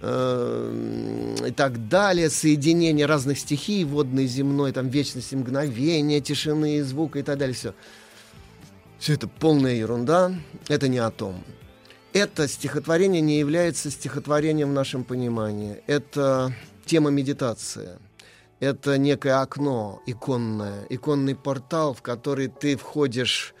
э, 0.00 1.36
и 1.48 1.50
так 1.50 1.88
далее, 1.88 2.30
соединение 2.30 3.06
разных 3.06 3.40
стихий, 3.40 3.84
водной, 3.84 4.26
земной, 4.26 4.70
там 4.70 4.88
вечности 4.88 5.34
мгновения, 5.34 6.20
тишины, 6.20 6.84
звука 6.84 7.18
и 7.18 7.22
так 7.22 7.38
далее, 7.38 7.56
все. 7.56 7.74
Все 9.00 9.14
это 9.14 9.26
полная 9.26 9.74
ерунда, 9.74 10.32
это 10.68 10.86
не 10.86 10.98
о 10.98 11.10
том. 11.10 11.42
Это 12.12 12.46
стихотворение 12.46 13.20
не 13.20 13.40
является 13.40 13.90
стихотворением 13.90 14.70
в 14.70 14.74
нашем 14.74 15.02
понимании. 15.02 15.82
Это 15.88 16.54
тема 16.86 17.10
медитации– 17.10 17.98
это 18.62 18.96
некое 18.96 19.40
окно 19.40 20.00
иконное, 20.06 20.86
иконный 20.88 21.34
портал, 21.34 21.94
в 21.94 22.00
который 22.00 22.46
ты 22.46 22.76
входишь 22.76 23.56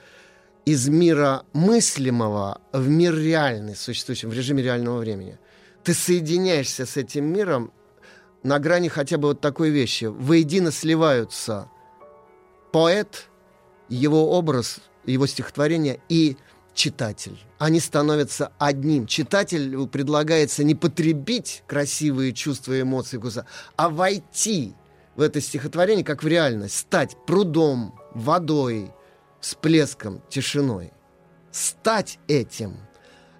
из 0.64 0.88
мира 0.88 1.42
мыслимого 1.52 2.60
в 2.72 2.88
мир 2.88 3.16
реальный, 3.16 3.74
существующий 3.74 4.28
в 4.28 4.32
режиме 4.32 4.62
реального 4.62 4.98
времени. 4.98 5.40
Ты 5.82 5.92
соединяешься 5.92 6.86
с 6.86 6.96
этим 6.96 7.24
миром 7.24 7.72
на 8.44 8.60
грани 8.60 8.86
хотя 8.86 9.18
бы 9.18 9.26
вот 9.26 9.40
такой 9.40 9.70
вещи. 9.70 10.04
Воедино 10.04 10.70
сливаются 10.70 11.68
поэт, 12.70 13.28
его 13.88 14.38
образ, 14.38 14.78
его 15.04 15.26
стихотворение 15.26 16.00
и 16.08 16.36
читатель. 16.74 17.40
Они 17.58 17.80
становятся 17.80 18.52
одним. 18.56 19.08
Читателю 19.08 19.88
предлагается 19.88 20.62
не 20.62 20.76
потребить 20.76 21.64
красивые 21.66 22.32
чувства 22.32 22.74
и 22.74 22.82
эмоции 22.82 23.18
вкуса, 23.18 23.46
а 23.74 23.88
войти 23.88 24.76
в 25.16 25.20
это 25.20 25.40
стихотворение, 25.40 26.04
как 26.04 26.22
в 26.22 26.26
реальность, 26.26 26.78
стать 26.78 27.16
прудом, 27.26 27.98
водой, 28.14 28.90
всплеском, 29.40 30.22
тишиной. 30.28 30.92
Стать 31.50 32.18
этим 32.28 32.76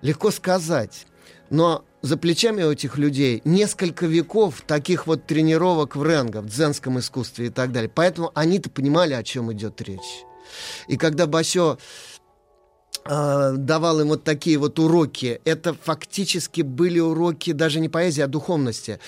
легко 0.03 0.31
сказать, 0.31 1.07
но 1.49 1.85
за 2.03 2.16
плечами 2.16 2.62
у 2.62 2.73
этих 2.73 2.99
людей 2.99 3.40
несколько 3.44 4.07
веков 4.07 4.62
таких 4.66 5.07
вот 5.07 5.27
тренировок 5.27 5.97
в 5.97 6.05
ренго, 6.05 6.43
в 6.43 6.47
дзенском 6.47 6.99
искусстве 6.99 7.47
и 7.47 7.51
так 7.51 7.73
далее. 7.73 7.90
Поэтому 7.94 8.32
они-то 8.35 8.69
понимали, 8.69 9.15
о 9.15 9.23
чем 9.23 9.53
идет 9.53 9.81
речь. 9.81 10.24
И 10.89 10.97
когда 10.97 11.27
Басё 11.27 11.78
э, 13.05 13.55
давал 13.57 14.01
им 14.01 14.09
вот 14.09 14.24
такие 14.24 14.59
вот 14.59 14.78
уроки, 14.81 15.40
это 15.44 15.74
фактически 15.74 16.62
были 16.62 16.99
уроки 16.99 17.53
даже 17.53 17.78
не 17.78 17.89
поэзии, 17.89 18.23
а 18.23 18.27
духовности. 18.27 18.99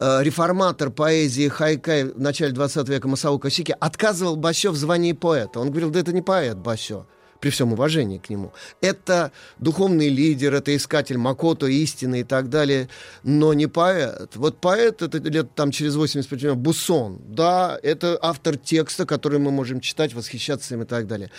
Э, 0.00 0.22
реформатор 0.22 0.90
поэзии 0.90 1.48
Хайкай 1.48 2.04
в 2.04 2.20
начале 2.20 2.52
20 2.52 2.88
века 2.88 3.08
Масао 3.08 3.36
Косики 3.38 3.74
отказывал 3.80 4.36
Басё 4.36 4.70
в 4.70 4.76
звании 4.76 5.12
поэта. 5.12 5.58
Он 5.58 5.70
говорил, 5.70 5.90
да 5.90 5.98
это 5.98 6.12
не 6.12 6.22
поэт 6.22 6.56
Басё 6.56 7.06
при 7.40 7.50
всем 7.50 7.72
уважении 7.72 8.18
к 8.18 8.30
нему. 8.30 8.52
Это 8.80 9.32
духовный 9.58 10.08
лидер, 10.08 10.54
это 10.54 10.74
искатель 10.76 11.18
Макото, 11.18 11.66
истины 11.66 12.20
и 12.20 12.24
так 12.24 12.48
далее, 12.48 12.88
но 13.22 13.54
не 13.54 13.66
поэт. 13.66 14.36
Вот 14.36 14.60
поэт, 14.60 15.02
это 15.02 15.18
лет 15.18 15.54
там 15.54 15.70
через 15.70 15.94
80, 15.94 16.30
например, 16.30 16.56
Бусон, 16.56 17.20
да, 17.28 17.78
это 17.82 18.18
автор 18.20 18.56
текста, 18.56 19.06
который 19.06 19.38
мы 19.38 19.50
можем 19.50 19.80
читать, 19.80 20.14
восхищаться 20.14 20.74
им 20.74 20.82
и 20.82 20.86
так 20.86 21.06
далее. 21.06 21.30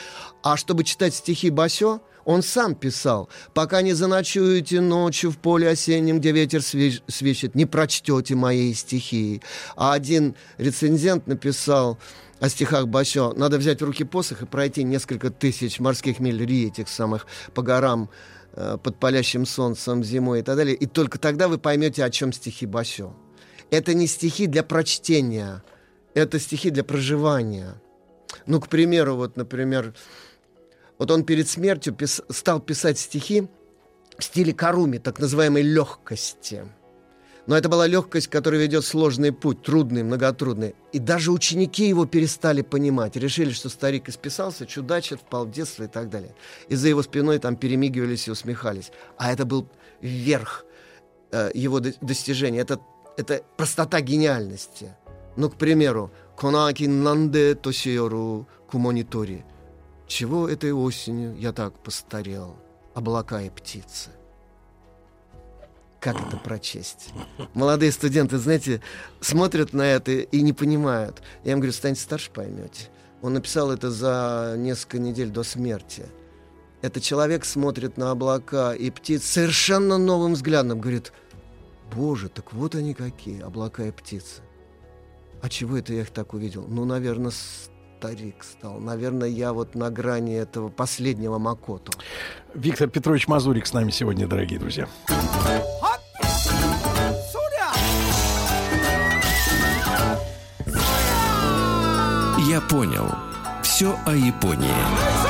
А 0.44 0.58
чтобы 0.58 0.84
читать 0.84 1.14
стихи 1.14 1.50
Басё, 1.50 2.02
он 2.26 2.44
сам 2.44 2.76
писал, 2.76 3.30
пока 3.54 3.82
не 3.82 3.94
заночуете 3.94 4.82
ночью 4.82 5.32
в 5.32 5.38
поле 5.38 5.68
осеннем, 5.70 6.20
где 6.20 6.32
ветер 6.32 6.62
свищет, 6.62 7.56
не 7.56 7.66
прочтете 7.66 8.36
моей 8.36 8.76
стихи. 8.76 9.42
А 9.76 9.94
один 9.94 10.36
рецензент 10.58 11.26
написал 11.26 11.98
о 12.40 12.50
стихах 12.50 12.88
Басё, 12.88 13.34
надо 13.34 13.58
взять 13.58 13.82
в 13.82 13.86
руки 13.86 14.04
посох 14.04 14.42
и 14.42 14.46
пройти 14.46 14.84
несколько 14.84 15.30
тысяч 15.30 15.80
морских 15.80 16.20
миль 16.20 16.46
ри 16.46 16.68
этих 16.68 16.88
самых 16.88 17.28
по 17.54 17.62
горам, 17.62 18.10
э, 18.54 18.78
под 18.82 19.00
палящим 19.00 19.46
солнцем 19.46 20.04
зимой 20.04 20.40
и 20.40 20.44
так 20.44 20.56
далее. 20.56 20.76
И 20.76 20.86
только 20.86 21.20
тогда 21.20 21.48
вы 21.48 21.58
поймете, 21.58 22.04
о 22.04 22.10
чем 22.10 22.32
стихи 22.32 22.66
Басё. 22.66 23.14
Это 23.72 23.94
не 23.94 24.08
стихи 24.08 24.48
для 24.48 24.64
прочтения, 24.64 25.64
это 26.14 26.40
стихи 26.40 26.70
для 26.70 26.84
проживания. 26.84 27.82
Ну, 28.46 28.60
к 28.60 28.68
примеру, 28.68 29.16
вот, 29.16 29.38
например, 29.38 29.94
вот 30.98 31.12
он 31.12 31.24
перед 31.24 31.48
смертью 31.48 31.94
пис 31.94 32.22
стал 32.30 32.60
писать 32.60 33.00
стихи 33.00 33.48
в 34.18 34.24
стиле 34.24 34.54
Каруми, 34.54 34.98
так 34.98 35.20
называемой 35.20 35.62
легкости. 35.62 36.66
Но 37.50 37.58
это 37.58 37.68
была 37.68 37.88
легкость, 37.88 38.28
которая 38.28 38.62
ведет 38.62 38.86
сложный 38.86 39.32
путь, 39.32 39.64
трудный, 39.64 40.04
многотрудный. 40.04 40.76
И 40.92 41.00
даже 41.00 41.32
ученики 41.32 41.88
его 41.88 42.06
перестали 42.06 42.62
понимать. 42.62 43.16
Решили, 43.16 43.50
что 43.50 43.70
старик 43.70 44.08
исписался, 44.08 44.68
чудачит, 44.68 45.20
впал 45.20 45.48
в 45.48 45.52
детство 45.52 45.86
и 45.86 45.88
так 45.88 46.12
далее. 46.12 46.36
И 46.68 46.76
за 46.76 46.90
его 46.90 47.02
спиной 47.02 47.40
там 47.40 47.56
перемигивались 47.56 48.28
и 48.28 48.32
усмехались. 48.32 48.92
А 49.18 49.34
это 49.34 49.46
был 49.46 49.68
верх 50.00 50.64
э, 51.32 51.50
его 51.56 51.80
достижения. 51.80 52.60
Это, 52.60 52.80
это 53.18 53.42
простота 53.58 54.00
гениальности. 54.00 54.96
Ну, 55.36 55.50
к 55.50 55.56
примеру, 55.56 56.12
«Конаки 56.38 56.84
нанде 56.84 57.56
тосиору 57.56 58.48
кумонитори» 58.70 59.44
Чего 60.06 60.48
этой 60.48 60.72
осенью 60.72 61.36
я 61.36 61.52
так 61.52 61.74
постарел? 61.80 62.58
Облака 62.94 63.42
и 63.42 63.50
птицы. 63.50 64.12
Как 66.00 66.16
это 66.16 66.38
прочесть? 66.38 67.10
Молодые 67.54 67.92
студенты, 67.92 68.38
знаете, 68.38 68.82
смотрят 69.20 69.74
на 69.74 69.82
это 69.82 70.12
и 70.12 70.42
не 70.42 70.54
понимают. 70.54 71.22
Я 71.44 71.54
им 71.54 71.60
говорю, 71.60 71.74
станьте 71.74 72.02
старше, 72.02 72.32
поймете. 72.32 72.90
Он 73.22 73.34
написал 73.34 73.70
это 73.72 73.92
за 73.92 74.56
несколько 74.58 75.00
недель 75.00 75.30
до 75.30 75.44
смерти. 75.44 76.06
Этот 76.82 77.04
человек 77.04 77.44
смотрит 77.44 77.98
на 77.98 78.12
облака 78.12 78.74
и 78.74 78.90
птиц 78.90 79.26
совершенно 79.26 79.98
новым 79.98 80.34
взглядом. 80.34 80.80
Говорит, 80.80 81.12
боже, 81.94 82.30
так 82.30 82.54
вот 82.54 82.76
они 82.76 82.94
какие, 82.94 83.42
облака 83.42 83.84
и 83.84 83.92
птицы. 83.92 84.42
А 85.42 85.50
чего 85.50 85.78
это 85.78 85.94
я 85.94 86.02
их 86.02 86.12
так 86.12 86.34
увидел? 86.34 86.66
Ну, 86.68 86.86
наверное, 86.86 87.34
старик 88.00 88.46
стал. 88.46 88.80
Наверное, 88.80 89.28
я 89.28 89.52
вот 89.52 89.76
на 89.76 89.90
грани 89.90 90.36
этого 90.36 90.70
последнего 90.70 91.38
Макото. 91.38 91.92
Виктор 92.54 92.90
Петрович 92.90 93.28
Мазурик 93.28 93.68
с 93.68 93.74
нами 93.74 93.92
сегодня, 93.92 94.28
дорогие 94.28 94.60
друзья. 94.60 94.88
Понял. 102.68 103.16
Все 103.64 103.98
о 104.06 104.12
Японии. 104.12 105.29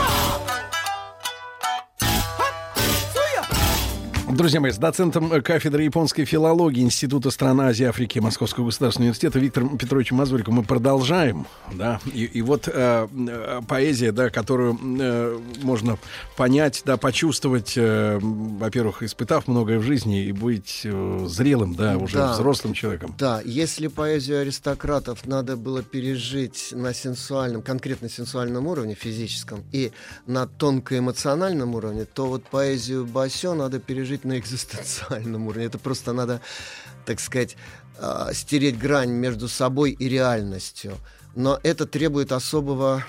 Друзья 4.30 4.60
мои, 4.60 4.70
с 4.72 4.78
доцентом 4.78 5.42
кафедры 5.42 5.84
японской 5.84 6.24
филологии 6.24 6.84
Института 6.84 7.32
стран 7.32 7.62
Азии, 7.62 7.86
Африки 7.86 8.20
Московского 8.20 8.66
государственного 8.66 9.08
университета 9.08 9.40
Виктором 9.40 9.76
Петровичем 9.76 10.18
Мазуриком 10.18 10.54
мы 10.54 10.64
продолжаем. 10.64 11.48
Да? 11.74 12.00
И, 12.14 12.26
и 12.26 12.44
вот 12.44 12.68
э, 12.68 13.08
э, 13.12 13.62
поэзия, 13.68 14.12
да, 14.12 14.30
которую 14.30 14.78
э, 15.00 15.40
можно 15.64 15.98
понять, 16.38 16.84
да, 16.86 16.98
почувствовать, 16.98 17.74
э, 17.76 18.20
во-первых, 18.22 19.02
испытав 19.02 19.48
многое 19.48 19.80
в 19.80 19.82
жизни 19.82 20.26
и 20.26 20.32
быть 20.32 20.82
э, 20.84 21.26
зрелым, 21.28 21.74
да, 21.74 21.98
уже 21.98 22.18
да. 22.18 22.34
взрослым 22.34 22.76
человеком. 22.76 23.16
Да, 23.18 23.42
если 23.44 23.88
поэзию 23.88 24.42
аристократов 24.42 25.26
надо 25.26 25.58
было 25.58 25.82
пережить 25.82 26.70
на 26.72 26.94
сенсуальном, 26.94 27.64
конкретно 27.64 28.10
сенсуальном 28.10 28.68
уровне, 28.68 28.94
физическом, 28.94 29.64
и 29.72 29.92
на 30.28 30.46
тонко-эмоциональном 30.46 31.74
уровне, 31.74 32.06
то 32.06 32.28
вот 32.28 32.44
поэзию 32.44 33.08
Басё 33.08 33.56
надо 33.56 33.80
пережить 33.80 34.19
жить 34.20 34.26
на 34.26 34.38
экзистенциальном 34.38 35.48
уровне. 35.48 35.66
Это 35.66 35.78
просто 35.78 36.14
надо, 36.14 36.42
так 37.06 37.20
сказать, 37.20 37.56
а, 37.98 38.34
стереть 38.34 38.78
грань 38.78 39.12
между 39.12 39.48
собой 39.48 39.92
и 39.92 40.10
реальностью. 40.10 40.98
Но 41.36 41.60
это 41.64 41.86
требует 41.86 42.32
особого 42.32 43.04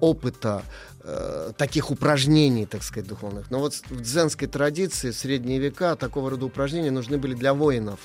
опыта, 0.00 0.62
э, 1.04 1.52
таких 1.56 1.90
упражнений, 1.90 2.66
так 2.66 2.82
сказать, 2.82 3.08
духовных. 3.08 3.50
Но 3.50 3.58
вот 3.60 3.74
в 3.90 4.00
дзенской 4.00 4.48
традиции 4.48 5.10
в 5.10 5.16
средние 5.16 5.58
века 5.58 5.96
такого 5.96 6.30
рода 6.30 6.46
упражнения 6.46 6.90
нужны 6.90 7.18
были 7.18 7.34
для 7.34 7.54
воинов 7.54 8.00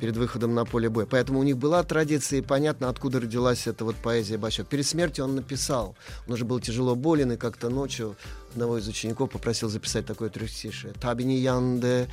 перед 0.00 0.16
выходом 0.16 0.54
на 0.54 0.64
поле 0.64 0.88
боя. 0.88 1.06
Поэтому 1.06 1.40
у 1.40 1.42
них 1.42 1.58
была 1.58 1.82
традиция, 1.82 2.38
и 2.38 2.42
понятно, 2.42 2.88
откуда 2.88 3.20
родилась 3.20 3.66
эта 3.66 3.84
вот 3.84 3.96
поэзия 3.96 4.38
Бачо. 4.38 4.64
Перед 4.64 4.86
смертью 4.86 5.24
он 5.24 5.34
написал. 5.34 5.96
Он 6.26 6.34
уже 6.34 6.44
был 6.44 6.60
тяжело 6.60 6.94
болен, 6.94 7.32
и 7.32 7.36
как-то 7.36 7.68
ночью 7.68 8.16
одного 8.52 8.78
из 8.78 8.88
учеников 8.88 9.30
попросил 9.30 9.68
записать 9.68 10.06
такое 10.06 10.30
трехстишее. 10.30 10.94
Табини 10.94 11.34
янде 11.34 12.08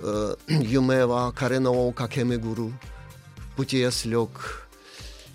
э, 0.00 0.36
юмева 0.48 1.32
кареноу 1.36 1.92
какемегуру. 1.92 2.72
В 3.52 3.56
пути 3.56 3.78
я 3.80 3.90
слег, 3.90 4.68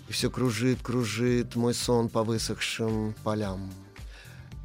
и 0.08 0.12
все 0.12 0.30
кружит, 0.30 0.78
кружит 0.82 1.56
мой 1.56 1.74
сон 1.74 2.08
по 2.08 2.22
высохшим 2.22 3.14
полям. 3.22 3.70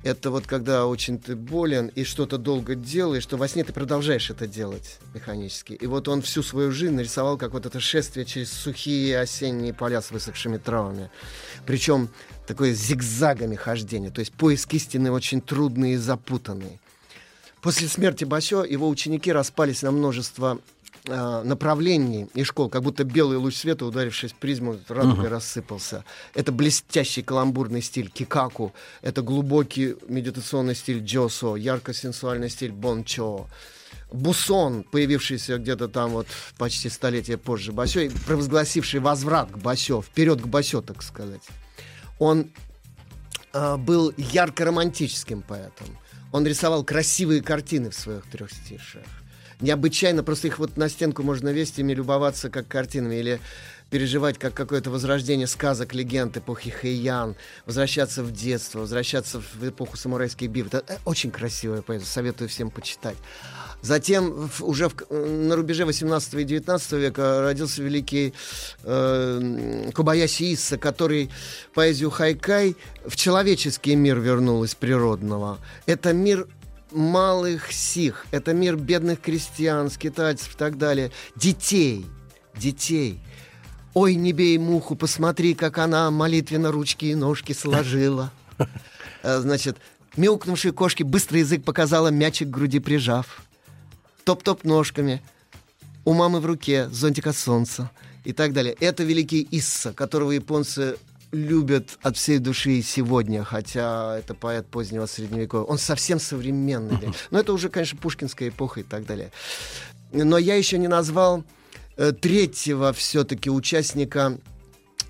Это 0.02 0.32
вот 0.32 0.48
когда 0.48 0.86
очень 0.86 1.20
ты 1.20 1.36
болен 1.36 1.88
и 1.88 2.06
что-то 2.06 2.38
долго 2.38 2.76
делаешь, 2.76 3.24
что 3.24 3.36
во 3.36 3.50
сне 3.50 3.66
ты 3.66 3.74
продолжаешь 3.74 4.30
это 4.30 4.48
делать 4.48 4.98
механически. 5.14 5.74
И 5.74 5.86
вот 5.88 6.08
он 6.08 6.22
всю 6.22 6.42
свою 6.42 6.72
жизнь 6.72 6.94
нарисовал 6.94 7.38
как 7.38 7.52
вот 7.52 7.66
это 7.66 7.82
шествие 7.82 8.26
через 8.26 8.50
сухие 8.50 9.20
осенние 9.20 9.74
поля 9.74 10.02
с 10.02 10.12
высохшими 10.12 10.58
травами. 10.58 11.12
Причем 11.66 12.10
такое 12.48 12.74
зигзагами 12.74 13.56
хождение. 13.56 14.10
То 14.10 14.20
есть 14.20 14.32
поиск 14.32 14.74
истины 14.74 15.12
очень 15.12 15.42
трудный 15.42 15.94
и 15.94 15.98
запутанный. 15.98 16.80
После 17.62 17.90
смерти 17.90 18.24
Басё 18.24 18.64
его 18.64 18.88
ученики 18.88 19.34
распались 19.34 19.82
на 19.82 19.92
множество 19.92 20.60
направлений 21.06 22.28
и 22.34 22.44
школ, 22.44 22.70
как 22.70 22.84
будто 22.84 23.04
белый 23.04 23.38
луч 23.38 23.56
света, 23.56 23.86
ударившись 23.86 24.32
в 24.32 24.36
призму, 24.36 24.78
радугой 24.88 25.26
Мгм. 25.26 25.34
рассыпался. 25.34 26.04
Это 26.34 26.52
блестящий 26.52 27.22
каламбурный 27.22 27.82
стиль 27.82 28.10
кикаку, 28.10 28.74
это 29.02 29.22
глубокий 29.22 29.96
медитационный 30.08 30.76
стиль 30.76 31.04
джосо, 31.04 31.56
ярко-сенсуальный 31.56 32.50
стиль 32.50 32.72
бончо. 32.72 33.48
Бусон, 34.12 34.84
появившийся 34.84 35.58
где-то 35.58 35.88
там 35.88 36.12
вот 36.12 36.28
почти 36.58 36.90
столетие 36.90 37.38
позже 37.38 37.72
Басё, 37.72 38.02
и 38.02 38.10
провозгласивший 38.10 39.00
возврат 39.00 39.52
к 39.52 39.58
Басё, 39.58 40.02
вперед 40.02 40.42
к 40.42 40.48
Басё, 40.48 40.82
так 40.82 41.04
сказать. 41.04 41.44
Он 42.18 42.50
а, 43.54 43.78
был 43.78 44.12
ярко-романтическим 44.18 45.42
поэтом. 45.44 45.88
Он 46.32 46.46
рисовал 46.46 46.84
красивые 46.84 47.42
картины 47.42 47.90
в 47.90 47.96
своих 47.96 48.26
трехстишиях. 48.30 49.06
Необычайно, 49.60 50.24
просто 50.24 50.48
их 50.48 50.58
вот 50.58 50.78
на 50.78 50.88
стенку 50.88 51.22
можно 51.22 51.50
весить, 51.50 51.80
ими 51.80 51.94
любоваться 51.94 52.50
как 52.50 52.68
картинами, 52.68 53.16
или 53.16 53.42
переживать 53.90 54.38
как 54.38 54.54
какое-то 54.54 54.90
возрождение 54.90 55.48
сказок, 55.48 55.94
легенд 55.94 56.38
эпохи 56.38 56.70
Хэйян, 56.70 57.36
возвращаться 57.66 58.24
в 58.24 58.32
детство, 58.32 58.80
возвращаться 58.80 59.42
в 59.42 59.68
эпоху 59.68 59.98
самурайских 59.98 60.50
битв. 60.50 60.74
Это 60.74 60.84
э, 60.94 60.98
очень 61.06 61.32
красивая 61.32 61.82
поэзия, 61.82 62.06
советую 62.06 62.48
всем 62.50 62.70
почитать. 62.70 63.18
Затем 63.82 64.50
уже 64.62 64.90
в 64.90 64.96
к- 64.96 65.10
на 65.10 65.56
рубеже 65.56 65.86
18 65.86 66.34
и 66.36 66.44
19 66.44 66.92
века 66.94 67.42
родился 67.42 67.82
великий 67.82 68.34
э, 68.84 69.90
Кобаяси 69.94 70.54
Исса, 70.54 70.78
который 70.78 71.30
поэзию 71.74 72.12
хайкай 72.12 72.76
в 73.06 73.16
человеческий 73.16 73.96
мир 73.96 74.20
вернул 74.20 74.64
из 74.64 74.76
природного. 74.76 75.58
Это 75.86 76.14
мир 76.14 76.48
малых 76.92 77.72
сих, 77.72 78.26
это 78.32 78.54
мир 78.54 78.76
бедных 78.76 79.22
крестьян, 79.22 79.90
скитальцев 79.90 80.56
и 80.56 80.58
так 80.58 80.78
далее. 80.78 81.12
Детей, 81.36 82.06
детей. 82.56 83.20
Ой, 83.94 84.16
не 84.16 84.32
бей 84.32 84.58
муху, 84.58 84.96
посмотри, 84.96 85.54
как 85.54 85.78
она 85.78 86.12
молитвенно 86.12 86.72
ручки 86.72 87.06
и 87.06 87.16
ножки 87.16 87.54
сложила. 87.54 88.32
Э, 89.24 89.40
Значит, 89.40 89.78
мяукнувшей 90.16 90.72
кошке 90.72 91.04
быстрый 91.04 91.40
язык 91.40 91.64
показала 91.64 92.10
мячик 92.10 92.48
к 92.48 92.52
груди 92.52 92.80
прижав. 92.80 93.42
Топ-топ 94.24 94.64
ножками. 94.64 95.22
У 96.06 96.14
мамы 96.14 96.40
в 96.40 96.46
руке 96.46 96.88
зонтик 96.90 97.28
от 97.28 97.36
солнца 97.36 97.92
и 98.24 98.32
так 98.32 98.54
далее. 98.54 98.76
Это 98.80 99.04
великий 99.04 99.48
Исса, 99.52 99.92
которого 99.92 100.32
японцы 100.32 100.98
любят 101.32 101.98
от 102.02 102.18
всей 102.18 102.40
души 102.40 102.72
и 102.72 102.82
сегодня, 102.82 103.44
хотя 103.44 104.18
это 104.18 104.34
поэт 104.34 104.68
позднего 104.68 105.06
средневековья. 105.06 105.66
Он 105.66 105.78
совсем 105.78 106.20
современный. 106.20 107.14
Но 107.32 107.40
это 107.40 107.54
уже, 107.54 107.70
конечно, 107.70 107.98
пушкинская 107.98 108.50
эпоха 108.50 108.80
и 108.80 108.84
так 108.84 109.06
далее. 109.06 109.32
Но 110.12 110.38
я 110.38 110.56
еще 110.56 110.78
не 110.78 110.88
назвал 110.88 111.44
э, 111.98 112.12
третьего 112.12 112.94
все-таки 112.94 113.50
участника 113.50 114.38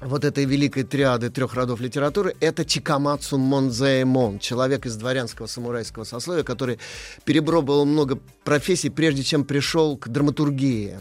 вот 0.01 0.23
этой 0.23 0.45
великой 0.45 0.83
триады 0.83 1.29
трех 1.29 1.53
родов 1.53 1.81
литературы, 1.81 2.35
это 2.39 2.63
Чикамацу 2.63 3.37
Монзаэмон, 3.37 4.39
человек 4.39 4.85
из 4.85 4.95
дворянского 4.95 5.47
самурайского 5.47 6.05
сословия, 6.05 6.43
который 6.43 6.79
перепробовал 7.25 7.85
много 7.85 8.17
профессий, 8.43 8.89
прежде 8.89 9.23
чем 9.23 9.43
пришел 9.43 9.97
к 9.97 10.07
драматургии. 10.07 10.99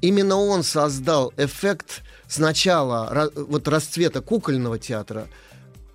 Именно 0.00 0.36
он 0.36 0.62
создал 0.62 1.32
эффект 1.36 2.02
сначала 2.30 3.10
ра- 3.12 3.44
вот 3.48 3.68
расцвета 3.68 4.22
кукольного 4.22 4.78
театра. 4.78 5.26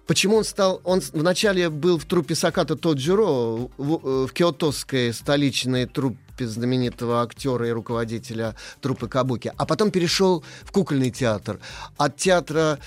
Почему 0.06 0.36
он 0.38 0.44
стал... 0.44 0.82
Он 0.84 1.02
с- 1.02 1.12
вначале 1.14 1.70
был 1.70 1.98
в 1.98 2.06
труппе 2.06 2.36
Саката 2.36 2.76
Тоджиро, 2.76 3.24
в, 3.24 3.68
э, 3.78 4.28
в 4.28 4.34
киотосской 4.34 5.12
столичной 5.12 5.88
труппе 5.88 6.46
знаменитого 6.46 7.24
актера 7.24 7.68
и 7.68 7.72
руководителя 7.72 8.56
труппы 8.82 9.08
Кабуки, 9.08 9.52
а 9.58 9.66
потом 9.66 9.90
перешел 9.90 10.44
в 10.64 10.72
кукольный 10.72 11.10
театр. 11.10 11.60
От 11.98 12.18
театра 12.18 12.78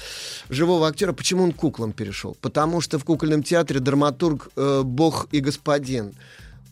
живого 0.49 0.87
актера... 0.87 1.13
Почему 1.13 1.43
он 1.43 1.53
куклам 1.53 1.93
перешел? 1.93 2.37
Потому 2.41 2.81
что 2.81 2.99
в 2.99 3.05
кукольном 3.05 3.43
театре 3.43 3.81
драматург 3.81 4.51
э, 4.55 4.83
бог 4.85 5.27
и 5.33 5.41
господин 5.41 6.15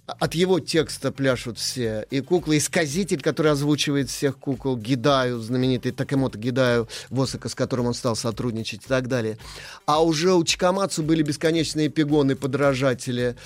от 0.07 0.35
его 0.35 0.61
текста 0.61 1.11
пляшут 1.12 1.59
все. 1.59 2.07
И 2.11 2.20
кукла-исказитель, 2.20 3.20
который 3.20 3.53
озвучивает 3.53 4.09
всех 4.09 4.39
кукол, 4.39 4.77
Гидаю, 4.77 5.41
знаменитый 5.41 5.93
Такемото 5.93 6.39
Гидаю, 6.39 6.89
Восака, 7.11 7.49
с 7.49 7.55
которым 7.55 7.87
он 7.87 7.95
стал 7.95 8.15
сотрудничать 8.16 8.85
и 8.85 8.89
так 8.89 9.09
далее. 9.09 9.37
А 9.85 10.03
уже 10.03 10.33
у 10.35 10.45
Чикамацу 10.45 11.03
были 11.03 11.23
бесконечные 11.23 11.89
пигоны, 11.89 12.37
подражатели. 12.37 13.37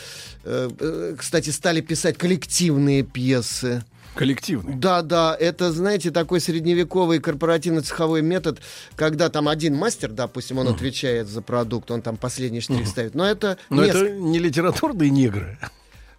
Э, 0.44 0.70
э, 0.78 1.14
Кстати, 1.18 1.50
стали 1.50 1.80
писать 1.80 2.18
коллективные 2.18 3.02
пьесы. 3.02 3.82
Коллективный. 4.14 4.74
Да, 4.74 5.02
да, 5.02 5.36
это, 5.38 5.72
знаете, 5.72 6.10
такой 6.10 6.40
средневековый 6.40 7.20
корпоративно-цеховой 7.20 8.22
метод, 8.22 8.58
когда 8.96 9.28
там 9.28 9.48
один 9.48 9.76
мастер, 9.76 10.10
допустим, 10.10 10.58
он 10.58 10.66
отвечает 10.68 11.28
за 11.28 11.42
продукт, 11.42 11.90
он 11.92 12.02
там 12.02 12.16
последний 12.16 12.60
штрих 12.60 12.88
ставит. 12.88 13.14
Но 13.14 13.24
это 13.24 13.56
Но 13.70 13.84
несколько- 13.84 14.06
это 14.06 14.16
не 14.16 14.38
литературные 14.40 15.10
негры. 15.10 15.58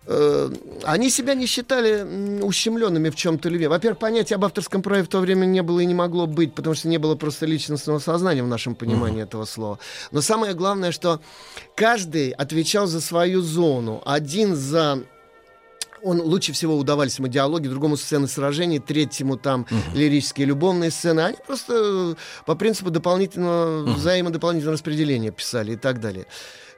Э, 0.07 0.49
они 0.83 1.09
себя 1.09 1.35
не 1.35 1.45
считали 1.45 2.41
ущемленными 2.41 3.09
в 3.09 3.15
чем-то 3.15 3.49
любви. 3.49 3.67
Во-первых, 3.67 3.99
понятия 3.99 4.35
об 4.35 4.45
авторском 4.45 4.81
праве 4.81 5.03
в 5.03 5.07
то 5.07 5.19
время 5.19 5.45
не 5.45 5.61
было 5.61 5.79
и 5.79 5.85
не 5.85 5.93
могло 5.93 6.25
быть, 6.25 6.55
потому 6.55 6.75
что 6.75 6.87
не 6.87 6.97
было 6.97 7.15
просто 7.15 7.45
личностного 7.45 7.99
сознания 7.99 8.43
в 8.43 8.47
нашем 8.47 8.75
понимании 8.75 9.23
этого 9.23 9.45
слова. 9.45 9.79
Но 10.11 10.21
самое 10.21 10.53
главное, 10.53 10.91
что 10.91 11.21
каждый 11.75 12.31
отвечал 12.31 12.87
за 12.87 12.99
свою 12.99 13.41
зону. 13.41 14.01
Один 14.05 14.55
за 14.55 15.03
он 16.03 16.19
лучше 16.19 16.51
всего 16.51 16.77
удавались 16.77 17.19
ему 17.19 17.27
диалоги, 17.27 17.67
другому 17.67 17.95
сцены 17.95 18.27
сражений, 18.27 18.79
третьему 18.79 19.37
там 19.37 19.67
лирические 19.93 20.47
любовные 20.47 20.89
сцены. 20.89 21.21
Они 21.21 21.37
просто 21.45 21.73
э, 21.75 22.15
по 22.47 22.55
принципу 22.55 22.89
дополнительного, 22.89 23.83
взаимодополнительного 23.83 24.73
распределения 24.73 25.29
писали 25.29 25.73
и 25.73 25.75
так 25.75 25.99
далее. 25.99 26.25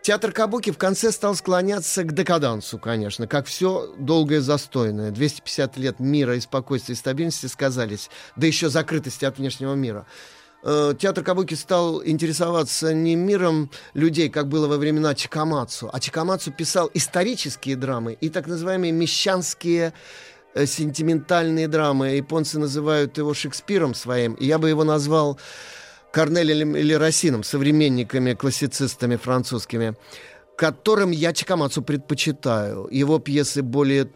Театр 0.04 0.34
Кабуки 0.34 0.70
в 0.70 0.78
конце 0.78 1.14
стал 1.14 1.34
склоняться 1.34 2.04
к 2.04 2.14
декадансу, 2.14 2.78
конечно, 2.78 3.26
как 3.26 3.46
все 3.46 3.90
долгое 3.98 4.42
застойное. 4.42 5.12
250 5.12 5.78
лет 5.78 6.02
мира 6.02 6.36
и 6.36 6.42
спокойствия 6.42 6.94
и 6.94 6.98
стабильности 6.98 7.46
сказались, 7.46 8.10
да 8.36 8.46
еще 8.46 8.68
закрытости 8.68 9.24
от 9.24 9.38
внешнего 9.38 9.76
мира. 9.76 10.06
Э, 10.62 10.94
Театр 11.00 11.24
Кабуки 11.24 11.54
стал 11.54 12.04
интересоваться 12.04 12.94
не 12.94 13.16
миром 13.16 13.72
людей, 13.94 14.28
как 14.28 14.50
было 14.50 14.68
во 14.68 14.76
времена 14.76 15.16
Чикамацу, 15.16 15.90
а 15.94 16.02
Чикамацу 16.02 16.52
писал 16.52 16.92
исторические 16.94 17.78
драмы 17.78 18.18
и 18.20 18.28
так 18.28 18.48
называемые 18.48 18.92
мещанские 18.92 19.94
э, 20.54 20.66
сентиментальные 20.66 21.70
драмы. 21.70 22.10
Японцы 22.10 22.60
называют 22.60 23.18
его 23.18 23.34
Шекспиром 23.34 23.94
своим, 23.94 24.34
и 24.34 24.48
я 24.48 24.58
бы 24.58 24.68
его 24.68 24.84
назвал 24.84 25.40
Корнелем 26.14 26.76
или 26.76 26.94
Рассином, 26.94 27.44
современниками, 27.44 28.34
классицистами 28.36 29.16
французскими, 29.16 29.96
которым 30.56 31.10
я 31.10 31.34
Чикамацу 31.34 31.82
предпочитаю. 31.82 32.88
Его 32.92 33.18
пьесы 33.20 33.64
более 33.64 34.08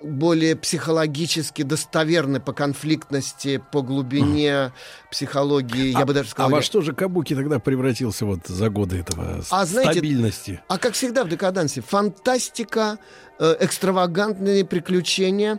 более 0.00 0.54
психологически 0.54 1.62
достоверны 1.62 2.38
по 2.38 2.52
конфликтности, 2.52 3.60
по 3.72 3.82
глубине 3.82 4.72
психологии, 5.10 5.88
я 5.98 6.06
бы 6.06 6.14
даже 6.14 6.28
А 6.28 6.30
сказал. 6.30 6.50
во 6.52 6.62
что 6.62 6.80
же 6.82 6.92
Кабуки 6.92 7.34
тогда 7.34 7.58
превратился 7.58 8.24
вот 8.24 8.46
за 8.46 8.70
годы 8.70 8.98
этого 9.00 9.42
А 9.50 9.66
знаете- 9.66 9.92
стабильности? 9.94 10.60
А 10.68 10.78
как 10.78 10.92
всегда 10.94 11.24
в 11.24 11.28
декадансе, 11.28 11.80
фантастика, 11.80 12.98
э, 13.40 13.56
экстравагантные 13.60 14.64
приключения. 14.64 15.58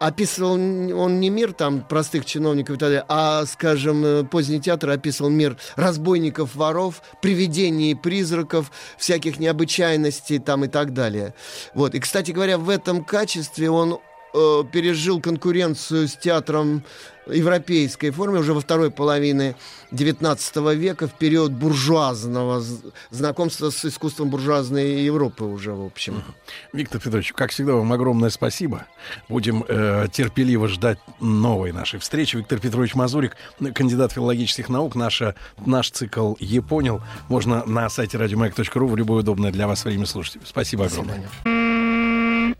Описывал 0.00 0.52
он 0.54 1.20
не 1.20 1.28
мир 1.28 1.52
там 1.52 1.82
простых 1.82 2.24
чиновников 2.24 2.76
и 2.76 2.78
так 2.78 2.88
далее, 2.88 3.04
а, 3.06 3.44
скажем, 3.44 4.02
э, 4.02 4.24
поздний 4.24 4.58
театр 4.58 4.88
описывал 4.88 5.28
мир 5.28 5.58
разбойников, 5.76 6.54
воров, 6.54 7.02
привидений, 7.20 7.94
призраков, 7.94 8.72
всяких 8.96 9.38
необычайностей 9.38 10.38
там 10.38 10.64
и 10.64 10.68
так 10.68 10.94
далее. 10.94 11.34
Вот. 11.74 11.94
И, 11.94 12.00
кстати 12.00 12.30
говоря, 12.30 12.56
в 12.56 12.70
этом 12.70 13.04
качестве 13.04 13.68
он 13.68 14.00
э, 14.34 14.62
пережил 14.72 15.20
конкуренцию 15.20 16.08
с 16.08 16.16
театром 16.16 16.82
европейской 17.26 18.10
форме 18.10 18.40
уже 18.40 18.54
во 18.54 18.60
второй 18.60 18.90
половине 18.90 19.56
XIX 19.92 20.74
века, 20.74 21.08
в 21.08 21.12
период 21.12 21.52
буржуазного 21.52 22.62
знакомства 23.10 23.70
с 23.70 23.84
искусством 23.84 24.30
буржуазной 24.30 25.02
Европы 25.02 25.44
уже, 25.44 25.72
в 25.72 25.84
общем. 25.84 26.22
Виктор 26.72 27.00
Петрович, 27.00 27.32
как 27.32 27.50
всегда, 27.50 27.74
вам 27.74 27.92
огромное 27.92 28.30
спасибо. 28.30 28.86
Будем 29.28 29.64
э, 29.66 30.06
терпеливо 30.12 30.68
ждать 30.68 30.98
новой 31.20 31.72
нашей 31.72 32.00
встречи. 32.00 32.36
Виктор 32.36 32.58
Петрович 32.58 32.94
Мазурик, 32.94 33.36
кандидат 33.74 34.12
филологических 34.12 34.68
наук. 34.68 34.94
Наша, 34.94 35.34
наш 35.64 35.90
цикл 35.90 36.34
«Е 36.38 36.62
понял» 36.62 37.02
можно 37.28 37.64
на 37.64 37.88
сайте 37.88 38.18
радиомаяк.ру 38.18 38.86
в 38.86 38.96
любое 38.96 39.20
удобное 39.20 39.50
для 39.50 39.66
вас 39.66 39.84
время 39.84 40.06
слушать. 40.06 40.38
Спасибо 40.44 40.86
огромное. 40.86 41.69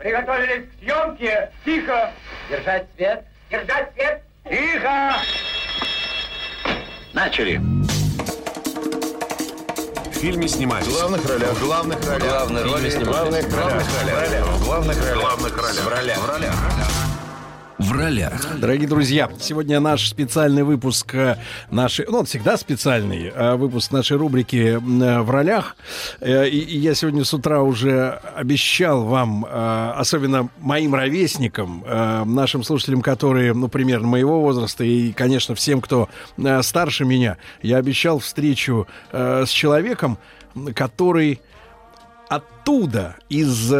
Приготовились 0.01 0.65
к 0.67 0.79
съемке. 0.79 1.51
Тихо. 1.63 2.11
Держать 2.49 2.87
свет. 2.95 3.23
Держать 3.51 3.93
свет. 3.93 4.23
Тихо. 4.49 5.13
Начали. 7.13 7.57
В 10.09 10.13
фильме 10.15 10.47
снимались. 10.47 10.87
В 10.87 10.91
главных 10.91 11.29
ролях. 11.29 11.49
В 11.51 11.63
главных 11.63 12.07
ролях. 12.07 12.23
Главные 12.23 12.63
роли 12.63 12.89
В 12.89 12.91
снимались. 12.91 13.45
главных 13.45 13.55
ролях. 13.55 13.83
В 14.47 14.65
главных 14.65 14.97
ролях. 14.97 15.17
В 15.17 15.19
главных 15.19 15.57
ролях. 15.57 15.83
В 15.83 15.87
ролях. 15.87 16.17
В 16.17 16.29
ролях. 16.29 17.00
В 17.81 17.93
ролях. 17.93 18.59
Дорогие 18.59 18.87
друзья, 18.87 19.31
сегодня 19.39 19.79
наш 19.79 20.07
специальный 20.07 20.61
выпуск 20.61 21.15
э, 21.15 21.37
нашей, 21.71 22.05
ну, 22.07 22.19
он 22.19 22.25
всегда 22.25 22.55
специальный, 22.55 23.31
э, 23.33 23.55
выпуск 23.55 23.91
нашей 23.91 24.17
рубрики 24.17 24.77
э, 24.77 25.21
«В 25.21 25.29
ролях». 25.31 25.75
И, 26.21 26.77
я 26.77 26.93
сегодня 26.93 27.25
с 27.25 27.33
утра 27.33 27.63
уже 27.63 28.21
обещал 28.35 29.05
вам, 29.05 29.45
особенно 29.49 30.49
моим 30.59 30.93
ровесникам, 30.93 31.83
нашим 32.25 32.63
слушателям, 32.63 33.01
которые, 33.01 33.53
ну, 33.53 33.67
примерно 33.67 34.07
моего 34.07 34.41
возраста, 34.41 34.83
и, 34.83 35.11
конечно, 35.11 35.55
всем, 35.55 35.81
кто 35.81 36.07
старше 36.61 37.03
меня, 37.03 37.37
я 37.63 37.77
обещал 37.77 38.19
встречу 38.19 38.87
с 39.11 39.49
человеком, 39.49 40.19
который 40.75 41.41
оттуда, 42.29 43.15
из, 43.29 43.73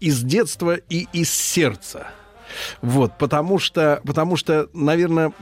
из 0.00 0.22
детства 0.22 0.74
и 0.74 1.06
из 1.12 1.32
сердца. 1.32 2.08
Вот, 2.82 3.12
потому 3.18 3.58
что, 3.58 4.00
потому 4.04 4.36
что, 4.36 4.68
наверное, 4.72 5.32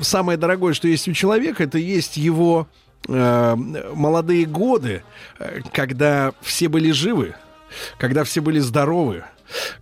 самое 0.00 0.38
дорогое, 0.38 0.74
что 0.74 0.88
есть 0.88 1.08
у 1.08 1.12
человека, 1.12 1.64
это 1.64 1.78
есть 1.78 2.16
его 2.16 2.66
э, 3.08 3.54
молодые 3.56 4.46
годы, 4.46 5.02
э, 5.38 5.60
когда 5.72 6.32
все 6.40 6.68
были 6.68 6.90
живы, 6.90 7.34
когда 7.98 8.24
все 8.24 8.40
были 8.40 8.58
здоровы, 8.58 9.24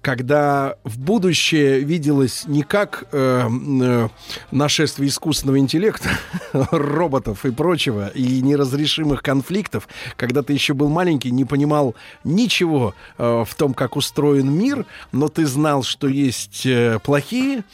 когда 0.00 0.76
в 0.84 0.98
будущее 0.98 1.80
виделось 1.80 2.44
не 2.46 2.62
как 2.62 3.04
э, 3.12 3.48
э, 3.48 4.08
нашествие 4.50 5.08
искусственного 5.08 5.58
интеллекта, 5.58 6.10
роботов 6.52 7.44
и 7.44 7.50
прочего, 7.50 8.08
и 8.08 8.40
неразрешимых 8.40 9.22
конфликтов, 9.22 9.88
когда 10.16 10.42
ты 10.42 10.52
еще 10.52 10.74
был 10.74 10.88
маленький, 10.88 11.30
не 11.30 11.44
понимал 11.44 11.94
ничего 12.24 12.94
э, 13.18 13.44
в 13.46 13.54
том, 13.54 13.74
как 13.74 13.96
устроен 13.96 14.50
мир, 14.52 14.86
но 15.12 15.28
ты 15.28 15.46
знал, 15.46 15.82
что 15.82 16.08
есть 16.08 16.66
э, 16.66 16.98
плохие, 17.02 17.64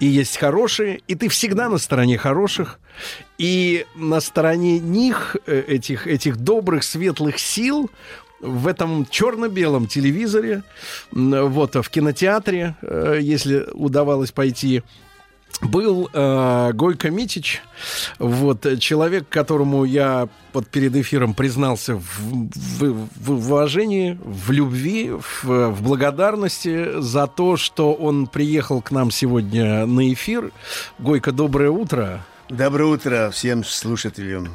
и 0.00 0.06
есть 0.06 0.36
хорошие, 0.36 1.00
и 1.08 1.14
ты 1.14 1.28
всегда 1.28 1.68
на 1.68 1.78
стороне 1.78 2.18
хороших, 2.18 2.78
и 3.36 3.86
на 3.94 4.20
стороне 4.20 4.78
них, 4.78 5.36
э, 5.46 5.60
этих, 5.66 6.06
этих 6.06 6.36
добрых, 6.36 6.84
светлых 6.84 7.38
сил, 7.38 7.90
в 8.40 8.66
этом 8.66 9.06
черно-белом 9.06 9.86
телевизоре, 9.86 10.62
вот, 11.12 11.74
в 11.74 11.88
кинотеатре, 11.90 12.76
э, 12.82 13.18
если 13.20 13.66
удавалось 13.72 14.30
пойти, 14.32 14.82
был 15.62 16.08
э, 16.12 16.72
Гойко 16.74 17.10
Митич, 17.10 17.62
вот, 18.18 18.64
э, 18.66 18.76
человек, 18.76 19.28
которому 19.28 19.84
я 19.84 20.28
вот 20.52 20.68
перед 20.68 20.94
эфиром 20.94 21.34
признался 21.34 21.96
в, 21.96 22.02
в- 22.20 23.08
в 23.16 23.32
уважении, 23.32 24.18
в 24.22 24.50
любви, 24.52 25.10
в, 25.10 25.44
в 25.70 25.82
благодарности 25.82 27.00
за 27.00 27.26
то, 27.26 27.56
что 27.56 27.92
он 27.94 28.26
приехал 28.26 28.82
к 28.82 28.90
нам 28.90 29.10
сегодня 29.10 29.86
на 29.86 30.12
эфир. 30.12 30.52
Гойко, 30.98 31.32
доброе 31.32 31.70
утро. 31.70 32.24
Доброе 32.50 32.84
утро 32.84 33.30
всем 33.32 33.64
слушателям. 33.64 34.48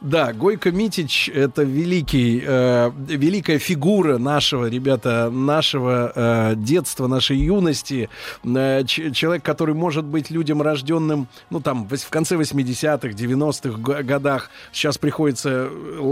Да, 0.00 0.32
Гойко 0.32 0.70
Митич— 0.70 1.28
это 1.34 1.62
великий, 1.62 2.42
э, 2.46 2.90
великая 3.08 3.58
фигура 3.58 4.18
нашего, 4.18 4.66
ребята, 4.68 5.30
нашего 5.30 6.12
э, 6.14 6.54
детства, 6.56 7.06
нашей 7.06 7.38
юности. 7.38 8.08
Э, 8.44 8.84
человек, 8.84 9.42
который 9.42 9.74
может 9.74 10.04
быть 10.04 10.30
людям, 10.30 10.62
рожденным, 10.62 11.28
ну, 11.50 11.60
там, 11.60 11.88
в 11.88 12.08
конце 12.10 12.36
80-х, 12.36 13.08
90-х 13.08 13.78
г- 13.78 14.02
годах. 14.02 14.50
Сейчас 14.72 14.98
приходится 14.98 15.68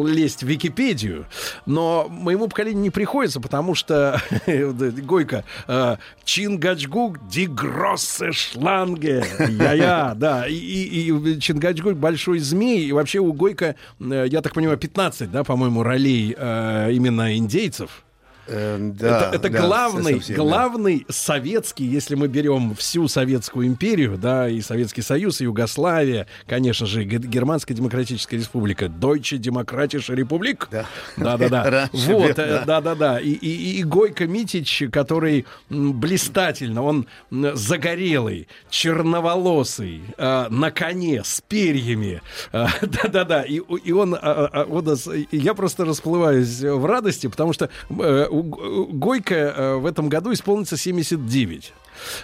лезть 0.07 0.43
в 0.43 0.47
Википедию. 0.47 1.27
Но 1.67 2.07
моему 2.09 2.49
поколению 2.49 2.83
не 2.83 2.91
приходится, 2.91 3.41
потому 3.41 3.75
что 3.75 4.21
Гойко 4.47 5.45
э, 5.69 5.97
Чингачгук 6.25 7.29
ди 7.29 7.47
гроссе 7.47 8.33
шланге. 8.33 9.25
Я-я, 9.49 10.15
да. 10.17 10.47
И, 10.49 10.55
и, 10.55 11.11
и 11.13 11.41
Чингачгук 11.41 11.95
большой 11.97 12.39
змей. 12.39 12.87
И 12.87 12.93
вообще 12.93 13.19
у 13.19 13.33
Гойко, 13.35 13.75
э, 14.01 14.27
я 14.29 14.41
так 14.41 14.55
понимаю, 14.55 14.79
15, 14.79 15.31
да, 15.31 15.45
по-моему, 15.45 15.83
ролей 15.83 16.35
э, 16.37 16.93
именно 16.93 17.37
индейцев. 17.37 18.05
Э, 18.47 18.79
да, 18.81 19.31
это 19.33 19.37
это 19.37 19.51
да, 19.51 19.61
главный, 19.67 20.15
совсем, 20.15 20.37
да. 20.37 20.43
главный 20.43 21.07
советский, 21.09 21.85
если 21.85 22.15
мы 22.15 22.29
берем 22.29 22.75
всю 22.75 23.09
Советскую 23.09 23.67
империю, 23.67 24.17
да, 24.19 24.49
и 24.49 24.61
Советский 24.61 25.03
Союз, 25.03 25.41
и 25.41 25.45
Югославия, 25.45 26.27
конечно 26.47 26.87
же, 26.87 27.05
Германская 27.05 27.77
Демократическая 27.77 28.37
Республика, 28.37 28.87
Deutsche 28.87 29.39
Demokratische 29.39 30.15
Republik. 30.15 30.69
Да, 30.71 31.37
да, 31.37 31.49
да. 31.49 31.91
Вот, 32.15 32.39
э, 32.39 32.65
да. 32.65 32.65
да, 32.65 32.81
да, 32.81 32.95
да. 32.95 33.21
И, 33.21 33.31
и, 33.31 33.79
и 33.79 33.83
Гойко 33.83 34.27
Митич, 34.27 34.85
который 34.93 35.47
блистательно, 35.69 36.83
он 36.83 37.07
загорелый, 37.31 38.49
черноволосый, 38.71 40.03
э, 40.17 40.47
на 40.49 40.71
коне, 40.71 41.23
с 41.25 41.41
перьями. 41.41 42.23
Э, 42.53 42.67
Да-да-да. 42.83 43.43
И, 43.43 43.61
и 43.85 43.93
он, 43.93 44.15
а, 44.15 44.19
а, 44.21 44.65
он 44.65 44.85
нас- 44.85 45.09
и 45.09 45.27
я 45.37 45.55
просто 45.55 45.85
расплываюсь 45.85 46.61
в 46.61 46.85
радости, 46.85 47.27
потому 47.27 47.53
что 47.53 47.69
э, 47.91 48.27
Гойко 48.43 49.35
э, 49.35 49.77
в 49.77 49.87
этом 49.87 50.09
году 50.09 50.33
исполнится 50.33 50.77
79. 50.77 51.73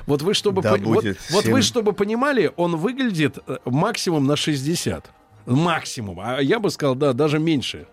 Вот 0.06 0.22
вы, 0.22 0.34
чтобы, 0.34 0.62
Да 0.62 0.74
пон- 0.74 0.84
вот, 0.84 1.04
будет 1.04 1.18
вот 1.30 1.44
вы, 1.46 1.62
чтобы 1.62 1.92
понимали, 1.92 2.52
он 2.56 2.76
выглядит 2.76 3.38
э, 3.46 3.58
максимум 3.64 4.26
на 4.26 4.36
60. 4.36 5.10
Максимум. 5.46 6.20
А 6.20 6.40
я 6.40 6.58
бы 6.58 6.70
сказал, 6.70 6.94
да, 6.94 7.12
даже 7.12 7.38
меньше. 7.38 7.86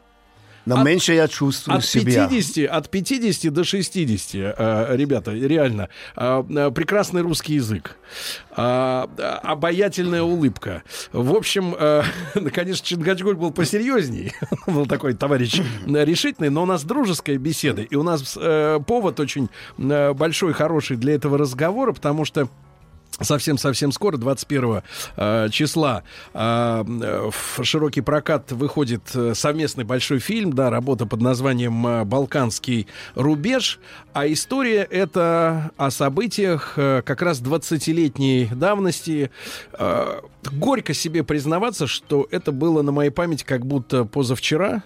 Но 0.68 0.84
меньше 0.84 1.14
я 1.14 1.28
чувствую 1.28 1.78
От 1.78 1.86
себя. 1.86 2.28
50, 2.28 2.70
от 2.70 2.90
50 2.90 3.54
до 3.54 3.64
60, 3.64 4.36
э, 4.58 4.96
ребята, 4.96 5.32
реально. 5.32 5.90
Э, 6.16 6.44
э, 6.50 6.72
прекрасный 6.72 7.22
русский 7.22 7.54
язык. 7.56 7.98
э, 8.56 9.08
э, 9.18 9.22
обаятельная 9.44 10.24
улыбка. 10.24 10.84
В 11.12 11.34
общем, 11.36 11.76
э, 11.78 12.04
конечно, 12.54 12.86
Чингачгук 12.86 13.38
был 13.38 13.52
посерьезней. 13.52 14.34
Он 14.68 14.74
был 14.76 14.86
такой 14.86 15.14
товарищ 15.14 15.62
решительный, 15.86 16.50
но 16.50 16.64
у 16.64 16.66
нас 16.66 16.84
дружеская 16.84 17.38
беседа. 17.38 17.82
И 17.82 17.96
у 17.96 18.04
нас 18.04 18.38
э, 18.40 18.80
повод 18.86 19.20
очень 19.20 19.50
э, 19.78 20.14
большой, 20.14 20.54
хороший 20.54 20.98
для 20.98 21.16
этого 21.16 21.38
разговора, 21.38 21.94
потому 21.94 22.26
что 22.26 22.50
Совсем-совсем 23.20 23.92
скоро, 23.92 24.18
21 24.18 24.82
э, 25.16 25.50
числа, 25.52 26.04
э, 26.34 26.86
э, 26.88 27.30
в 27.32 27.64
широкий 27.64 28.02
прокат 28.02 28.52
выходит 28.52 29.02
э, 29.16 29.34
совместный 29.34 29.86
большой 29.86 30.20
фильм, 30.20 30.54
да, 30.54 30.70
работа 30.70 31.08
под 31.08 31.22
названием 31.22 31.88
э, 31.88 32.04
«Балканский 32.06 32.88
рубеж», 33.16 33.80
а 34.14 34.28
история 34.28 34.84
это 34.84 35.72
о 35.78 35.90
событиях 35.90 36.74
э, 36.78 37.02
как 37.04 37.24
раз 37.24 37.42
20-летней 37.42 38.50
давности. 38.54 39.32
Э, 39.74 40.22
горько 40.52 40.94
себе 40.94 41.24
признаваться, 41.24 41.88
что 41.88 42.28
это 42.30 42.52
было 42.52 42.84
на 42.84 42.92
моей 42.92 43.10
памяти 43.10 43.44
как 43.44 43.66
будто 43.66 44.06
позавчера, 44.06 44.84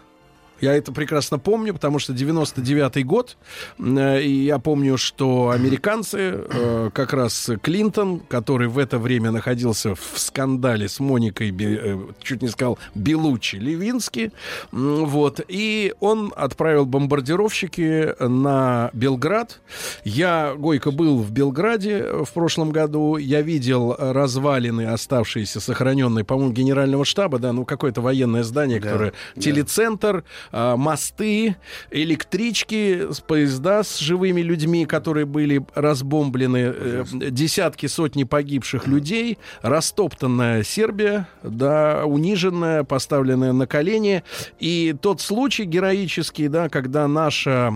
я 0.61 0.73
это 0.73 0.91
прекрасно 0.91 1.39
помню, 1.39 1.73
потому 1.73 1.99
что 1.99 2.13
99-й 2.13 3.03
год, 3.03 3.37
э, 3.79 4.21
и 4.21 4.45
я 4.45 4.59
помню, 4.59 4.97
что 4.97 5.49
американцы, 5.49 6.17
э, 6.19 6.89
как 6.93 7.13
раз 7.13 7.49
Клинтон, 7.61 8.19
который 8.19 8.67
в 8.67 8.77
это 8.77 8.99
время 8.99 9.31
находился 9.31 9.95
в 9.95 10.13
скандале 10.15 10.87
с 10.87 10.99
Моникой, 10.99 11.55
э, 11.59 11.97
чуть 12.21 12.41
не 12.41 12.47
сказал, 12.49 12.77
Белучи 12.95 13.55
Левински, 13.57 14.31
вот, 14.71 15.41
и 15.47 15.93
он 15.99 16.33
отправил 16.35 16.85
бомбардировщики 16.85 18.15
на 18.19 18.89
Белград. 18.93 19.59
Я, 20.03 20.53
Гойко, 20.55 20.91
был 20.91 21.17
в 21.19 21.31
Белграде 21.31 22.03
в 22.23 22.31
прошлом 22.33 22.71
году, 22.71 23.17
я 23.17 23.41
видел 23.41 23.95
развалины, 23.97 24.85
оставшиеся, 24.87 25.59
сохраненные, 25.59 26.23
по-моему, 26.23 26.53
генерального 26.53 27.05
штаба, 27.05 27.39
да, 27.39 27.53
ну, 27.53 27.65
какое-то 27.65 28.01
военное 28.01 28.43
здание, 28.43 28.79
Да, 28.79 28.87
которое 28.87 29.13
да. 29.35 29.41
телецентр, 29.41 30.23
мосты, 30.51 31.55
электрички, 31.89 33.07
поезда 33.27 33.83
с 33.83 33.99
живыми 33.99 34.41
людьми, 34.41 34.85
которые 34.85 35.25
были 35.25 35.65
разбомблены, 35.73 36.73
э, 36.75 37.03
десятки, 37.11 37.85
сотни 37.85 38.23
погибших 38.23 38.87
людей, 38.87 39.37
растоптанная 39.61 40.63
Сербия, 40.63 41.27
да, 41.43 42.05
униженная, 42.05 42.83
поставленная 42.83 43.53
на 43.53 43.67
колени. 43.67 44.23
И 44.59 44.95
тот 45.01 45.21
случай 45.21 45.63
героический, 45.63 46.47
да, 46.47 46.69
когда 46.69 47.07
наша... 47.07 47.73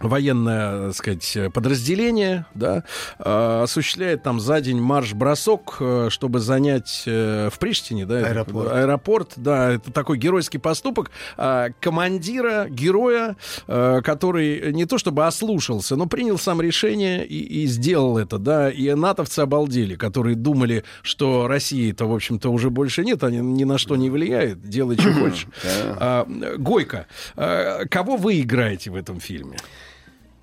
военное, 0.00 0.88
так 0.88 0.96
сказать, 0.96 1.52
подразделение, 1.52 2.46
да, 2.54 2.84
э, 3.18 3.62
осуществляет 3.64 4.22
там 4.22 4.40
за 4.40 4.60
день 4.60 4.80
марш-бросок, 4.80 5.76
э, 5.80 6.08
чтобы 6.10 6.40
занять 6.40 7.02
э, 7.06 7.48
в 7.52 7.58
Приштине, 7.58 8.06
да, 8.06 8.18
Аэропорт. 8.18 8.72
аэропорт, 8.72 9.32
да, 9.36 9.72
это 9.72 9.92
такой 9.92 10.18
геройский 10.18 10.60
поступок 10.60 11.10
э, 11.36 11.70
командира, 11.80 12.66
героя, 12.68 13.36
э, 13.66 14.00
который 14.02 14.72
не 14.72 14.84
то 14.84 14.98
чтобы 14.98 15.26
ослушался, 15.26 15.96
но 15.96 16.06
принял 16.06 16.38
сам 16.38 16.60
решение 16.60 17.26
и, 17.26 17.62
и 17.62 17.66
сделал 17.66 18.18
это, 18.18 18.38
да, 18.38 18.70
и 18.70 18.92
натовцы 18.94 19.40
обалдели, 19.40 19.96
которые 19.96 20.36
думали, 20.36 20.84
что 21.02 21.46
России-то, 21.48 22.06
в 22.06 22.14
общем-то, 22.14 22.50
уже 22.50 22.70
больше 22.70 23.04
нет, 23.04 23.24
они 23.24 23.38
ни 23.38 23.64
на 23.64 23.78
что 23.78 23.96
не 23.96 24.10
влияет, 24.10 24.60
делай, 24.62 24.96
что 24.96 25.12
хочешь. 25.14 25.46
А, 25.96 26.26
Гойко, 26.58 27.06
кого 27.34 28.16
вы 28.16 28.40
играете 28.40 28.90
в 28.90 28.96
этом 28.96 29.20
фильме? 29.20 29.56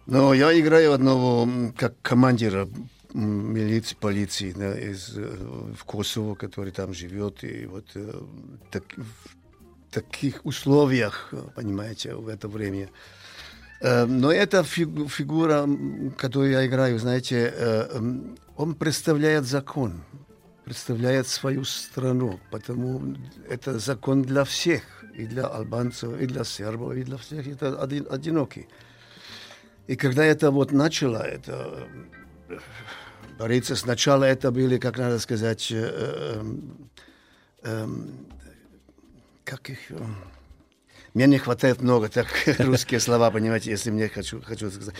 Ну, 0.07 0.34
я 0.34 0.57
играю 0.60 0.94
одного 0.94 1.48
как 1.77 1.95
командира 2.03 2.68
милиции, 3.14 3.95
полиции 3.99 4.52
да, 4.52 4.77
из, 4.77 5.18
э, 5.18 5.73
в 5.76 5.84
Косово, 5.84 6.36
который 6.36 6.72
там 6.72 6.94
живет. 6.94 7.44
И 7.44 7.65
вот 7.65 7.86
э, 7.95 8.14
так- 8.72 8.95
в 8.98 9.94
таких 9.94 10.45
условиях, 10.45 11.30
э, 11.32 11.41
понимаете, 11.56 12.14
в 12.15 12.27
это 12.27 12.48
время. 12.48 12.90
Но 13.82 14.32
эта 14.32 14.64
фигу- 14.64 15.07
фигура, 15.10 15.68
которую 16.18 16.52
я 16.52 16.65
играю, 16.65 16.98
знаете, 16.98 17.53
он 18.56 18.73
представляет 18.73 19.45
закон, 19.45 20.02
представляет 20.64 21.27
свою 21.27 21.65
страну, 21.65 22.40
потому 22.52 23.15
это 23.49 23.77
закон 23.80 24.22
для 24.23 24.44
всех, 24.45 24.82
и 25.14 25.26
для 25.26 25.45
албанцев, 25.45 26.19
и 26.22 26.26
для 26.26 26.45
сербов, 26.45 26.95
и 26.95 27.03
для 27.03 27.18
всех, 27.18 27.45
это 27.48 27.82
один, 27.82 28.07
одинокий. 28.10 28.68
И 29.88 29.95
когда 29.95 30.24
это 30.26 30.52
вот 30.52 30.72
начало, 30.72 31.18
это 31.18 31.88
э, 32.49 32.57
бороться 33.38 33.76
сначала 33.76 34.24
это 34.24 34.52
были, 34.52 34.78
как 34.78 34.98
надо 34.98 35.20
сказать, 35.20 35.72
э, 35.72 36.44
э, 37.64 37.88
как 39.44 39.70
их... 39.70 39.91
э, 39.91 39.98
Мне 41.14 41.28
не 41.28 41.38
хватает 41.38 41.82
много 41.82 42.10
так 42.10 42.28
русские 42.60 42.99
слова, 42.99 43.30
понимаете, 43.32 43.72
если 43.72 43.91
мне 43.91 44.10
хочу, 44.10 44.41
хочу 44.41 44.72
сказать. 44.72 44.95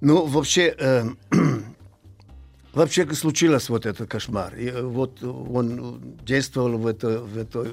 Ну, 0.00 0.24
вообще, 0.26 0.74
э, 0.78 1.04
вообще 2.72 3.12
случилось 3.14 3.68
вот 3.68 3.84
этот 3.86 4.08
кошмар. 4.10 4.54
И 4.56 4.68
э, 4.68 4.82
вот 4.82 5.22
он 5.22 6.16
действовал 6.24 6.78
в, 6.78 6.86
это, 6.86 7.20
в, 7.20 7.36
этой, 7.36 7.72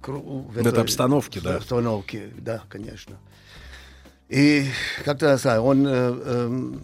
кру- 0.00 0.48
в 0.48 0.52
В 0.54 0.58
этой 0.58 0.80
обстановке, 0.80 1.40
да. 1.40 1.56
обстановке, 1.56 2.30
да, 2.38 2.62
конечно. 2.70 3.18
И 4.30 4.64
как-то 5.04 5.36
знаю, 5.36 5.62
он, 5.62 5.86
э, 5.86 5.90
эм, 5.90 6.80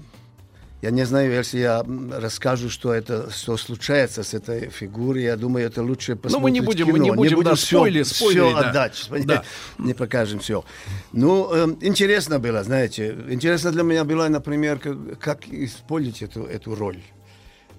я 0.82 0.90
не 0.90 1.04
знаю, 1.06 1.32
если 1.32 1.60
я 1.60 1.84
расскажу, 2.20 2.68
что 2.68 2.92
это, 2.92 3.30
что 3.30 3.56
случается 3.56 4.24
с 4.24 4.34
этой 4.34 4.68
фигурой, 4.70 5.22
я 5.22 5.36
думаю, 5.36 5.66
это 5.66 5.82
лучше 5.82 6.16
посмотреть 6.16 6.32
Ну, 6.32 6.40
мы 6.42 6.50
не 6.50 6.60
будем- 6.60 6.86
мы 6.88 6.98
не 6.98 7.04
кино. 7.10 7.14
будем, 7.16 7.42
да, 7.44 7.54
всё- 7.54 7.78
спойли- 7.78 8.02
всё 8.02 8.14
спойлерить, 8.14 8.54
да. 8.54 8.68
отдать, 8.70 9.08
Да. 9.26 9.44
не 9.78 9.94
покажем 9.94 10.40
все. 10.40 10.64
Ну, 11.12 11.52
эм, 11.54 11.78
интересно 11.82 12.40
было, 12.40 12.64
знаете, 12.64 13.16
интересно 13.28 13.70
для 13.70 13.84
меня 13.84 14.04
было, 14.04 14.28
например, 14.28 14.78
как, 14.80 15.18
как 15.20 15.48
использовать 15.48 16.22
эту, 16.22 16.42
эту 16.44 16.74
роль. 16.74 16.98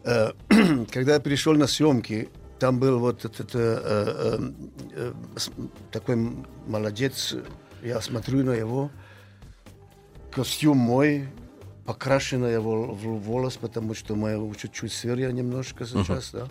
Э, 0.05 0.31
Когда 0.93 1.15
я 1.15 1.19
пришел 1.19 1.53
на 1.55 1.67
съемки, 1.67 2.29
там 2.59 2.79
был 2.79 2.99
вот 2.99 3.25
этот 3.25 3.53
э, 3.53 3.81
э, 3.83 4.39
э, 4.95 5.13
с- 5.35 5.51
такой 5.91 6.15
молодец, 6.67 7.35
я 7.83 7.99
смотрю 8.01 8.43
на 8.45 8.51
его, 8.53 8.89
костюм 10.37 10.77
мой, 10.77 11.27
покрашенный 11.85 12.53
его 12.53 12.93
в 12.93 13.27
волос, 13.27 13.57
потому 13.57 13.95
что 13.95 14.15
мы 14.15 14.53
чуть-чуть 14.55 14.93
сырья 14.93 15.31
немножко 15.31 15.83
сейчас, 15.87 16.29
да. 16.31 16.47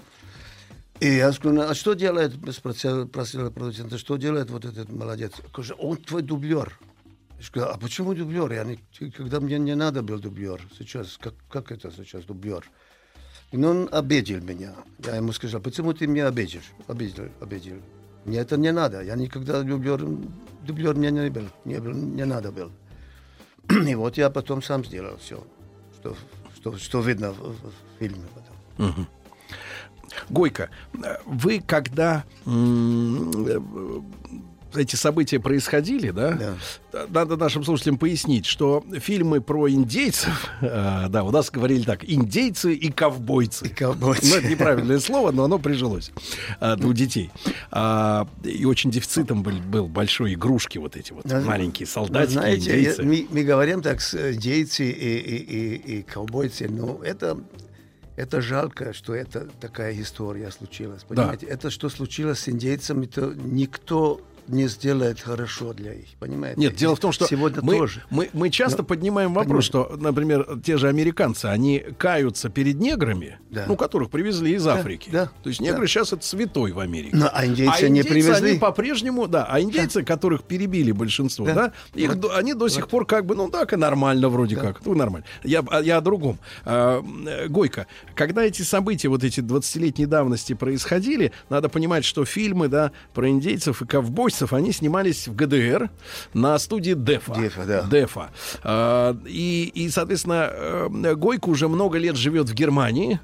И 0.98 1.06
я 1.06 1.30
сказал, 1.32 1.70
а 1.70 1.74
что 1.74 1.94
делает, 1.94 2.32
спросил, 2.52 3.06
просил 3.06 3.48
продуцента, 3.52 3.96
что 3.96 4.16
делает 4.16 4.50
вот 4.50 4.64
этот 4.64 4.90
молодец? 4.90 5.34
Говорит, 5.52 5.74
он 5.78 5.96
твой 5.98 6.22
дублер. 6.22 6.76
Я 7.38 7.44
сказал, 7.44 7.70
а 7.74 7.78
почему 7.78 8.12
дублер? 8.14 8.50
Я 8.50 8.64
не, 8.64 8.78
когда 9.10 9.38
мне 9.38 9.58
не 9.58 9.76
надо 9.76 10.02
был 10.02 10.18
дублер, 10.18 10.60
сейчас, 10.76 11.16
как, 11.16 11.34
как 11.48 11.70
это 11.70 11.92
сейчас 11.92 12.24
дублер? 12.24 12.68
И 13.52 13.56
он 13.56 13.88
обидел 13.92 14.40
меня. 14.40 14.74
Я 15.04 15.16
ему 15.16 15.32
сказал, 15.32 15.60
почему 15.60 15.92
ты 15.92 16.08
меня 16.08 16.26
обидишь? 16.26 16.72
Обидел, 16.88 17.28
обидел. 17.40 17.76
Мне 18.24 18.38
это 18.38 18.56
не 18.56 18.72
надо. 18.72 19.02
Я 19.02 19.14
никогда 19.14 19.62
дублер, 19.62 20.04
дублер 20.66 20.96
мне 20.96 21.12
не 21.12 21.30
был, 21.30 21.48
не, 21.64 21.78
был, 21.78 21.92
не 21.92 22.24
надо 22.24 22.50
был. 22.50 22.72
И 23.68 23.94
вот 23.94 24.16
я 24.16 24.30
потом 24.30 24.62
сам 24.62 24.84
сделал 24.84 25.16
все, 25.18 25.44
что, 25.98 26.16
что, 26.56 26.78
что 26.78 27.00
видно 27.00 27.32
в, 27.32 27.40
в 27.40 27.72
фильме. 27.98 28.24
потом. 28.34 28.88
Мгм. 28.88 29.08
Гойко, 30.30 30.70
вы 31.24 31.60
когда 31.60 32.24
э, 32.46 34.00
эти 34.76 34.96
события 34.96 35.38
происходили, 35.40 36.10
да? 36.10 36.54
Надо 37.08 37.36
нашим 37.36 37.62
слушателям 37.64 37.98
пояснить, 37.98 38.46
что 38.46 38.84
фильмы 39.00 39.40
про 39.40 39.68
индейцев, 39.70 40.50
э, 40.62 41.06
да, 41.08 41.24
у 41.24 41.30
нас 41.30 41.50
говорили 41.50 41.82
так, 41.82 42.04
индейцы 42.08 42.74
и 42.74 42.90
ковбойцы. 42.90 43.68
ковбойцы. 43.68 44.26
Ну, 44.30 44.36
это 44.36 44.48
неправильное 44.48 44.98
слово, 44.98 45.30
но 45.30 45.44
оно 45.44 45.58
прижилось 45.58 46.10
э, 46.60 46.76
у 46.82 46.92
детей. 46.92 47.30
А, 47.70 48.26
и 48.44 48.64
очень 48.64 48.90
дефицитом 48.90 49.42
был, 49.42 49.52
был 49.58 49.88
большой 49.88 50.34
игрушки 50.34 50.78
вот 50.78 50.96
эти 50.96 51.12
вот 51.12 51.26
Да, 51.26 51.40
маленькие 51.40 51.86
солдатики, 51.86 52.32
знаете, 52.32 52.70
индейцы. 52.70 53.02
я- 53.02 53.08
мы, 53.08 53.26
мы 53.30 53.42
говорим 53.44 53.82
так, 53.82 54.00
с 54.00 54.14
индейцы 54.14 54.90
и, 54.90 55.18
и, 55.18 55.36
и, 55.36 55.98
и 55.98 56.02
ковбойцы, 56.02 56.68
но 56.68 57.00
это, 57.04 57.38
это 58.16 58.40
жалко, 58.40 58.94
что 58.94 59.14
это 59.14 59.48
такая 59.60 60.00
история 60.00 60.50
случилась. 60.50 61.02
Да. 61.02 61.08
Понимаете, 61.14 61.46
это 61.46 61.70
что 61.70 61.88
случилось 61.90 62.38
с 62.40 62.48
индейцами, 62.48 63.04
то 63.06 63.34
никто 63.34 64.20
не 64.48 64.68
сделает 64.68 65.20
хорошо 65.20 65.72
для 65.72 65.92
их, 65.94 66.06
понимаете? 66.18 66.60
Нет, 66.60 66.74
дело 66.76 66.96
в 66.96 67.00
том, 67.00 67.12
что 67.12 67.26
сегодня 67.26 67.60
мы, 67.62 67.76
тоже. 67.78 68.02
мы, 68.10 68.28
мы 68.32 68.50
часто 68.50 68.78
Но- 68.78 68.84
поднимаем 68.84 69.34
вопрос, 69.34 69.64
что, 69.64 69.96
например, 69.98 70.58
те 70.64 70.76
же 70.76 70.88
американцы, 70.88 71.46
они 71.46 71.82
каются 71.98 72.48
перед 72.48 72.76
неграми, 72.80 73.38
Да. 73.50 73.64
ну, 73.68 73.76
которых 73.76 74.10
привезли 74.10 74.54
из 74.54 74.64
Да, 74.64 74.74
Африки. 74.74 75.08
да, 75.12 75.30
То 75.42 75.48
есть 75.48 75.60
негры 75.60 75.82
да. 75.82 75.86
сейчас 75.86 76.12
это 76.12 76.24
святой 76.24 76.72
в 76.72 76.78
Америке. 76.80 77.16
Ну, 77.16 77.26
а 77.32 77.46
индейцы 77.46 77.88
не 77.88 78.02
привезли? 78.02 78.50
они 78.50 78.58
по-прежнему, 78.58 79.26
да, 79.26 79.44
а 79.48 79.60
индейцы, 79.60 80.02
которых 80.02 80.44
перебили 80.44 80.92
большинство, 80.92 81.46
да, 81.46 81.54
Да. 81.54 81.72
их, 81.94 82.14
Вот. 82.14 82.32
они 82.36 82.54
до 82.54 82.68
сих 82.68 82.88
пор 82.88 83.06
как 83.06 83.26
бы, 83.26 83.34
ну, 83.34 83.48
так 83.48 83.72
и 83.72 83.76
нормально 83.76 84.28
вроде 84.28 84.56
Да. 84.56 84.62
как, 84.62 84.84
ну, 84.84 84.94
нормально. 84.94 85.26
Я, 85.44 85.64
а 85.70 85.80
я 85.80 85.98
о 85.98 86.00
другом. 86.00 86.38
А, 86.64 87.02
Гойко, 87.48 87.86
когда 88.14 88.42
эти 88.44 88.62
события, 88.62 89.08
вот 89.08 89.24
эти 89.24 89.40
20-летней 89.40 90.06
давности 90.06 90.52
происходили, 90.54 91.32
надо 91.48 91.68
понимать, 91.68 92.04
что 92.04 92.24
фильмы, 92.24 92.68
да, 92.68 92.92
про 93.14 93.28
индейцев 93.28 93.82
и 93.82 93.86
ковбойцев, 94.36 94.52
они 94.52 94.72
снимались 94.72 95.28
в 95.28 95.34
ГДР 95.34 95.90
на 96.34 96.58
студии 96.58 96.94
Дефа. 96.94 97.34
Дефа, 97.34 97.64
да. 97.64 97.82
Дефа. 97.82 98.30
А, 98.62 99.16
и, 99.26 99.70
и, 99.74 99.88
соответственно, 99.88 100.48
э, 100.50 101.14
Гойко 101.14 101.48
уже 101.48 101.68
много 101.68 101.98
лет 101.98 102.16
живет 102.16 102.48
в 102.48 102.54
Германии. 102.54 103.20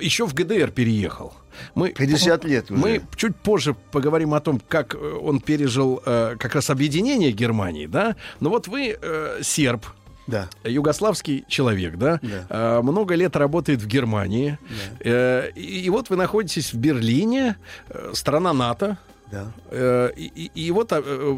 Еще 0.00 0.26
в 0.26 0.34
ГДР 0.34 0.70
переехал. 0.70 1.32
Мы, 1.74 1.90
50 1.90 2.44
лет 2.44 2.70
уже. 2.70 2.80
Мы 2.80 3.02
чуть 3.16 3.34
позже 3.36 3.74
поговорим 3.92 4.34
о 4.34 4.40
том, 4.40 4.60
как 4.68 4.94
э, 4.94 4.98
он 4.98 5.40
пережил 5.40 6.02
э, 6.04 6.36
как 6.38 6.54
раз 6.54 6.70
объединение 6.70 7.32
Германии, 7.32 7.86
да. 7.86 8.16
Но 8.40 8.50
вот 8.50 8.68
вы 8.68 8.96
э, 9.00 9.38
серб, 9.42 9.86
Да. 10.26 10.48
югославский 10.64 11.44
человек, 11.48 11.96
да, 11.96 12.20
Да. 12.22 12.46
Э, 12.50 12.82
много 12.82 13.14
лет 13.14 13.36
работает 13.36 13.80
в 13.80 13.86
Германии, 13.86 14.58
Э, 15.00 15.48
и, 15.54 15.86
и 15.86 15.90
вот 15.90 16.10
вы 16.10 16.16
находитесь 16.16 16.72
в 16.74 16.76
Берлине, 16.76 17.56
страна 18.12 18.52
НАТО. 18.52 18.98
Да. 19.34 19.52
Э, 19.70 20.10
И, 20.16 20.26
и- 20.54 20.66
и 20.66 20.70
вот 20.70 20.92
э, 20.92 21.36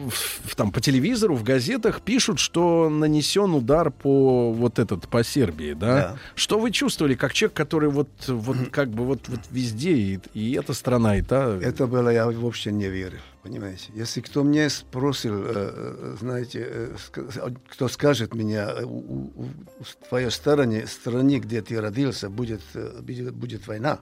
там 0.56 0.70
по 0.72 0.80
телевизору, 0.80 1.34
в 1.36 1.42
газетах 1.42 2.00
пишут, 2.02 2.38
что 2.38 2.88
нанесен 2.90 3.54
удар 3.54 3.90
по 3.90 4.52
вот 4.52 4.78
этот 4.78 5.08
по 5.08 5.24
Сербии, 5.24 5.72
да? 5.74 5.94
Да. 5.96 6.18
Что 6.34 6.58
вы 6.58 6.70
чувствовали, 6.70 7.14
как 7.14 7.32
человек, 7.32 7.56
который 7.56 7.88
вот 7.90 8.08
вот 8.28 8.56
как 8.70 8.88
бы 8.90 9.04
вот 9.04 9.28
вот 9.28 9.40
везде 9.50 9.92
и, 9.94 10.18
и 10.34 10.52
эта 10.52 10.74
страна 10.74 11.16
и 11.16 11.22
та. 11.22 11.56
Это 11.62 11.86
было, 11.86 12.10
я 12.10 12.26
вообще 12.26 12.70
не 12.72 12.88
верил, 12.88 13.20
понимаете. 13.42 13.90
Если 13.94 14.20
кто 14.20 14.44
мне 14.44 14.68
спросил, 14.70 15.34
э, 15.46 16.16
знаете, 16.20 16.90
ска- 16.96 17.56
кто 17.68 17.88
скажет 17.88 18.34
меня, 18.34 18.74
в 18.82 20.08
твоей 20.08 20.30
стороне, 20.30 20.86
стране, 20.86 21.38
где 21.38 21.62
ты 21.62 21.80
родился, 21.80 22.28
будет, 22.28 22.60
будет, 23.00 23.34
будет 23.34 23.66
война, 23.66 24.00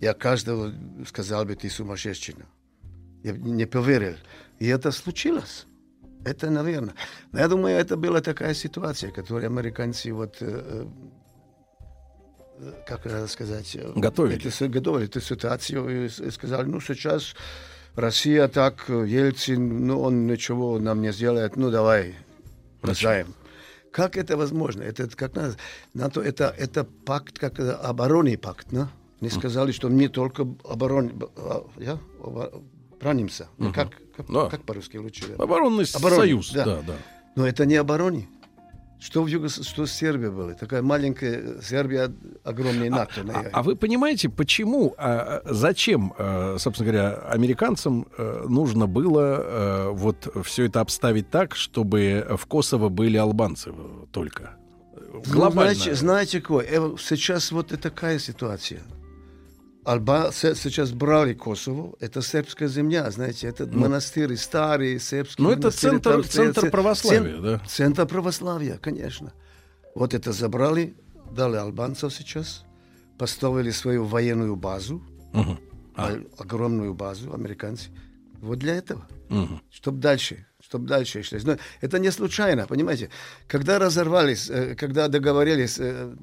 я 0.00 0.12
каждого 0.12 0.72
сказал 1.06 1.44
бы, 1.44 1.54
ты 1.54 1.70
сумасшедший. 1.70 2.34
Я 3.24 3.32
не 3.32 3.66
поверил. 3.66 4.16
И 4.60 4.66
это 4.68 4.92
случилось. 4.92 5.66
Это, 6.24 6.50
наверное. 6.50 6.94
Но 7.32 7.40
я 7.40 7.48
думаю, 7.48 7.76
это 7.76 7.96
была 7.96 8.20
такая 8.20 8.54
ситуация, 8.54 9.10
которую 9.10 9.46
американцы 9.46 10.12
вот 10.12 10.36
э, 10.40 10.86
э, 12.60 12.72
как 12.86 13.04
надо 13.06 13.26
сказать, 13.26 13.74
э, 13.76 13.92
Готовили. 13.96 14.36
Это, 14.36 14.50
с- 14.50 14.68
готовили 14.68 15.06
эту 15.06 15.20
ситуацию 15.20 16.06
и, 16.06 16.30
сказали, 16.30 16.66
ну 16.66 16.80
сейчас 16.80 17.34
Россия 17.96 18.48
так, 18.48 18.88
Ельцин, 18.88 19.86
ну 19.86 20.00
он 20.00 20.26
ничего 20.26 20.78
нам 20.78 21.00
не 21.02 21.12
сделает, 21.12 21.56
ну 21.56 21.70
давай, 21.70 22.14
бросаем. 22.82 23.34
Как 23.90 24.16
это 24.16 24.36
возможно? 24.36 24.82
Это 24.82 25.08
как 25.08 25.34
надо? 25.36 25.56
НАТО 25.94 26.20
это 26.20 26.54
это 26.58 26.84
пакт, 26.84 27.38
как 27.38 27.58
оборонный 27.60 28.36
пакт, 28.36 28.66
да? 28.70 28.88
Не 29.20 29.30
сказали, 29.30 29.72
что 29.72 29.88
мы 29.88 30.08
только 30.08 30.46
оборон, 30.64 31.30
а, 31.36 31.64
я, 31.78 31.98
Ну, 33.02 33.66
Мгм. 33.66 33.74
Как, 33.74 33.88
как, 34.16 34.26
Да. 34.30 34.48
как 34.48 34.62
по-русски 34.62 34.96
лучше? 34.98 35.24
Оборонный 35.38 35.86
союз, 35.86 36.52
да, 36.52 36.64
да. 36.64 36.94
Но 37.36 37.46
это 37.46 37.66
не 37.66 37.76
обороне. 37.76 38.28
Что 39.00 39.22
в 39.22 39.26
Юго... 39.26 39.50
что 39.50 39.84
Сербия 39.86 40.30
была? 40.30 40.54
Такая 40.54 40.80
маленькая 40.80 41.60
Сербия, 41.60 42.10
огромный 42.42 42.88
НАТО. 42.88 43.26
А, 43.34 43.44
а 43.52 43.62
вы 43.62 43.76
понимаете, 43.76 44.30
почему, 44.30 44.94
а, 44.96 45.42
а, 45.44 45.52
зачем, 45.52 46.14
э, 46.16 46.56
собственно 46.58 46.90
говоря, 46.90 47.14
американцам 47.28 48.06
э, 48.16 48.46
нужно 48.48 48.86
было 48.86 49.20
э, 49.20 49.88
вот 49.90 50.28
все 50.44 50.64
это 50.64 50.80
обставить 50.80 51.28
так, 51.28 51.54
чтобы 51.54 52.26
в 52.38 52.46
Косово 52.46 52.88
были 52.88 53.18
албанцы 53.18 53.72
только? 54.10 54.56
Ну, 54.96 55.22
Глобально. 55.26 55.74
знаете, 55.74 55.94
знаете 55.94 56.40
какой? 56.40 56.64
Э, 56.64 56.96
Сейчас 56.98 57.52
вот 57.52 57.72
и 57.72 57.76
такая 57.76 58.18
ситуация. 58.18 58.80
Алба 59.84 60.32
се- 60.32 60.54
сейчас 60.54 60.92
брали 60.92 61.34
Kosovo, 61.34 61.94
это 62.00 62.22
сербская 62.22 62.68
земля, 62.68 63.10
знаете, 63.10 63.48
это 63.48 63.66
Ну. 63.66 63.80
монастыри 63.80 64.36
старые, 64.36 64.98
сербские 64.98 65.46
Ну, 65.46 65.52
это 65.52 65.70
центр- 65.70 66.10
там 66.12 66.24
центр 66.24 66.70
православия, 66.70 67.34
цен- 67.34 67.42
да? 67.42 67.62
Центр 67.68 68.06
православия, 68.06 68.78
конечно. 68.78 69.32
Вот 69.94 70.14
это 70.14 70.32
забрали, 70.32 70.94
дали 71.36 71.56
албанцев 71.56 72.12
сейчас, 72.14 72.64
поставили 73.18 73.70
свою 73.72 74.04
военную 74.04 74.56
базу, 74.56 75.02
Мгм. 75.34 75.58
о- 75.96 76.42
огромную 76.42 76.94
базу, 76.94 77.32
американцы. 77.34 77.90
Вот 78.40 78.58
для 78.58 78.74
этого. 78.76 79.06
Мгм. 79.28 79.60
Чтобы 79.70 79.98
дальше, 80.00 80.46
чтобы 80.60 80.86
дальше 80.86 81.22
шли. 81.22 81.40
Но 81.44 81.56
это 81.82 81.98
не 81.98 82.10
случайно, 82.12 82.66
понимаете? 82.66 83.08
Когда 83.48 83.78
разорвались, 83.78 84.50
э, 84.50 84.74
когда 84.74 85.08
договорились, 85.08 85.76
э, 85.78 86.14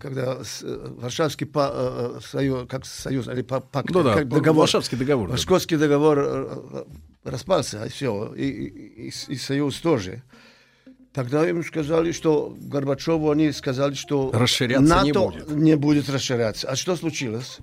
когда 0.00 0.42
с- 0.44 0.62
э, 0.62 0.88
Варшавский 1.00 1.46
па- 1.46 1.70
э, 1.74 2.16
э, 2.16 2.20
союз, 2.26 2.66
как 2.68 2.84
союз, 2.86 3.28
или 3.28 3.42
па- 3.42 3.60
пакт, 3.60 3.90
Ну 3.90 4.02
да, 4.02 4.14
как 4.14 4.28
договор, 4.28 4.62
Варшавский 4.62 4.98
договор, 4.98 5.28
да. 5.28 5.32
Варшавский 5.32 5.76
договор 5.76 6.18
э, 6.18 6.58
э, 6.72 6.84
распался, 7.24 7.84
и 7.84 7.88
все, 7.88 8.32
и, 8.34 8.42
и- 8.48 9.08
и- 9.08 9.12
и 9.32 9.36
союз 9.36 9.78
тоже. 9.80 10.22
Тогда 11.12 11.48
им 11.48 11.62
сказали, 11.64 12.10
что 12.12 12.56
Горбачеву 12.58 13.30
они 13.30 13.52
сказали, 13.52 13.94
что 13.94 14.30
Расширяться 14.32 14.82
НАТО 14.88 15.04
не 15.06 15.12
будет. 15.12 15.50
не 15.50 15.76
будет 15.76 16.08
расширяться. 16.10 16.68
А 16.68 16.74
что 16.76 16.96
случилось? 16.96 17.58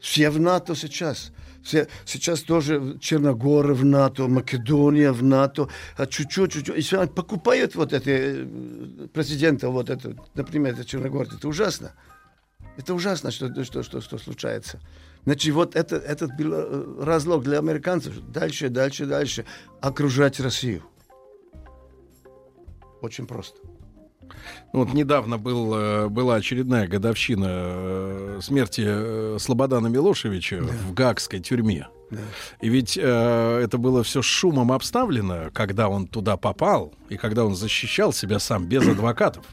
Все 0.00 0.28
в 0.30 0.38
НАТО 0.38 0.74
сейчас. 0.74 1.32
Все, 1.62 1.88
сейчас 2.04 2.42
тоже 2.42 2.98
Черногория 3.00 3.74
в 3.74 3.84
НАТО, 3.84 4.28
Македония 4.28 5.12
в 5.12 5.22
НАТО, 5.22 5.68
а 5.96 6.06
чуть-чуть, 6.06 6.52
чуть-чуть. 6.52 6.92
И 6.92 7.06
покупают 7.08 7.74
вот 7.74 7.92
эти 7.92 8.44
э, 8.44 9.08
президента, 9.12 9.68
вот 9.68 9.90
это, 9.90 10.16
например, 10.34 10.74
это 10.74 10.84
Черногория. 10.84 11.30
Это 11.36 11.48
ужасно. 11.48 11.92
Это 12.76 12.94
ужасно, 12.94 13.30
что, 13.30 13.64
что, 13.64 13.82
что, 13.82 14.00
что 14.00 14.18
случается. 14.18 14.80
Значит, 15.24 15.52
вот 15.52 15.76
это, 15.76 15.96
этот 15.96 16.36
был 16.36 16.52
э, 16.54 17.04
разлог 17.04 17.42
для 17.42 17.58
американцев. 17.58 18.18
Дальше, 18.30 18.68
дальше, 18.68 19.04
дальше. 19.04 19.44
Окружать 19.80 20.40
Россию. 20.40 20.84
Очень 23.02 23.26
просто. 23.26 23.58
Ну, 24.72 24.84
Вот 24.84 24.94
недавно 24.94 25.38
был, 25.38 25.74
э, 25.74 26.08
была 26.08 26.36
очередная 26.36 26.86
годовщина 26.86 27.46
э, 27.48 28.38
смерти 28.42 28.84
э, 28.86 29.36
Слободана 29.40 29.88
Милошевича 29.88 30.60
в 30.60 30.94
Гаагской 30.94 31.40
тюрьме. 31.40 31.88
И 32.60 32.68
ведь 32.68 32.98
э, 33.00 33.60
это 33.62 33.78
было 33.78 34.02
все 34.02 34.22
шумом 34.22 34.72
обставлено, 34.72 35.50
когда 35.52 35.88
он 35.88 36.06
туда 36.06 36.36
попал 36.36 36.94
и 37.08 37.16
когда 37.16 37.44
он 37.44 37.54
защищал 37.54 38.12
себя 38.12 38.38
сам 38.38 38.66
без 38.66 38.86
адвокатов. 38.88 39.44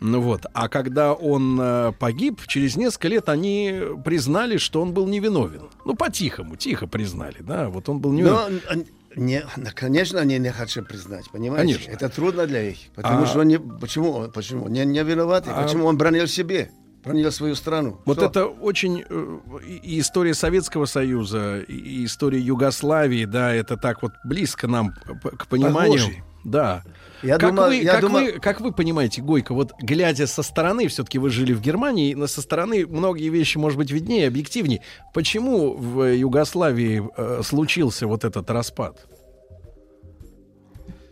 Ну 0.00 0.20
вот, 0.20 0.46
а 0.52 0.68
когда 0.68 1.14
он 1.14 1.58
э, 1.60 1.92
погиб, 1.98 2.42
через 2.46 2.76
несколько 2.76 3.08
лет 3.08 3.28
они 3.28 3.80
признали, 4.04 4.58
что 4.58 4.82
он 4.82 4.92
был 4.92 5.06
невиновен. 5.06 5.68
Ну, 5.84 5.94
по-тихому, 5.94 6.56
тихо 6.56 6.86
признали, 6.86 7.38
да, 7.40 7.68
вот 7.68 7.88
он 7.88 8.00
был 8.00 8.12
невиновен. 8.12 8.60
Но, 8.70 8.82
не, 9.16 9.44
конечно, 9.74 10.20
они 10.20 10.38
не 10.38 10.50
хотят 10.52 10.86
признать, 10.88 11.30
понимаете? 11.30 11.74
Конечно. 11.74 11.90
Это 11.92 12.08
трудно 12.08 12.46
для 12.46 12.62
них. 12.70 12.78
Потому 12.94 13.22
А- 13.22 13.26
что 13.26 13.40
он 13.40 13.48
не, 13.48 13.58
почему, 13.58 14.28
почему? 14.32 14.68
Не, 14.68 14.84
не 14.84 15.02
виноват. 15.02 15.44
А- 15.48 15.62
Почему 15.62 15.86
он 15.86 15.96
бронил 15.98 16.26
себе? 16.26 16.70
Бронил 17.04 17.30
свою 17.32 17.54
страну. 17.54 18.00
Вот 18.06 18.16
Что? 18.16 18.26
это 18.26 18.46
очень 18.46 19.04
э, 19.08 19.38
и 19.82 20.00
история 20.00 20.32
Советского 20.32 20.86
Союза, 20.86 21.58
и- 21.60 22.04
история 22.06 22.38
Югославии, 22.40 23.26
да, 23.26 23.52
это 23.52 23.76
так 23.76 24.02
вот 24.02 24.12
близко 24.24 24.66
нам 24.68 24.94
п- 25.22 25.30
к 25.36 25.46
пониманию. 25.46 25.98
Похожи. 26.00 26.24
Да. 26.44 26.82
Я 27.24 27.38
как, 27.38 27.50
думаю- 27.50 27.68
вы, 27.68 27.76
я 27.76 27.92
как, 27.92 28.00
думаю- 28.02 28.34
вы, 28.34 28.40
как 28.40 28.60
вы 28.60 28.72
понимаете, 28.72 29.22
Гойко, 29.22 29.54
вот 29.54 29.72
глядя 29.80 30.26
со 30.26 30.42
стороны, 30.42 30.86
все-таки 30.88 31.18
вы 31.18 31.30
жили 31.30 31.52
в 31.52 31.60
Германии, 31.60 32.14
но 32.14 32.26
со 32.26 32.42
стороны 32.42 32.86
многие 32.86 33.28
вещи, 33.30 33.58
может 33.58 33.78
быть, 33.78 33.90
виднее, 33.90 34.28
объективнее. 34.28 34.82
Почему 35.12 35.74
в 35.74 36.04
Югославии 36.14 37.02
э, 37.16 37.42
случился 37.42 38.06
вот 38.06 38.24
этот 38.24 38.50
распад? 38.50 39.06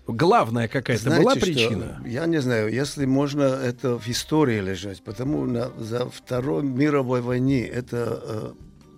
Главная 0.07 0.69
какая-то 0.69 1.05
Знаете 1.05 1.23
была 1.23 1.37
что? 1.37 1.41
причина? 1.41 2.03
Я 2.05 2.27
не 2.27 2.41
знаю, 2.41 2.73
если 2.73 3.07
можно 3.07 3.43
это 3.45 3.99
в 3.99 4.09
истории 4.09 4.61
лежать, 4.61 5.03
потому 5.03 5.47
на, 5.47 5.71
за 5.79 6.11
Второй 6.11 6.65
мировой 6.65 7.21
войне 7.21 7.65
это 7.67 8.21
э, 8.23 8.53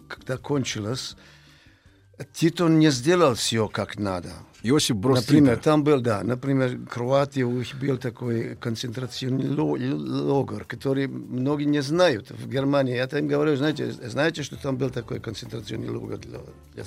когда 0.08 0.38
кончилось, 0.38 1.14
Тито 2.32 2.68
не 2.68 2.90
сделал 2.90 3.34
все 3.34 3.68
как 3.68 3.98
надо. 3.98 4.30
Иосиф 4.66 4.96
Брос 4.96 5.20
Например, 5.20 5.56
Тита. 5.56 5.62
там 5.64 5.84
был, 5.84 6.00
да, 6.00 6.22
например, 6.22 6.78
Кроатия, 6.90 7.44
у 7.46 7.52
них 7.52 7.74
был 7.78 7.98
такой 7.98 8.56
концентрационный 8.56 9.48
ло- 9.50 9.76
лагерь, 9.76 10.64
который 10.64 11.06
многие 11.06 11.64
не 11.66 11.82
знают 11.82 12.30
в 12.30 12.48
Германии. 12.48 12.94
Я 12.96 13.04
им 13.04 13.28
говорю, 13.28 13.56
знаете, 13.56 13.92
знаете, 13.92 14.42
что 14.42 14.56
там 14.56 14.78
был 14.78 14.88
такой 14.88 15.20
концентрационный 15.20 15.90
лагерь, 15.90 16.16
для- 16.16 16.84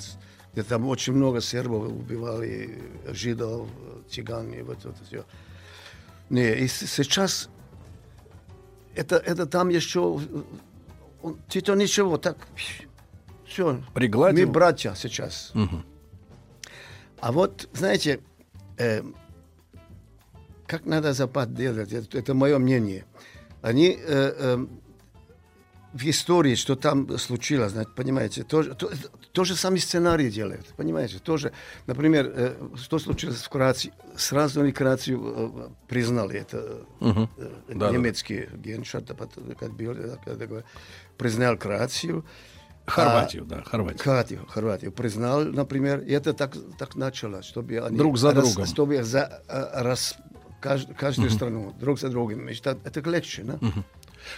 где 0.52 0.62
там 0.64 0.88
очень 0.88 1.12
много 1.12 1.40
сербов 1.40 1.84
убивали, 1.92 2.82
жидов, 3.12 3.68
цыган 4.10 4.52
и 4.52 4.62
вот 4.62 4.78
это 4.78 4.96
все. 5.08 5.24
Не, 6.30 6.54
и 6.56 6.66
сейчас 6.66 7.48
это, 8.96 9.16
это 9.18 9.46
там 9.46 9.68
еще... 9.68 10.20
он- 11.22 11.38
Тито 11.48 11.74
ничего, 11.76 12.18
так... 12.18 12.36
Все. 13.46 13.80
Пригладил? 13.94 14.46
Мы 14.46 14.52
братья 14.52 14.94
сейчас. 14.96 15.52
Мгм. 15.54 15.84
А 17.20 17.32
вот, 17.32 17.68
знаете, 17.72 18.20
э, 18.78 19.02
как 20.66 20.86
надо 20.86 21.12
Запад 21.12 21.54
делать, 21.54 21.92
это, 21.92 22.18
это 22.18 22.34
мое 22.34 22.58
мнение. 22.58 23.04
Они 23.62 23.88
э, 23.88 23.96
э, 24.06 24.66
в 25.92 26.04
истории, 26.08 26.54
что 26.54 26.76
там 26.76 27.18
случилось, 27.18 27.72
знаете, 27.72 27.90
понимаете, 27.96 28.44
тоже, 28.44 28.74
то, 28.74 28.90
то 29.32 29.44
же 29.44 29.56
самый 29.56 29.78
сценарий 29.80 30.30
делают, 30.30 30.66
понимаете, 30.76 31.18
тоже, 31.18 31.52
например, 31.86 32.32
э, 32.34 32.68
что 32.76 32.98
случилось 32.98 33.38
в 33.42 33.48
Кроации, 33.48 33.92
сразу 34.16 34.60
они 34.60 34.70
Кроацию 34.72 35.20
э, 35.20 35.68
признали, 35.88 36.40
это 36.40 36.84
Мгм. 37.00 37.30
э, 37.36 37.50
Да-да-да. 37.68 37.90
немецкий 37.92 38.48
генштаб, 38.54 39.08
как 39.58 39.76
да, 39.76 40.46
говорят, 40.46 40.66
признал 41.16 41.56
Кроацию. 41.56 42.24
Хорватию, 42.88 43.42
А, 43.44 43.46
да, 43.56 43.62
Хорватию. 43.64 43.98
Хорватию, 44.02 44.46
Хорватию 44.48 44.92
признал, 44.92 45.44
например, 45.44 46.00
и 46.00 46.12
это 46.12 46.32
так, 46.32 46.56
так 46.78 46.96
началось, 46.96 47.44
чтобы 47.44 47.78
они... 47.78 47.96
Друг 47.96 48.18
за 48.18 48.32
рас- 48.32 48.44
другом. 48.44 48.66
Чтобы 48.66 49.02
за, 49.02 49.42
э, 49.48 49.82
раз, 49.82 50.16
кажд- 50.62 50.94
каждую 50.94 51.28
Мгм. 51.28 51.36
страну 51.36 51.74
друг 51.80 51.98
за 52.00 52.08
другом. 52.08 52.48
Это, 52.48 52.78
это 52.84 53.10
легче, 53.10 53.42
да? 53.42 53.58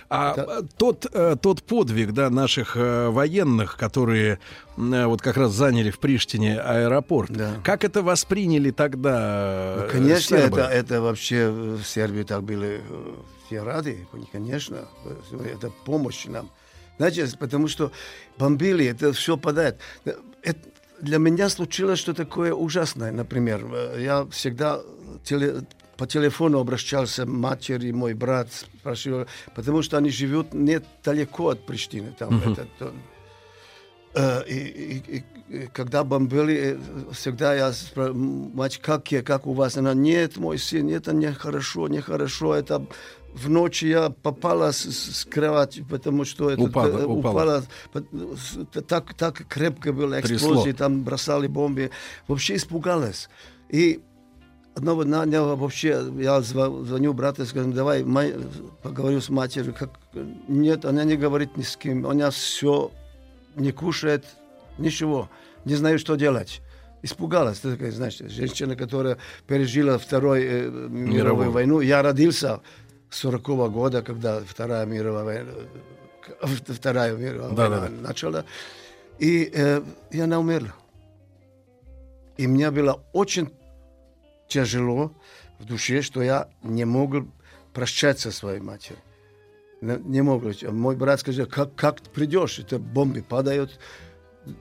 А 0.08 0.34
э, 0.36 0.62
тот, 0.76 1.06
э, 1.12 1.36
тот 1.40 1.62
подвиг 1.64 2.12
да, 2.12 2.30
наших 2.30 2.76
э, 2.76 3.08
военных, 3.08 3.76
которые 3.76 4.38
вот 4.76 5.20
как 5.20 5.36
раз 5.36 5.50
заняли 5.52 5.90
в 5.90 5.98
Приштине 5.98 6.60
аэропорт, 6.60 7.30
как 7.64 7.82
это 7.84 8.02
восприняли 8.02 8.70
тогда 8.70 9.78
Ну, 9.82 9.90
конечно, 9.90 10.38
сербы? 10.38 10.60
это, 10.60 10.70
это 10.70 11.02
вообще 11.02 11.50
в 11.50 11.82
Сербии 11.84 12.22
так 12.22 12.42
были 12.44 12.82
все 13.46 13.62
рады, 13.64 14.06
конечно, 14.32 14.84
это 15.44 15.70
помощь 15.84 16.26
нам. 16.26 16.50
Знаете, 17.00 17.26
потому 17.38 17.66
что 17.68 17.92
бомбили, 18.38 18.84
это 18.84 19.14
все 19.14 19.38
падает. 19.38 19.78
Э, 20.04 20.12
это- 20.42 20.68
для 21.00 21.16
меня 21.16 21.48
случилось 21.48 21.98
что 21.98 22.12
такое 22.12 22.52
ужасное, 22.52 23.10
например. 23.10 23.64
э, 23.72 24.02
Я 24.02 24.26
всегда 24.30 24.80
теле- 25.24 25.64
по 25.96 26.06
телефону 26.06 26.58
обращался 26.60 27.24
матери, 27.24 27.90
мой 27.92 28.12
брат 28.12 28.48
спрашивал, 28.52 29.26
потому 29.54 29.80
что 29.82 29.96
они 29.96 30.10
живут 30.10 30.52
недалеко 30.52 31.48
от 31.48 31.64
Приштины. 31.64 32.14
Там, 32.18 32.34
Мгм. 32.36 32.52
это, 32.52 32.66
то- 32.78 32.92
Э, 34.12 34.42
и, 34.48 34.54
и- 34.58 35.24
и- 35.48 35.66
когда 35.72 36.02
бомбили, 36.04 36.54
э, 36.54 37.12
всегда 37.12 37.54
я 37.54 37.72
спрашиваю, 37.72 38.50
мать, 38.54 38.78
как, 38.82 39.12
я, 39.12 39.22
как 39.22 39.46
у 39.46 39.52
вас? 39.54 39.76
Она, 39.76 39.94
нет, 39.94 40.36
мой 40.36 40.58
сын, 40.58 40.88
это 40.90 41.12
нехорошо, 41.14 41.88
нехорошо, 41.88 42.54
это 42.56 42.84
в 43.34 43.48
ночь 43.48 43.82
я 43.82 44.10
попала 44.10 44.72
с, 44.72 44.84
с- 44.84 45.24
кровати, 45.24 45.84
потому 45.88 46.24
что 46.24 46.50
это, 46.50 46.62
Упала, 46.62 46.88
э, 47.00 47.04
упала. 47.04 47.18
упала, 47.32 47.64
с- 48.36 48.82
так, 48.82 49.14
так 49.14 49.46
крепко 49.48 49.92
было 49.92 50.20
Трясло. 50.20 50.36
эксплозии, 50.36 50.72
там 50.72 51.02
бросали 51.04 51.46
бомбы. 51.46 51.90
Вообще 52.28 52.56
испугалась. 52.56 53.28
И 53.68 54.00
одного 54.74 55.04
дня 55.04 55.24
вообще 55.42 56.02
я 56.18 56.40
звоню 56.40 57.12
брату 57.12 57.42
и 57.42 57.46
скажу, 57.46 57.72
давай 57.72 58.02
май- 58.04 58.34
поговорю 58.82 59.20
с 59.20 59.28
матерью. 59.30 59.74
Как... 59.78 59.90
Нет, 60.48 60.84
она 60.84 61.04
не 61.04 61.16
говорит 61.16 61.56
ни 61.56 61.62
с 61.62 61.76
кем. 61.76 62.06
Она 62.06 62.30
все 62.30 62.90
не 63.56 63.72
кушает, 63.72 64.24
ничего. 64.78 65.28
Не 65.64 65.74
знаю, 65.76 65.98
что 65.98 66.16
делать. 66.16 66.62
Испугалась. 67.02 67.60
Ты 67.60 67.72
такая, 67.72 67.92
знаешь, 67.92 68.18
женщина, 68.18 68.76
которая 68.76 69.16
пережила 69.46 69.96
Вторую 69.98 70.42
э, 70.42 70.64
мировую 70.88 71.12
Мировую. 71.14 71.50
войну. 71.50 71.80
Я 71.80 72.02
родился 72.02 72.60
с 73.10 73.18
40 73.18 73.42
года, 73.70 74.02
когда 74.02 74.40
Вторая 74.40 74.86
мировая 74.86 75.24
война, 75.24 75.52
Вторая 76.66 77.14
мировая 77.16 77.50
Да-да-да. 77.50 77.80
война 77.80 78.08
начала. 78.08 78.44
И, 79.18 79.50
э, 79.52 79.82
и 80.10 80.20
она 80.20 80.38
умерла. 80.38 80.74
И 82.36 82.46
мне 82.46 82.70
было 82.70 83.02
очень 83.12 83.50
тяжело 84.48 85.12
в 85.58 85.66
душе, 85.66 86.02
что 86.02 86.22
я 86.22 86.48
не 86.62 86.84
мог 86.84 87.26
прощаться 87.74 88.30
со 88.30 88.38
своей 88.38 88.60
матерью. 88.60 88.98
Не, 89.80 89.96
не 89.98 90.22
мог. 90.22 90.42
Мой 90.62 90.96
брат 90.96 91.20
сказал, 91.20 91.46
как, 91.46 91.74
как 91.74 92.00
придешь? 92.00 92.58
Это 92.58 92.78
бомбы 92.78 93.22
падают, 93.22 93.78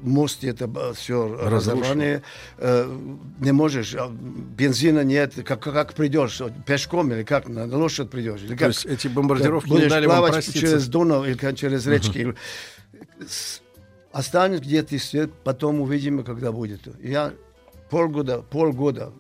мост 0.01 0.43
это 0.43 0.68
все 0.93 1.27
Разрушено. 1.27 1.49
разорвание. 1.49 2.23
Э, 2.57 2.97
не 3.39 3.51
можешь, 3.51 3.95
а 3.95 4.10
бензина 4.10 5.03
нет. 5.03 5.35
Как, 5.45 5.61
как 5.61 5.93
придешь? 5.93 6.41
Пешком 6.65 7.11
или 7.14 7.23
как? 7.23 7.47
На 7.47 7.65
лошадь 7.65 8.10
придешь? 8.10 8.41
Или 8.41 8.49
То 8.49 8.57
как? 8.57 8.68
есть 8.69 8.85
эти 8.85 9.07
бомбардировки 9.07 9.69
не 9.69 9.88
дали 9.88 10.06
вам 10.06 10.27
проститься? 10.31 10.60
через 10.60 10.88
Донау 10.88 11.26
или 11.26 11.56
через 11.56 11.85
речки. 11.88 12.35
Останется 14.11 14.64
где-то 14.64 15.30
потом 15.43 15.81
увидим, 15.81 16.23
когда 16.23 16.51
будет. 16.51 16.81
Я 17.01 17.34
полгода, 17.89 18.41
полгода 18.41 19.14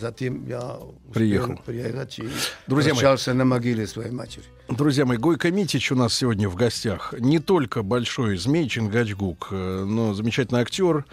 затем 0.00 0.46
я 0.46 0.60
успел 0.60 0.94
Приехал. 1.12 1.56
приехать 1.64 2.18
и 2.18 2.28
Друзья 2.66 2.92
мои. 2.94 3.00
прощался 3.00 3.34
на 3.34 3.44
могиле 3.44 3.86
своей 3.86 4.10
матери. 4.10 4.44
Друзья 4.68 5.06
мои, 5.06 5.16
Гойко 5.16 5.50
Митич 5.50 5.90
у 5.92 5.94
нас 5.94 6.12
сегодня 6.14 6.48
в 6.48 6.54
гостях. 6.54 7.14
Не 7.18 7.38
только 7.38 7.82
большой 7.82 8.36
змей 8.36 8.68
Чингачгук, 8.68 9.48
э, 9.50 9.84
но 9.84 10.12
замечательный 10.14 10.60
актер, 10.60 11.06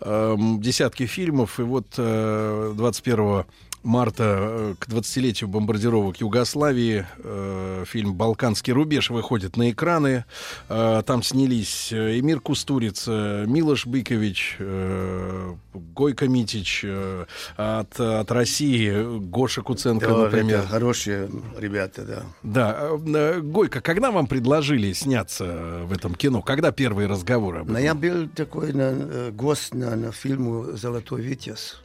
эм, 0.00 0.60
десятки 0.60 1.06
фильмов. 1.06 1.58
И 1.58 1.62
вот 1.62 1.86
э, 1.96 2.72
21 2.76 3.44
марта 3.82 4.24
э, 4.40 4.74
к 4.78 4.88
20-летию 4.88 5.48
бомбардировок 5.48 6.18
Югославии 6.20 7.06
э, 7.18 7.84
фильм 7.86 8.14
«Балканский 8.14 8.72
рубеж» 8.72 9.10
выходит 9.10 9.56
на 9.56 9.70
экраны. 9.70 10.24
Э, 10.68 11.02
Там 11.06 11.22
снялись 11.22 11.92
э, 11.92 12.18
Эмир 12.18 12.40
Кустурица, 12.40 13.44
Милош 13.46 13.86
Быкович, 13.86 14.56
э, 14.58 15.54
Гойко 15.74 16.28
Митич, 16.28 16.82
э, 16.84 17.24
от, 17.56 17.98
от 17.98 18.30
России 18.30 19.18
Гоша 19.20 19.62
Куценко, 19.62 20.06
Да, 20.08 20.16
например. 20.24 20.58
это 20.60 20.68
хорошие 20.68 21.30
ребята, 21.58 22.02
да. 22.04 22.22
Да, 22.42 22.76
э, 22.80 22.98
э, 23.14 23.40
Гойка, 23.40 23.80
когда 23.80 24.10
вам 24.10 24.26
предложили 24.26 24.92
сняться 24.92 25.44
э, 25.46 25.84
в 25.84 25.92
этом 25.92 26.14
кино? 26.14 26.42
Когда 26.42 26.70
первые 26.72 27.08
разговоры 27.08 27.60
об 27.60 27.70
Но 27.70 27.78
этом? 27.78 27.84
я 27.84 27.94
был 27.94 28.28
такой 28.28 28.72
на, 28.72 28.90
э, 28.92 29.30
гость 29.32 29.74
на, 29.74 29.96
на 29.96 30.12
фильму 30.12 30.72
«Золотой 30.76 31.22
Витязь». 31.22 31.76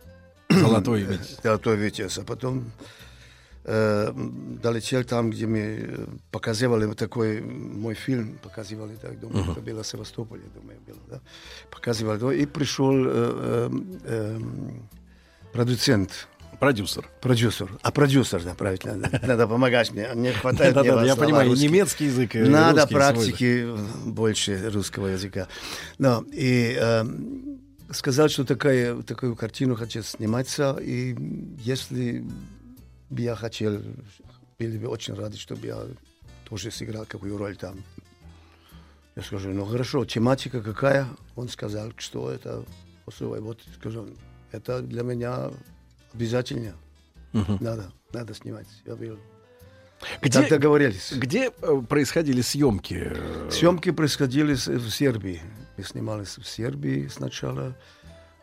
Золотой 0.49 1.01
Витязь. 1.01 1.37
«Золотой 1.43 1.75
Витязь». 1.77 2.17
А 2.17 2.23
потом 2.23 2.71
э, 3.63 4.11
долетел 4.61 5.03
там, 5.03 5.29
где 5.31 5.47
мы 5.47 5.59
э, 5.59 6.05
показывали 6.31 6.91
такой 6.93 7.41
мой 7.41 7.95
фильм, 7.95 8.37
показывали, 8.43 8.95
так, 9.01 9.19
думаю, 9.19 9.43
Мгм. 9.43 9.51
это 9.51 9.61
было 9.61 9.81
в 9.83 9.87
Севастополе, 9.87 10.43
думаю, 10.53 10.77
было, 10.87 10.99
да. 11.09 11.19
Показывали, 11.71 12.19
да, 12.19 12.33
и 12.33 12.45
пришел 12.45 12.93
э, 12.95 13.07
э, 13.07 13.69
э, 14.05 14.39
продуцент. 15.53 16.27
Продюсер. 16.59 17.05
Продюсер. 17.19 17.69
А 17.81 17.91
продюсер, 17.91 18.41
да, 18.43 18.53
правильно. 18.53 18.95
Надо, 18.95 19.19
надо 19.27 19.47
помогать 19.47 19.91
мне. 19.91 20.07
Не 20.15 20.31
хватает 20.31 20.73
мне 20.75 20.83
Да-да-да, 20.83 21.05
я 21.05 21.15
понимаю, 21.17 21.47
и 21.47 21.49
русских. 21.49 21.69
немецкий 21.69 22.05
язык, 22.05 22.33
Надо 22.35 22.81
русский 22.83 22.87
свой, 22.87 22.87
да. 22.87 22.95
практики 23.13 23.67
больше 24.05 24.69
русского 24.71 25.07
языка. 25.07 25.47
Но, 25.97 26.23
и 26.31 26.77
э, 26.79 27.03
сказал, 27.91 28.29
что 28.29 28.43
такая, 28.45 29.01
такую 29.01 29.35
картину 29.35 29.75
хочет 29.75 30.05
сниматься, 30.05 30.77
и 30.81 31.15
если 31.59 32.25
бы 33.09 33.21
я 33.21 33.35
хотел, 33.35 33.81
были 34.59 34.77
бы 34.77 34.87
очень 34.87 35.13
рады, 35.13 35.37
чтобы 35.37 35.67
я 35.67 35.83
тоже 36.49 36.71
сыграл 36.71 37.05
какую 37.07 37.37
роль 37.37 37.55
там. 37.55 37.83
Я 39.15 39.23
скажу, 39.23 39.49
ну 39.49 39.65
хорошо, 39.65 40.05
тематика 40.05 40.61
какая? 40.61 41.07
Он 41.35 41.47
сказал, 41.47 41.91
что 41.97 42.31
это 42.31 42.65
особое. 43.05 43.39
Вот 43.39 43.59
скажу, 43.79 44.07
это 44.51 44.81
для 44.81 45.03
меня 45.03 45.51
обязательно. 46.13 46.73
Мгм. 47.31 47.57
Надо, 47.61 47.91
надо 48.13 48.33
снимать. 48.33 48.67
Я 48.85 48.95
был. 48.95 49.17
Где, 50.21 50.41
Так 50.41 50.49
договорились. 50.49 51.13
Где 51.13 51.51
э, 51.61 51.81
происходили 51.87 52.41
съемки? 52.41 53.13
Съемки 53.49 53.91
происходили 53.91 54.53
в 54.53 54.89
Сербии. 54.89 55.41
Мы 55.77 55.83
снимались 55.83 56.37
в 56.37 56.45
Сербии 56.47 57.07
сначала, 57.07 57.75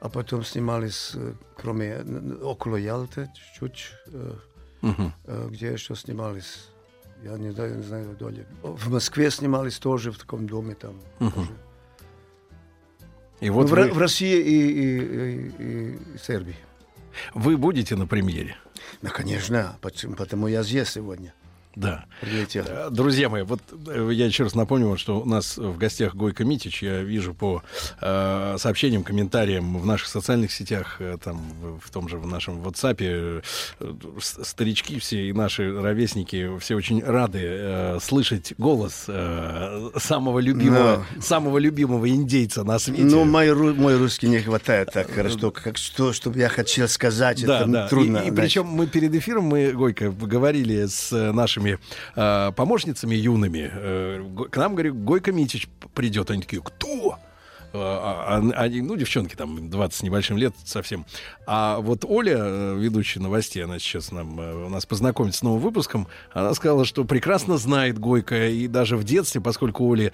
а 0.00 0.08
потом 0.08 0.44
снимались, 0.44 1.12
э, 1.14 1.34
кроме, 1.56 1.88
н- 1.92 2.38
около 2.42 2.76
Ялты, 2.76 3.30
чуть-чуть, 3.34 3.92
э, 4.08 4.34
э, 4.82 5.48
где 5.50 5.72
еще 5.72 5.94
снимались. 5.94 6.66
Я 7.22 7.38
не 7.38 7.50
знаю, 7.50 7.76
не 7.76 7.82
знаю 7.82 8.16
доли. 8.16 8.46
В 8.62 8.90
Москве 8.90 9.30
снимались 9.30 9.78
тоже 9.78 10.10
в 10.12 10.18
таком 10.18 10.46
доме 10.46 10.74
там. 10.74 11.00
Мгм. 11.20 11.32
тоже. 11.32 11.50
И 13.40 13.50
вот 13.50 13.68
Ну, 13.70 13.76
в, 13.76 13.78
вы, 13.78 13.92
в 13.92 13.98
России 13.98 14.38
и, 14.40 14.70
и, 14.70 14.98
и- 15.58 16.14
и 16.14 16.18
Сербии. 16.18 16.56
вы 17.34 17.56
будете 17.56 17.96
на 17.96 18.06
премьере? 18.06 18.56
Ну, 19.02 19.10
конечно, 19.10 19.76
почему- 19.80 20.14
потому 20.16 20.46
я 20.48 20.62
здесь 20.62 20.90
сегодня. 20.90 21.32
Да. 21.74 22.04
Прилетел. 22.20 22.64
Э, 22.68 22.88
Друзья 22.90 23.28
мои, 23.28 23.42
вот 23.42 23.60
э, 23.88 24.10
я 24.12 24.26
еще 24.26 24.44
раз 24.44 24.54
напомню, 24.54 24.88
вот, 24.88 24.98
что 25.00 25.20
у 25.20 25.24
нас 25.24 25.56
в 25.56 25.78
гостях 25.78 26.14
Гойко 26.14 26.44
Митич. 26.44 26.82
Я 26.82 27.02
вижу 27.02 27.34
по 27.34 27.62
э, 28.00 28.56
сообщениям, 28.58 29.02
комментариям 29.04 29.78
в 29.78 29.86
наших 29.86 30.08
социальных 30.08 30.52
сетях, 30.52 30.96
э, 31.00 31.16
там 31.22 31.40
в, 31.82 31.90
том 31.90 32.08
же 32.08 32.18
в 32.18 32.26
нашем 32.26 32.62
WhatsApp, 32.62 32.96
э, 33.00 33.40
э, 33.80 33.92
старички 34.20 34.98
все 34.98 35.28
и 35.28 35.32
наши 35.32 35.72
ровесники 35.80 36.58
все 36.58 36.74
очень 36.74 37.02
рады 37.02 37.40
э, 37.42 37.98
слышать 38.02 38.54
голос 38.58 39.04
э, 39.08 39.90
самого 39.96 40.38
любимого, 40.40 41.06
самого 41.20 41.58
любимого 41.58 42.08
индейца 42.08 42.64
на 42.64 42.78
свете. 42.78 43.04
Ну, 43.04 43.24
мой, 43.24 43.54
мой 43.74 43.96
русский 43.96 44.28
не 44.28 44.40
хватает 44.40 44.90
так 44.92 45.10
хорошо, 45.10 45.50
как 45.50 45.76
что, 45.78 46.12
чтобы 46.12 46.38
я 46.38 46.48
хотел 46.48 46.88
сказать, 46.88 47.44
Да, 47.44 47.60
это 47.62 47.70
да. 47.70 47.88
трудно. 47.88 48.18
И, 48.18 48.28
и 48.28 48.30
причем 48.30 48.66
мы 48.66 48.86
перед 48.86 49.14
эфиром, 49.14 49.44
мы, 49.44 49.72
Гойко, 49.72 50.10
говорили 50.10 50.86
с 50.86 51.12
э, 51.12 51.32
нашими 51.62 51.78
э, 52.16 52.52
помощницами 52.52 53.14
юными. 53.14 53.70
Э, 53.72 54.46
к 54.50 54.56
нам, 54.56 54.74
говорю, 54.74 54.94
Гойко 54.94 55.32
Митич 55.32 55.68
придет. 55.94 56.30
Они 56.30 56.42
такие, 56.42 56.62
кто? 56.62 57.18
Э, 57.72 57.78
а- 57.78 58.38
а- 58.56 58.62
Они, 58.62 58.80
ну, 58.82 58.96
девчонки 58.96 59.34
там 59.34 59.70
20 59.70 59.98
с 59.98 60.02
небольшим 60.02 60.36
лет 60.36 60.54
совсем. 60.64 61.04
А 61.46 61.78
вот 61.78 62.04
Оля, 62.04 62.36
э, 62.38 62.76
ведущая 62.78 63.20
новостей, 63.20 63.64
она 63.64 63.78
сейчас 63.78 64.12
нам, 64.12 64.38
э, 64.40 64.66
у 64.66 64.68
нас 64.68 64.84
познакомится 64.86 65.38
с 65.40 65.42
новым 65.42 65.60
выпуском, 65.60 66.06
она 66.32 66.54
сказала, 66.54 66.84
что 66.84 67.04
прекрасно 67.04 67.56
знает 67.58 67.98
Гойко 67.98 68.48
и 68.48 68.66
даже 68.68 68.96
в 68.96 69.04
детстве, 69.04 69.40
поскольку 69.40 69.90
Оли 69.90 70.12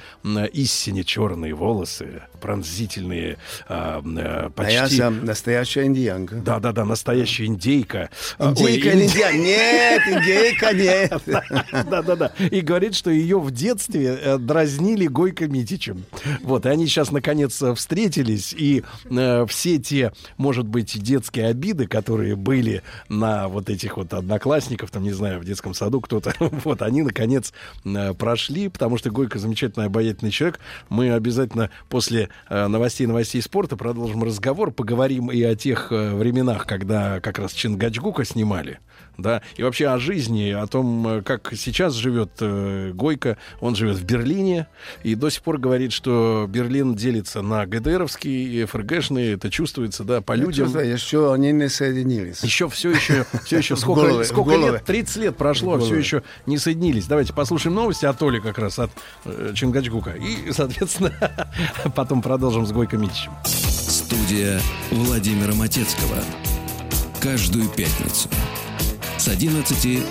истине 0.53 1.05
черные 1.05 1.55
волосы, 1.55 2.23
пронзительные, 2.41 3.39
а, 3.69 4.01
э, 4.05 4.47
А 4.47 4.51
почти... 4.51 4.75
я 4.75 4.89
сам 4.89 5.25
настоящая 5.25 5.85
индианка. 5.87 6.37
Да, 6.37 6.61
да, 6.61 6.73
да, 6.73 6.85
настоящая 6.85 7.47
индейка. 7.47 8.11
Индейка, 8.39 8.91
ин- 8.93 9.03
индиан. 9.03 9.35
Нет, 9.41 10.03
индейка, 10.09 10.73
нет. 10.73 11.23
Да, 11.91 12.03
да, 12.03 12.17
да. 12.17 12.33
И 12.39 12.61
говорит, 12.61 12.95
что 12.95 13.11
ее 13.11 13.39
в 13.41 13.51
детстве 13.51 14.39
дразнили 14.39 15.07
Гойко 15.07 15.47
Митичем. 15.49 16.05
Вот, 16.43 16.67
и 16.67 16.69
они 16.69 16.87
сейчас 16.87 17.11
наконец 17.11 17.48
э, 17.61 17.75
встретились, 17.75 18.53
и 18.53 18.85
э, 19.11 19.47
все 19.47 19.79
те, 19.79 20.13
может 20.37 20.67
быть, 20.67 21.01
детские 21.03 21.47
обиды, 21.47 21.87
которые 21.87 22.37
были 22.37 22.83
на 23.09 23.49
вот 23.49 23.71
этих 23.71 23.97
вот 23.97 24.13
одноклассников, 24.15 24.91
там, 24.91 25.03
не 25.03 25.13
знаю, 25.13 25.41
в 25.41 25.45
детском 25.45 25.75
саду 25.75 26.01
кто-то, 26.01 26.35
вот, 26.39 26.83
они 26.83 27.03
наконец 27.03 27.53
э, 27.85 28.15
прошли, 28.15 28.69
потому 28.69 28.99
что 28.99 29.11
Гойко 29.11 29.39
замечательный, 29.39 29.87
обаятельный 29.87 30.31
человек. 30.31 30.61
Мы 30.89 31.13
обязательно 31.13 31.71
после 31.89 32.29
э, 32.49 32.67
новостей 32.67 33.07
новостей 33.07 33.43
спорта 33.43 33.77
продолжим 33.77 34.23
разговор, 34.25 34.71
поговорим 34.71 35.31
и 35.31 35.43
о 35.43 35.55
тех 35.55 35.93
э, 35.93 36.15
временах, 36.15 36.67
когда 36.67 37.21
как 37.21 37.39
раз 37.39 37.53
Чингачгука 37.53 38.25
снимали 38.25 38.81
да, 39.19 39.43
и 39.57 39.63
вообще 39.65 39.89
о 39.89 39.99
жизни, 39.99 40.51
о 40.51 40.67
том, 40.69 41.07
э, 41.07 41.23
как 41.23 41.53
сейчас 41.57 41.95
живет 41.95 42.31
э, 42.41 42.93
Гойко. 42.95 43.37
Он 43.61 43.75
живет 43.75 43.97
в 43.97 44.05
Берлине 44.05 44.69
и 45.03 45.17
до 45.17 45.29
сих 45.29 45.43
пор 45.43 45.59
говорит, 45.59 45.93
что 45.93 46.47
Берлин 46.49 46.95
делится 46.95 47.43
на 47.43 47.67
ГДРовский 47.67 48.63
и 48.63 48.65
ФРГшный, 48.65 49.33
это 49.33 49.51
чувствуется, 49.51 50.05
да, 50.05 50.21
по 50.21 50.35
людям. 50.35 50.67
Чувствую, 50.67 50.93
еще 50.93 51.33
они 51.33 51.51
не 51.51 51.69
соединились. 51.69 52.43
Еще 52.45 52.69
все 52.69 52.93
еще, 52.93 53.27
все 53.45 53.59
еще 53.59 53.77
сколько, 53.77 54.03
голове, 54.03 54.25
в 54.25 54.29
сколько 54.29 54.55
лет? 54.55 54.85
30 54.85 55.17
лет 55.17 55.37
прошло, 55.37 55.75
а 55.75 55.81
все 55.81 55.97
еще 55.97 56.23
не 56.47 56.57
соединились. 56.57 57.07
Давайте 57.07 57.33
послушаем 57.33 57.75
новости 57.75 58.07
от 58.07 58.23
Оли 58.23 58.39
как 58.39 58.59
раз, 58.59 58.79
от 58.79 58.93
э, 59.25 59.53
Чингачгука. 59.55 60.13
И, 60.13 60.53
соответственно, 60.53 61.13
потом 61.97 62.23
продолжим 62.23 62.67
с 62.67 62.73
Гойко 62.73 62.97
Митичем. 62.97 63.33
Студия 63.45 64.61
Владимира 64.93 65.55
Матецкого. 65.55 66.23
Каждую 67.21 67.69
пятницу 67.69 68.29
с 69.19 69.29
11.00. 69.29 70.09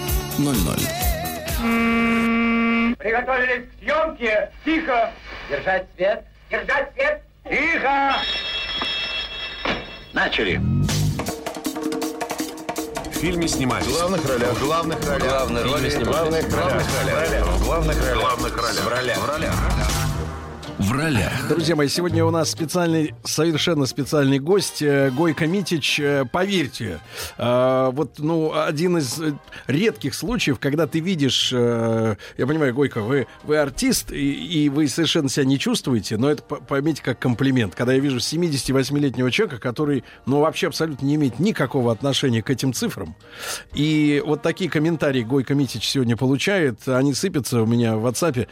Приготовились 2.97 3.65
к 3.65 3.69
съемке. 3.79 4.49
Тихо. 4.65 5.11
Держать 5.49 5.85
свет. 5.95 6.23
Держать 6.51 6.91
свет. 6.93 7.21
Тихо. 7.49 8.15
Начали. 10.13 10.59
В 13.05 13.13
фильме 13.19 13.47
снимались. 13.47 13.87
В 13.87 13.91
главных 13.93 14.25
ролях. 14.27 14.53
В 14.53 14.65
главных 14.65 14.99
ролях. 15.07 15.23
Главные 15.23 15.63
роли 15.63 15.89
снимались. 15.89 16.45
главных 16.45 16.53
ролях. 16.53 16.83
В 17.47 17.63
главных 17.63 17.97
ролях. 18.01 18.17
В 18.17 18.19
главных 18.19 18.57
ролях. 18.57 18.83
В 18.83 18.87
ролях. 18.87 19.17
В 19.17 19.25
ролях. 19.29 19.53
В 19.53 19.67
ролях. 19.69 19.96
Друзья 21.49 21.75
мои, 21.75 21.87
сегодня 21.87 22.23
у 22.23 22.29
нас 22.29 22.51
специальный, 22.51 23.15
совершенно 23.23 23.87
специальный 23.87 24.37
гость 24.37 24.83
э, 24.83 25.09
Гойко 25.09 25.47
Митич. 25.47 25.99
Э, 25.99 26.23
Поверьте, 26.31 26.99
э, 27.39 27.89
вот, 27.91 28.19
ну, 28.19 28.53
один 28.55 28.99
из 28.99 29.19
редких 29.65 30.13
случаев, 30.13 30.59
когда 30.59 30.85
ты 30.85 30.99
видишь, 30.99 31.51
я 31.51 32.15
понимаю, 32.37 32.75
Гойко, 32.75 33.01
вы, 33.01 33.25
вы 33.43 33.57
артист, 33.57 34.11
и, 34.11 34.65
и 34.65 34.69
вы 34.69 34.87
совершенно 34.87 35.29
себя 35.29 35.45
не 35.45 35.57
чувствуете, 35.57 36.15
но 36.17 36.29
это 36.29 36.43
по- 36.43 36.57
поймите 36.57 37.01
как 37.01 37.17
комплимент. 37.17 37.73
Когда 37.73 37.93
я 37.93 37.99
вижу 37.99 38.17
78-летнего 38.17 39.31
человека, 39.31 39.59
который, 39.59 40.03
ну, 40.27 40.41
вообще 40.41 40.67
абсолютно 40.67 41.07
не 41.07 41.15
имеет 41.15 41.39
никакого 41.39 41.91
отношения 41.91 42.43
к 42.43 42.51
этим 42.51 42.71
цифрам, 42.71 43.15
и 43.73 44.21
вот 44.23 44.43
такие 44.43 44.69
комментарии 44.69 45.23
Гойко 45.23 45.55
Митич 45.55 45.87
сегодня 45.87 46.15
получает, 46.15 46.87
они 46.87 47.15
сыпятся 47.15 47.63
у 47.63 47.65
меня 47.65 47.97
в 47.97 48.05
WhatsApp. 48.05 48.47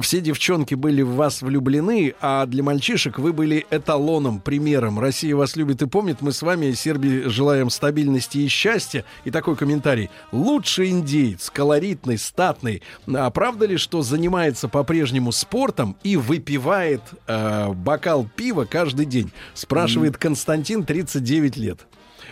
Все 0.00 0.20
девчонки 0.20 0.74
были 0.74 0.87
в 1.02 1.14
вас 1.14 1.42
влюблены, 1.42 2.14
а 2.20 2.46
для 2.46 2.62
мальчишек 2.62 3.18
вы 3.18 3.32
были 3.32 3.66
эталоном, 3.70 4.40
примером. 4.40 4.98
Россия 4.98 5.34
вас 5.36 5.56
любит 5.56 5.82
и 5.82 5.86
помнит. 5.86 6.20
Мы 6.20 6.32
с 6.32 6.42
вами, 6.42 6.72
Сербии, 6.72 7.28
желаем 7.28 7.70
стабильности 7.70 8.38
и 8.38 8.48
счастья. 8.48 9.04
И 9.24 9.30
такой 9.30 9.56
комментарий. 9.56 10.10
Лучший 10.32 10.90
индеец, 10.90 11.50
колоритный, 11.50 12.18
статный. 12.18 12.82
А 13.06 13.30
правда 13.30 13.66
ли, 13.66 13.76
что 13.76 14.02
занимается 14.02 14.68
по-прежнему 14.68 15.32
спортом 15.32 15.96
и 16.02 16.16
выпивает 16.16 17.02
э, 17.26 17.68
бокал 17.72 18.28
пива 18.36 18.64
каждый 18.64 19.06
день? 19.06 19.30
Спрашивает 19.54 20.16
Константин, 20.16 20.84
39 20.84 21.56
лет. 21.56 21.86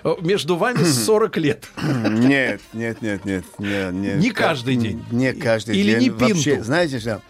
Э, 0.04 0.14
Между 0.20 0.56
вами 0.56 0.82
40 0.84 1.36
лет. 1.38 1.68
Нет, 1.82 2.60
нет, 2.72 3.02
нет, 3.02 3.24
нет, 3.24 3.44
нет, 3.58 3.92
нет. 3.92 4.16
Не 4.18 4.30
каждый 4.30 4.76
день? 4.76 5.02
Не 5.10 5.32
каждый 5.32 5.76
Или 5.76 5.92
день. 5.92 6.00
не 6.00 6.10
пинту? 6.10 6.34
Вообще, 6.34 6.62
знаете 6.62 6.98
что? 6.98 7.22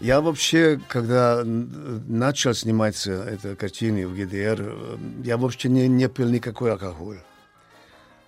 Я 0.00 0.20
вообще, 0.20 0.80
когда 0.88 1.42
начал 1.44 2.54
сниматься 2.54 3.10
эта 3.12 3.56
картины 3.56 4.06
в 4.06 4.14
ГДР, 4.16 4.60
э, 4.60 4.96
я 5.24 5.36
вообще 5.36 5.68
не, 5.68 5.88
не 5.88 6.08
пил 6.08 6.28
никакой 6.28 6.70
алкоголь. 6.72 7.18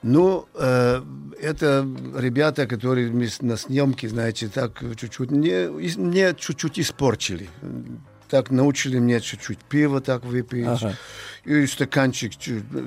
Ну, 0.03 0.49
э, 0.55 1.01
это 1.41 1.87
ребята, 2.17 2.67
которые 2.67 3.11
на 3.41 3.57
съемке, 3.57 4.09
знаете, 4.09 4.49
так 4.49 4.83
чуть-чуть, 4.97 5.31
мне, 5.31 5.67
ис- 5.67 6.01
мне 6.01 6.35
чуть-чуть 6.35 6.81
испортили. 6.81 7.49
Так 8.29 8.51
научили 8.51 8.99
мне 8.99 9.21
чуть-чуть 9.21 9.59
пива 9.59 10.01
так 10.01 10.25
выпить. 10.25 10.67
Ага. 10.67 10.95
И 11.45 11.67
стаканчик 11.67 12.33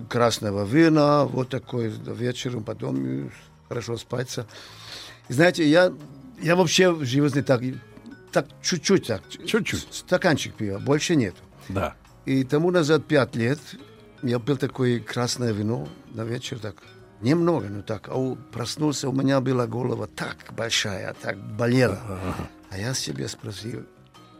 красного 0.10 0.66
вина, 0.66 1.24
вот 1.26 1.50
такой 1.50 1.90
вечером, 1.90 2.64
потом 2.64 3.32
хорошо 3.70 3.98
спаться. 3.98 4.46
И 5.30 5.34
знаете, 5.34 5.66
я, 5.70 5.94
я 6.42 6.56
вообще 6.56 6.92
в 6.92 7.06
жизни 7.06 7.42
так, 7.42 7.62
так 8.34 8.48
чуть-чуть 8.62 9.08
так. 9.08 9.22
Чуть-чуть. 9.46 9.88
Стаканчик 9.92 10.56
пива, 10.56 10.80
больше 10.80 11.16
нет. 11.16 11.36
Да. 11.70 11.96
И 12.26 12.44
тому 12.44 12.72
назад 12.72 13.06
пять 13.06 13.36
лет 13.36 13.60
я 14.22 14.40
пил 14.40 14.58
такое 14.58 15.00
красное 15.00 15.52
вино 15.54 15.88
на 16.14 16.24
вечер, 16.24 16.60
так 16.60 16.76
немного, 17.22 17.68
ну 17.70 17.82
так. 17.84 18.10
А 18.10 18.16
у- 18.16 18.36
проснулся, 18.36 19.08
у 19.10 19.14
меня 19.14 19.40
была 19.40 19.68
голова 19.68 20.08
так 20.08 20.38
большая, 20.56 21.14
так 21.22 21.38
болела. 21.38 22.00
А 22.70 22.78
я 22.78 22.94
себе 22.94 23.28
спросил, 23.28 23.86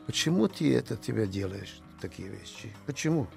почему 0.07 0.48
ты 0.48 0.76
это 0.76 0.98
тебя 0.98 1.26
делаешь, 1.26 1.80
такие 2.02 2.30
вещи? 2.30 2.74
Почему? 2.86 3.28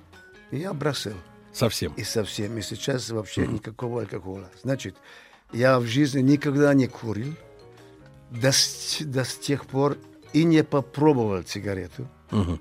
И 0.51 0.59
я 0.59 0.73
бросил. 0.73 1.15
Совсем. 1.53 1.93
И 1.95 2.05
совсем. 2.05 2.57
И 2.59 2.63
сейчас 2.63 3.11
вообще 3.11 3.47
никакого 3.47 4.03
алкоголя. 4.03 4.49
Значит, 4.63 4.97
я 5.53 5.79
в 5.81 5.87
жизни 5.87 6.21
никогда 6.21 6.73
не 6.75 6.87
курил. 6.87 7.35
До, 8.31 8.51
до 9.01 9.25
тех 9.25 9.67
пор 9.67 9.97
и 10.33 10.45
не 10.45 10.63
попробовал 10.65 11.45
сигарету. 11.45 12.09
Мгм. 12.31 12.61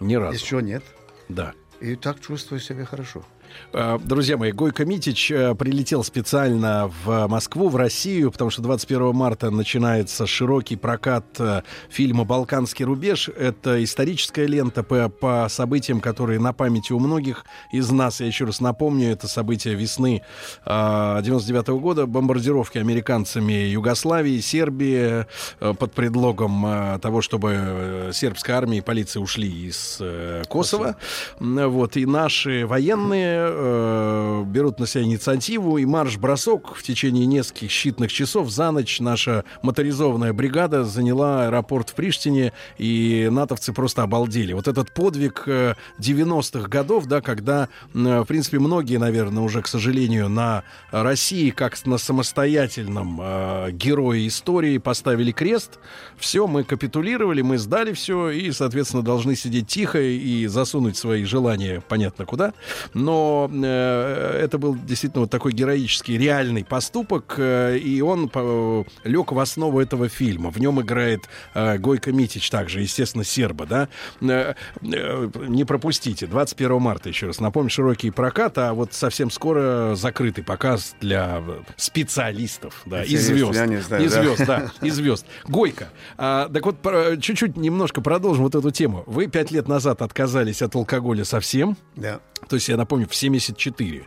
Ни 0.00 0.14
разу. 0.14 0.34
Еще 0.34 0.62
нет. 0.62 0.82
Да. 1.28 1.54
И 1.80 1.96
так 1.96 2.20
чувствую 2.20 2.60
себя 2.60 2.84
хорошо. 2.84 3.24
Э, 3.72 3.98
Друзья 4.02 4.36
мои, 4.36 4.52
Гойко 4.52 4.84
Митич 4.84 5.30
э, 5.30 5.54
прилетел 5.54 6.02
специально 6.04 6.90
в 7.04 7.26
Москву, 7.26 7.68
в 7.68 7.76
Россию, 7.76 8.30
потому 8.30 8.50
что 8.50 8.62
21 8.62 9.14
марта 9.14 9.50
начинается 9.50 10.26
широкий 10.26 10.76
прокат 10.76 11.24
э, 11.38 11.62
фильма 11.90 12.24
«Балканский 12.24 12.84
рубеж». 12.84 13.28
Это 13.28 13.82
историческая 13.82 14.46
лента 14.46 14.82
по, 14.82 15.08
по 15.08 15.46
событиям, 15.50 16.00
которые 16.00 16.40
на 16.40 16.52
памяти 16.52 16.92
у 16.92 16.98
многих 16.98 17.44
из 17.72 17.90
нас. 17.90 18.20
Я 18.20 18.26
еще 18.26 18.44
раз 18.44 18.60
напомню, 18.60 19.10
это 19.10 19.28
события 19.28 19.74
весны 19.74 20.22
99 20.64 21.68
года, 21.68 22.06
бомбардировки 22.06 22.78
американцами 22.78 23.52
Югославии, 23.52 24.40
Сербии 24.40 25.26
под 25.60 25.92
предлогом 25.92 26.98
того, 27.00 27.20
чтобы 27.20 28.10
сербская 28.12 28.56
армия 28.56 28.78
и 28.78 28.80
полиция 28.80 29.20
ушли 29.20 29.48
из 29.68 30.00
Косово. 30.48 30.96
М, 31.40 31.70
Вот, 31.70 31.96
и 31.96 32.06
наши 32.06 32.66
военные 32.66 33.45
э, 33.48 34.44
берут 34.46 34.78
на 34.80 34.86
себя 34.86 35.04
инициативу, 35.04 35.78
и 35.78 35.84
марш-бросок 35.84 36.74
в 36.76 36.82
течение 36.82 37.26
нескольких 37.26 37.70
считанных 37.70 38.08
часов 38.08 38.50
за 38.50 38.70
ночь 38.70 39.00
наша 39.00 39.44
моторизованная 39.62 40.32
бригада 40.32 40.84
заняла 40.84 41.46
аэропорт 41.46 41.90
в 41.90 41.94
Приштине, 41.94 42.52
и 42.78 43.28
натовцы 43.30 43.72
просто 43.72 44.02
обалдели. 44.02 44.52
Вот 44.52 44.68
этот 44.68 44.92
подвиг 44.92 45.44
э, 45.46 45.74
90-х 45.98 46.68
годов, 46.68 47.06
да, 47.06 47.20
когда, 47.20 47.68
э, 47.94 48.20
в 48.20 48.24
принципе, 48.24 48.58
многие, 48.58 48.98
наверное, 48.98 49.42
уже, 49.42 49.62
к 49.62 49.68
сожалению, 49.68 50.28
на 50.28 50.64
России, 50.90 51.50
как 51.50 51.84
на 51.86 51.98
самостоятельном 51.98 53.20
э, 53.20 53.70
герое 53.72 54.26
истории, 54.26 54.78
поставили 54.78 55.32
крест. 55.32 55.78
Все, 56.16 56.46
мы 56.46 56.64
капитулировали, 56.64 57.42
мы 57.42 57.58
сдали 57.58 57.92
все, 57.92 58.30
и, 58.30 58.50
соответственно, 58.52 59.02
должны 59.02 59.36
сидеть 59.36 59.68
тихо 59.68 60.00
и 60.00 60.46
засунуть 60.46 60.96
свои 60.96 61.24
желания 61.24 61.82
понятно 61.86 62.24
куда. 62.24 62.52
Но 62.94 63.35
э, 63.50 64.40
это 64.42 64.58
был 64.58 64.74
действительно 64.76 65.22
вот 65.22 65.30
такой 65.30 65.52
героический, 65.52 66.18
реальный 66.18 66.64
поступок, 66.64 67.34
э, 67.38 67.78
и 67.78 68.00
он 68.00 68.28
по- 68.28 68.84
лег 69.04 69.32
в 69.32 69.38
основу 69.38 69.80
этого 69.80 70.08
фильма. 70.08 70.50
В 70.50 70.58
нем 70.58 70.80
играет 70.80 71.22
э, 71.54 71.78
Гойко 71.78 72.12
Митич 72.12 72.50
также, 72.50 72.80
естественно, 72.80 73.24
серба, 73.24 73.66
да. 73.66 73.88
Э, 74.20 74.54
э, 74.82 75.30
не 75.48 75.64
пропустите. 75.64 76.26
21 76.26 76.80
марта, 76.80 77.08
еще 77.08 77.26
раз 77.26 77.40
напомню, 77.40 77.70
широкий 77.70 78.10
прокат, 78.10 78.58
а 78.58 78.72
вот 78.74 78.92
совсем 78.92 79.30
скоро 79.30 79.94
закрытый 79.94 80.44
показ 80.44 80.94
для 81.00 81.42
э, 81.46 81.60
специалистов, 81.76 82.82
да, 82.86 83.02
и 83.02 83.16
звезд. 83.16 83.54
я 83.54 83.66
не 83.66 83.78
знаю, 83.78 84.04
и 84.04 84.08
звезд, 84.08 84.46
да, 84.46 84.70
и 84.82 84.90
звезд. 84.90 85.26
Гойко. 85.48 85.88
А, 86.16 86.48
так 86.48 86.64
вот, 86.64 86.76
чуть-чуть 87.20 87.56
немножко 87.56 88.00
продолжим 88.00 88.44
вот 88.44 88.54
эту 88.54 88.70
тему. 88.70 89.02
Вы 89.06 89.26
пять 89.26 89.50
лет 89.50 89.68
назад 89.68 90.02
отказались 90.02 90.62
от 90.62 90.74
алкоголя 90.74 91.24
совсем. 91.24 91.76
Да. 91.96 92.20
То 92.48 92.56
есть, 92.56 92.68
я 92.68 92.76
напомню, 92.76 93.08
в 93.08 93.14
74. 93.26 94.06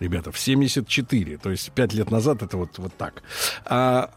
Ребята, 0.00 0.32
в 0.32 0.38
74, 0.38 1.36
то 1.36 1.50
есть 1.50 1.72
пять 1.72 1.92
лет 1.92 2.10
назад 2.10 2.42
это 2.42 2.56
вот, 2.56 2.78
вот 2.78 2.94
так. 2.96 3.22
А, 3.66 4.10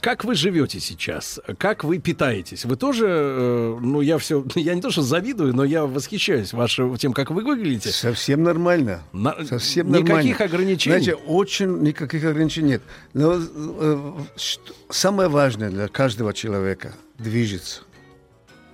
как 0.00 0.24
вы 0.24 0.34
живете 0.34 0.80
сейчас? 0.80 1.38
Как 1.58 1.84
вы 1.84 1.98
питаетесь? 2.00 2.64
Вы 2.64 2.74
тоже, 2.74 3.06
э, 3.08 3.78
ну 3.80 4.00
я 4.00 4.18
все, 4.18 4.44
я 4.56 4.74
не 4.74 4.80
то 4.80 4.90
что 4.90 5.02
завидую, 5.02 5.54
но 5.54 5.62
я 5.62 5.86
восхищаюсь 5.86 6.52
вашим 6.52 6.96
тем, 6.96 7.12
как 7.12 7.30
вы 7.30 7.44
выглядите. 7.44 7.90
Совсем 7.90 8.42
нормально. 8.42 9.02
Совсем 9.48 9.92
нормально. 9.92 10.28
Никаких 10.28 10.40
ограничений? 10.40 10.96
Знаете, 10.96 11.14
очень 11.14 11.82
никаких 11.82 12.24
ограничений 12.24 12.70
нет. 12.70 12.82
Но 13.14 13.34
э, 13.38 14.12
что- 14.36 14.74
самое 14.90 15.28
важное 15.28 15.70
для 15.70 15.86
каждого 15.86 16.34
человека 16.34 16.94
движется. 17.18 17.82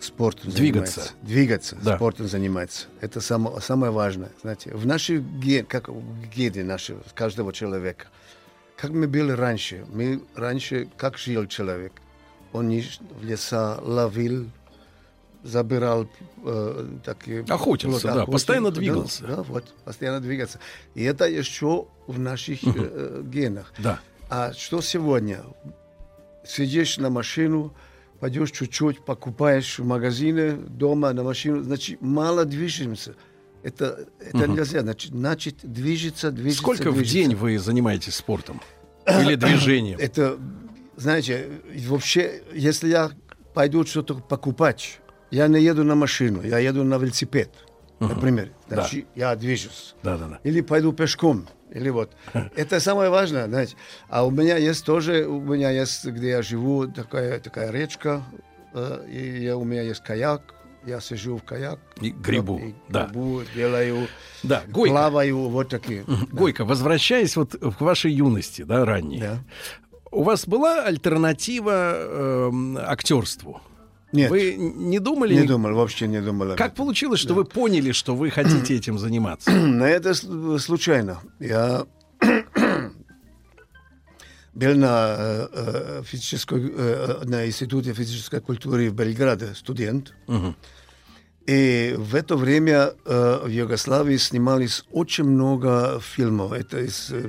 Спортом 0.01 0.51
Двигаться. 0.51 1.01
занимается. 1.01 1.15
Двигаться, 1.23 1.77
Да. 1.83 1.97
спортом 1.97 2.29
занимается. 2.29 2.87
Это 3.01 3.21
само, 3.21 3.59
самое 3.61 3.93
важное. 3.93 4.31
Знаете, 4.43 4.71
в 4.75 4.87
нашей 4.87 5.19
ген, 5.19 5.67
как 5.67 5.91
гене 6.35 6.63
нашего, 6.65 7.03
каждого 7.15 7.53
человека, 7.53 8.07
как 8.77 8.91
мы 8.91 9.09
были 9.09 9.33
раньше, 9.33 9.85
мы 9.93 10.23
раньше, 10.37 10.89
как 10.97 11.19
жил 11.19 11.47
человек, 11.47 11.93
он 12.53 12.69
в 12.71 13.25
леса 13.25 13.79
ловил, 13.83 14.49
забирал 15.43 16.09
э, 16.45 16.89
такие... 17.05 17.45
Охотился, 17.49 18.15
да, 18.15 18.27
постоянно 18.27 18.71
двигался. 18.71 19.27
Да, 19.27 19.43
вот, 19.43 19.65
постоянно 19.85 20.21
двигаться. 20.21 20.61
И 20.95 21.03
это 21.03 21.27
еще 21.27 21.87
в 22.07 22.19
наших 22.19 22.61
э, 22.65 23.23
генах. 23.25 23.73
Да. 23.79 24.01
А 24.31 24.53
что 24.53 24.81
сегодня? 24.81 25.43
Сидишь 26.45 26.99
на 26.99 27.11
машину, 27.11 27.75
пойдешь 28.21 28.51
чуть-чуть, 28.51 29.05
покупаешь 29.05 29.79
в 29.79 29.85
магазине, 29.85 30.53
дома 30.53 31.13
на 31.13 31.23
машину, 31.23 31.63
значит, 31.63 32.01
мало 32.01 32.45
движемся. 32.45 33.15
Это, 33.63 34.07
это 34.21 34.37
Мгм. 34.39 34.55
нельзя. 34.57 34.81
Значит, 34.83 35.13
значит, 35.13 35.57
движется, 35.63 36.31
движется, 36.31 36.63
Сколько 36.63 36.91
в 36.91 36.95
движется. 36.95 37.15
день 37.15 37.35
вы 37.35 37.59
занимаетесь 37.59 38.15
спортом? 38.15 38.61
Или 39.07 39.35
движением? 39.35 39.99
Это, 40.01 40.39
знаете, 40.97 41.49
вообще, 41.89 42.43
если 42.55 42.89
я 42.89 43.11
пойду 43.55 43.85
что-то 43.85 44.15
покупать, 44.17 45.01
я 45.31 45.49
не 45.49 45.61
еду 45.61 45.83
на 45.85 45.95
машину, 45.95 46.43
я 46.43 46.59
еду 46.59 46.85
на 46.85 46.97
велосипед, 46.99 47.51
Мгм. 47.99 48.15
например. 48.15 48.53
Да. 48.69 48.77
Значит, 48.77 49.07
я 49.17 49.35
движусь. 49.35 49.95
Да, 50.03 50.17
да, 50.17 50.29
да. 50.29 50.41
Или 50.45 50.61
пойду 50.61 50.93
пешком. 50.93 51.47
Или 51.75 51.91
вот. 51.91 52.13
Это 52.57 52.81
самое 52.81 53.11
важное, 53.11 53.47
знаете. 53.47 53.77
А 54.09 54.25
у 54.27 54.31
меня 54.31 54.57
есть 54.57 54.85
тоже, 54.85 55.27
у 55.27 55.41
меня 55.41 55.71
есть, 55.71 56.05
где 56.07 56.29
я 56.31 56.43
живу, 56.43 56.87
такая, 56.87 57.39
такая 57.41 57.71
речка, 57.71 58.23
э, 58.75 59.07
и 59.11 59.45
я- 59.45 59.57
у 59.57 59.65
меня 59.65 59.83
есть 59.83 60.03
каяк, 60.03 60.55
я 60.87 61.01
сижу 61.01 61.37
в 61.37 61.43
каяк. 61.43 61.79
И 62.01 62.11
грибу, 62.11 62.59
и 62.59 62.75
да. 62.89 63.05
грибу, 63.07 63.43
делаю, 63.55 64.09
Да, 64.43 64.63
Гойко. 64.69 64.95
плаваю, 64.95 65.49
вот 65.49 65.69
такие. 65.69 66.05
Гойко, 66.33 66.65
возвращаясь 66.65 67.37
вот 67.37 67.55
к 67.55 67.81
вашей 67.81 68.13
юности, 68.13 68.63
да, 68.63 68.85
ранней. 68.85 69.23
У 70.11 70.23
вас 70.23 70.47
была 70.47 70.85
альтернатива 70.85 71.93
эм, 72.49 72.79
актерству? 72.79 73.61
Нет. 74.13 74.31
Вы 74.31 74.55
не 74.57 74.99
думали? 75.01 75.35
Не 75.35 75.47
думал, 75.47 75.75
вообще 75.75 76.07
не 76.09 76.21
думал. 76.23 76.57
Как 76.57 76.75
получилось, 76.75 77.21
что 77.21 77.35
вы 77.35 77.45
поняли, 77.45 77.93
что 77.93 78.15
вы 78.17 78.31
хотите 78.31 78.75
этим 78.75 78.99
заниматься? 78.99 79.51
Но 79.53 79.85
это 79.87 80.11
сл- 80.11 80.59
случайно. 80.59 81.21
Я 81.41 81.85
был 84.55 84.75
на, 84.77 85.15
э, 85.19 85.49
э, 85.53 86.03
физической, 86.05 86.73
э, 86.75 87.21
на 87.25 87.47
Институте 87.47 87.93
физической 87.93 88.41
культуры 88.41 88.91
в 88.91 88.95
Белграде 88.95 89.55
студент. 89.55 90.15
Мгм. 90.27 90.57
И 91.49 91.95
в 91.97 92.15
это 92.15 92.37
время 92.37 92.93
э, 93.07 93.41
в 93.45 93.49
Югославии 93.49 94.19
снимались 94.19 94.85
очень 94.93 95.25
много 95.25 95.99
фильмов. 95.99 96.53
Это 96.53 96.81
из 96.81 97.11
э, 97.11 97.27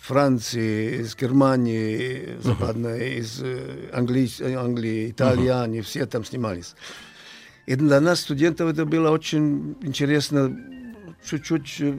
Франции, 0.00 1.02
из 1.02 1.14
Германии, 1.14 2.38
западной, 2.42 3.18
из 3.18 3.42
э, 3.42 3.90
Англии, 3.92 4.54
Англии 4.54 5.10
Италии, 5.10 5.82
все 5.82 6.06
там 6.06 6.24
снимались. 6.24 6.74
И 7.66 7.74
для 7.74 8.00
нас, 8.00 8.20
студентов, 8.20 8.70
это 8.70 8.86
было 8.86 9.10
очень 9.10 9.76
интересно 9.82 10.56
чуть-чуть 11.22 11.76
э, 11.80 11.98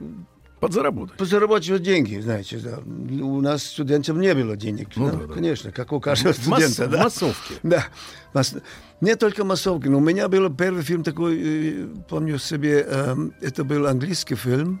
Подзаработать. 0.62 1.16
Позаработать 1.16 1.82
деньги, 1.82 2.20
знаете, 2.20 2.56
да. 2.58 2.78
У 3.24 3.40
нас 3.40 3.64
студентов 3.64 4.16
не 4.16 4.32
было 4.32 4.56
денег. 4.56 4.90
Ну 4.94 5.10
да, 5.10 5.16
да, 5.16 5.26
да. 5.26 5.34
Конечно, 5.34 5.72
как 5.72 5.92
у 5.92 5.98
каждого 5.98 6.32
масс- 6.46 6.62
студента. 6.72 6.86
в 6.86 6.90
да. 6.92 7.02
массовке. 7.02 7.54
Да. 7.64 7.84
Мас- 8.32 8.54
Не 9.00 9.16
только 9.16 9.42
массовки, 9.44 9.88
но 9.88 9.98
у 9.98 10.00
меня 10.00 10.28
был 10.28 10.54
первый 10.54 10.82
фильм 10.84 11.02
такой, 11.02 11.36
э, 11.42 11.86
помню 12.08 12.38
себе, 12.38 12.82
эм, 12.88 13.32
это 13.40 13.64
был 13.64 13.88
английский 13.88 14.36
фильм, 14.36 14.80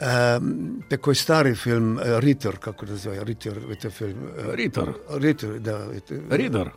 эм, 0.00 0.82
такой 0.88 1.14
старый 1.14 1.52
фильм, 1.54 1.98
э, 1.98 2.18
«Риттер», 2.18 2.56
как 2.56 2.82
это 2.82 2.92
называется, 2.92 3.26
«Риттер», 3.26 3.58
это 3.70 3.90
фильм. 3.90 4.30
э, 4.34 4.54
«Риттер»? 4.56 4.96
«Риттер», 5.14 5.58
да. 5.60 5.80
это- 5.94 6.36
Ридер? 6.36 6.74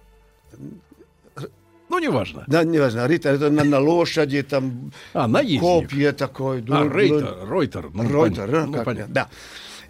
Ну, 1.93 1.99
неважно. 1.99 2.43
Да, 2.47 2.63
неважно, 2.63 3.05
«Риттер», 3.07 3.33
это 3.35 3.51
на, 3.51 3.63
на 3.63 3.79
лошади, 3.79 4.41
там, 4.41 4.91
А, 5.13 5.27
наездник. 5.27 5.61
копья 5.61 6.11
такой. 6.11 6.57
А, 6.59 6.61
ду- 6.61 6.89
Рейтер, 6.89 7.19
ду- 7.21 7.45
Ройтер. 7.45 7.89
ну, 7.93 8.11
Ройтер, 8.11 8.47
понятно. 8.47 8.63
а? 8.63 8.65
Ну, 8.65 8.73
Как 8.73 8.85
понятно. 8.85 9.13
Да. 9.13 9.29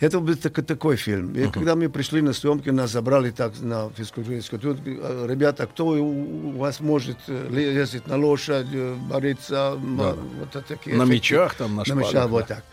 Это 0.02 0.20
был 0.20 0.36
так- 0.36 0.66
такой 0.66 0.98
фильм. 0.98 1.32
И 1.34 1.48
когда 1.50 1.76
мы 1.76 1.88
пришли 1.90 2.22
на 2.22 2.34
съемки, 2.34 2.70
нас 2.72 2.92
забрали 2.92 3.32
так 3.32 3.54
на 3.62 3.90
физкультуру. 3.92 4.78
Э, 4.86 5.28
Ребята, 5.30 5.66
кто 5.66 5.86
у 5.86 6.52
вас 6.58 6.82
может 6.82 7.18
э, 7.30 7.48
ле- 7.50 7.74
ездить 7.82 8.06
на 8.08 8.18
лошадь, 8.18 8.68
э, 8.74 8.96
бориться? 9.10 9.56
м, 9.78 9.98
Да. 9.98 10.14
Вот 10.40 10.66
такие 10.68 10.98
На 10.98 11.04
эффекты. 11.04 11.14
мечах 11.14 11.56
там, 11.56 11.72
на 11.72 11.78
На 11.78 11.86
шпагах, 11.86 12.04
мечах, 12.08 12.22
да. 12.24 12.28
вот 12.28 12.48
так. 12.48 12.64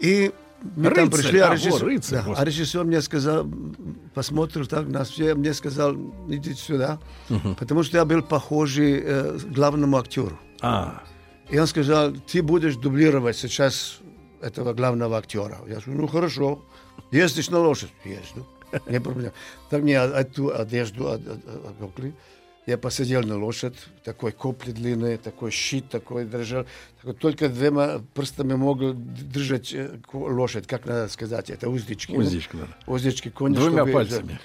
И 0.00 0.32
мы 0.76 0.90
там 0.90 1.04
Рыцарь, 1.04 1.10
пришли, 1.10 1.38
а, 1.40 1.48
а 1.50 1.54
режиссер, 1.54 1.84
рыцарь, 1.84 2.24
да, 2.26 2.34
а 2.36 2.44
режиссер 2.44 2.84
мне 2.84 3.00
сказал, 3.02 3.46
посмотрел 4.14 4.66
так 4.66 4.88
нас 4.88 5.10
все, 5.10 5.34
мне 5.34 5.52
сказал, 5.54 5.94
идите 6.28 6.54
сюда, 6.60 6.98
Мгм. 7.28 7.54
потому 7.54 7.82
что 7.82 7.96
я 7.98 8.04
был 8.04 8.22
похожий 8.22 9.00
э, 9.04 9.38
главному 9.54 9.96
актеру. 9.98 10.38
А, 10.62 11.02
И 11.50 11.58
он 11.58 11.66
сказал, 11.66 12.12
ты 12.32 12.42
будешь 12.42 12.76
дублировать 12.76 13.36
сейчас 13.36 13.98
этого 14.40 14.72
главного 14.72 15.16
актера. 15.18 15.58
Я 15.68 15.74
говорю, 15.80 16.00
ну 16.02 16.06
хорошо. 16.08 16.64
Ездишь 17.12 17.50
на 17.50 17.58
лошадь? 17.58 17.90
Езжу. 18.04 18.46
Не 18.88 19.00
проблема. 19.00 19.32
Так 19.70 19.82
мне 19.82 19.94
эту 19.94 20.54
одежду 20.54 21.04
од- 21.04 21.28
од- 21.28 21.66
одокли. 21.68 22.12
Я 22.66 22.78
посадил 22.78 23.22
на 23.22 23.36
лошадь, 23.36 23.74
такой 24.04 24.32
копли 24.32 24.70
длинные, 24.72 25.18
такой 25.18 25.50
щит 25.50 25.90
такой 25.90 26.24
держал. 26.24 26.64
Только 27.20 27.50
двумя 27.50 28.00
прстами 28.14 28.54
могу 28.54 28.94
д- 28.94 29.22
держать 29.22 29.74
э, 29.74 29.98
лошадь, 30.14 30.66
как 30.66 30.86
надо 30.86 31.08
сказать, 31.08 31.50
это 31.50 31.68
уздечки. 31.68 32.12
ну. 32.12 32.20
Уздечки, 32.20 32.56
да. 32.56 32.66
Уздечки 32.86 33.28
коня. 33.28 33.56
Двумя 33.56 33.80
чтобы- 33.82 33.92
пальцами. 33.92 34.40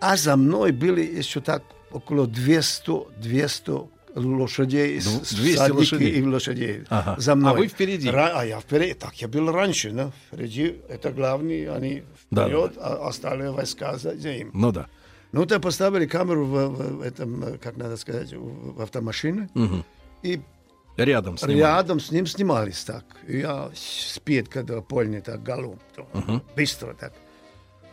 А 0.00 0.16
за 0.16 0.36
мной 0.36 0.72
были 0.72 1.02
еще 1.02 1.40
так 1.42 1.62
около 1.90 2.26
200, 2.26 3.20
200 3.20 3.98
лошадей, 4.14 4.98
с- 5.00 5.06
Дв- 5.06 5.24
с 5.26 5.34
200 5.34 5.54
всадники 5.56 5.76
лошадей. 5.78 6.10
и 6.12 6.22
лошадей 6.22 6.84
Ага. 6.88 7.20
за 7.20 7.34
мной. 7.34 7.50
А 7.50 7.54
вы 7.54 7.66
впереди? 7.68 8.08
Ра- 8.08 8.32
а 8.34 8.46
я 8.46 8.60
впереди. 8.60 8.94
Так 8.94 9.14
я 9.20 9.28
был 9.28 9.52
раньше, 9.52 9.90
да? 9.90 10.10
Впереди 10.28 10.80
это 10.88 11.10
главные, 11.10 11.70
они 11.70 12.02
Да, 12.30 12.46
вперед, 12.46 12.72
а 12.78 13.08
остальные 13.08 13.50
войска 13.52 13.98
за 13.98 14.14
ним. 14.14 14.50
ну 14.54 14.72
да. 14.72 14.86
Ну, 15.32 15.44
то 15.46 15.60
поставили 15.60 16.06
камеру 16.06 16.46
в, 16.46 16.68
в 16.68 17.00
этом, 17.02 17.44
э, 17.44 17.58
как 17.58 17.76
надо 17.76 17.96
сказать, 17.96 18.32
в, 18.32 18.80
автомашине. 18.80 19.48
Мгм. 19.54 19.84
И 20.22 20.40
Рядом 20.96 21.38
с 21.38 21.46
ним. 21.46 21.58
рядом 21.58 22.00
с 22.00 22.10
ним 22.10 22.26
снимались 22.26 22.82
так. 22.84 23.04
И 23.26 23.38
я 23.38 23.70
спит, 23.74 24.48
когда 24.48 24.80
польный 24.80 25.20
так 25.20 25.42
галоп. 25.42 25.78
Мгм. 26.12 26.42
Быстро 26.56 26.94
так. 26.94 27.12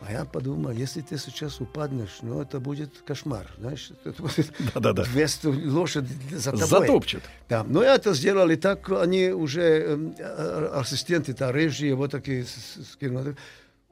А 0.00 0.12
я 0.12 0.24
подумал, 0.24 0.72
если 0.72 1.00
ты 1.00 1.16
сейчас 1.16 1.60
упаднешь, 1.60 2.18
ну, 2.22 2.42
это 2.42 2.58
будет 2.60 2.90
кошмар, 3.06 3.46
знаешь. 3.58 3.90
Это 4.04 4.22
будет 4.22 4.52
Да-да-да. 4.74 5.04
200 5.04 5.46
лошадей 5.46 6.36
за 6.36 6.50
тобой. 6.52 6.66
Затопчет. 6.66 7.22
Да, 7.48 7.64
но 7.64 7.82
это 7.82 8.12
сделали 8.12 8.56
так, 8.56 8.90
они 8.90 9.30
уже, 9.30 9.62
эм, 9.62 10.14
э, 10.18 10.70
ассистенты, 10.74 11.32
то 11.32 11.50
режии, 11.50 11.92
вот 11.92 12.10
такие 12.10 12.44
скинули. 12.44 13.36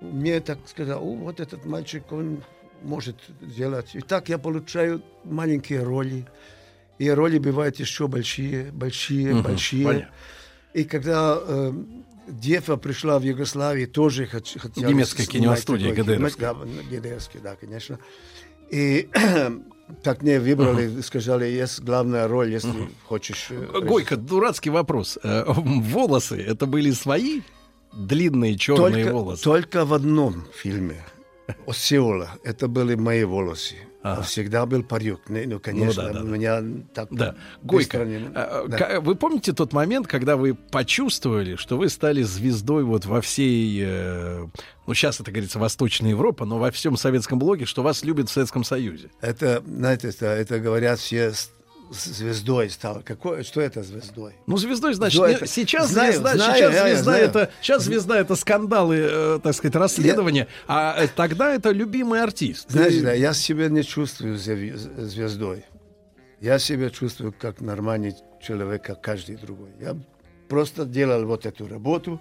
Мне 0.01 0.41
так 0.41 0.59
сказал, 0.67 1.03
«О, 1.03 1.15
вот 1.15 1.41
этот 1.41 1.65
мальчик, 1.65 2.13
он 2.13 2.43
может 2.85 3.17
делать. 3.41 3.95
И 3.95 4.01
так 4.01 4.29
я 4.29 4.39
получаю 4.39 5.03
маленькие 5.25 5.83
роли. 5.83 6.27
И 6.99 7.11
роли 7.11 7.39
бывают 7.39 7.81
еще 7.81 8.07
большие, 8.07 8.71
большие, 8.73 9.35
Мгм, 9.35 9.43
большие. 9.43 9.85
понятно. 9.87 10.09
И 10.75 10.85
когда 10.85 11.39
э, 11.41 11.73
Дефа 12.29 12.77
пришла 12.77 13.19
в 13.19 13.23
Югославию, 13.23 13.89
тоже 13.89 14.25
хот- 14.25 14.59
хотела 14.59 14.89
Немецкая 14.91 15.27
киностудия 15.27 15.95
такой- 15.95 16.15
ГДРовская. 16.15 17.43
Да, 17.43 17.57
конечно. 17.57 17.99
И 18.71 19.09
так 20.03 20.23
мне 20.23 20.41
выбрали, 20.41 21.01
сказали, 21.03 21.45
есть 21.47 21.81
главная 21.81 22.29
роль, 22.29 22.53
если 22.53 22.89
хочешь... 23.07 23.49
э, 23.51 23.81
Гойко, 23.81 24.17
дурацкий 24.17 24.71
вопрос. 24.71 25.19
Э, 25.23 25.45
Волосы, 25.47 26.37
это 26.41 26.67
были 26.67 26.93
свои 26.93 27.43
длинные 27.93 28.57
черные 28.57 29.05
только, 29.05 29.13
волосы? 29.13 29.43
Только 29.45 29.85
в 29.85 29.93
одном 29.95 30.45
фильме. 30.55 31.05
О 31.67 31.73
Сеула. 31.73 32.31
Это 32.45 32.69
были 32.69 32.95
мои 32.95 33.25
волосы. 33.25 33.75
А 34.03 34.13
Ага. 34.15 34.23
всегда 34.23 34.67
был 34.67 34.83
парик. 34.83 35.21
Ну, 35.29 35.59
конечно, 35.61 36.03
да, 36.03 36.13
да, 36.13 36.19
да. 36.19 36.25
у 36.25 36.27
меня 36.27 36.63
так 36.93 37.09
Да. 37.11 37.35
Гойко, 37.63 38.05
не- 38.05 38.31
а, 38.35 38.67
да. 38.69 38.77
ка- 38.77 39.01
вы 39.01 39.15
помните 39.15 39.55
тот 39.55 39.73
момент, 39.73 40.07
когда 40.07 40.37
вы 40.37 40.53
почувствовали, 40.55 41.57
что 41.57 41.79
вы 41.79 41.89
стали 41.89 42.23
звездой 42.23 42.85
вот 42.85 43.07
во 43.07 43.23
всей, 43.23 43.81
э, 43.83 44.47
ну 44.87 44.93
сейчас 44.95 45.21
это 45.21 45.31
говорится 45.31 45.59
Восточная 45.59 46.11
Европа, 46.11 46.45
но 46.45 46.59
во 46.59 46.71
всем 46.71 46.99
советском 46.99 47.39
блоге, 47.39 47.65
что 47.65 47.83
вас 47.83 48.05
любят 48.05 48.29
в 48.29 48.33
Советском 48.33 48.63
Союзе? 48.63 49.09
Это, 49.23 49.63
знаете, 49.67 50.09
это, 50.09 50.27
это 50.27 50.61
говорят 50.61 50.99
все 50.99 51.33
звездой 51.91 52.71
стал. 52.71 53.03
Какой, 53.05 53.45
что 53.45 53.61
это 53.61 53.83
звездой? 53.83 54.35
Ну, 54.47 54.57
звездой, 54.57 54.95
значит, 54.95 55.15
Звездой 55.19 55.31
не- 55.31 55.37
это- 55.37 55.47
сейчас 55.47 55.91
Знаю, 55.91 56.13
звезда, 56.13 56.35
знаю, 56.35 56.55
сейчас 56.57 56.73
я- 56.75 56.79
я 56.89 56.95
звезда 56.95 57.03
знаю. 57.13 57.25
это, 57.25 57.51
сейчас 57.61 57.83
звезда 57.85 58.19
это 58.21 58.37
скандалы, 58.37 58.97
э, 58.99 59.41
так 59.43 59.55
сказать, 59.55 59.77
расследования, 59.77 60.49
а 60.67 60.97
э, 60.99 61.09
тогда 61.15 61.55
это 61.55 61.71
любимый 61.71 62.23
артист. 62.23 62.71
Знаете, 62.71 62.99
И- 62.99 63.03
да, 63.03 63.13
я 63.13 63.33
себя 63.35 63.69
не 63.69 63.83
чувствую 63.83 64.37
зв- 64.37 64.77
звездой. 65.05 65.65
Я 66.41 66.59
себя 66.59 66.91
чувствую 66.91 67.33
как 67.39 67.61
нормальный 67.61 68.15
человек, 68.43 68.83
как 68.85 69.01
каждый 69.01 69.37
другой. 69.37 69.71
Я 69.81 69.97
просто 70.49 70.85
делал 70.85 71.25
вот 71.25 71.47
эту 71.47 71.67
работу. 71.69 72.21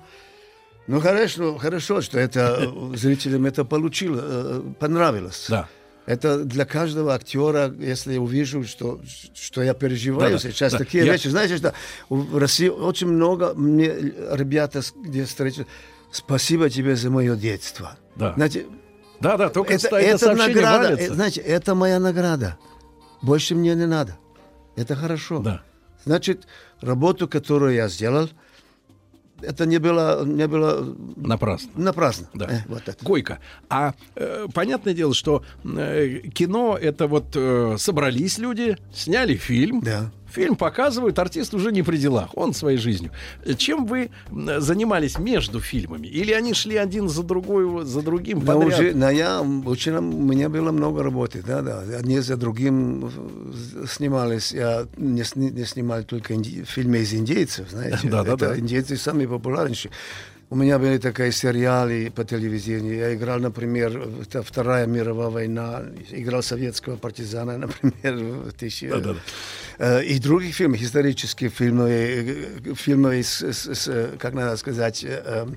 Ну, 0.87 0.99
хорошо, 0.99 1.57
хорошо, 1.57 2.01
что 2.01 2.19
это 2.19 2.57
э, 2.93 2.95
зрителям 2.97 3.45
это 3.45 3.63
получило, 3.65 4.19
э, 4.21 4.61
понравилось. 4.79 5.45
Да. 5.49 5.67
Это 6.05 6.43
для 6.43 6.65
каждого 6.65 7.13
актера, 7.13 7.73
если 7.79 8.13
я 8.13 8.21
увижу, 8.21 8.63
что, 8.65 8.99
что 9.33 9.63
я 9.63 9.73
переживаю 9.73 10.31
Да-да, 10.37 10.39
сейчас 10.39 10.73
да. 10.73 10.79
такие 10.79 11.05
Я- 11.05 11.13
вещи. 11.13 11.29
Знаете, 11.29 11.55
что 11.57 11.73
в 12.09 12.37
России 12.37 12.67
очень 12.67 13.07
много 13.07 13.53
мне 13.53 13.87
ребята, 14.31 14.81
где 15.01 15.23
встречаются, 15.23 15.65
спасибо 16.11 16.69
тебе 16.69 16.95
за 16.97 17.09
мое 17.09 17.35
детство. 17.37 17.97
Да. 18.17 18.33
Знаете, 18.33 18.65
Да, 19.21 19.37
да, 19.37 19.47
только 19.49 19.73
это, 19.75 19.95
это 19.95 20.35
награда. 20.35 20.89
валится. 20.89 21.11
э, 21.11 21.15
Знаете, 21.15 21.41
это 21.41 21.73
моя 21.73 21.99
награда. 21.99 22.57
Больше 23.21 23.55
мне 23.55 23.73
не 23.73 23.85
надо. 23.87 24.17
Это 24.75 24.95
хорошо. 24.95 25.39
Да. 25.39 25.61
Значит, 26.03 26.47
работу, 26.81 27.29
которую 27.29 27.75
я 27.75 27.87
сделал, 27.87 28.29
это 29.43 29.65
не 29.65 29.77
было, 29.79 30.23
не 30.25 30.47
было 30.47 30.95
Напрасно. 31.15 31.71
напрасно. 31.75 32.27
Да. 32.33 32.47
Э, 32.49 32.59
вот 32.67 32.87
это. 32.87 33.03
Гойко. 33.05 33.39
А 33.69 33.93
э, 34.15 34.47
понятное 34.53 34.93
дело, 34.93 35.13
что 35.13 35.43
э, 35.63 36.19
кино 36.33 36.77
это 36.79 37.07
вот 37.07 37.25
э, 37.35 37.75
собрались 37.77 38.37
люди, 38.37 38.77
сняли 38.93 39.35
фильм. 39.35 39.81
Да. 39.81 40.11
Фильм 40.33 40.55
показывают, 40.55 41.19
артист 41.19 41.53
уже 41.53 41.71
не 41.71 41.83
при 41.83 41.97
делах, 41.97 42.29
он 42.35 42.53
своей 42.53 42.77
жизнью. 42.79 43.11
Чем 43.57 43.85
вы 43.85 44.09
занимались 44.59 45.19
между 45.19 45.59
фильмами? 45.59 46.07
Или 46.07 46.31
они 46.33 46.53
шли 46.53 46.75
один 46.75 47.07
за 47.07 47.21
другой, 47.23 47.85
за 47.85 48.01
другим 48.01 48.41
подряд? 48.41 48.79
уже, 48.79 48.95
на 48.95 49.11
я, 49.11 49.41
очень, 49.41 49.93
у 49.93 50.01
меня 50.01 50.49
было 50.49 50.71
много 50.71 51.03
работы, 51.03 51.43
да, 51.45 51.61
да. 51.61 51.81
Одни 51.99 52.19
за 52.19 52.35
другим 52.35 53.05
э, 53.05 53.85
снимались. 53.87 54.51
Я 54.53 54.87
не, 54.97 55.23
сни- 55.23 55.51
не 55.51 55.65
снимал 55.65 56.03
только 56.03 56.33
инди- 56.33 56.63
фильмы 56.65 56.97
из 56.97 57.13
индейцев, 57.13 57.69
знаете. 57.69 57.99
Да, 58.09 58.23
да, 58.23 58.35
да. 58.35 58.57
Индейцы 58.57 58.97
самые 58.97 59.27
популярнейшие. 59.27 59.91
У 60.53 60.55
меня 60.55 60.77
были 60.77 60.99
такие 60.99 61.31
сериалы 61.31 62.11
по 62.15 62.23
телевидению. 62.23 62.95
Я 62.95 63.15
играл, 63.15 63.39
например, 63.39 64.07
Вторая 64.43 64.85
мировая 64.85 65.29
война, 65.29 65.81
играл 66.11 66.43
советского 66.43 66.95
партизана, 66.95 67.57
например, 67.65 68.17
в 68.49 68.51
тысячи... 68.53 68.87
Да-да-да. 68.87 69.19
Э, 69.79 70.03
И 70.03 70.19
других 70.19 70.53
фильмов, 70.55 70.79
исторические 70.79 71.49
фильмы, 71.49 71.89
э, 71.89 72.73
фильмы 72.75 73.23
с, 73.23 73.41
с- 73.41 73.65
с, 73.73 73.87
э, 73.87 74.09
как 74.19 74.35
надо 74.35 74.55
сказать, 74.57 75.03
э, 75.03 75.47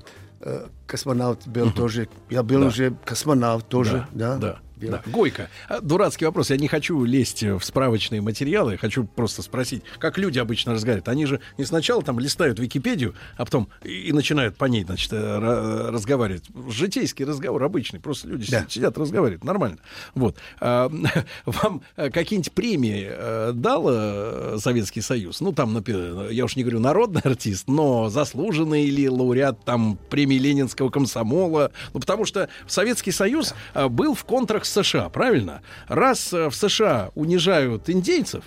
э, 0.41 0.65
космонавт 0.87 1.47
был 1.47 1.71
тоже. 1.71 2.07
Я 2.31 2.41
был 2.41 2.61
Да. 2.61 2.67
уже 2.67 2.91
космонавт 3.05 3.67
тоже, 3.69 4.07
да? 4.13 4.35
Да. 4.37 4.47
Был. 4.53 4.55
Да. 4.81 5.01
Гойко, 5.05 5.49
а, 5.69 5.81
дурацкий 5.81 6.25
вопрос. 6.25 6.49
Я 6.49 6.57
не 6.57 6.67
хочу 6.67 7.03
лезть 7.03 7.43
в 7.43 7.61
справочные 7.61 8.21
материалы. 8.21 8.77
Хочу 8.77 9.05
просто 9.05 9.41
спросить, 9.41 9.83
как 9.99 10.17
люди 10.17 10.39
обычно 10.39 10.73
разговаривают. 10.73 11.07
Они 11.09 11.25
же 11.25 11.39
не 11.57 11.65
сначала 11.65 12.01
там 12.03 12.19
листают 12.19 12.59
Википедию, 12.59 13.15
а 13.37 13.45
потом 13.45 13.69
и, 13.83 14.11
начинают 14.13 14.55
по 14.57 14.65
ней, 14.65 14.83
значит, 14.83 15.11
э, 15.13 15.15
ра- 15.17 15.89
разговаривать. 15.91 16.43
Житейский 16.69 17.25
разговор 17.25 17.63
обычный. 17.63 17.99
Просто 17.99 18.27
люди 18.27 18.49
Да. 18.51 18.65
сидят, 18.69 18.97
разговаривают. 18.97 19.43
Нормально. 19.43 19.77
Вот. 20.15 20.37
А, 20.59 20.89
вам 21.45 21.81
э, 21.95 22.09
какие-нибудь 22.09 22.51
премии 22.51 23.07
э, 23.09 23.51
дал 23.53 24.59
Советский 24.59 25.01
Союз? 25.01 25.41
Ну, 25.41 25.53
там, 25.53 25.83
я 26.29 26.45
уж 26.45 26.55
не 26.55 26.63
говорю 26.63 26.79
народный 26.79 27.21
артист, 27.21 27.67
но 27.67 28.09
заслуженный 28.09 28.85
или 28.85 29.07
лауреат 29.07 29.63
там 29.65 29.97
премии 30.09 30.37
Ленинского 30.37 30.89
комсомола. 30.89 31.71
Ну, 31.93 31.99
потому 31.99 32.25
что 32.25 32.49
Советский 32.67 33.11
Союз 33.11 33.53
был 33.89 34.13
в 34.13 34.23
контрах 34.25 34.65
с 34.67 34.83
США, 34.83 35.09
правильно? 35.09 35.61
Раз 35.87 36.31
э, 36.33 36.49
в 36.49 36.55
США 36.55 37.11
унижают 37.15 37.89
индейцев, 37.89 38.43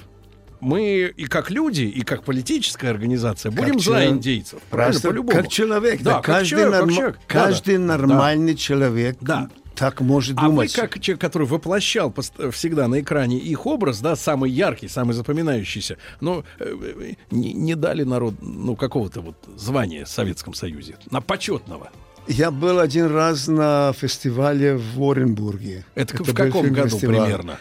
мы 0.60 1.12
и 1.16 1.24
как 1.24 1.50
люди, 1.50 1.82
и 1.84 2.02
как 2.02 2.22
политическая 2.24 2.90
организация 2.90 3.50
будем 3.50 3.74
Как 3.74 3.80
за 3.82 4.06
индейцев. 4.08 4.60
Правильно, 4.70 5.00
по-любому. 5.00 5.38
как 5.42 5.48
человек. 5.48 6.02
Да, 6.02 6.10
да, 6.10 6.16
как 6.16 6.24
каждый 6.26 6.48
человек, 6.50 6.70
как 6.72 6.80
норма- 6.82 6.94
человек. 6.94 7.14
Да, 7.16 7.22
каждый 7.26 7.74
да. 7.78 7.82
нормальный 7.84 8.54
человек 8.56 9.16
Да. 9.22 9.48
так 9.74 10.02
может 10.02 10.36
А 10.36 10.42
вы, 10.42 10.48
думать. 10.48 10.74
как 10.74 11.00
человек, 11.00 11.20
который 11.22 11.46
воплощал 11.46 12.12
всегда 12.52 12.88
на 12.88 13.00
экране 13.00 13.38
их 13.38 13.64
образ, 13.64 14.00
да, 14.00 14.16
самый 14.16 14.50
яркий, 14.50 14.88
самый 14.88 15.14
запоминающийся, 15.14 15.96
но 16.20 16.44
э, 16.58 16.64
э, 17.00 17.12
не, 17.30 17.54
не 17.54 17.74
дали 17.74 18.02
народ, 18.02 18.34
ну, 18.42 18.76
какого-то 18.76 19.22
вот 19.22 19.36
звания 19.56 20.04
в 20.04 20.08
Советском 20.10 20.52
Союзе, 20.52 20.96
на 21.10 21.22
почетного. 21.22 21.90
Я 22.26 22.50
был 22.50 22.78
один 22.78 23.06
раз 23.06 23.48
на 23.48 23.92
фестивале 23.92 24.76
в 24.76 25.02
Оренбурге. 25.02 25.84
Это, 25.94 26.14
Это 26.14 26.24
в 26.24 26.34
каком 26.34 26.68
году 26.68 26.88
фильм-фестиваль. 26.90 27.16
примерно? 27.24 27.58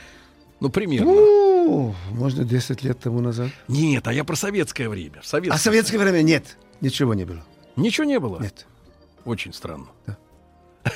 Ну, 0.60 0.70
примерно. 0.70 1.12
У, 1.12 1.96
Можно 2.12 2.44
10 2.44 2.84
лет 2.84 3.00
тому 3.00 3.22
назад. 3.22 3.50
Нет, 3.68 4.08
а 4.08 4.14
я 4.14 4.24
про 4.24 4.36
советское 4.36 4.90
время. 4.90 5.22
Советское, 5.24 5.56
А 5.56 5.58
советское 5.60 5.98
время 5.98 6.22
нет. 6.22 6.58
Ничего 6.82 7.14
не 7.14 7.26
было. 7.26 7.44
Ничего 7.76 8.06
не 8.06 8.20
было? 8.20 8.40
Нет. 8.42 8.66
Очень 9.26 9.54
странно. 9.54 9.88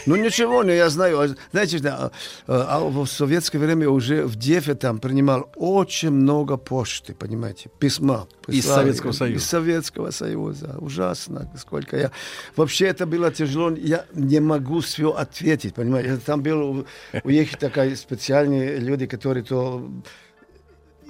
Ну 0.05 0.15
ничего, 0.15 0.63
но 0.63 0.71
я 0.71 0.89
знаю. 0.89 1.19
А, 1.19 1.27
Знаете, 1.51 1.79
да, 1.79 2.11
а, 2.47 2.77
а 2.77 2.79
в 2.79 3.05
советское 3.05 3.59
время 3.59 3.89
уже 3.89 4.25
в 4.25 4.35
Дефе 4.35 4.75
там 4.75 4.99
принимал 4.99 5.51
очень 5.55 6.11
много 6.11 6.57
почты, 6.57 7.13
понимаете, 7.13 7.69
письма. 7.79 8.27
Из. 8.47 8.65
Советского 8.65 9.11
Союза. 9.11 9.37
Из 9.37 9.49
Советского 9.49 10.11
Союза. 10.11 10.75
Ужасно, 10.79 11.51
сколько 11.57 11.97
я... 11.97 12.11
Вообще 12.55 12.87
это 12.87 13.05
было 13.05 13.31
тяжело. 13.31 13.71
Я 13.71 14.05
не 14.13 14.39
могу 14.39 14.79
все 14.81 15.11
ответить, 15.11 15.75
понимаете. 15.75 16.17
Там 16.25 16.41
был 16.41 16.61
у, 16.61 16.85
у 17.23 17.29
них 17.29 17.57
такая 17.57 17.95
специальные 17.95 18.79
люди, 18.79 19.05
которые 19.05 19.43
то... 19.43 19.89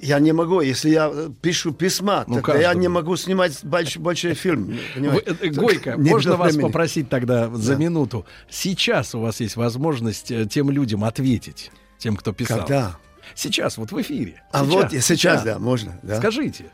Я 0.02 0.20
не 0.20 0.34
могу, 0.34 0.62
если 0.62 0.90
я 0.90 1.10
э, 1.14 1.30
пишу 1.42 1.72
письма, 1.74 2.26
Ну, 2.28 2.36
тогда 2.36 2.60
я 2.60 2.74
не 2.74 2.88
могу 2.90 3.16
снимать 3.16 3.58
больше, 3.64 4.00
больше 4.00 4.34
фильм. 4.34 4.66
Вы, 4.66 4.78
понимаете. 4.96 5.38
э, 5.42 5.48
Гойко, 5.50 5.92
Не 5.98 6.10
можно 6.12 6.36
вас 6.36 6.54
времени. 6.54 6.68
попросить 6.68 7.10
тогда 7.10 7.50
за 7.56 7.74
Да. 7.74 7.80
минуту? 7.80 8.26
Сейчас 8.50 9.16
у 9.16 9.20
вас 9.22 9.40
есть 9.40 9.56
возможность 9.56 10.32
э, 10.32 10.46
тем 10.46 10.70
людям 10.70 11.04
ответить, 11.04 11.72
тем, 11.98 12.16
кто 12.18 12.34
писал. 12.34 12.60
Когда? 12.60 12.98
Сейчас, 13.36 13.78
вот 13.78 13.92
в 13.92 14.02
эфире. 14.02 14.44
А 14.52 14.64
вот 14.64 14.94
и 14.94 15.00
сейчас, 15.00 15.44
да, 15.44 15.58
можно. 15.58 15.98
Да. 16.04 16.18
Скажите 16.18 16.66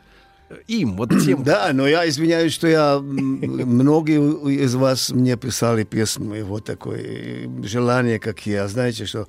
э, 0.48 0.56
им, 0.66 0.96
вот 0.96 1.10
тем... 1.24 1.42
Да, 1.44 1.70
но 1.72 1.86
я 1.86 2.08
извиняюсь, 2.08 2.52
что 2.52 2.66
я 2.66 2.98
многие 2.98 4.20
из 4.64 4.74
вас 4.74 5.10
мне 5.10 5.36
писали 5.36 5.84
письма, 5.84 6.38
и 6.38 6.42
вот 6.42 6.64
такое 6.64 7.00
э, 7.02 7.46
желание, 7.62 8.18
как 8.18 8.44
я, 8.46 8.66
знаете, 8.68 9.06
что 9.06 9.28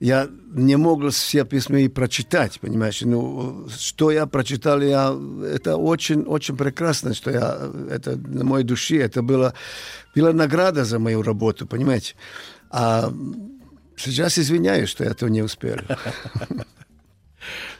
я 0.00 0.28
не 0.54 0.76
мог 0.76 1.10
все 1.10 1.44
письма 1.44 1.80
и 1.80 1.88
прочитать, 1.88 2.58
понимаешь? 2.60 3.02
Ну, 3.02 3.68
что 3.78 4.10
я 4.10 4.26
прочитал, 4.26 4.80
я, 4.80 5.14
это 5.44 5.76
очень, 5.76 6.22
очень 6.22 6.56
прекрасно, 6.56 7.14
что 7.14 7.30
я, 7.30 7.70
это 7.90 8.16
на 8.16 8.44
моей 8.44 8.64
душе, 8.64 8.96
это 8.96 9.22
было, 9.22 9.52
была 10.16 10.32
награда 10.32 10.84
за 10.84 10.98
мою 10.98 11.22
работу, 11.22 11.66
понимаете? 11.66 12.14
А 12.70 13.12
сейчас 13.96 14.38
извиняюсь, 14.38 14.88
что 14.88 15.04
я 15.04 15.10
этого 15.10 15.28
не 15.28 15.42
успел. 15.42 15.76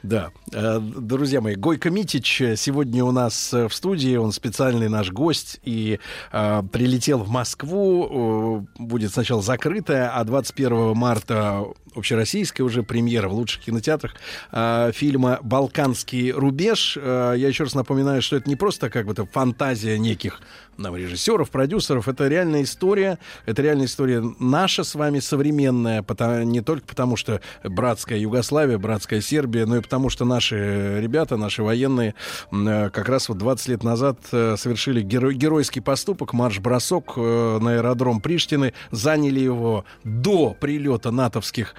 Да. 0.03 0.31
Э, 0.53 0.81
Друзья 0.81 1.41
мои, 1.41 1.55
Гойко 1.55 1.91
Митич 1.91 2.41
э, 2.41 2.57
сегодня 2.57 3.05
у 3.05 3.12
нас 3.12 3.53
э, 3.53 3.69
в 3.69 3.75
студии, 3.75 4.17
он 4.17 4.33
специальный 4.33 4.89
наш 4.89 5.11
гость. 5.11 5.61
И 5.62 6.01
э, 6.33 6.62
прилетел 6.73 7.19
в 7.19 7.29
Москву, 7.29 8.67
будет 8.79 9.12
сначала 9.12 9.43
закрытая, 9.43 10.11
а 10.11 10.25
21 10.25 10.97
марта 10.97 11.65
общероссийская 11.95 12.65
уже 12.65 12.83
премьера 12.83 13.29
в 13.29 13.35
лучших 13.35 13.65
кинотеатрах 13.65 14.15
э, 14.53 14.93
фильма 14.95 15.39
«Балканский 15.43 16.33
рубеж». 16.33 16.97
Э, 17.01 17.35
я 17.37 17.49
еще 17.49 17.65
раз 17.65 17.75
напоминаю, 17.75 18.23
что 18.23 18.37
это 18.37 18.49
не 18.49 18.57
просто 18.57 18.91
как 18.91 19.07
бы 19.07 19.15
то 19.15 19.27
фантазия 19.27 19.99
неких 19.99 20.41
нам, 20.77 20.97
режиссеров, 20.97 21.51
продюсеров, 21.51 22.09
это 22.09 22.27
реальная 22.27 22.62
история, 22.62 23.19
это 23.45 23.61
реальная 23.61 23.87
история 23.87 24.23
наша 24.39 24.83
с 24.83 24.95
вами 24.95 25.20
современная, 25.20 26.03
потому, 26.03 26.43
не 26.43 26.62
только 26.62 26.87
потому, 26.87 27.17
что 27.17 27.41
братская 27.62 28.19
Югославия, 28.19 28.79
братская 28.79 29.20
Сербия, 29.20 29.67
но 29.67 29.77
и 29.77 29.81
потому, 29.91 30.09
что 30.09 30.25
наши 30.25 31.01
ребята, 31.01 31.36
наши 31.36 31.65
военные 31.65 32.15
э, 32.52 32.91
как 32.91 33.09
раз 33.09 33.28
вот 33.28 33.39
20 33.39 33.69
лет 33.69 33.83
назад 33.83 34.19
э, 34.31 34.55
совершили 34.57 35.02
геро- 35.02 35.33
геройский 35.33 35.83
поступок, 35.83 36.33
марш-бросок 36.33 37.15
э, 37.17 37.59
на 37.60 37.73
аэродром 37.73 38.20
Приштины, 38.20 38.73
заняли 38.93 39.41
его 39.41 39.85
до 40.05 40.57
прилета 40.60 41.10
натовских 41.10 41.75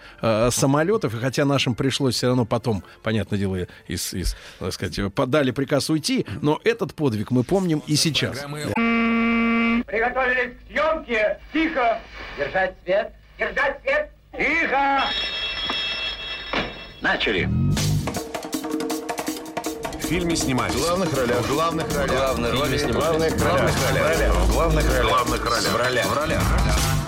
самолетов, 0.50 1.14
и 1.14 1.18
хотя 1.18 1.46
нашим 1.46 1.74
пришлось 1.74 2.16
все 2.16 2.28
равно 2.28 2.46
потом, 2.46 2.84
понятное 3.02 3.40
дело, 3.40 3.56
из, 3.88 4.14
из, 4.14 4.36
так 4.60 4.74
сказать, 4.74 5.14
подали 5.14 5.52
приказ 5.52 5.90
уйти, 5.90 6.26
но 6.42 6.60
этот 6.66 6.94
подвиг 6.94 7.32
мы 7.32 7.46
помним 7.46 7.82
и 7.88 7.96
сейчас. 7.96 8.40
Приготовились 9.88 10.58
к 10.58 10.68
съемке. 10.68 11.40
Тихо. 11.54 12.00
Держать 12.38 12.76
свет. 12.84 13.14
Держать 13.40 13.82
свет. 13.82 14.12
Тихо. 14.38 15.02
Начали. 17.02 17.50
В 20.12 20.14
фильме 20.14 20.36
снимались. 20.36 20.76
В 20.76 20.80
главных 20.82 21.14
ролях. 21.14 21.38
В 21.38 21.48
главных 21.48 21.96
ролях. 21.96 22.18
Главные 22.18 22.52
роли 22.52 22.78
снимались. 22.78 23.32
В 23.32 23.38
главных 23.38 23.86
ролях. 23.90 24.36
В 24.36 24.52
главных 24.52 24.86
ролях. 24.86 25.06
В 25.06 25.08
главных 25.08 25.46
ролях. 25.46 25.72
В 25.72 25.76
ролях. 25.78 26.06
В 26.06 26.14
ролях. 26.14 26.44
В 26.44 26.52
ролях. 26.52 27.01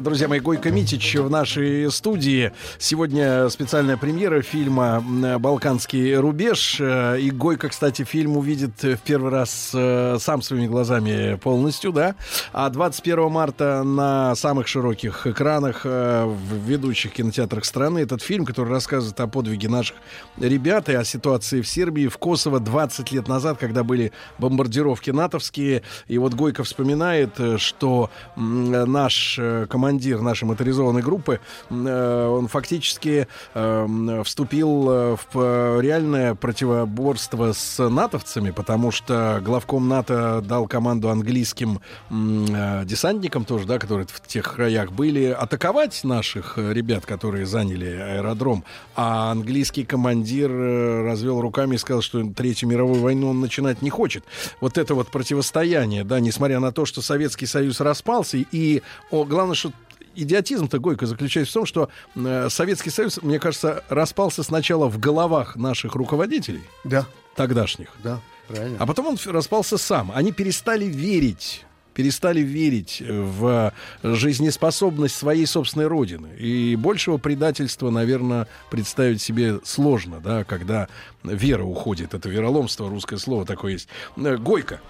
Друзья 0.00 0.28
мои, 0.28 0.38
Гойко 0.38 0.70
Митич 0.70 1.16
в 1.16 1.28
нашей 1.28 1.90
студии. 1.90 2.52
Сегодня 2.78 3.48
специальная 3.48 3.96
премьера 3.96 4.40
фильма 4.42 5.02
«Балканский 5.40 6.14
рубеж». 6.16 6.80
И 6.80 7.30
Гойко, 7.32 7.68
кстати, 7.68 8.04
фильм 8.04 8.36
увидит 8.36 8.82
в 8.82 8.98
первый 8.98 9.32
раз 9.32 9.72
э, 9.74 10.16
сам 10.20 10.42
своими 10.42 10.66
глазами 10.66 11.34
полностью, 11.42 11.92
да. 11.92 12.14
А 12.52 12.70
21 12.70 13.30
марта 13.30 13.82
на 13.82 14.34
самых 14.36 14.68
широких 14.68 15.26
экранах 15.26 15.82
э, 15.84 16.24
в 16.24 16.54
ведущих 16.64 17.12
кинотеатрах 17.12 17.64
страны 17.64 17.98
этот 17.98 18.22
фильм, 18.22 18.44
который 18.44 18.70
рассказывает 18.70 19.18
о 19.20 19.26
подвиге 19.26 19.68
наших 19.68 19.96
ребят 20.38 20.88
и 20.88 20.94
о 20.94 21.04
ситуации 21.04 21.62
в 21.62 21.68
Сербии, 21.68 22.06
в 22.06 22.18
Косово 22.18 22.60
20 22.60 23.10
лет 23.12 23.28
назад, 23.28 23.58
когда 23.58 23.82
были 23.82 24.12
бомбардировки 24.38 25.10
натовские. 25.10 25.82
И 26.06 26.18
вот 26.18 26.34
Гойко 26.34 26.62
вспоминает, 26.64 27.38
э, 27.38 27.58
что 27.58 28.10
наш 28.52 29.38
э, 29.38 29.66
командир 29.68 30.20
нашей 30.20 30.44
моторизованной 30.44 31.02
группы, 31.02 31.40
э, 31.70 32.26
он 32.26 32.48
фактически 32.48 33.26
э, 33.54 34.22
вступил 34.24 35.18
в 35.32 35.80
реальное 35.80 36.34
противоборство 36.34 37.52
с 37.52 37.88
натовцами, 37.88 38.50
потому 38.50 38.90
что 38.90 39.40
главком 39.44 39.88
НАТО 39.88 40.42
дал 40.46 40.66
команду 40.66 41.10
английским 41.10 41.80
десантникам 42.10 43.44
тоже, 43.44 43.66
да, 43.66 43.78
которые 43.78 44.06
в 44.06 44.20
тех 44.26 44.54
краях 44.54 44.92
были, 44.92 45.26
атаковать 45.26 46.04
наших 46.04 46.58
ребят, 46.58 47.06
которые 47.06 47.46
заняли 47.46 47.86
аэродром. 47.86 48.64
А 48.94 49.30
английский 49.32 49.84
командир 49.84 50.50
развел 50.50 51.40
руками 51.40 51.76
и 51.76 51.78
сказал, 51.78 52.02
что 52.02 52.22
Третью 52.32 52.68
мировую 52.68 53.00
войну 53.00 53.30
он 53.30 53.40
начинать 53.40 53.82
не 53.82 53.90
хочет. 53.90 54.24
Вот 54.60 54.78
это 54.78 54.94
вот 54.94 55.08
противостояние, 55.08 56.04
да, 56.04 56.20
несмотря 56.20 56.60
на 56.60 56.72
то, 56.72 56.84
что 56.84 57.02
Советский 57.02 57.46
Союз 57.46 57.80
распался, 57.80 58.41
и 58.50 58.82
о, 59.10 59.24
главное, 59.24 59.54
что 59.54 59.72
идиотизм-то, 60.14 60.78
Гойко, 60.78 61.06
заключается 61.06 61.52
в 61.52 61.54
том, 61.54 61.66
что 61.66 61.88
э, 62.14 62.48
Советский 62.50 62.90
Союз, 62.90 63.22
мне 63.22 63.38
кажется, 63.38 63.84
распался 63.88 64.42
сначала 64.42 64.88
в 64.88 64.98
головах 64.98 65.56
наших 65.56 65.94
руководителей. 65.94 66.62
Да. 66.84 67.06
Тогдашних. 67.34 67.88
Да, 68.02 68.20
правильно. 68.48 68.76
А 68.78 68.86
потом 68.86 69.06
он 69.06 69.18
распался 69.26 69.78
сам. 69.78 70.12
Они 70.14 70.32
перестали 70.32 70.84
верить 70.84 71.64
перестали 71.94 72.40
верить 72.40 73.02
в 73.06 73.72
жизнеспособность 74.02 75.14
своей 75.14 75.46
собственной 75.46 75.86
родины. 75.86 76.28
И 76.38 76.76
большего 76.76 77.18
предательства, 77.18 77.90
наверное, 77.90 78.48
представить 78.70 79.20
себе 79.20 79.60
сложно, 79.64 80.20
да, 80.20 80.44
когда 80.44 80.88
вера 81.22 81.64
уходит. 81.64 82.14
Это 82.14 82.28
вероломство, 82.28 82.88
русское 82.88 83.18
слово 83.18 83.44
такое 83.44 83.72
есть. 83.72 83.88
Э, 84.16 84.36
Гойко, 84.36 84.76
а, 84.76 84.80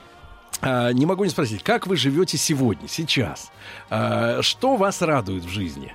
не 0.61 1.07
могу 1.07 1.25
не 1.25 1.31
спросить, 1.31 1.63
как 1.63 1.87
вы 1.87 1.97
живете 1.97 2.37
сегодня, 2.39 2.89
сейчас? 2.89 3.51
А, 3.91 4.43
что 4.43 4.77
вас 4.77 5.03
радует 5.03 5.45
в 5.45 5.49
жизни? 5.49 5.95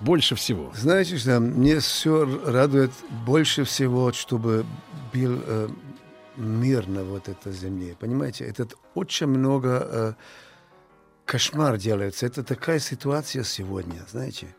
Больше 0.00 0.34
всего. 0.34 0.72
Знаете, 0.74 1.16
что 1.16 1.40
мне 1.40 1.80
все 1.80 2.24
радует 2.44 2.90
больше 3.24 3.64
всего, 3.64 4.12
чтобы 4.12 4.66
был 5.12 5.40
э, 5.46 5.68
мир 6.36 6.86
на 6.86 7.02
вот 7.02 7.28
этой 7.28 7.52
земле. 7.52 7.96
Понимаете, 7.98 8.44
это 8.44 8.68
очень 8.94 9.26
много 9.26 9.88
э, 9.90 10.12
кошмар 11.24 11.78
делается. 11.78 12.26
Это 12.26 12.44
такая 12.44 12.78
ситуация 12.78 13.42
сегодня, 13.42 14.02
знаете. 14.10 14.54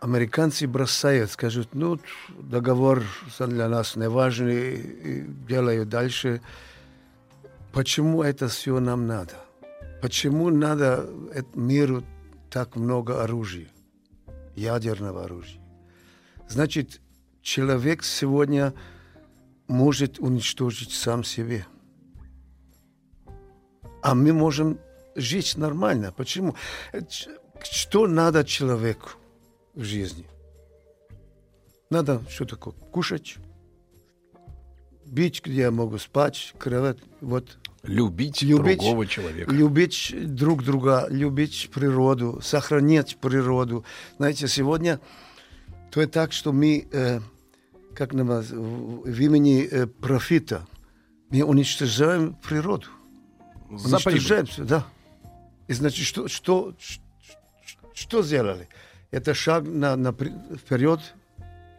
Американцы 0.00 0.66
бросают, 0.66 1.30
скажут, 1.30 1.70
ну, 1.72 1.98
договор 2.38 3.02
для 3.38 3.68
нас 3.68 3.96
не 3.96 4.08
важный, 4.08 5.24
делают 5.48 5.88
дальше. 5.88 6.42
Почему 7.74 8.22
это 8.22 8.46
все 8.46 8.78
нам 8.78 9.08
надо? 9.08 9.34
Почему 10.00 10.48
надо 10.48 11.10
миру 11.54 12.04
так 12.48 12.76
много 12.76 13.24
оружия, 13.24 13.68
ядерного 14.54 15.24
оружия? 15.24 15.60
Значит, 16.48 17.00
человек 17.42 18.04
сегодня 18.04 18.74
может 19.66 20.20
уничтожить 20.20 20.92
сам 20.92 21.24
себе. 21.24 21.66
А 24.02 24.14
мы 24.14 24.32
можем 24.32 24.78
жить 25.16 25.56
нормально. 25.56 26.12
Почему? 26.16 26.54
Что 27.60 28.06
надо 28.06 28.44
человеку 28.44 29.10
в 29.74 29.82
жизни? 29.82 30.28
Надо 31.90 32.22
что 32.28 32.44
такое? 32.44 32.74
Кушать, 32.92 33.36
бить, 35.04 35.42
где 35.44 35.62
я 35.62 35.70
могу 35.72 35.98
спать, 35.98 36.54
кровать. 36.58 36.98
Вот 37.20 37.58
Любить, 37.84 38.42
любить 38.42 38.78
другого 38.78 39.06
человека. 39.06 39.50
Любить 39.50 40.14
друг 40.34 40.64
друга, 40.64 41.06
любить 41.10 41.70
природу, 41.72 42.40
сохранять 42.42 43.16
природу. 43.16 43.84
Знаете, 44.16 44.48
сегодня 44.48 45.00
то 45.90 46.02
и 46.02 46.06
так, 46.06 46.32
что 46.32 46.52
мы, 46.52 46.88
э, 46.90 47.20
как 47.94 48.14
называется, 48.14 48.56
в 48.56 49.20
имени 49.20 49.68
э, 49.70 49.86
профита, 49.86 50.66
мы 51.30 51.42
уничтожаем 51.42 52.34
природу. 52.34 52.86
За 53.70 53.96
уничтожаем 53.96 54.46
да. 54.66 54.86
И 55.68 55.72
значит, 55.72 56.06
что, 56.06 56.28
что, 56.28 56.74
что 57.92 58.22
сделали? 58.22 58.68
Это 59.10 59.34
шаг 59.34 59.64
на, 59.66 59.94
на, 59.96 60.12
вперед? 60.12 61.00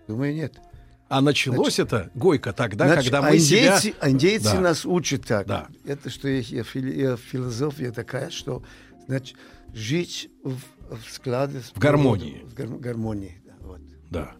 Думаю, 0.07 0.33
нет. 0.35 0.59
А 1.07 1.21
началось 1.21 1.75
значит, 1.75 1.93
это, 1.93 2.11
Гойко, 2.15 2.51
тогда, 2.51 2.87
значит, 2.87 3.03
когда 3.05 3.21
мы 3.21 3.37
индейцы, 3.37 3.81
себя... 3.81 4.09
Индейцы 4.09 4.53
да. 4.53 4.61
нас 4.61 4.85
учат 4.85 5.25
так. 5.25 5.45
Да. 5.45 5.67
Это 5.85 6.09
что 6.09 6.27
есть 6.27 6.49
философия 6.49 7.91
такая, 7.91 8.31
что 8.31 8.63
значит, 9.05 9.37
жить 9.73 10.29
в, 10.43 10.57
в 10.89 11.11
складе... 11.11 11.61
В 11.73 11.77
гармонии. 11.77 12.43
В 12.45 12.53
гар, 12.55 12.67
гармонии, 12.67 13.39
да, 13.45 13.53
вот. 13.61 13.81
Да. 14.09 14.31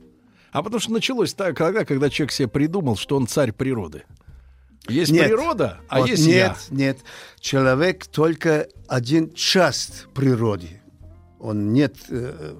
А 0.52 0.64
потому 0.64 0.80
что 0.80 0.92
началось 0.94 1.34
так, 1.35 1.56
когда, 1.56 1.85
когда 1.85 2.10
человек 2.10 2.32
себе 2.32 2.48
придумал, 2.48 2.95
что 2.95 3.16
он 3.18 3.27
царь 3.27 3.52
природы. 3.52 4.03
Есть 4.88 5.11
нет. 5.11 5.26
природа, 5.27 5.82
а 5.88 6.00
вот 6.00 6.10
есть 6.10 6.26
нет, 6.26 6.35
я. 6.35 6.48
Нет, 6.48 6.72
нет. 6.72 6.98
Человек 7.40 8.06
только 8.08 8.68
один 8.88 9.34
часть 9.34 10.08
природы. 10.14 10.82
Он 11.40 11.74
нет 11.74 11.95
э, 12.10 12.56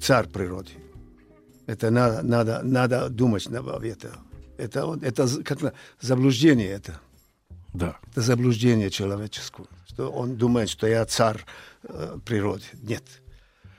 царь 0.00 0.28
природы. 0.28 0.72
Это 1.66 1.90
надо, 1.90 2.22
надо, 2.22 2.60
надо 2.62 3.08
думать 3.08 3.46
об 3.46 3.68
этом. 3.84 4.12
Это, 4.58 4.98
это 5.02 5.42
как 5.42 5.74
заблуждение 6.00 6.68
это. 6.68 7.00
Да. 7.72 7.96
Это 8.10 8.20
заблуждение 8.20 8.90
человеческое. 8.90 9.66
Что 9.88 10.10
он 10.10 10.36
думает, 10.36 10.68
что 10.68 10.86
я 10.86 11.04
царь 11.06 11.44
э, 11.82 12.18
природы. 12.24 12.64
Нет. 12.82 13.02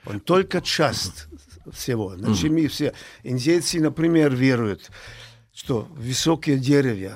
Он 0.05 0.19
только 0.19 0.61
часть 0.61 1.27
всего. 1.71 2.15
Значит, 2.15 2.51
мы 2.51 2.67
все. 2.67 2.93
Индейцы, 3.23 3.79
например, 3.79 4.35
веруют, 4.35 4.91
что 5.53 5.87
высокие 5.91 6.57
деревья, 6.57 7.15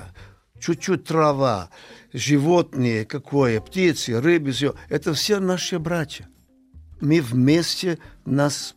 чуть-чуть 0.59 1.03
трава, 1.03 1.69
животные 2.13 3.05
какое, 3.05 3.59
птицы, 3.61 4.19
рыбы, 4.19 4.51
все. 4.51 4.75
Это 4.87 5.13
все 5.13 5.39
наши 5.39 5.79
братья. 5.79 6.29
Мы 7.01 7.21
вместе 7.21 7.99
нас 8.25 8.75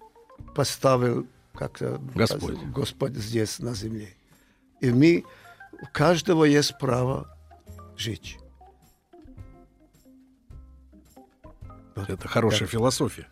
поставил 0.55 1.27
как 1.55 1.83
Господь. 2.15 2.59
Господь 2.75 3.15
здесь 3.15 3.59
на 3.59 3.75
земле. 3.75 4.09
И 4.81 4.91
мы, 4.91 5.25
у 5.81 5.87
каждого 5.93 6.45
есть 6.45 6.79
право 6.79 7.29
жить. 7.97 8.39
Вот. 11.95 12.11
Это 12.11 12.29
хорошая 12.29 12.67
да. 12.67 12.67
философия. 12.67 13.27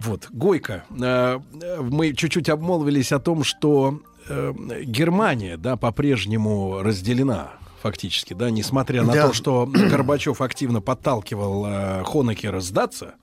Вот, 0.00 0.28
Гойко, 0.30 0.84
э, 0.90 1.38
мы 1.80 2.12
чуть-чуть 2.12 2.48
обмолвились 2.48 3.12
о 3.12 3.18
том, 3.18 3.42
что 3.42 4.00
э, 4.28 4.52
Германия, 4.82 5.56
да, 5.56 5.76
по-прежнему 5.76 6.82
разделена 6.82 7.52
фактически, 7.80 8.34
да, 8.34 8.50
несмотря 8.50 9.02
на 9.02 9.12
да. 9.12 9.28
то, 9.28 9.32
что 9.32 9.66
Горбачев 9.66 10.40
активно 10.40 10.80
подталкивал 10.80 11.66
э, 11.66 12.04
Хонекера 12.04 12.60
сдаться, 12.60 13.14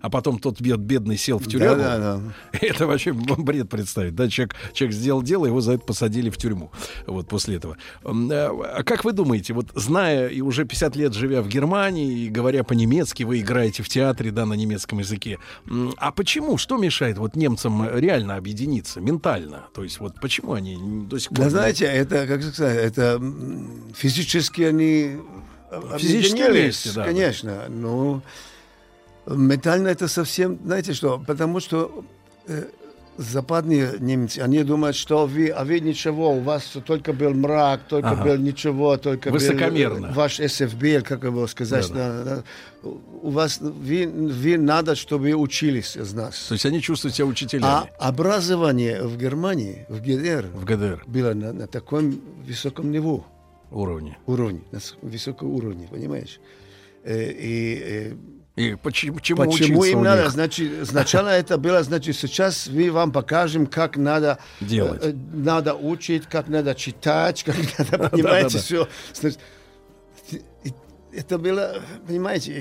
а 0.00 0.10
потом 0.10 0.38
тот 0.38 0.60
бед, 0.60 0.80
бедный 0.80 1.16
сел 1.16 1.38
в 1.38 1.46
тюрьму. 1.46 1.66
Да, 1.66 1.74
да, 1.74 1.98
да. 1.98 2.20
Это 2.60 2.86
вообще 2.86 3.12
бред 3.12 3.68
представить. 3.68 4.14
Да, 4.14 4.28
человек, 4.28 4.54
человек 4.72 4.96
сделал 4.96 5.22
дело, 5.22 5.46
его 5.46 5.60
за 5.60 5.72
это 5.72 5.84
посадили 5.84 6.30
в 6.30 6.36
тюрьму. 6.36 6.70
Вот 7.06 7.28
после 7.28 7.56
этого. 7.56 7.76
Э, 8.04 8.08
а 8.08 8.82
как 8.84 9.04
вы 9.04 9.12
думаете, 9.12 9.52
вот 9.52 9.66
зная 9.74 10.28
и 10.28 10.40
уже 10.40 10.64
50 10.64 10.96
лет 10.96 11.14
живя 11.14 11.42
в 11.42 11.48
Германии 11.48 12.24
и 12.24 12.28
говоря 12.28 12.64
по-немецки, 12.64 13.22
вы 13.22 13.40
играете 13.40 13.82
в 13.82 13.88
театре, 13.88 14.30
да, 14.30 14.46
на 14.46 14.54
немецком 14.54 14.98
языке. 14.98 15.38
А 15.96 16.12
почему? 16.12 16.58
Что 16.58 16.76
мешает 16.76 17.18
вот 17.18 17.36
немцам 17.36 17.88
реально 17.98 18.36
объединиться 18.36 19.00
ментально? 19.00 19.66
То 19.74 19.82
есть 19.84 20.00
вот 20.00 20.20
почему 20.20 20.54
они 20.54 20.78
до 21.06 21.18
сих 21.18 21.30
пор... 21.30 21.44
Да, 21.44 21.50
знаете, 21.50 21.84
это, 21.84 22.26
как 22.26 22.42
сказать, 22.42 22.78
это 22.78 23.20
физически 23.94 24.62
они 24.62 25.18
Физически 25.98 26.50
вместе, 26.50 26.90
да. 26.94 27.04
Конечно. 27.04 27.66
Ну, 27.68 28.22
Ментально 29.36 29.88
это 29.88 30.08
совсем, 30.08 30.58
знаете 30.64 30.92
что, 30.92 31.22
потому 31.26 31.60
что 31.60 32.04
э, 32.48 32.64
западные 33.16 33.94
немцы, 34.00 34.38
они 34.40 34.62
думают, 34.64 34.96
что 34.96 35.26
вы, 35.26 35.48
а 35.48 35.64
вы 35.64 35.80
ничего, 35.80 36.32
у 36.34 36.40
вас 36.40 36.64
только 36.86 37.12
был 37.12 37.34
мрак, 37.34 37.82
только 37.88 38.10
Ага. 38.10 38.24
был 38.24 38.36
ничего, 38.38 38.96
только 38.96 39.30
Высокомерно. 39.30 40.08
был 40.08 40.14
ваш 40.14 40.36
СФБ, 40.38 41.02
как 41.04 41.24
его 41.24 41.46
сказать, 41.46 41.90
да, 41.92 42.24
да. 42.24 42.42
у 42.82 43.30
вас, 43.30 43.60
вы, 43.60 44.06
вы 44.08 44.56
надо, 44.58 44.94
чтобы 44.96 45.32
учились 45.34 45.96
из 45.96 46.12
нас. 46.14 46.46
То 46.48 46.54
есть 46.54 46.66
они 46.66 46.80
чувствуют 46.80 47.14
себя 47.14 47.26
учителями. 47.26 47.66
А 47.66 47.88
образование 47.98 49.02
в 49.02 49.16
Германии, 49.18 49.84
в 49.88 50.00
ГДР, 50.00 50.46
В 50.54 50.64
ГДР. 50.64 51.04
было 51.06 51.34
на, 51.34 51.52
на 51.52 51.66
таком 51.66 52.20
высоком 52.46 52.90
niveau, 52.90 53.24
уровне. 53.70 54.16
уровне, 54.26 54.62
на 54.72 54.80
высоком 55.02 55.50
уровне, 55.50 55.86
понимаешь? 55.90 56.40
Э, 57.04 57.30
И, 57.30 57.82
э, 57.84 58.12
И 58.60 58.74
почему, 58.74 59.20
чему 59.20 59.44
Почему 59.50 59.84
им 59.84 60.02
надо? 60.02 60.28
Значит, 60.28 60.86
сначала 60.86 61.28
это 61.30 61.56
было, 61.56 61.82
значит, 61.82 62.14
сейчас 62.16 62.66
мы 62.68 62.90
вам 62.92 63.10
покажем, 63.10 63.66
как 63.66 63.96
надо 63.96 64.38
Делать. 64.60 65.00
э, 65.02 65.14
надо 65.32 65.74
учить, 65.74 66.26
как 66.26 66.48
надо 66.48 66.74
читать, 66.74 67.42
как 67.42 67.56
надо, 67.78 68.10
понимаете, 68.10 68.58
все. 68.58 68.86
Значит, 69.14 69.38
это 71.12 71.38
было, 71.38 71.82
понимаете, 72.06 72.52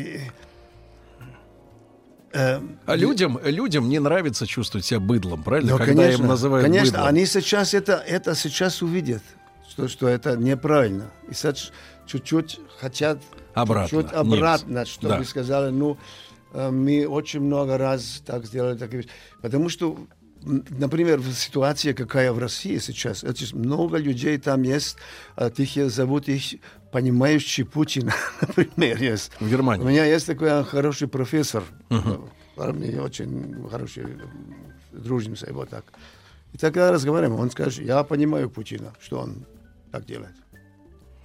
э, 2.34 2.58
э, 2.58 2.61
А 2.86 2.95
людям, 2.95 3.40
людям 3.44 3.90
не 3.90 4.00
нравится 4.00 4.48
чувствовать 4.48 4.86
себя 4.86 5.00
быдлом, 5.02 5.44
правильно? 5.44 5.72
ну, 5.74 5.78
Когда 5.78 6.03
конечно, 6.03 6.22
им 6.24 6.28
называют 6.30 6.66
конечно, 6.66 6.92
быдлом. 6.92 7.08
они 7.08 7.26
сейчас 7.26 7.74
это, 7.74 7.94
это 8.08 8.36
сейчас 8.36 8.82
увидят, 8.82 9.24
что, 9.69 9.88
что 9.88 10.08
это 10.08 10.38
неправильно. 10.38 11.11
И 11.30 11.34
сейчас 11.34 11.72
чуть-чуть 12.08 12.60
хотят 12.80 13.19
Обратно, 13.62 14.04
чуть 14.04 14.12
обратно, 14.14 14.74
немцы. 14.80 14.92
чтобы 14.92 15.18
Да. 15.18 15.24
сказали, 15.24 15.72
ну, 15.72 15.98
э, 16.54 16.70
мы 16.72 17.08
очень 17.08 17.42
много 17.42 17.78
раз 17.78 18.22
так 18.26 18.46
сделали, 18.46 18.78
так 18.78 18.94
и. 18.94 19.08
Потому 19.42 19.70
что, 19.70 19.98
например, 20.44 21.20
в 21.20 21.32
ситуации, 21.34 21.94
какая 21.94 22.32
в 22.32 22.40
России 22.40 22.78
сейчас, 22.80 23.24
это 23.24 23.44
много 23.56 23.98
людей 23.98 24.38
там 24.38 24.64
есть, 24.64 24.98
а 25.36 25.48
их 25.50 25.92
зовут 25.92 26.28
их 26.30 26.60
понимающий 26.92 27.66
Путин, 27.66 28.12
например, 28.42 29.02
есть. 29.02 29.32
В 29.40 29.50
Германии. 29.50 29.84
У 29.84 29.88
меня 29.88 30.06
есть 30.06 30.26
такой 30.26 30.64
хороший 30.64 31.08
профессор, 31.08 31.64
Мгм. 31.90 32.30
э, 32.58 32.72
мне 32.72 33.02
очень 33.02 33.68
хороший, 33.70 34.04
э, 34.04 34.98
дружимся 34.98 35.48
его 35.48 35.66
так. 35.66 35.84
И 36.54 36.58
тогда 36.58 36.92
разговариваем, 36.92 37.40
он 37.40 37.52
скажет, 37.52 37.86
я 37.86 38.04
понимаю 38.04 38.50
Путина, 38.50 38.92
что 39.00 39.20
он 39.20 39.46
так 39.92 40.06
делает. 40.06 40.34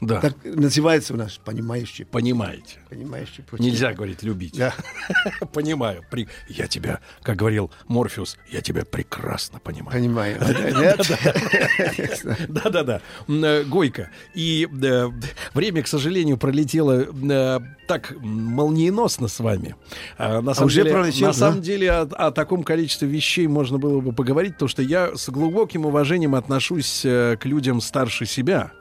Да. 0.07 0.21
Так 0.21 0.37
называется 0.45 1.15
у 1.15 1.17
нас 1.17 1.39
понимающий. 1.45 2.05
Путин». 2.05 2.13
Понимаете. 2.13 2.79
Понимающий 2.89 3.43
Путин. 3.43 3.65
Нельзя 3.65 3.93
говорить 3.93 4.23
любить. 4.23 4.57
Да. 4.57 4.75
Понимаю. 5.53 6.05
При- 6.11 6.29
Я 6.49 6.67
тебя, 6.67 7.01
как 7.23 7.37
говорил 7.37 7.71
Морфеус, 7.89 8.37
я 8.51 8.61
тебя 8.61 8.85
прекрасно 8.85 9.59
понимаю. 9.59 9.93
Понимаю. 9.93 10.39
Да-да-да. 12.49 13.01
Э, 13.29 13.65
Гойко. 13.65 14.11
И 14.35 14.69
э, 14.83 15.09
время, 15.53 15.83
к 15.83 15.89
сожалению, 15.89 16.39
пролетело 16.39 17.03
э, 17.03 17.61
так 17.87 18.15
молниеносно 18.21 19.29
с 19.29 19.41
вами. 19.41 19.75
А, 20.17 20.41
на 20.41 20.55
самом 20.55 20.71
деле, 20.71 21.13
на 21.21 21.33
самом 21.33 21.63
деле 21.63 21.93
о, 21.93 22.31
таком 22.31 22.63
количестве 22.63 23.09
вещей 23.09 23.47
можно 23.47 23.79
было 23.79 24.01
бы 24.01 24.13
поговорить, 24.13 24.55
потому 24.55 24.69
что 24.69 24.83
я 24.83 25.15
с 25.15 25.29
глубоким 25.29 25.87
уважением 25.87 26.35
отношусь 26.35 27.01
к 27.03 27.41
людям 27.45 27.81
старше 27.81 28.27
себя. 28.27 28.73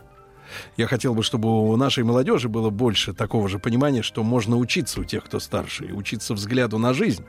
Я 0.78 0.88
хотел 0.88 1.14
бы, 1.14 1.24
чтобы 1.24 1.70
у 1.70 1.76
нашей 1.76 2.04
молодежи 2.04 2.50
было 2.50 2.70
больше 2.70 3.14
такого 3.14 3.48
же 3.50 3.60
понимания, 3.60 4.02
что 4.02 4.24
можно 4.24 4.58
учиться 4.58 5.02
у 5.02 5.04
тех, 5.04 5.24
кто 5.24 5.40
старше, 5.40 5.86
и 5.86 5.92
учиться 5.92 6.34
взгляду 6.34 6.78
на 6.78 6.94
жизнь. 6.94 7.26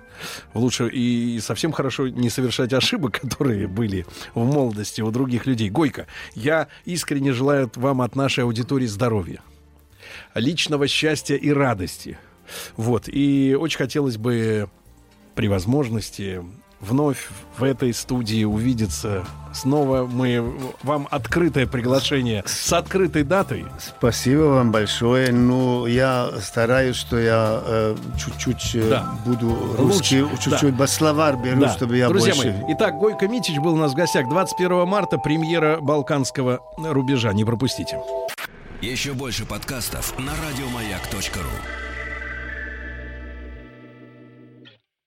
Лучше 0.55 0.89
и 0.89 1.41
совсем 1.41 1.73
хорошо 1.73 2.09
не 2.09 2.31
совершать 2.31 2.73
ошибок, 2.73 3.21
которые 3.21 3.67
были 3.67 4.07
в 4.35 4.45
молодости 4.45 5.01
у 5.01 5.11
других 5.11 5.47
людей. 5.47 5.71
Гойко, 5.71 6.07
я 6.35 6.69
искренне 6.85 7.33
желаю 7.33 7.71
вам 7.75 8.03
от 8.03 8.17
нашей 8.17 8.45
аудитории 8.45 8.87
здоровья, 8.87 9.41
личного 10.35 10.89
счастья 10.89 11.37
и 11.37 11.51
радости. 11.51 12.19
Вот. 12.77 13.09
И 13.09 13.57
очень 13.59 13.79
хотелось 13.79 14.17
бы 14.17 14.69
при 15.35 15.49
возможности 15.49 16.45
вновь 16.85 17.29
в 17.59 17.65
этой 17.65 17.93
студии 17.95 18.45
увидеться 18.45 19.25
снова. 19.53 20.07
Мы 20.07 20.53
вам 20.83 21.09
открытое 21.11 21.67
приглашение 21.67 22.43
с 22.47 22.73
открытой 22.73 23.23
датой. 23.23 23.67
Спасибо 23.79 24.43
вам 24.43 24.73
большое. 24.73 25.33
Ну, 25.33 25.87
я 25.87 26.31
стараюсь, 26.41 26.97
что 26.97 27.19
я 27.19 27.61
э, 27.65 27.97
чуть-чуть 28.19 28.75
э, 28.75 28.89
Да. 28.91 29.15
буду 29.25 29.57
русский, 29.79 30.23
Лучше, 30.23 30.51
чуть-чуть 30.51 30.77
да. 30.77 30.87
словарь 30.87 31.37
беру, 31.37 31.61
Да. 31.61 31.69
чтобы 31.71 31.97
я 31.97 32.09
Друзья 32.09 32.35
больше... 32.35 32.53
мои, 32.53 32.75
итак, 32.75 32.95
Гойко 32.99 33.29
Митич 33.29 33.59
был 33.59 33.75
у 33.75 33.79
нас 33.79 33.93
в 33.93 33.95
гостях 33.95 34.29
21 34.29 34.87
марта, 34.87 35.19
премьера 35.19 35.79
Балканского 35.81 36.61
рубежа. 36.77 37.33
Не 37.33 37.45
пропустите. 37.45 37.99
Еще 38.81 39.13
больше 39.13 39.47
подкастов 39.47 40.19
на 40.19 40.33
радиомаяк.ру. 40.33 41.84